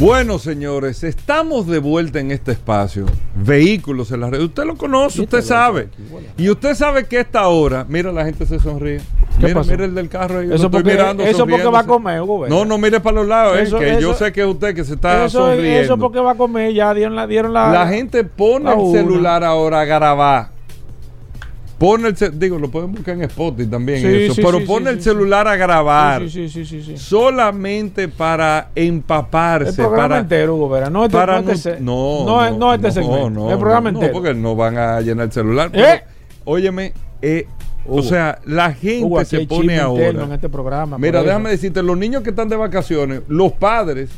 Bueno, 0.00 0.38
señores, 0.38 1.04
estamos 1.04 1.66
de 1.66 1.78
vuelta 1.78 2.20
en 2.20 2.30
este 2.30 2.52
espacio. 2.52 3.04
Vehículos 3.34 4.10
en 4.12 4.20
la 4.20 4.30
red. 4.30 4.40
Usted 4.40 4.64
lo 4.64 4.74
conoce, 4.78 5.20
usted 5.20 5.42
sabe. 5.42 5.90
Y 6.38 6.48
usted 6.48 6.74
sabe 6.74 7.04
que 7.04 7.20
esta 7.20 7.46
hora, 7.48 7.84
mira, 7.86 8.10
la 8.10 8.24
gente 8.24 8.46
se 8.46 8.58
sonríe. 8.58 9.02
¿Qué 9.38 9.48
Mira, 9.48 9.62
mira 9.62 9.84
el 9.84 9.94
del 9.94 10.08
carro 10.08 10.38
ahí. 10.38 10.48
yo 10.48 10.54
Eso 10.54 10.64
lo 10.64 10.68
estoy 10.68 10.82
porque- 10.82 10.90
mirando, 10.96 11.22
eso 11.22 11.46
porque 11.46 11.64
va 11.66 11.80
a 11.80 11.86
comer, 11.86 12.22
Hugo 12.22 12.40
Vera. 12.40 12.54
No, 12.54 12.64
no 12.64 12.78
mire 12.78 13.00
para 13.00 13.16
los 13.16 13.26
lados, 13.28 13.58
eh, 13.58 13.62
Eso- 13.62 13.78
que 13.78 14.00
yo 14.00 14.14
sé 14.14 14.32
que 14.32 14.40
es 14.40 14.46
usted 14.46 14.74
que 14.74 14.84
se 14.84 14.94
está 14.94 15.26
Eso, 15.26 15.38
sonriendo. 15.38 15.80
eso 15.82 15.98
porque 15.98 16.18
va 16.20 16.32
a 16.32 16.34
comer, 16.34 16.72
ya 16.72 16.94
dieron 16.94 17.14
la... 17.14 17.26
Dieron 17.26 17.52
la, 17.52 17.70
La 17.70 17.86
gente 17.88 18.24
pone 18.24 18.64
la 18.64 18.72
el 18.80 18.92
celular 18.92 19.44
ahora 19.44 19.82
a 19.82 19.84
grabar. 19.84 20.48
Pone 21.80 22.08
el 22.08 22.38
digo, 22.38 22.58
lo 22.58 22.70
pueden 22.70 22.92
buscar 22.92 23.14
en 23.14 23.22
Spotify 23.22 23.66
también, 23.70 24.02
Sí, 24.02 24.06
eso, 24.06 24.34
sí, 24.34 24.42
pero 24.44 24.58
sí, 24.58 24.66
pone 24.66 24.90
el 24.90 25.00
celular 25.00 25.48
a 25.48 25.56
grabar. 25.56 26.20
Sí, 26.24 26.28
sí, 26.28 26.48
sí, 26.50 26.66
sí, 26.66 26.82
sí. 26.82 26.98
Solamente 26.98 28.06
para 28.06 28.68
empaparse. 28.74 29.70
El 29.70 29.76
programa 29.76 30.08
para, 30.08 30.18
entero, 30.18 30.56
Hugo 30.56 30.68
Vera. 30.68 30.90
No 30.90 31.06
este, 31.06 31.16
para 31.16 31.40
no 31.40 31.50
este, 31.50 31.80
no, 31.80 32.26
no, 32.26 32.44
es- 32.44 32.54
no 32.58 32.74
este 32.74 32.92
segmento. 32.92 33.30
no, 33.30 33.50
el 33.50 33.58
programa 33.58 33.90
no, 33.92 33.98
entero. 33.98 34.12
porque 34.12 34.34
no 34.34 34.54
van 34.54 34.76
a 34.76 35.00
llenar 35.00 35.24
el 35.24 35.32
celular. 35.32 35.70
¿Eh? 35.72 36.02
pero, 36.02 36.04
óyeme, 36.44 36.92
eh, 37.22 37.46
o 37.86 37.92
Hugo. 37.94 38.02
sea, 38.02 38.40
la 38.44 38.74
gente 38.74 39.06
Hugo, 39.06 39.24
se 39.24 39.46
pone 39.46 39.80
ahora. 39.80 40.08
en 40.24 40.32
este 40.32 40.50
programa. 40.50 40.98
Mira, 40.98 41.20
eso. 41.20 41.28
déjame 41.28 41.48
decirte, 41.48 41.82
los 41.82 41.96
niños 41.96 42.22
que 42.22 42.28
están 42.28 42.50
de 42.50 42.56
vacaciones, 42.56 43.22
los 43.26 43.52
padres 43.52 44.10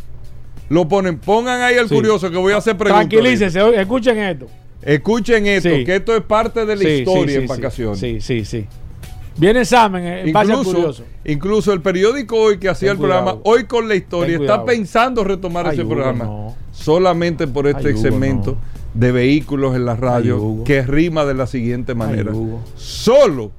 lo 0.69 0.89
ponen, 0.89 1.17
pongan 1.17 1.61
ahí 1.61 1.77
al 1.79 1.87
curioso 1.87 2.29
que 2.29 2.39
voy 2.39 2.55
a 2.55 2.57
hacer 2.57 2.77
preguntas. 2.77 3.09
Tranquilícense, 3.09 3.63
oye, 3.63 3.81
escuchen 3.81 4.19
esto. 4.19 4.47
Escuchen 4.83 5.47
esto, 5.47 5.69
Sí. 5.71 5.85
que 5.85 5.97
esto 5.97 6.15
es 6.17 6.23
parte 6.23 6.67
de 6.67 6.77
la 6.77 6.83
Sí, 6.83 6.89
historia 6.89 7.37
sí, 7.37 7.43
en 7.43 7.47
vacaciones. 7.47 7.99
Sí, 8.01 8.21
sí, 8.21 8.45
sí. 8.45 8.67
Viene 9.37 9.61
examen 9.61 10.05
eh, 10.05 10.25
Incluso, 10.27 10.65
curioso. 10.75 11.05
incluso 11.25 11.73
el 11.73 11.81
periódico 11.81 12.37
hoy 12.37 12.59
que 12.59 12.69
hacía 12.69 12.93
el 12.93 12.99
programa, 12.99 13.37
hoy 13.45 13.65
con 13.65 13.89
la 13.89 13.95
historia, 13.95 14.37
está 14.37 14.65
pensando 14.65 15.25
retomar 15.25 15.67
Ay, 15.67 15.73
ese 15.75 15.83
Hugo, 15.85 15.95
programa 15.95 16.25
no. 16.25 16.55
solamente 16.73 17.47
por 17.47 17.67
este 17.67 17.89
Ay, 17.89 17.93
Hugo, 17.95 18.03
segmento 18.03 18.59
de 18.93 19.11
vehículos 19.11 19.75
en 19.75 19.87
la 19.87 19.97
radio 19.97 20.39
Ay, 20.59 20.65
que 20.65 20.83
rima 20.83 21.25
de 21.25 21.33
la 21.35 21.47
siguiente 21.47 21.95
manera. 21.95 22.33
Solo 22.77 23.53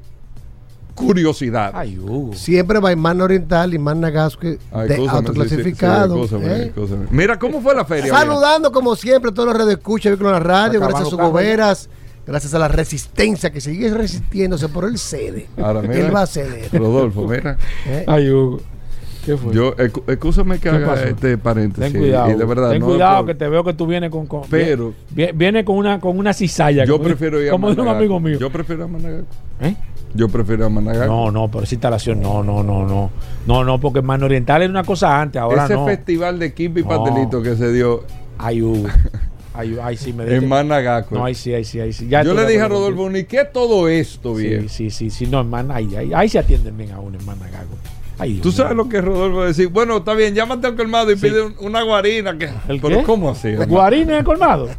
curiosidad. 0.95 1.71
Ay, 1.73 1.97
Hugo. 1.97 2.33
Siempre 2.33 2.79
Magna 2.95 3.23
Oriental 3.23 3.73
y 3.73 3.79
Magna 3.79 4.09
Gasque 4.09 4.47
de 4.47 4.57
escúchame, 4.57 4.95
sí, 4.97 5.01
sí, 5.03 5.07
autoclasificado. 5.09 6.15
sí, 6.15 6.21
escúchame, 6.23 6.53
¿eh? 6.53 6.63
escúchame. 6.67 7.05
Mira, 7.11 7.39
¿cómo 7.39 7.61
fue 7.61 7.75
la 7.75 7.85
feria? 7.85 8.11
Saludando 8.13 8.71
como 8.71 8.95
siempre 8.95 9.31
a 9.31 9.33
todos 9.33 9.49
los 9.49 9.57
redes 9.57 9.77
escucha 9.77 10.09
vehículos 10.09 10.31
en 10.31 10.39
la 10.39 10.43
radio, 10.43 10.79
Acabando 10.79 10.87
gracias 10.87 11.07
a 11.07 11.09
sus 11.09 11.19
goberas, 11.19 11.89
gracias 12.27 12.53
a 12.53 12.59
la 12.59 12.67
resistencia 12.67 13.51
que 13.51 13.61
sigue 13.61 13.93
resistiéndose, 13.93 14.69
pero 14.69 14.87
él 14.87 14.97
cede. 14.97 15.47
Ahora, 15.61 15.81
mira, 15.81 15.95
él 15.95 16.15
va 16.15 16.21
a 16.23 16.27
ceder. 16.27 16.69
Rodolfo, 16.71 17.27
mira. 17.27 17.57
¿eh? 17.87 18.03
Ay, 18.07 18.29
Hugo. 18.29 18.61
¿Qué 19.25 19.37
fue? 19.37 19.53
Yo, 19.53 19.73
excúsame 19.77 20.55
que 20.55 20.63
¿Qué 20.69 20.75
haga 20.75 20.85
pasó? 20.85 21.03
este 21.05 21.37
paréntesis. 21.37 21.93
Ten 21.93 22.01
cuidado. 22.01 22.29
Y 22.29 22.35
de 22.35 22.43
verdad, 22.43 22.71
ten 22.71 22.81
no 22.81 22.87
cuidado 22.87 23.17
por- 23.19 23.25
que 23.27 23.35
te 23.35 23.47
veo 23.47 23.63
que 23.63 23.73
tú 23.73 23.87
vienes 23.87 24.11
con. 24.11 24.27
con- 24.27 24.41
Pero- 24.49 24.93
vie- 25.15 25.31
viene 25.33 25.63
con 25.63 25.77
una 25.77 25.97
con 26.01 26.17
una 26.17 26.33
cizalla. 26.33 26.83
Yo 26.83 26.95
como- 26.97 27.05
prefiero 27.05 27.41
ir 27.41 27.47
a 27.47 27.51
Como 27.51 27.73
de 27.73 27.81
un 27.81 27.87
amigo 27.87 28.19
mío. 28.19 28.37
Yo 28.37 28.49
prefiero 28.51 28.83
a 28.83 28.87
Managaco. 28.89 29.25
¿Eh? 29.61 29.77
Yo 30.15 30.29
prefiero 30.29 30.65
a 30.65 30.69
Managaco. 30.69 31.05
No, 31.11 31.31
no, 31.31 31.47
pero 31.49 31.63
esa 31.63 31.75
instalación, 31.75 32.21
no, 32.21 32.43
no, 32.43 32.61
no, 32.63 32.85
no. 32.87 33.09
No, 33.47 33.63
no, 33.63 33.79
porque 33.79 34.01
Mano 34.01 34.25
Oriental 34.25 34.61
era 34.61 34.69
una 34.69 34.83
cosa 34.83 35.19
antes, 35.21 35.41
ahora 35.41 35.65
Ese 35.65 35.73
no. 35.73 35.85
festival 35.85 36.37
de 36.39 36.53
Kimby 36.53 36.81
y 36.81 36.83
No. 36.83 36.89
Pastelito 36.89 37.41
que 37.41 37.55
se 37.55 37.71
dio 37.71 38.03
Ay, 38.37 38.61
Hugo. 38.61 38.87
Ay, 39.55 39.77
ay, 39.83 39.95
sí, 39.97 40.13
me 40.13 40.23
en 40.33 40.47
Managaco. 40.49 41.13
No, 41.13 41.25
ahí 41.25 41.35
sí, 41.35 41.53
ahí 41.53 41.63
sí, 41.63 41.79
ahí 41.79 41.93
sí. 41.93 42.07
Ya 42.07 42.23
Yo 42.23 42.33
le 42.33 42.43
dije 42.47 42.61
a 42.61 42.67
Rodolfo, 42.67 43.15
¿y 43.15 43.25
qué 43.25 43.45
todo 43.45 43.87
esto, 43.87 44.33
bien? 44.33 44.67
Sí, 44.67 44.89
sí, 44.89 45.09
sí, 45.11 45.25
sí, 45.25 45.27
no, 45.27 45.41
en 45.41 45.49
Man, 45.51 45.69
ahí, 45.69 45.95
ahí, 45.95 46.11
ahí 46.11 46.27
se 46.27 46.39
atienden 46.39 46.75
bien 46.75 46.91
aún 46.91 47.13
en 47.13 47.23
Managaco. 47.23 47.75
Ay, 48.17 48.39
Tú 48.41 48.51
sabes 48.51 48.75
lo 48.75 48.89
que 48.89 48.99
Rodolfo 48.99 49.37
va 49.37 49.43
a 49.43 49.47
decir. 49.47 49.67
Bueno, 49.67 49.97
está 49.97 50.15
bien, 50.15 50.33
llámate 50.33 50.65
al 50.65 50.75
colmado 50.75 51.11
y 51.11 51.17
Sí. 51.19 51.27
pide 51.27 51.43
un- 51.43 51.55
una 51.59 51.83
guarina. 51.83 52.35
Que... 52.35 52.45
¿El 52.67 52.79
Pero 52.81 52.97
qué? 52.97 53.03
¿cómo 53.03 53.29
así? 53.29 53.53
¿Guarina 53.53 54.13
en 54.13 54.17
el 54.19 54.23
colmado? 54.23 54.69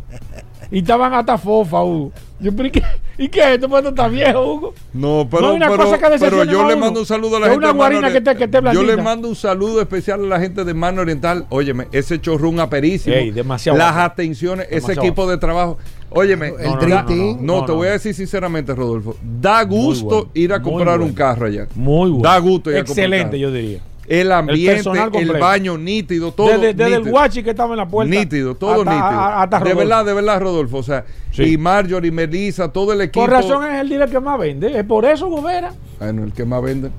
y 0.73 0.79
estaban 0.79 1.15
hasta 1.15 1.39
fofa, 1.39 1.81
Hugo. 1.85 2.11
Yo, 2.41 2.51
pero. 2.57 2.71
¿Y 3.17 3.29
qué? 3.29 3.55
¿Esto 3.55 3.69
puesto 3.69 3.91
está 3.91 4.09
viejo, 4.09 4.41
Hugo? 4.55 4.75
No, 4.93 5.25
No 5.25 5.29
pero, 5.31 5.51
hay 5.51 5.57
una 5.57 5.69
pero, 5.69 5.85
cosa 5.85 5.99
que 5.99 6.19
pero 6.19 6.45
yo 6.45 6.67
le 6.69 6.77
mando 6.77 7.01
un 7.01 7.07
saludo 7.07 7.37
a 7.37 7.41
la 7.41 7.47
gente 7.47 7.59
una 7.59 7.69
de 7.69 7.75
Mano 7.75 8.13
que 8.13 8.49
que 8.49 8.75
Yo 8.75 8.83
le 8.83 8.97
mando 8.97 9.29
un 9.29 9.37
saludo 9.37 9.81
especial 9.81 10.25
a 10.25 10.27
la 10.27 10.41
gente 10.41 10.65
de 10.65 10.75
Mano 10.75 11.03
Oriental. 11.03 11.47
Óyeme, 11.51 11.87
ese 11.93 12.21
chorrún 12.21 12.59
aperísimo. 12.61 13.15
Ey, 13.15 13.31
demasiado 13.31 13.79
Las 13.79 13.97
atenciones, 13.97 14.67
ese 14.71 14.93
equipo 14.93 15.29
de 15.29 15.39
trabajo. 15.39 15.79
Óyeme, 16.11 16.49
El 16.59 16.71
da- 16.73 16.77
Dream 16.79 17.07
Team. 17.07 17.37
No, 17.41 17.61
No, 17.61 17.65
te 17.67 17.73
no. 17.73 17.79
voy 17.79 17.89
a 17.89 17.93
decir 17.93 18.15
sinceramente, 18.15 18.75
Rodolfo. 18.75 19.17
Da 19.23 19.63
gusto 19.65 20.05
bueno, 20.05 20.31
ir 20.35 20.53
a 20.53 20.63
comprar 20.63 20.99
bueno. 20.99 21.05
un 21.07 21.13
carro 21.13 21.47
allá. 21.47 21.67
Muy 21.75 22.11
bueno. 22.11 22.23
Da 22.29 22.39
gusto 22.39 22.71
ir 22.71 22.77
a 22.77 22.85
comprar 22.85 23.05
Excelente, 23.07 23.39
yo 23.39 23.51
diría. 23.51 23.81
El 24.07 24.33
ambiente, 24.33 24.91
el, 25.19 25.33
baño 25.39 25.79
nítido, 25.79 26.33
todo. 26.33 26.49
desde 26.49 26.75
desde 26.75 26.85
el 26.85 26.99
nítido. 26.99 27.11
guachi 27.13 27.43
que 27.43 27.51
estaba 27.51 27.73
en 27.73 27.79
la 27.79 27.89
puerta. 27.89 28.15
Nítido, 28.15 28.55
todo 28.55 28.73
hasta- 28.83 28.91
nítido. 28.91 29.05
a- 29.07 29.43
hasta 29.43 29.61
de 29.61 29.75
verdad, 29.75 30.05
de 30.05 30.13
verdad, 30.15 30.41
Rodolfo. 30.41 30.77
O 30.79 30.83
sea, 30.83 31.05
Sí. 31.31 31.43
y 31.55 31.57
Marjorie, 31.59 32.11
Melissa, 32.11 32.69
todo 32.71 32.93
el 32.93 33.01
equipo. 33.01 33.21
Por 33.21 33.31
razón 33.31 33.65
es 33.71 33.81
el 33.81 33.89
dealer 33.89 34.09
que 34.11 34.21
más 34.21 34.39
vende. 34.39 34.79
Es 34.79 34.85
por 34.85 35.05
eso, 35.05 35.29
Gobera. 35.29 35.73
Bueno, 35.99 36.25
el 36.25 36.33
que 36.33 36.45
más 36.45 36.63
vende. 36.63 36.91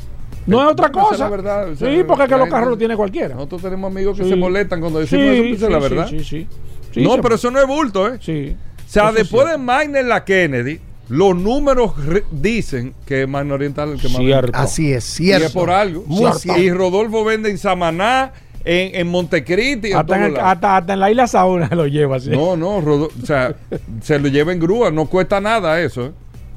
No 0.48 0.61
es 0.64 0.72
otra 0.73 0.88
Esa 0.88 0.99
es 1.02 1.07
cosa. 1.07 1.23
la 1.26 1.30
verdad, 1.30 1.68
sí, 1.77 2.03
porque 2.07 2.23
es 2.23 2.30
que 2.30 2.38
los 2.38 2.49
carros 2.49 2.69
los 2.69 2.77
tiene 2.77 2.95
cualquiera. 2.95 3.34
Nosotros 3.36 3.61
tenemos 3.64 3.91
amigos 3.91 4.18
que 4.18 4.23
Sí. 4.23 4.30
se 4.30 4.36
molestan 4.36 4.80
cuando 4.80 4.99
decimos 4.99 5.26
Sí, 5.26 5.32
eso, 5.32 5.44
es 5.53 5.60
sí, 5.60 5.69
la 5.72 5.80
verdad. 5.80 6.07
sí, 6.07 6.19
sí. 6.23 6.48
Sí, 6.91 7.03
no, 7.03 7.18
pero 7.22 7.36
eso 7.36 7.49
no 7.52 7.60
es 7.60 7.68
bulto, 7.68 8.07
¿eh? 8.07 8.18
Sí. 8.22 8.56
O 8.77 8.90
sea, 8.90 9.06
Eso 9.10 9.14
después 9.14 9.48
de. 9.49 9.57
Magner 9.57 10.06
la 10.06 10.23
Kennedy, 10.23 10.80
los 11.10 11.36
números 11.36 11.91
dicen 12.32 12.94
que 13.06 13.23
es 13.23 13.27
Magna 13.30 13.53
Oriental 13.56 13.91
el 13.91 14.02
que 14.02 14.07
más 14.10 14.18
Cierto. 14.18 14.52
vende. 14.52 14.57
Así 14.57 14.91
es, 14.94 15.19
Y 15.19 15.26
cierto. 15.26 15.45
es 15.48 15.52
por 15.52 15.69
algo. 15.69 16.03
Muy 16.07 16.32
Y. 16.57 16.72
Rodolfo 16.72 17.23
vende 17.23 17.49
en 17.52 17.57
Samaná, 17.57 18.34
en, 18.64 18.95
en 18.95 19.07
Montecristi, 19.07 19.91
Hasta 19.94 20.26
en, 20.26 20.38
hasta, 20.40 20.77
hasta 20.77 20.95
la 20.95 21.11
isla 21.11 21.27
Sauna 21.27 21.69
lo 21.76 21.86
lleva 21.86 22.15
así. 22.18 22.32
No, 22.32 22.57
no, 22.57 22.82
Rodo- 22.82 23.10
o 23.22 23.26
sea, 23.26 23.56
se 24.02 24.18
lo 24.18 24.27
lleva 24.30 24.52
en 24.52 24.60
grúa, 24.60 24.90
no 24.90 25.06
cuesta 25.06 25.40
nada 25.40 25.80
eso. 25.82 26.06
¿eh? 26.07 26.11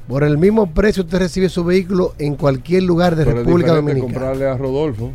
Por 0.07 0.23
el 0.23 0.39
mismo 0.39 0.73
precio 0.73 1.03
usted 1.03 1.19
recibe 1.19 1.49
su 1.49 1.63
vehículo 1.63 2.15
en 2.17 2.33
cualquier 2.35 2.81
lugar 2.81 3.15
de 3.15 3.25
Pero 3.25 3.37
es 3.41 3.45
República 3.45 3.73
diferente 3.75 3.99
Dominicana. 4.01 4.25
comprarle 4.25 4.47
a 4.49 4.57
Rodolfo. 4.57 5.11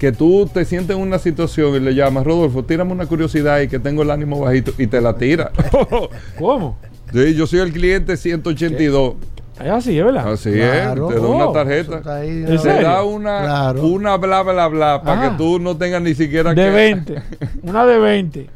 Que 0.00 0.10
tú 0.10 0.50
te 0.52 0.64
sientes 0.64 0.96
en 0.96 1.00
una 1.00 1.20
situación 1.20 1.76
y 1.76 1.78
le 1.80 1.94
llamas, 1.94 2.24
Rodolfo, 2.24 2.64
tírame 2.64 2.90
una 2.90 3.06
curiosidad 3.06 3.60
y 3.60 3.68
que 3.68 3.78
tengo 3.78 4.02
el 4.02 4.10
ánimo 4.10 4.40
bajito 4.40 4.72
y 4.76 4.88
te 4.88 5.00
la 5.00 5.16
tira. 5.16 5.52
¿Cómo? 6.38 6.76
Sí, 7.14 7.34
yo 7.34 7.46
soy 7.46 7.60
el 7.60 7.72
cliente 7.72 8.16
182. 8.16 9.14
Es 9.60 9.70
así, 9.70 9.96
¿es 9.96 10.04
verdad? 10.04 10.32
Así 10.32 10.50
Claro. 10.52 11.08
es, 11.10 11.14
te 11.14 11.20
da 11.22 11.26
Oh, 11.28 11.36
una 11.36 11.52
tarjeta. 11.52 12.16
ahí, 12.16 12.28
¿En 12.28 12.54
¿no? 12.56 12.60
Te 12.60 12.82
da 12.82 13.02
una, 13.04 13.40
Claro. 13.42 13.82
una 13.86 14.16
bla 14.16 14.42
bla 14.42 14.66
bla 14.68 15.02
para 15.02 15.20
Ah. 15.26 15.30
que 15.30 15.36
tú 15.38 15.60
no 15.60 15.76
tengas 15.76 16.02
ni 16.02 16.14
siquiera 16.14 16.50
De 16.52 16.56
que 16.64 16.70
20. 16.70 17.22
Una 17.62 17.86
de 17.86 17.98
20. 18.00 18.50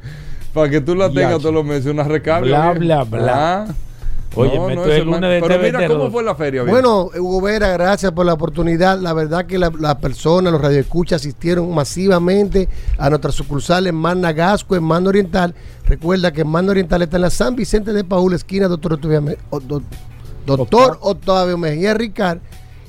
para 0.52 0.68
que 0.70 0.80
tú 0.80 0.96
la 0.96 1.08
tengas 1.10 1.38
todos 1.38 1.54
los 1.54 1.64
meses 1.64 1.86
una 1.86 2.02
recarga. 2.02 2.72
Bla, 2.72 3.04
bla, 3.04 3.04
bla. 3.04 3.62
Ah. 3.62 3.66
Oye, 4.34 4.54
No, 4.56 4.68
no, 4.68 4.74
man- 5.10 5.20
de 5.22 5.40
Pero 5.42 5.58
mira 5.62 5.88
cómo 5.88 6.10
fue 6.10 6.22
la 6.22 6.34
feria. 6.34 6.62
bien. 6.62 6.72
Bueno, 6.72 7.10
Hugo 7.18 7.40
Vera, 7.40 7.68
gracias 7.72 8.12
por 8.12 8.24
la 8.26 8.34
oportunidad. 8.34 8.98
La 9.00 9.12
verdad 9.12 9.46
que 9.46 9.58
la- 9.58 9.72
las 9.80 9.96
personas, 9.96 10.52
los 10.52 10.60
radioescuchas 10.62 11.20
asistieron 11.22 11.74
masivamente 11.74 12.68
a 12.98 13.08
nuestras 13.10 13.34
sucursales 13.34 13.90
en 13.90 13.96
Magna 13.96 14.32
Gasco, 14.32 14.76
en 14.76 14.84
Mando 14.84 15.08
Oriental. 15.10 15.54
Recuerda 15.86 16.32
que 16.32 16.44
Mando 16.44 16.70
Oriental 16.72 17.02
está 17.02 17.16
en 17.16 17.22
la 17.22 17.30
San 17.30 17.56
Vicente 17.56 17.92
de 17.92 18.04
Paúl, 18.04 18.34
esquina 18.34 18.68
Doctor 18.68 18.98
Doctor 20.46 20.98
Octavio 21.00 21.58
Mejía 21.58 21.94
Ricard. 21.94 22.38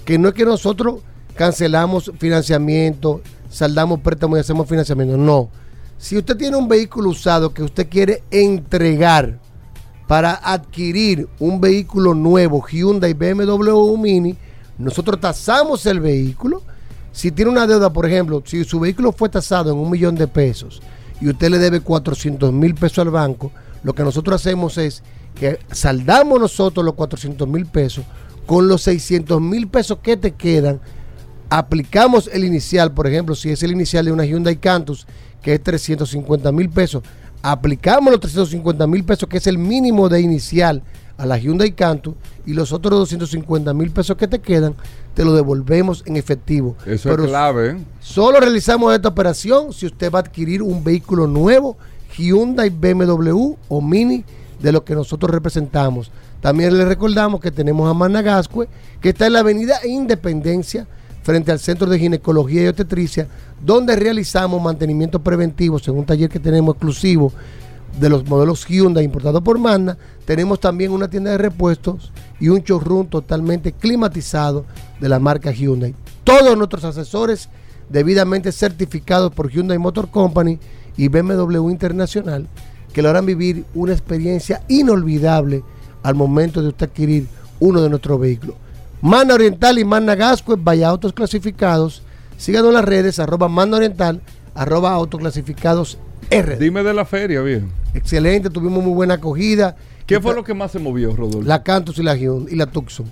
que 0.06 0.18
no 0.18 0.30
es 0.30 0.34
que 0.36 0.46
nosotros 0.46 1.02
cancelamos 1.34 2.12
financiamiento, 2.18 3.22
saldamos 3.50 4.00
préstamos 4.00 4.38
y 4.38 4.42
hacemos 4.42 4.70
financiamiento. 4.70 5.18
No. 5.18 5.50
Si 5.98 6.18
usted 6.18 6.38
tiene 6.38 6.56
un 6.56 6.68
vehículo 6.68 7.10
usado 7.10 7.54
que 7.54 7.64
usted 7.64 7.90
quiere 7.90 8.24
entregar 8.30 9.40
para 10.08 10.34
adquirir 10.34 11.28
un 11.40 11.60
vehículo 11.60 12.14
nuevo, 12.14 12.66
Hyundai 12.66 13.14
BMW 13.14 13.98
Mini, 13.98 14.36
nosotros 14.78 15.20
tasamos 15.20 15.86
el 15.86 16.00
vehículo. 16.00 16.62
Si 17.12 17.32
tiene 17.32 17.52
una 17.52 17.66
deuda, 17.66 17.92
por 17.92 18.06
ejemplo, 18.06 18.44
si 18.46 18.64
su 18.66 18.80
vehículo 18.80 19.12
fue 19.12 19.30
tasado 19.30 19.72
en 19.72 19.78
un 19.78 19.90
millón 19.90 20.16
de 20.16 20.28
pesos 20.28 20.82
y 21.22 21.30
usted 21.30 21.50
le 21.50 21.60
debe 21.60 21.80
400 21.80 22.52
mil 22.52 22.76
pesos 22.76 23.00
al 23.00 23.10
banco, 23.10 23.52
lo 23.84 23.94
que 23.94 24.04
nosotros 24.04 24.42
hacemos 24.42 24.78
es 24.78 25.02
que 25.34 25.60
saldamos 25.72 26.40
nosotros 26.40 26.86
los 26.86 26.96
400 26.96 27.48
mil 27.48 27.66
pesos 27.66 28.04
con 28.46 28.68
los 28.68 28.82
600 28.84 29.42
mil 29.42 29.68
pesos 29.68 30.00
que 30.02 30.18
te 30.18 30.32
quedan 30.32 30.82
aplicamos 31.50 32.30
el 32.32 32.44
inicial, 32.44 32.94
por 32.94 33.08
ejemplo, 33.08 33.36
si 33.36 33.50
es 33.52 33.64
el 33.64 33.72
inicial 33.72 34.06
de 34.06 34.12
una 34.12 34.26
Hyundai 34.26 34.58
Cantus, 34.58 35.06
que 35.42 35.54
es 35.54 35.64
350 35.64 36.52
mil 36.52 36.70
pesos, 36.70 37.04
aplicamos 37.52 38.12
los 38.12 38.20
350 38.20 38.88
mil 38.88 39.04
pesos, 39.04 39.30
que 39.30 39.38
es 39.38 39.46
el 39.46 39.60
mínimo 39.60 40.10
de 40.10 40.20
inicial 40.20 40.82
a 41.18 41.26
la 41.28 41.38
Hyundai 41.38 41.72
Cantus, 41.74 42.16
y 42.46 42.54
los 42.54 42.74
otros 42.74 43.00
250 43.00 43.72
mil 43.74 43.92
pesos 43.92 44.18
que 44.18 44.28
te 44.28 44.40
quedan, 44.40 44.76
te 45.14 45.24
lo 45.24 45.34
devolvemos 45.34 46.04
en 46.08 46.18
efectivo. 46.18 46.76
Eso 46.88 47.10
Pero 47.10 47.24
es 47.24 47.30
clave. 47.30 47.70
¿eh? 47.70 47.78
Solo 48.02 48.40
realizamos 48.40 48.94
esta 48.96 49.10
operación 49.10 49.72
si 49.74 49.86
usted 49.86 50.12
va 50.12 50.20
a 50.20 50.22
adquirir 50.24 50.64
un 50.64 50.84
vehículo 50.84 51.28
nuevo, 51.28 51.78
Hyundai, 52.18 52.70
BMW 52.70 53.56
o 53.68 53.82
Mini, 53.82 54.26
de 54.60 54.72
lo 54.72 54.84
que 54.84 54.96
nosotros 54.96 55.30
representamos. 55.30 56.12
También 56.42 56.76
le 56.76 56.84
recordamos 56.86 57.42
que 57.42 57.52
tenemos 57.52 57.90
a 57.90 57.94
Managascue, 57.94 58.68
que 59.02 59.10
está 59.10 59.28
en 59.28 59.34
la 59.34 59.40
avenida 59.40 59.76
Independencia, 59.86 60.88
frente 61.22 61.52
al 61.52 61.60
Centro 61.60 61.88
de 61.88 62.00
Ginecología 62.00 62.64
y 62.64 62.68
Obstetricia, 62.68 63.28
donde 63.66 63.96
realizamos 63.96 64.62
mantenimientos 64.62 65.22
preventivos 65.22 65.88
en 65.88 65.98
un 65.98 66.06
taller 66.06 66.30
que 66.30 66.40
tenemos 66.40 66.76
exclusivo 66.76 67.34
de 68.00 68.10
los 68.10 68.28
modelos 68.28 68.66
Hyundai 68.68 69.04
importados 69.04 69.42
por 69.42 69.58
Magna. 69.58 69.98
Tenemos 70.26 70.60
también 70.60 70.92
una 70.92 71.10
tienda 71.10 71.32
de 71.32 71.38
repuestos 71.38 72.12
y 72.40 72.50
un 72.50 72.60
showroom 72.60 73.08
totalmente 73.08 73.72
climatizado 73.72 74.66
de 75.00 75.10
la 75.10 75.20
marca 75.20 75.52
Hyundai. 75.52 75.96
Todos 76.24 76.58
nuestros 76.58 76.84
asesores 76.84 77.50
debidamente 77.90 78.52
certificados 78.52 79.34
por 79.34 79.50
Hyundai 79.50 79.78
Motor 79.78 80.10
Company 80.10 80.60
y 80.98 81.08
BMW 81.08 81.70
Internacional 81.70 82.48
que 82.94 83.02
le 83.02 83.10
harán 83.10 83.26
vivir 83.26 83.66
una 83.74 83.92
experiencia 83.92 84.62
inolvidable 84.68 85.64
al 86.04 86.16
momento 86.16 86.62
de 86.62 86.70
usted 86.70 86.88
adquirir 86.88 87.28
uno 87.60 87.82
de 87.82 87.90
nuestros 87.90 88.20
vehículos. 88.20 88.56
Magna 89.02 89.34
Oriental 89.34 89.78
y 89.78 89.86
Magna 89.86 90.16
Gasco, 90.16 90.56
vaya 90.58 90.88
autos 90.88 91.12
clasificados. 91.12 92.02
Síganos 92.38 92.70
en 92.70 92.74
las 92.76 92.86
redes, 92.86 93.20
arroba 93.20 93.48
Magna 93.48 93.78
Oriental, 93.78 94.22
arroba 94.54 94.92
autoclasificados 94.92 95.98
R. 96.30 96.58
Dime 96.58 96.84
de 96.84 96.94
la 96.94 97.06
feria, 97.06 97.42
bien. 97.42 97.72
Excelente, 97.94 98.50
tuvimos 98.50 98.84
muy 98.84 98.94
buena 98.94 99.16
acogida. 99.16 99.76
¿Qué 100.06 100.20
fue 100.20 100.36
lo 100.36 100.44
que 100.44 100.54
más 100.54 100.72
se 100.72 100.80
movió, 100.80 101.16
Rodolfo? 101.16 101.48
La 101.48 101.64
Cantus 101.64 101.98
y 101.98 102.04
la 102.04 102.16
Hyundai 102.16 102.54
y 102.54 102.58
la 102.58 102.68
Tucson. 102.68 103.06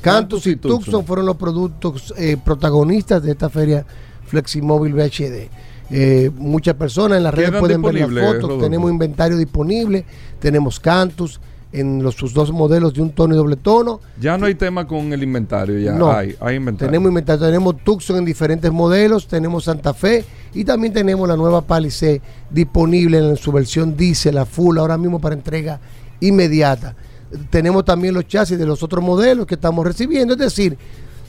Cantus 0.00 0.46
y 0.46 0.56
Tucson 0.56 1.04
fueron 1.04 1.26
los 1.26 1.36
productos 1.36 2.12
eh, 2.16 2.36
protagonistas 2.42 3.22
de 3.22 3.32
esta 3.32 3.48
feria 3.48 3.86
Fleximóvil 4.26 4.94
VHD. 4.94 5.48
Eh, 5.90 6.30
muchas 6.36 6.74
personas 6.74 7.18
en 7.18 7.24
las 7.24 7.34
redes 7.34 7.50
¿Quedan 7.50 7.60
pueden 7.60 7.82
ver 7.82 7.94
las 7.94 8.26
fotos. 8.26 8.42
Rodolfo? 8.42 8.64
Tenemos 8.64 8.90
inventario 8.90 9.36
disponible, 9.36 10.04
tenemos 10.40 10.80
Cantus, 10.80 11.40
en 11.74 12.02
los, 12.02 12.14
sus 12.14 12.32
dos 12.32 12.52
modelos 12.52 12.94
de 12.94 13.02
un 13.02 13.10
tono 13.10 13.34
y 13.34 13.36
doble 13.36 13.56
tono. 13.56 14.00
Ya 14.20 14.38
no 14.38 14.46
hay 14.46 14.54
tema 14.54 14.86
con 14.86 15.12
el 15.12 15.22
inventario, 15.22 15.78
ya 15.78 15.92
No. 15.92 16.10
hay, 16.10 16.36
hay 16.40 16.56
inventario. 16.56 16.88
Tenemos 16.90 17.08
inventario, 17.08 17.46
tenemos 17.46 17.76
Tucson 17.84 18.18
en 18.18 18.24
diferentes 18.24 18.70
modelos, 18.70 19.26
tenemos 19.26 19.64
Santa 19.64 19.92
Fe 19.92 20.24
y 20.54 20.64
también 20.64 20.92
tenemos 20.92 21.28
la 21.28 21.36
nueva 21.36 21.62
Palisade 21.62 22.22
disponible 22.48 23.18
en 23.18 23.36
su 23.36 23.50
versión 23.50 23.96
diésel, 23.96 24.36
la 24.36 24.46
full, 24.46 24.78
ahora 24.78 24.96
mismo 24.96 25.20
para 25.20 25.34
entrega 25.34 25.80
inmediata. 26.20 26.94
Tenemos 27.50 27.84
también 27.84 28.14
los 28.14 28.28
chasis 28.28 28.56
de 28.56 28.66
los 28.66 28.82
otros 28.82 29.02
modelos 29.02 29.46
que 29.46 29.54
estamos 29.56 29.84
recibiendo, 29.84 30.34
es 30.34 30.38
decir, 30.38 30.78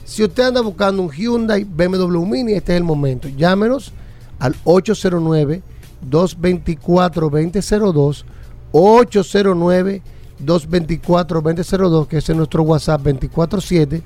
si 0.04 0.22
usted 0.22 0.44
anda 0.44 0.60
buscando 0.60 1.02
un 1.02 1.10
Hyundai 1.10 1.64
BMW 1.64 2.24
Mini, 2.24 2.52
este 2.52 2.72
es 2.72 2.76
el 2.78 2.84
momento. 2.84 3.28
Llámenos 3.28 3.92
al 4.38 4.54
809 4.62 5.62
224 6.08 7.28
2002 7.30 8.24
809 8.70 10.02
224 10.38 11.40
2002 11.40 12.06
que 12.08 12.18
es 12.18 12.28
nuestro 12.30 12.62
WhatsApp 12.62 13.00
247 13.02 14.02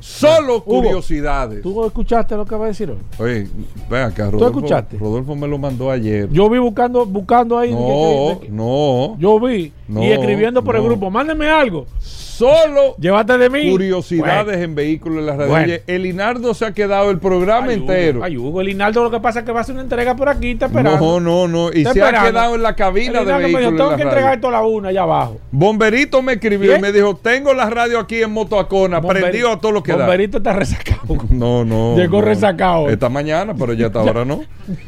Solo 0.00 0.56
Hugo, 0.56 0.64
curiosidades. 0.64 1.62
¿Tú 1.62 1.84
escuchaste 1.84 2.36
lo 2.36 2.44
que 2.44 2.56
va 2.56 2.64
a 2.66 2.68
decir 2.68 2.90
hoy? 2.90 2.98
Oye, 3.18 3.48
ven 3.88 4.02
acá, 4.02 4.30
Rodolfo. 4.30 4.58
escuchaste? 4.58 4.98
Rodolfo 4.98 5.34
me 5.36 5.46
lo 5.48 5.56
mandó 5.58 5.90
ayer. 5.90 6.28
Yo 6.30 6.50
vi 6.50 6.58
buscando, 6.58 7.06
buscando 7.06 7.58
ahí. 7.58 7.72
No, 7.72 8.38
que- 8.40 8.46
que- 8.46 8.52
no. 8.52 9.16
Yo 9.18 9.40
vi. 9.40 9.72
No, 9.86 10.02
y 10.02 10.12
escribiendo 10.12 10.64
por 10.64 10.76
el 10.76 10.82
grupo. 10.82 11.10
Mándeme 11.10 11.48
algo. 11.48 11.86
Solo 12.00 12.96
Llévate 12.98 13.38
de 13.38 13.48
mí. 13.48 13.70
curiosidades 13.70 14.58
en 14.60 14.74
vehículos 14.74 15.18
en 15.20 15.26
la 15.26 15.36
radio. 15.36 15.48
Bueno. 15.50 15.72
El 15.86 16.06
Inardo 16.06 16.52
se 16.54 16.64
ha 16.64 16.72
quedado 16.72 17.10
el 17.10 17.18
programa 17.20 17.68
Ay, 17.68 17.76
Hugo, 17.78 17.92
entero. 17.92 18.24
Ay, 18.24 18.36
Hugo, 18.36 18.60
el 18.60 18.70
Inaldo 18.70 19.04
lo 19.04 19.10
que 19.10 19.20
pasa 19.20 19.40
es 19.40 19.44
que 19.44 19.52
va 19.52 19.58
a 19.58 19.62
hacer 19.62 19.74
una 19.74 19.82
entrega 19.84 20.16
por 20.16 20.28
aquí, 20.28 20.50
está 20.52 20.66
esperando. 20.66 20.98
No, 20.98 21.20
no, 21.20 21.46
no. 21.46 21.72
Y 21.72 21.78
Está 21.82 21.92
se 21.92 22.02
ha 22.02 22.10
quedado 22.24 22.54
en 22.56 22.62
la 22.62 22.74
cabina 22.74 23.20
El 23.20 23.26
de 23.26 23.30
Inaldo 23.30 23.38
me 23.42 23.46
dijo, 23.48 23.58
vehículos 23.58 23.78
tengo 23.78 23.90
en 23.92 23.96
que 23.96 24.02
entregar 24.02 24.24
radio. 24.30 24.34
esto 24.36 24.48
a 24.48 24.50
la 24.50 24.62
una 24.66 24.88
allá 24.88 25.02
abajo. 25.02 25.40
Bomberito 25.52 26.22
me 26.22 26.32
escribió 26.32 26.72
¿Qué? 26.72 26.78
y 26.78 26.82
me 26.82 26.92
dijo, 26.92 27.14
tengo 27.22 27.54
la 27.54 27.70
radio 27.70 28.00
aquí 28.00 28.20
en 28.22 28.32
Motoacona, 28.32 29.00
Bomberi- 29.00 29.20
prendido 29.20 29.52
a 29.52 29.60
todo 29.60 29.70
lo 29.70 29.82
que 29.84 29.92
da. 29.92 29.98
Bomberito 29.98 30.38
está 30.38 30.54
resacado. 30.54 31.00
No, 31.30 31.64
no. 31.64 31.96
Llegó 31.96 32.20
no. 32.20 32.26
resacado. 32.26 32.88
Esta 32.88 33.08
mañana, 33.08 33.54
pero 33.54 33.74
ya 33.74 33.86
hasta 33.86 34.00
ahora 34.00 34.24
no. 34.24 34.42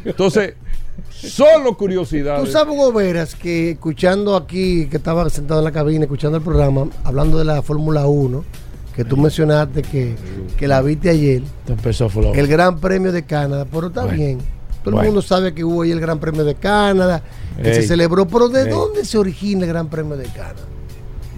Entonces, 0.05 0.55
solo 1.21 1.77
curiosidades. 1.77 2.45
Tú 2.45 2.51
sabes, 2.51 2.75
Hugo 2.75 2.93
Veras, 2.93 3.35
que 3.35 3.71
escuchando 3.73 4.37
aquí, 4.37 4.87
que 4.87 4.97
estaba 4.99 5.29
sentado 5.31 5.61
en 5.61 5.65
la 5.65 5.73
cabina, 5.73 6.05
escuchando 6.05 6.39
el 6.39 6.45
programa, 6.45 6.89
hablando 7.05 7.39
de 7.39 7.45
la 7.45 7.63
Fórmula 7.63 8.07
1, 8.07 8.45
que 8.95 9.05
tú 9.05 9.17
mencionaste 9.17 9.83
que, 9.83 10.15
que 10.57 10.67
la 10.69 10.81
viste 10.83 11.11
ayer, 11.11 11.43
Te 11.67 11.73
empezó 11.73 12.09
flow. 12.09 12.33
el 12.35 12.47
Gran 12.47 12.79
Premio 12.81 13.13
de 13.13 13.25
Canadá, 13.25 13.67
pero 13.71 13.89
está 13.89 14.03
Bueno. 14.05 14.17
bien. 14.17 14.39
Todo 14.83 14.95
Bueno. 14.95 15.01
el 15.01 15.07
mundo 15.15 15.23
sabe 15.23 15.53
que 15.53 15.65
hubo 15.65 15.83
ahí 15.83 15.91
el 15.91 16.01
Gran 16.01 16.19
Premio 16.21 16.45
de 16.45 16.55
Canadá, 16.55 17.23
que 17.63 17.75
se 17.75 17.83
celebró, 17.83 18.27
pero 18.29 18.49
¿de 18.49 18.63
Ey. 18.63 18.71
dónde 18.71 19.05
se 19.05 19.19
origina 19.19 19.63
el 19.63 19.69
Gran 19.69 19.89
Premio 19.89 20.17
de 20.17 20.25
Canadá? 20.27 20.55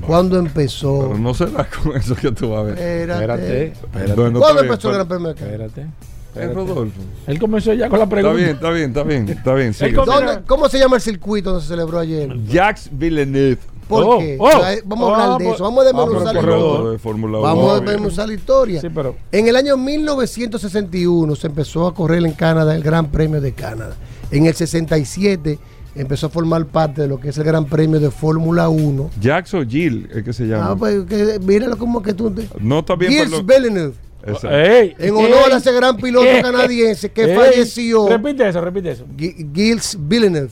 ¿Cuándo 0.06 0.38
empezó? 0.38 1.00
Pero 1.08 1.18
no 1.18 1.34
será 1.34 1.66
con 1.68 1.96
eso 1.96 2.14
que 2.14 2.30
tú 2.30 2.50
vas 2.50 2.60
a 2.60 2.62
ver. 2.64 2.78
Espérate. 2.78 3.66
Espérate. 3.68 4.14
¿Cuándo 4.14 4.60
empezó 4.60 4.68
el 4.70 4.78
pero- 4.78 4.92
Gran 4.94 5.08
Premio 5.08 5.28
de 5.28 5.34
Canadá? 5.34 5.64
Espérate. 5.66 5.86
Es 6.34 6.42
espérate. 6.42 6.54
Rodolfo. 6.54 7.00
Él 7.26 7.38
comenzó 7.38 7.72
ya 7.72 7.88
con 7.88 7.98
la 7.98 8.04
Está 8.04 8.14
pregunta. 8.14 8.36
bien, 8.36 8.48
está 8.50 8.70
bien, 8.70 8.88
está 8.90 9.02
bien, 9.02 9.28
está 9.28 9.54
bien. 9.54 9.74
sigue. 9.74 9.92
¿Dónde- 9.92 10.42
¿Cómo 10.46 10.68
se 10.68 10.78
llama 10.78 10.96
el 10.96 11.02
circuito 11.02 11.50
donde 11.50 11.62
se 11.62 11.68
celebró 11.68 11.98
ayer? 11.98 12.30
Jacques 12.46 12.88
Villeneuve. 12.92 13.58
¿Por 13.88 14.04
Oh, 14.04 14.18
qué? 14.18 14.36
oh. 14.38 14.50
Vamos 14.84 15.08
a 15.08 15.12
hablar 15.14 15.30
Ah, 15.30 15.38
de 15.38 15.44
pues- 15.46 15.54
eso. 15.54 15.64
Vamos 15.64 15.78
a 15.78 15.82
ah, 15.82 15.84
desmenuzar 15.86 16.34
la 16.34 16.40
historia. 16.40 16.90
de 16.90 16.98
Fórmula 16.98 17.38
Vamos 17.38 17.72
a 17.72 17.80
desmenuzar 17.80 18.28
la 18.28 18.34
historia. 18.34 18.80
Sí, 18.82 18.88
pero 18.94 19.16
En 19.32 19.48
el 19.48 19.56
año 19.56 19.76
1961 19.78 21.34
se 21.36 21.46
empezó 21.46 21.86
a 21.86 21.94
correr 21.94 22.24
en 22.24 22.32
Canadá 22.32 22.74
el 22.76 22.82
Gran 22.82 23.06
Premio 23.10 23.40
de 23.40 23.52
Canadá. 23.52 23.96
En 24.30 24.44
el 24.46 24.54
67 24.54 25.58
empezó 25.94 26.26
a 26.26 26.28
formar 26.30 26.66
parte 26.66 27.00
de 27.02 27.08
lo 27.08 27.18
que 27.18 27.30
es 27.30 27.38
el 27.38 27.44
Gran 27.44 27.64
Premio 27.64 27.98
de 27.98 28.10
Fórmula 28.10 28.68
1. 28.68 29.10
Jacques 29.20 29.54
o 29.54 29.62
Gilles, 29.66 30.10
es 30.14 30.22
que 30.22 30.32
se 30.34 30.44
llama. 30.46 30.72
Ah, 30.72 30.76
pues 30.76 31.04
que, 31.06 31.38
míralo 31.42 31.76
como 31.78 32.02
que 32.02 32.12
tú... 32.12 32.30
te- 32.30 32.46
no 32.60 32.80
está 32.80 32.94
bien, 32.94 33.10
Gilles 33.12 33.30
perdón. 33.30 33.46
Villeneuve. 33.46 33.94
Exacto. 34.22 34.50
Ey, 34.50 34.94
En 34.98 35.14
honor 35.14 35.46
ey, 35.48 35.52
a 35.52 35.56
ese 35.58 35.72
gran 35.72 35.96
piloto 35.96 36.26
ey, 36.26 36.42
canadiense 36.42 37.10
que 37.10 37.24
ey. 37.24 37.36
falleció. 37.36 38.08
Repite 38.08 38.48
eso, 38.48 38.60
repite 38.60 38.90
eso. 38.90 39.06
Gi- 39.16 39.46
Gilles 39.54 39.96
Villeneuve. 39.98 40.50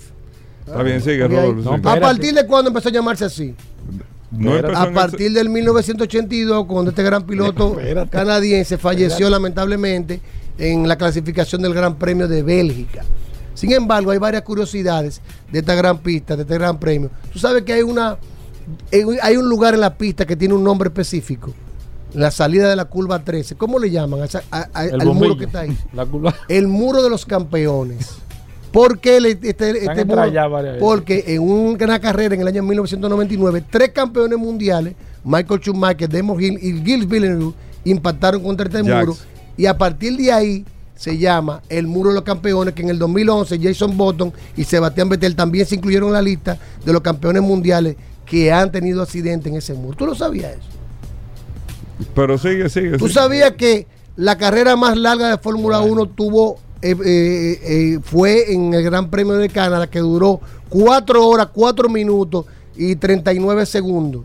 Está 0.66 0.82
bien, 0.82 1.00
sigue, 1.00 1.24
Ok. 1.24 1.30
Rodolfo. 1.32 1.70
No, 1.70 1.76
sigue. 1.76 1.88
¿A 1.90 2.00
partir 2.00 2.34
de 2.34 2.46
cuándo 2.46 2.68
empezó 2.70 2.88
a 2.88 2.92
llamarse 2.92 3.24
así? 3.24 3.54
No 4.30 4.52
A 4.54 4.90
partir 4.92 5.32
del 5.32 5.48
1982, 5.48 6.66
cuando 6.66 6.90
este 6.90 7.02
gran 7.02 7.24
piloto 7.24 7.70
Espérate. 7.80 8.10
canadiense 8.10 8.76
falleció 8.76 9.30
lamentablemente 9.30 10.20
en 10.58 10.88
la 10.88 10.96
clasificación 10.96 11.62
del 11.62 11.72
Gran 11.74 11.96
Premio 11.96 12.26
de 12.26 12.42
Bélgica. 12.42 13.04
Sin 13.54 13.72
embargo, 13.72 14.10
hay 14.10 14.18
varias 14.18 14.42
curiosidades 14.42 15.20
de 15.50 15.60
esta 15.60 15.74
gran 15.74 15.98
pista, 15.98 16.34
de 16.36 16.42
este 16.42 16.54
gran 16.54 16.78
premio. 16.78 17.10
Tú 17.32 17.38
sabes 17.38 17.62
que 17.62 17.72
hay 17.72 17.82
una 17.82 18.16
hay 19.22 19.36
un 19.36 19.48
lugar 19.48 19.74
en 19.74 19.80
la 19.80 19.96
pista 19.96 20.26
que 20.26 20.34
tiene 20.36 20.52
un 20.54 20.64
nombre 20.64 20.88
específico. 20.88 21.54
La 22.16 22.30
salida 22.30 22.68
de 22.68 22.76
la 22.76 22.86
curva 22.86 23.22
13. 23.22 23.56
¿Cómo 23.56 23.78
le 23.78 23.90
llaman 23.90 24.22
a 24.22 24.24
esa- 24.24 24.42
a- 24.50 24.68
a- 24.72 24.84
El 24.86 25.00
al 25.02 25.06
muro 25.08 25.36
que 25.38 25.44
está 25.44 25.60
ahí? 25.60 25.76
La 25.92 26.06
curva. 26.06 26.34
El 26.48 26.66
muro 26.66 27.02
de 27.02 27.10
los 27.10 27.26
campeones. 27.26 28.08
¿Por 28.72 28.98
qué 28.98 29.20
le- 29.20 29.30
este, 29.30 29.50
este 29.70 30.04
muro? 30.04 30.22
Porque 30.80 31.24
en 31.28 31.42
una 31.42 31.98
carrera 32.00 32.34
en 32.34 32.40
el 32.40 32.48
año 32.48 32.62
1999, 32.62 33.62
tres 33.70 33.90
campeones 33.90 34.38
mundiales, 34.38 34.94
Michael 35.24 35.60
Schumacher, 35.60 36.08
Damon 36.08 36.40
Hill 36.42 36.58
y 36.60 36.72
Gilles 36.84 37.08
Villeneuve, 37.08 37.54
impactaron 37.84 38.42
contra 38.42 38.66
este 38.66 38.82
muro. 38.82 39.16
Y 39.56 39.66
a 39.66 39.76
partir 39.78 40.16
de 40.16 40.32
ahí 40.32 40.64
se 40.94 41.16
llama 41.18 41.62
el 41.68 41.86
muro 41.86 42.08
de 42.10 42.14
los 42.16 42.24
campeones, 42.24 42.74
que 42.74 42.82
en 42.82 42.88
el 42.90 42.98
2011 42.98 43.58
Jason 43.62 43.96
Button 43.96 44.32
y 44.56 44.64
Sebastián 44.64 45.08
Vettel 45.08 45.36
también 45.36 45.66
se 45.66 45.74
incluyeron 45.76 46.08
en 46.08 46.14
la 46.14 46.22
lista 46.22 46.58
de 46.84 46.92
los 46.92 47.02
campeones 47.02 47.42
mundiales 47.42 47.96
que 48.24 48.50
han 48.52 48.72
tenido 48.72 49.02
accidentes 49.02 49.50
en 49.52 49.58
ese 49.58 49.74
muro. 49.74 49.96
¿Tú 49.96 50.06
lo 50.06 50.14
sabías 50.14 50.52
eso? 50.52 50.68
Pero 52.14 52.38
sigue, 52.38 52.68
sigue. 52.68 52.98
¿Tú 52.98 53.06
sigue. 53.08 53.20
sabías 53.20 53.52
que 53.52 53.86
la 54.16 54.36
carrera 54.38 54.76
más 54.76 54.96
larga 54.96 55.30
de 55.30 55.38
Fórmula 55.38 55.80
1 55.80 56.06
tuvo 56.06 56.58
eh, 56.82 56.94
eh, 57.04 57.60
eh, 57.62 57.98
fue 58.02 58.52
en 58.52 58.74
el 58.74 58.82
Gran 58.82 59.10
Premio 59.10 59.34
de 59.34 59.48
Canadá 59.48 59.86
que 59.88 59.98
duró 60.00 60.40
4 60.68 61.26
horas, 61.26 61.48
4 61.52 61.88
minutos 61.88 62.44
y 62.76 62.96
39 62.96 63.64
segundos? 63.66 64.22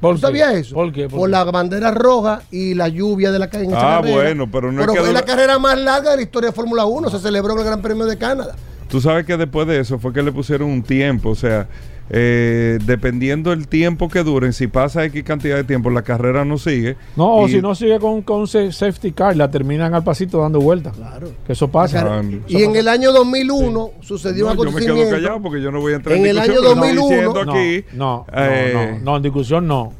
¿Por 0.00 0.16
¿Tú 0.16 0.20
qué? 0.20 0.26
sabías 0.26 0.54
eso? 0.54 0.74
¿Por 0.74 0.92
qué? 0.92 1.08
Por, 1.08 1.30
la 1.30 1.44
bandera 1.44 1.90
roja 1.90 2.42
y 2.50 2.74
la 2.74 2.88
lluvia 2.88 3.32
de 3.32 3.38
la 3.38 3.48
en 3.52 3.72
Ah, 3.74 3.98
carrera. 4.02 4.14
bueno, 4.16 4.50
pero 4.50 4.70
no 4.72 4.80
es 4.82 4.86
que 4.88 4.92
fue 4.98 5.08
dura- 5.08 5.12
la 5.20 5.24
carrera 5.24 5.58
más 5.58 5.78
larga 5.78 6.10
de 6.10 6.16
la 6.16 6.22
historia 6.22 6.50
de 6.50 6.54
Fórmula 6.54 6.84
1. 6.84 7.08
Se 7.10 7.18
celebró 7.18 7.54
en 7.54 7.60
el 7.60 7.64
Gran 7.64 7.80
Premio 7.82 8.04
de 8.04 8.18
Canadá. 8.18 8.54
Tú 8.88 9.00
sabes 9.00 9.24
que 9.24 9.36
después 9.36 9.66
de 9.66 9.80
eso 9.80 9.98
fue 9.98 10.12
que 10.12 10.22
le 10.22 10.32
pusieron 10.32 10.68
un 10.70 10.82
tiempo, 10.82 11.30
o 11.30 11.34
sea, 11.34 11.66
eh, 12.08 12.78
dependiendo 12.84 13.50
del 13.50 13.66
tiempo 13.66 14.08
que 14.08 14.22
duren, 14.22 14.52
si 14.52 14.68
pasa 14.68 15.04
X 15.06 15.24
cantidad 15.24 15.56
de 15.56 15.64
tiempo, 15.64 15.90
la 15.90 16.02
carrera 16.02 16.44
no 16.44 16.56
sigue. 16.58 16.96
No, 17.16 17.36
o 17.36 17.48
si 17.48 17.60
no 17.60 17.74
sigue 17.74 17.98
con, 17.98 18.22
con 18.22 18.46
safety 18.46 19.12
car, 19.12 19.36
la 19.36 19.50
terminan 19.50 19.94
al 19.94 20.04
pasito 20.04 20.38
dando 20.40 20.60
vueltas. 20.60 20.96
Claro. 20.96 21.30
Que 21.46 21.52
eso 21.54 21.68
pasa. 21.68 22.18
Ah, 22.20 22.22
Y 22.46 22.62
en 22.62 22.76
el 22.76 22.86
año 22.88 23.12
2001 23.12 23.90
sucedió 24.02 24.46
No, 24.46 24.60
un 24.60 24.66
yo 24.68 24.72
me 24.72 24.80
quedo 24.84 25.10
callado 25.10 25.42
porque 25.42 25.60
yo 25.60 25.70
no 25.72 25.80
voy 25.80 25.94
a 25.94 25.96
entrar 25.96 26.16
En 26.16 26.24
en, 26.26 26.30
el 26.30 26.36
discusión, 26.36 26.66
año 26.66 26.80
pero 26.80 26.86
estoy 26.86 26.96
2001, 26.96 27.32
diciendo 27.32 27.52
aquí 27.52 27.96
no, 27.96 28.26
no, 28.32 28.42
eh, 28.42 28.98
no, 28.98 29.04
no, 29.12 29.16
en 29.16 29.22
discusión 29.22 29.66
no. 29.66 29.92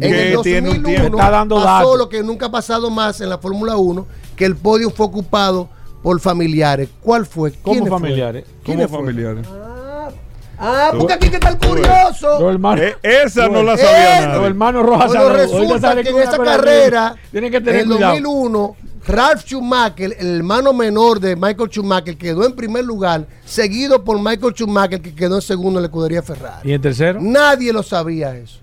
En 0.00 0.12
que 0.12 0.32
el 0.32 0.42
tiene 0.42 0.70
un 0.70 0.76
2001 0.82 0.88
tiempo. 1.00 1.18
Está 1.18 1.30
dando 1.30 1.56
pasó 1.56 1.66
datos. 1.68 1.98
lo 1.98 2.08
que 2.08 2.22
nunca 2.22 2.46
ha 2.46 2.50
pasado 2.50 2.90
más 2.90 3.20
en 3.20 3.28
la 3.28 3.38
Fórmula 3.38 3.76
1, 3.76 4.06
que 4.36 4.44
el 4.44 4.56
podio 4.56 4.90
fue 4.90 5.06
ocupado 5.06 5.68
por 6.02 6.18
familiares. 6.20 6.88
¿Cuál 7.02 7.26
fue? 7.26 7.52
¿Cómo 7.62 7.74
¿Quiénes 7.74 7.90
familiares? 7.90 8.44
como 8.44 8.62
¿Quiénes 8.64 8.88
fueron? 8.88 9.06
familiares. 9.06 9.46
Ah, 10.58 10.90
porque 10.96 11.12
aquí 11.12 11.28
que 11.30 11.36
está 11.36 11.50
el 11.50 11.58
curioso. 11.58 12.40
Los 12.40 12.52
hermanos, 12.52 12.84
Eh, 12.84 12.96
esa 13.02 13.48
no 13.48 13.62
la 13.62 13.74
Eh, 13.74 13.78
sabía 13.78 14.20
los 14.26 14.28
nadie. 14.36 14.46
hermanos 14.46 14.86
Rojas 14.86 15.08
Bueno, 15.08 15.28
resulta 15.30 15.80
sale 15.80 16.02
que 16.02 16.08
en 16.10 16.18
esa 16.18 16.38
carrera, 16.38 17.14
Tienen 17.30 17.50
que 17.50 17.58
en 17.58 17.68
el 17.68 17.86
cuidado. 17.86 18.12
2001, 18.14 18.76
Ralph 19.06 19.42
Schumacher, 19.44 20.16
el 20.18 20.36
hermano 20.36 20.72
menor 20.72 21.20
de 21.20 21.34
Michael 21.36 21.70
Schumacher, 21.70 22.16
quedó 22.18 22.44
en 22.44 22.52
primer 22.54 22.84
lugar, 22.84 23.26
seguido 23.44 24.04
por 24.04 24.18
Michael 24.20 24.52
Schumacher, 24.54 25.00
que 25.00 25.14
quedó 25.14 25.36
en 25.36 25.42
segundo 25.42 25.78
en 25.78 25.82
la 25.84 25.86
escudería 25.86 26.22
Ferrari. 26.22 26.68
¿Y 26.68 26.74
en 26.74 26.82
tercero? 26.82 27.18
Nadie 27.22 27.72
lo 27.72 27.82
sabía 27.82 28.34
eso. 28.36 28.58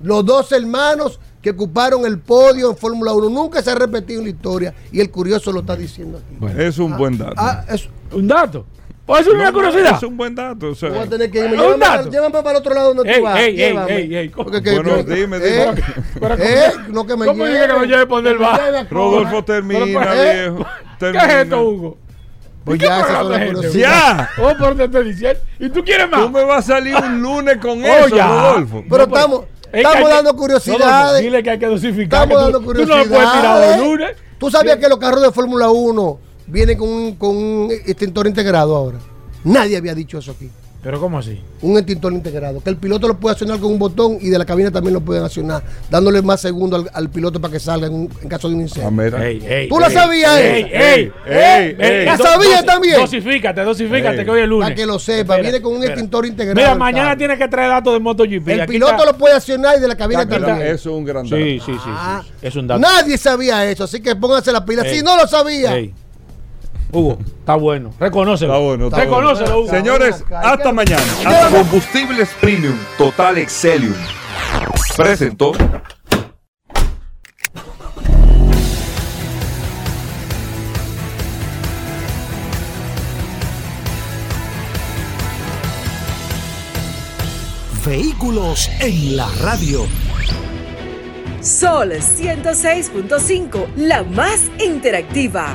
Los 0.00 0.24
dos 0.24 0.52
hermanos 0.52 1.18
que 1.40 1.50
ocuparon 1.50 2.04
el 2.06 2.18
podio 2.18 2.70
en 2.70 2.76
Fórmula 2.76 3.12
1 3.12 3.30
nunca 3.30 3.62
se 3.62 3.70
ha 3.70 3.74
repetido 3.74 4.20
en 4.20 4.26
la 4.26 4.30
historia 4.30 4.74
y 4.92 5.00
el 5.00 5.10
curioso 5.10 5.50
lo 5.52 5.60
está 5.60 5.74
diciendo 5.76 6.18
aquí. 6.18 6.60
Es 6.60 6.78
un 6.78 6.96
buen 6.96 7.16
dato. 7.18 7.34
Ah, 7.36 7.64
es, 7.68 7.88
¿Un 8.12 8.28
dato? 8.28 8.66
¿Puede 9.06 9.22
ser 9.24 9.32
No, 9.34 9.40
una 9.40 9.50
no, 9.50 9.54
curiosidad? 9.54 9.94
Es 9.96 10.02
un 10.02 10.16
buen 10.16 10.34
dato. 10.34 10.68
o 10.70 10.74
sea, 10.74 10.88
voy 10.88 10.98
a 11.00 11.06
tener 11.06 11.30
que 11.30 11.38
irme. 11.40 11.56
Llévame, 11.56 11.76
dato. 11.78 12.10
llévame 12.10 12.30
para 12.32 12.50
el 12.52 12.56
otro 12.56 12.74
lado 12.74 12.94
donde 12.94 13.12
Ey, 13.12 13.18
tú 13.18 13.24
vas. 13.24 13.38
ey, 13.38 13.44
ey, 13.44 13.56
llévame. 13.56 13.96
ey, 13.96 14.16
ey, 14.16 14.28
¿cómo? 14.30 14.44
Porque 14.44 14.62
que- 14.62 14.80
Bueno, 14.80 15.04
que- 15.04 15.14
dime, 15.14 15.36
eh, 15.42 15.70
dime. 15.74 15.82
Pero, 16.20 16.34
eh, 16.38 16.72
no 16.88 17.06
que 17.06 17.16
me 17.16 17.26
¿Cómo 17.26 17.44
dice 17.46 17.66
que 17.66 17.72
me 17.74 17.86
lleve 17.86 18.06
por 18.06 18.26
el 18.26 18.36
Que 18.38 18.42
bar? 18.42 18.86
Rodolfo 18.90 19.44
termina, 19.44 19.84
Pero, 19.84 20.12
¿eh? 20.14 20.32
viejo. 20.50 20.56
¿Qué 20.58 20.62
es 20.92 20.98
termina. 20.98 21.40
esto, 21.42 21.62
Hugo? 21.62 21.98
Pues 22.64 22.76
¿Y 22.76 22.80
qué 22.80 22.86
ya, 22.86 23.00
esas 23.00 23.12
son 23.18 23.34
es 23.34 23.46
curiosidades. 23.52 23.74
¡Ya! 23.76 24.30
Oh, 24.42 24.52
pero 24.58 24.74
te 24.76 24.84
estoy 24.84 25.04
diciendo. 25.04 25.40
¿Y 25.58 25.68
tú 25.68 25.84
quieres 25.84 26.10
más? 26.10 26.20
Tú 26.22 26.30
me 26.30 26.44
vas 26.44 26.58
a 26.70 26.74
salir 26.74 26.96
un 26.96 27.20
lunes 27.20 27.58
con 27.58 27.84
Oh, 27.84 27.86
eso, 27.86 28.16
ya. 28.16 28.26
Rodolfo. 28.26 28.84
Pero 28.88 29.02
No, 29.04 29.08
pues, 29.10 29.20
estamos. 29.22 29.40
que 29.70 29.80
Estamos 29.80 30.08
que- 30.08 30.14
dando 30.14 30.32
No, 30.32 30.38
curiosidades. 30.38 31.22
dile 31.22 31.42
que 31.42 31.50
hay 31.50 31.58
que 31.58 31.66
dosificar. 31.66 32.22
Estamos 32.22 32.36
que 32.38 32.42
dando 32.52 32.60
tú, 32.60 32.72
tú 32.72 32.86
no 32.86 32.96
me 32.96 33.04
puedes 33.04 33.10
tirar 33.10 33.32
curiosidades. 33.34 33.76
los 33.76 33.86
lunes. 33.86 34.16
¿Tú 34.38 34.50
sabías 34.50 34.76
que 34.78 34.88
los 34.88 34.98
carros 34.98 35.20
de 35.20 35.30
Fórmula 35.30 35.68
1 35.68 36.18
vienen 36.46 36.78
con 36.78 36.88
un, 36.88 37.14
con 37.16 37.36
un 37.36 37.70
extintor 37.70 38.26
integrado 38.26 38.74
ahora? 38.76 38.98
Nadie 39.44 39.76
había 39.76 39.94
dicho 39.94 40.18
eso 40.18 40.32
aquí. 40.32 40.48
Pero 40.82 41.00
¿cómo 41.00 41.18
así? 41.18 41.40
Un 41.62 41.78
extintor 41.78 42.12
integrado. 42.12 42.60
Que 42.62 42.68
el 42.68 42.76
piloto 42.76 43.08
lo 43.08 43.18
puede 43.18 43.32
accionar 43.32 43.58
con 43.58 43.72
un 43.72 43.78
botón 43.78 44.18
y 44.20 44.28
de 44.28 44.36
la 44.36 44.44
cabina 44.44 44.70
también 44.70 44.92
lo 44.92 45.00
pueden 45.00 45.24
accionar, 45.24 45.62
dándole 45.90 46.20
más 46.20 46.42
segundos 46.42 46.82
al, 46.84 46.90
al 46.92 47.08
piloto 47.10 47.40
para 47.40 47.52
que 47.52 47.58
salga 47.58 47.86
en, 47.86 47.94
un- 47.94 48.10
en 48.20 48.28
caso 48.28 48.50
de 48.50 48.54
un 48.54 48.60
incendio. 48.60 48.88
Ah, 48.88 48.90
mira. 48.90 49.26
Ey, 49.26 49.42
ey, 49.48 49.68
¿Tú 49.70 49.80
lo 49.80 49.86
ey, 49.86 49.92
sabías 49.94 50.38
ey, 50.38 50.60
eso? 50.70 50.84
ey, 50.84 51.12
ey, 51.26 51.76
ey. 51.78 52.04
¿La 52.04 52.18
sabías 52.18 52.66
también? 52.66 52.96
Dosifícate, 53.00 53.62
dosifícate, 53.62 54.26
que 54.26 54.30
hoy 54.30 54.42
es 54.42 54.46
lunes. 54.46 54.64
Para 54.66 54.74
que 54.74 54.84
lo 54.84 54.98
sepa, 54.98 55.20
Espera, 55.36 55.40
viene 55.40 55.62
con 55.62 55.72
un 55.72 55.78
espera. 55.78 55.94
extintor 55.94 56.26
integrado. 56.26 56.54
Mira, 56.56 56.74
mañana 56.74 57.16
tienes 57.16 57.38
que 57.38 57.48
traer 57.48 57.70
datos 57.70 57.94
de 57.94 58.00
MotoGP. 58.00 58.48
El 58.50 58.66
piloto 58.66 58.92
está- 58.92 59.06
lo 59.06 59.16
puede 59.16 59.36
accionar 59.36 59.78
y 59.78 59.80
de 59.80 59.88
la 59.88 59.96
cabina 59.96 60.28
también. 60.28 60.60
Eso 60.60 60.74
es 60.74 60.86
un 60.98 61.04
gran 61.06 61.24
dato. 61.24 61.36
Sí, 61.36 61.60
sí, 61.64 61.72
sí, 61.72 61.78
sí. 61.82 61.90
Ah. 61.90 62.22
Es 62.42 62.54
un 62.56 62.66
dato. 62.66 62.80
Nadie 62.80 63.16
sabía 63.16 63.64
eso, 63.70 63.84
así 63.84 64.02
que 64.02 64.14
pónganse 64.16 64.52
la 64.52 64.62
pila. 64.66 64.84
Si 64.84 65.00
no 65.00 65.16
lo 65.16 65.26
sabía. 65.26 65.78
Hugo, 66.94 67.18
está 67.40 67.56
bueno. 67.56 67.90
Reconócelo. 67.98 68.52
Está 68.52 68.64
bueno, 68.64 68.84
está 68.86 69.00
Reconócelo, 69.00 69.58
Hugo. 69.58 69.68
Señores, 69.68 70.24
hasta 70.30 70.72
mañana. 70.72 71.02
Hasta 71.26 71.50
Combustibles 71.50 72.30
Premium 72.40 72.76
Total 72.96 73.36
Excelium. 73.38 73.94
Presentó. 74.96 75.52
Vehículos 87.84 88.70
en 88.80 89.16
la 89.16 89.28
radio. 89.42 89.84
Sol 91.40 91.90
106.5, 91.92 93.66
la 93.76 94.04
más 94.04 94.40
interactiva. 94.58 95.54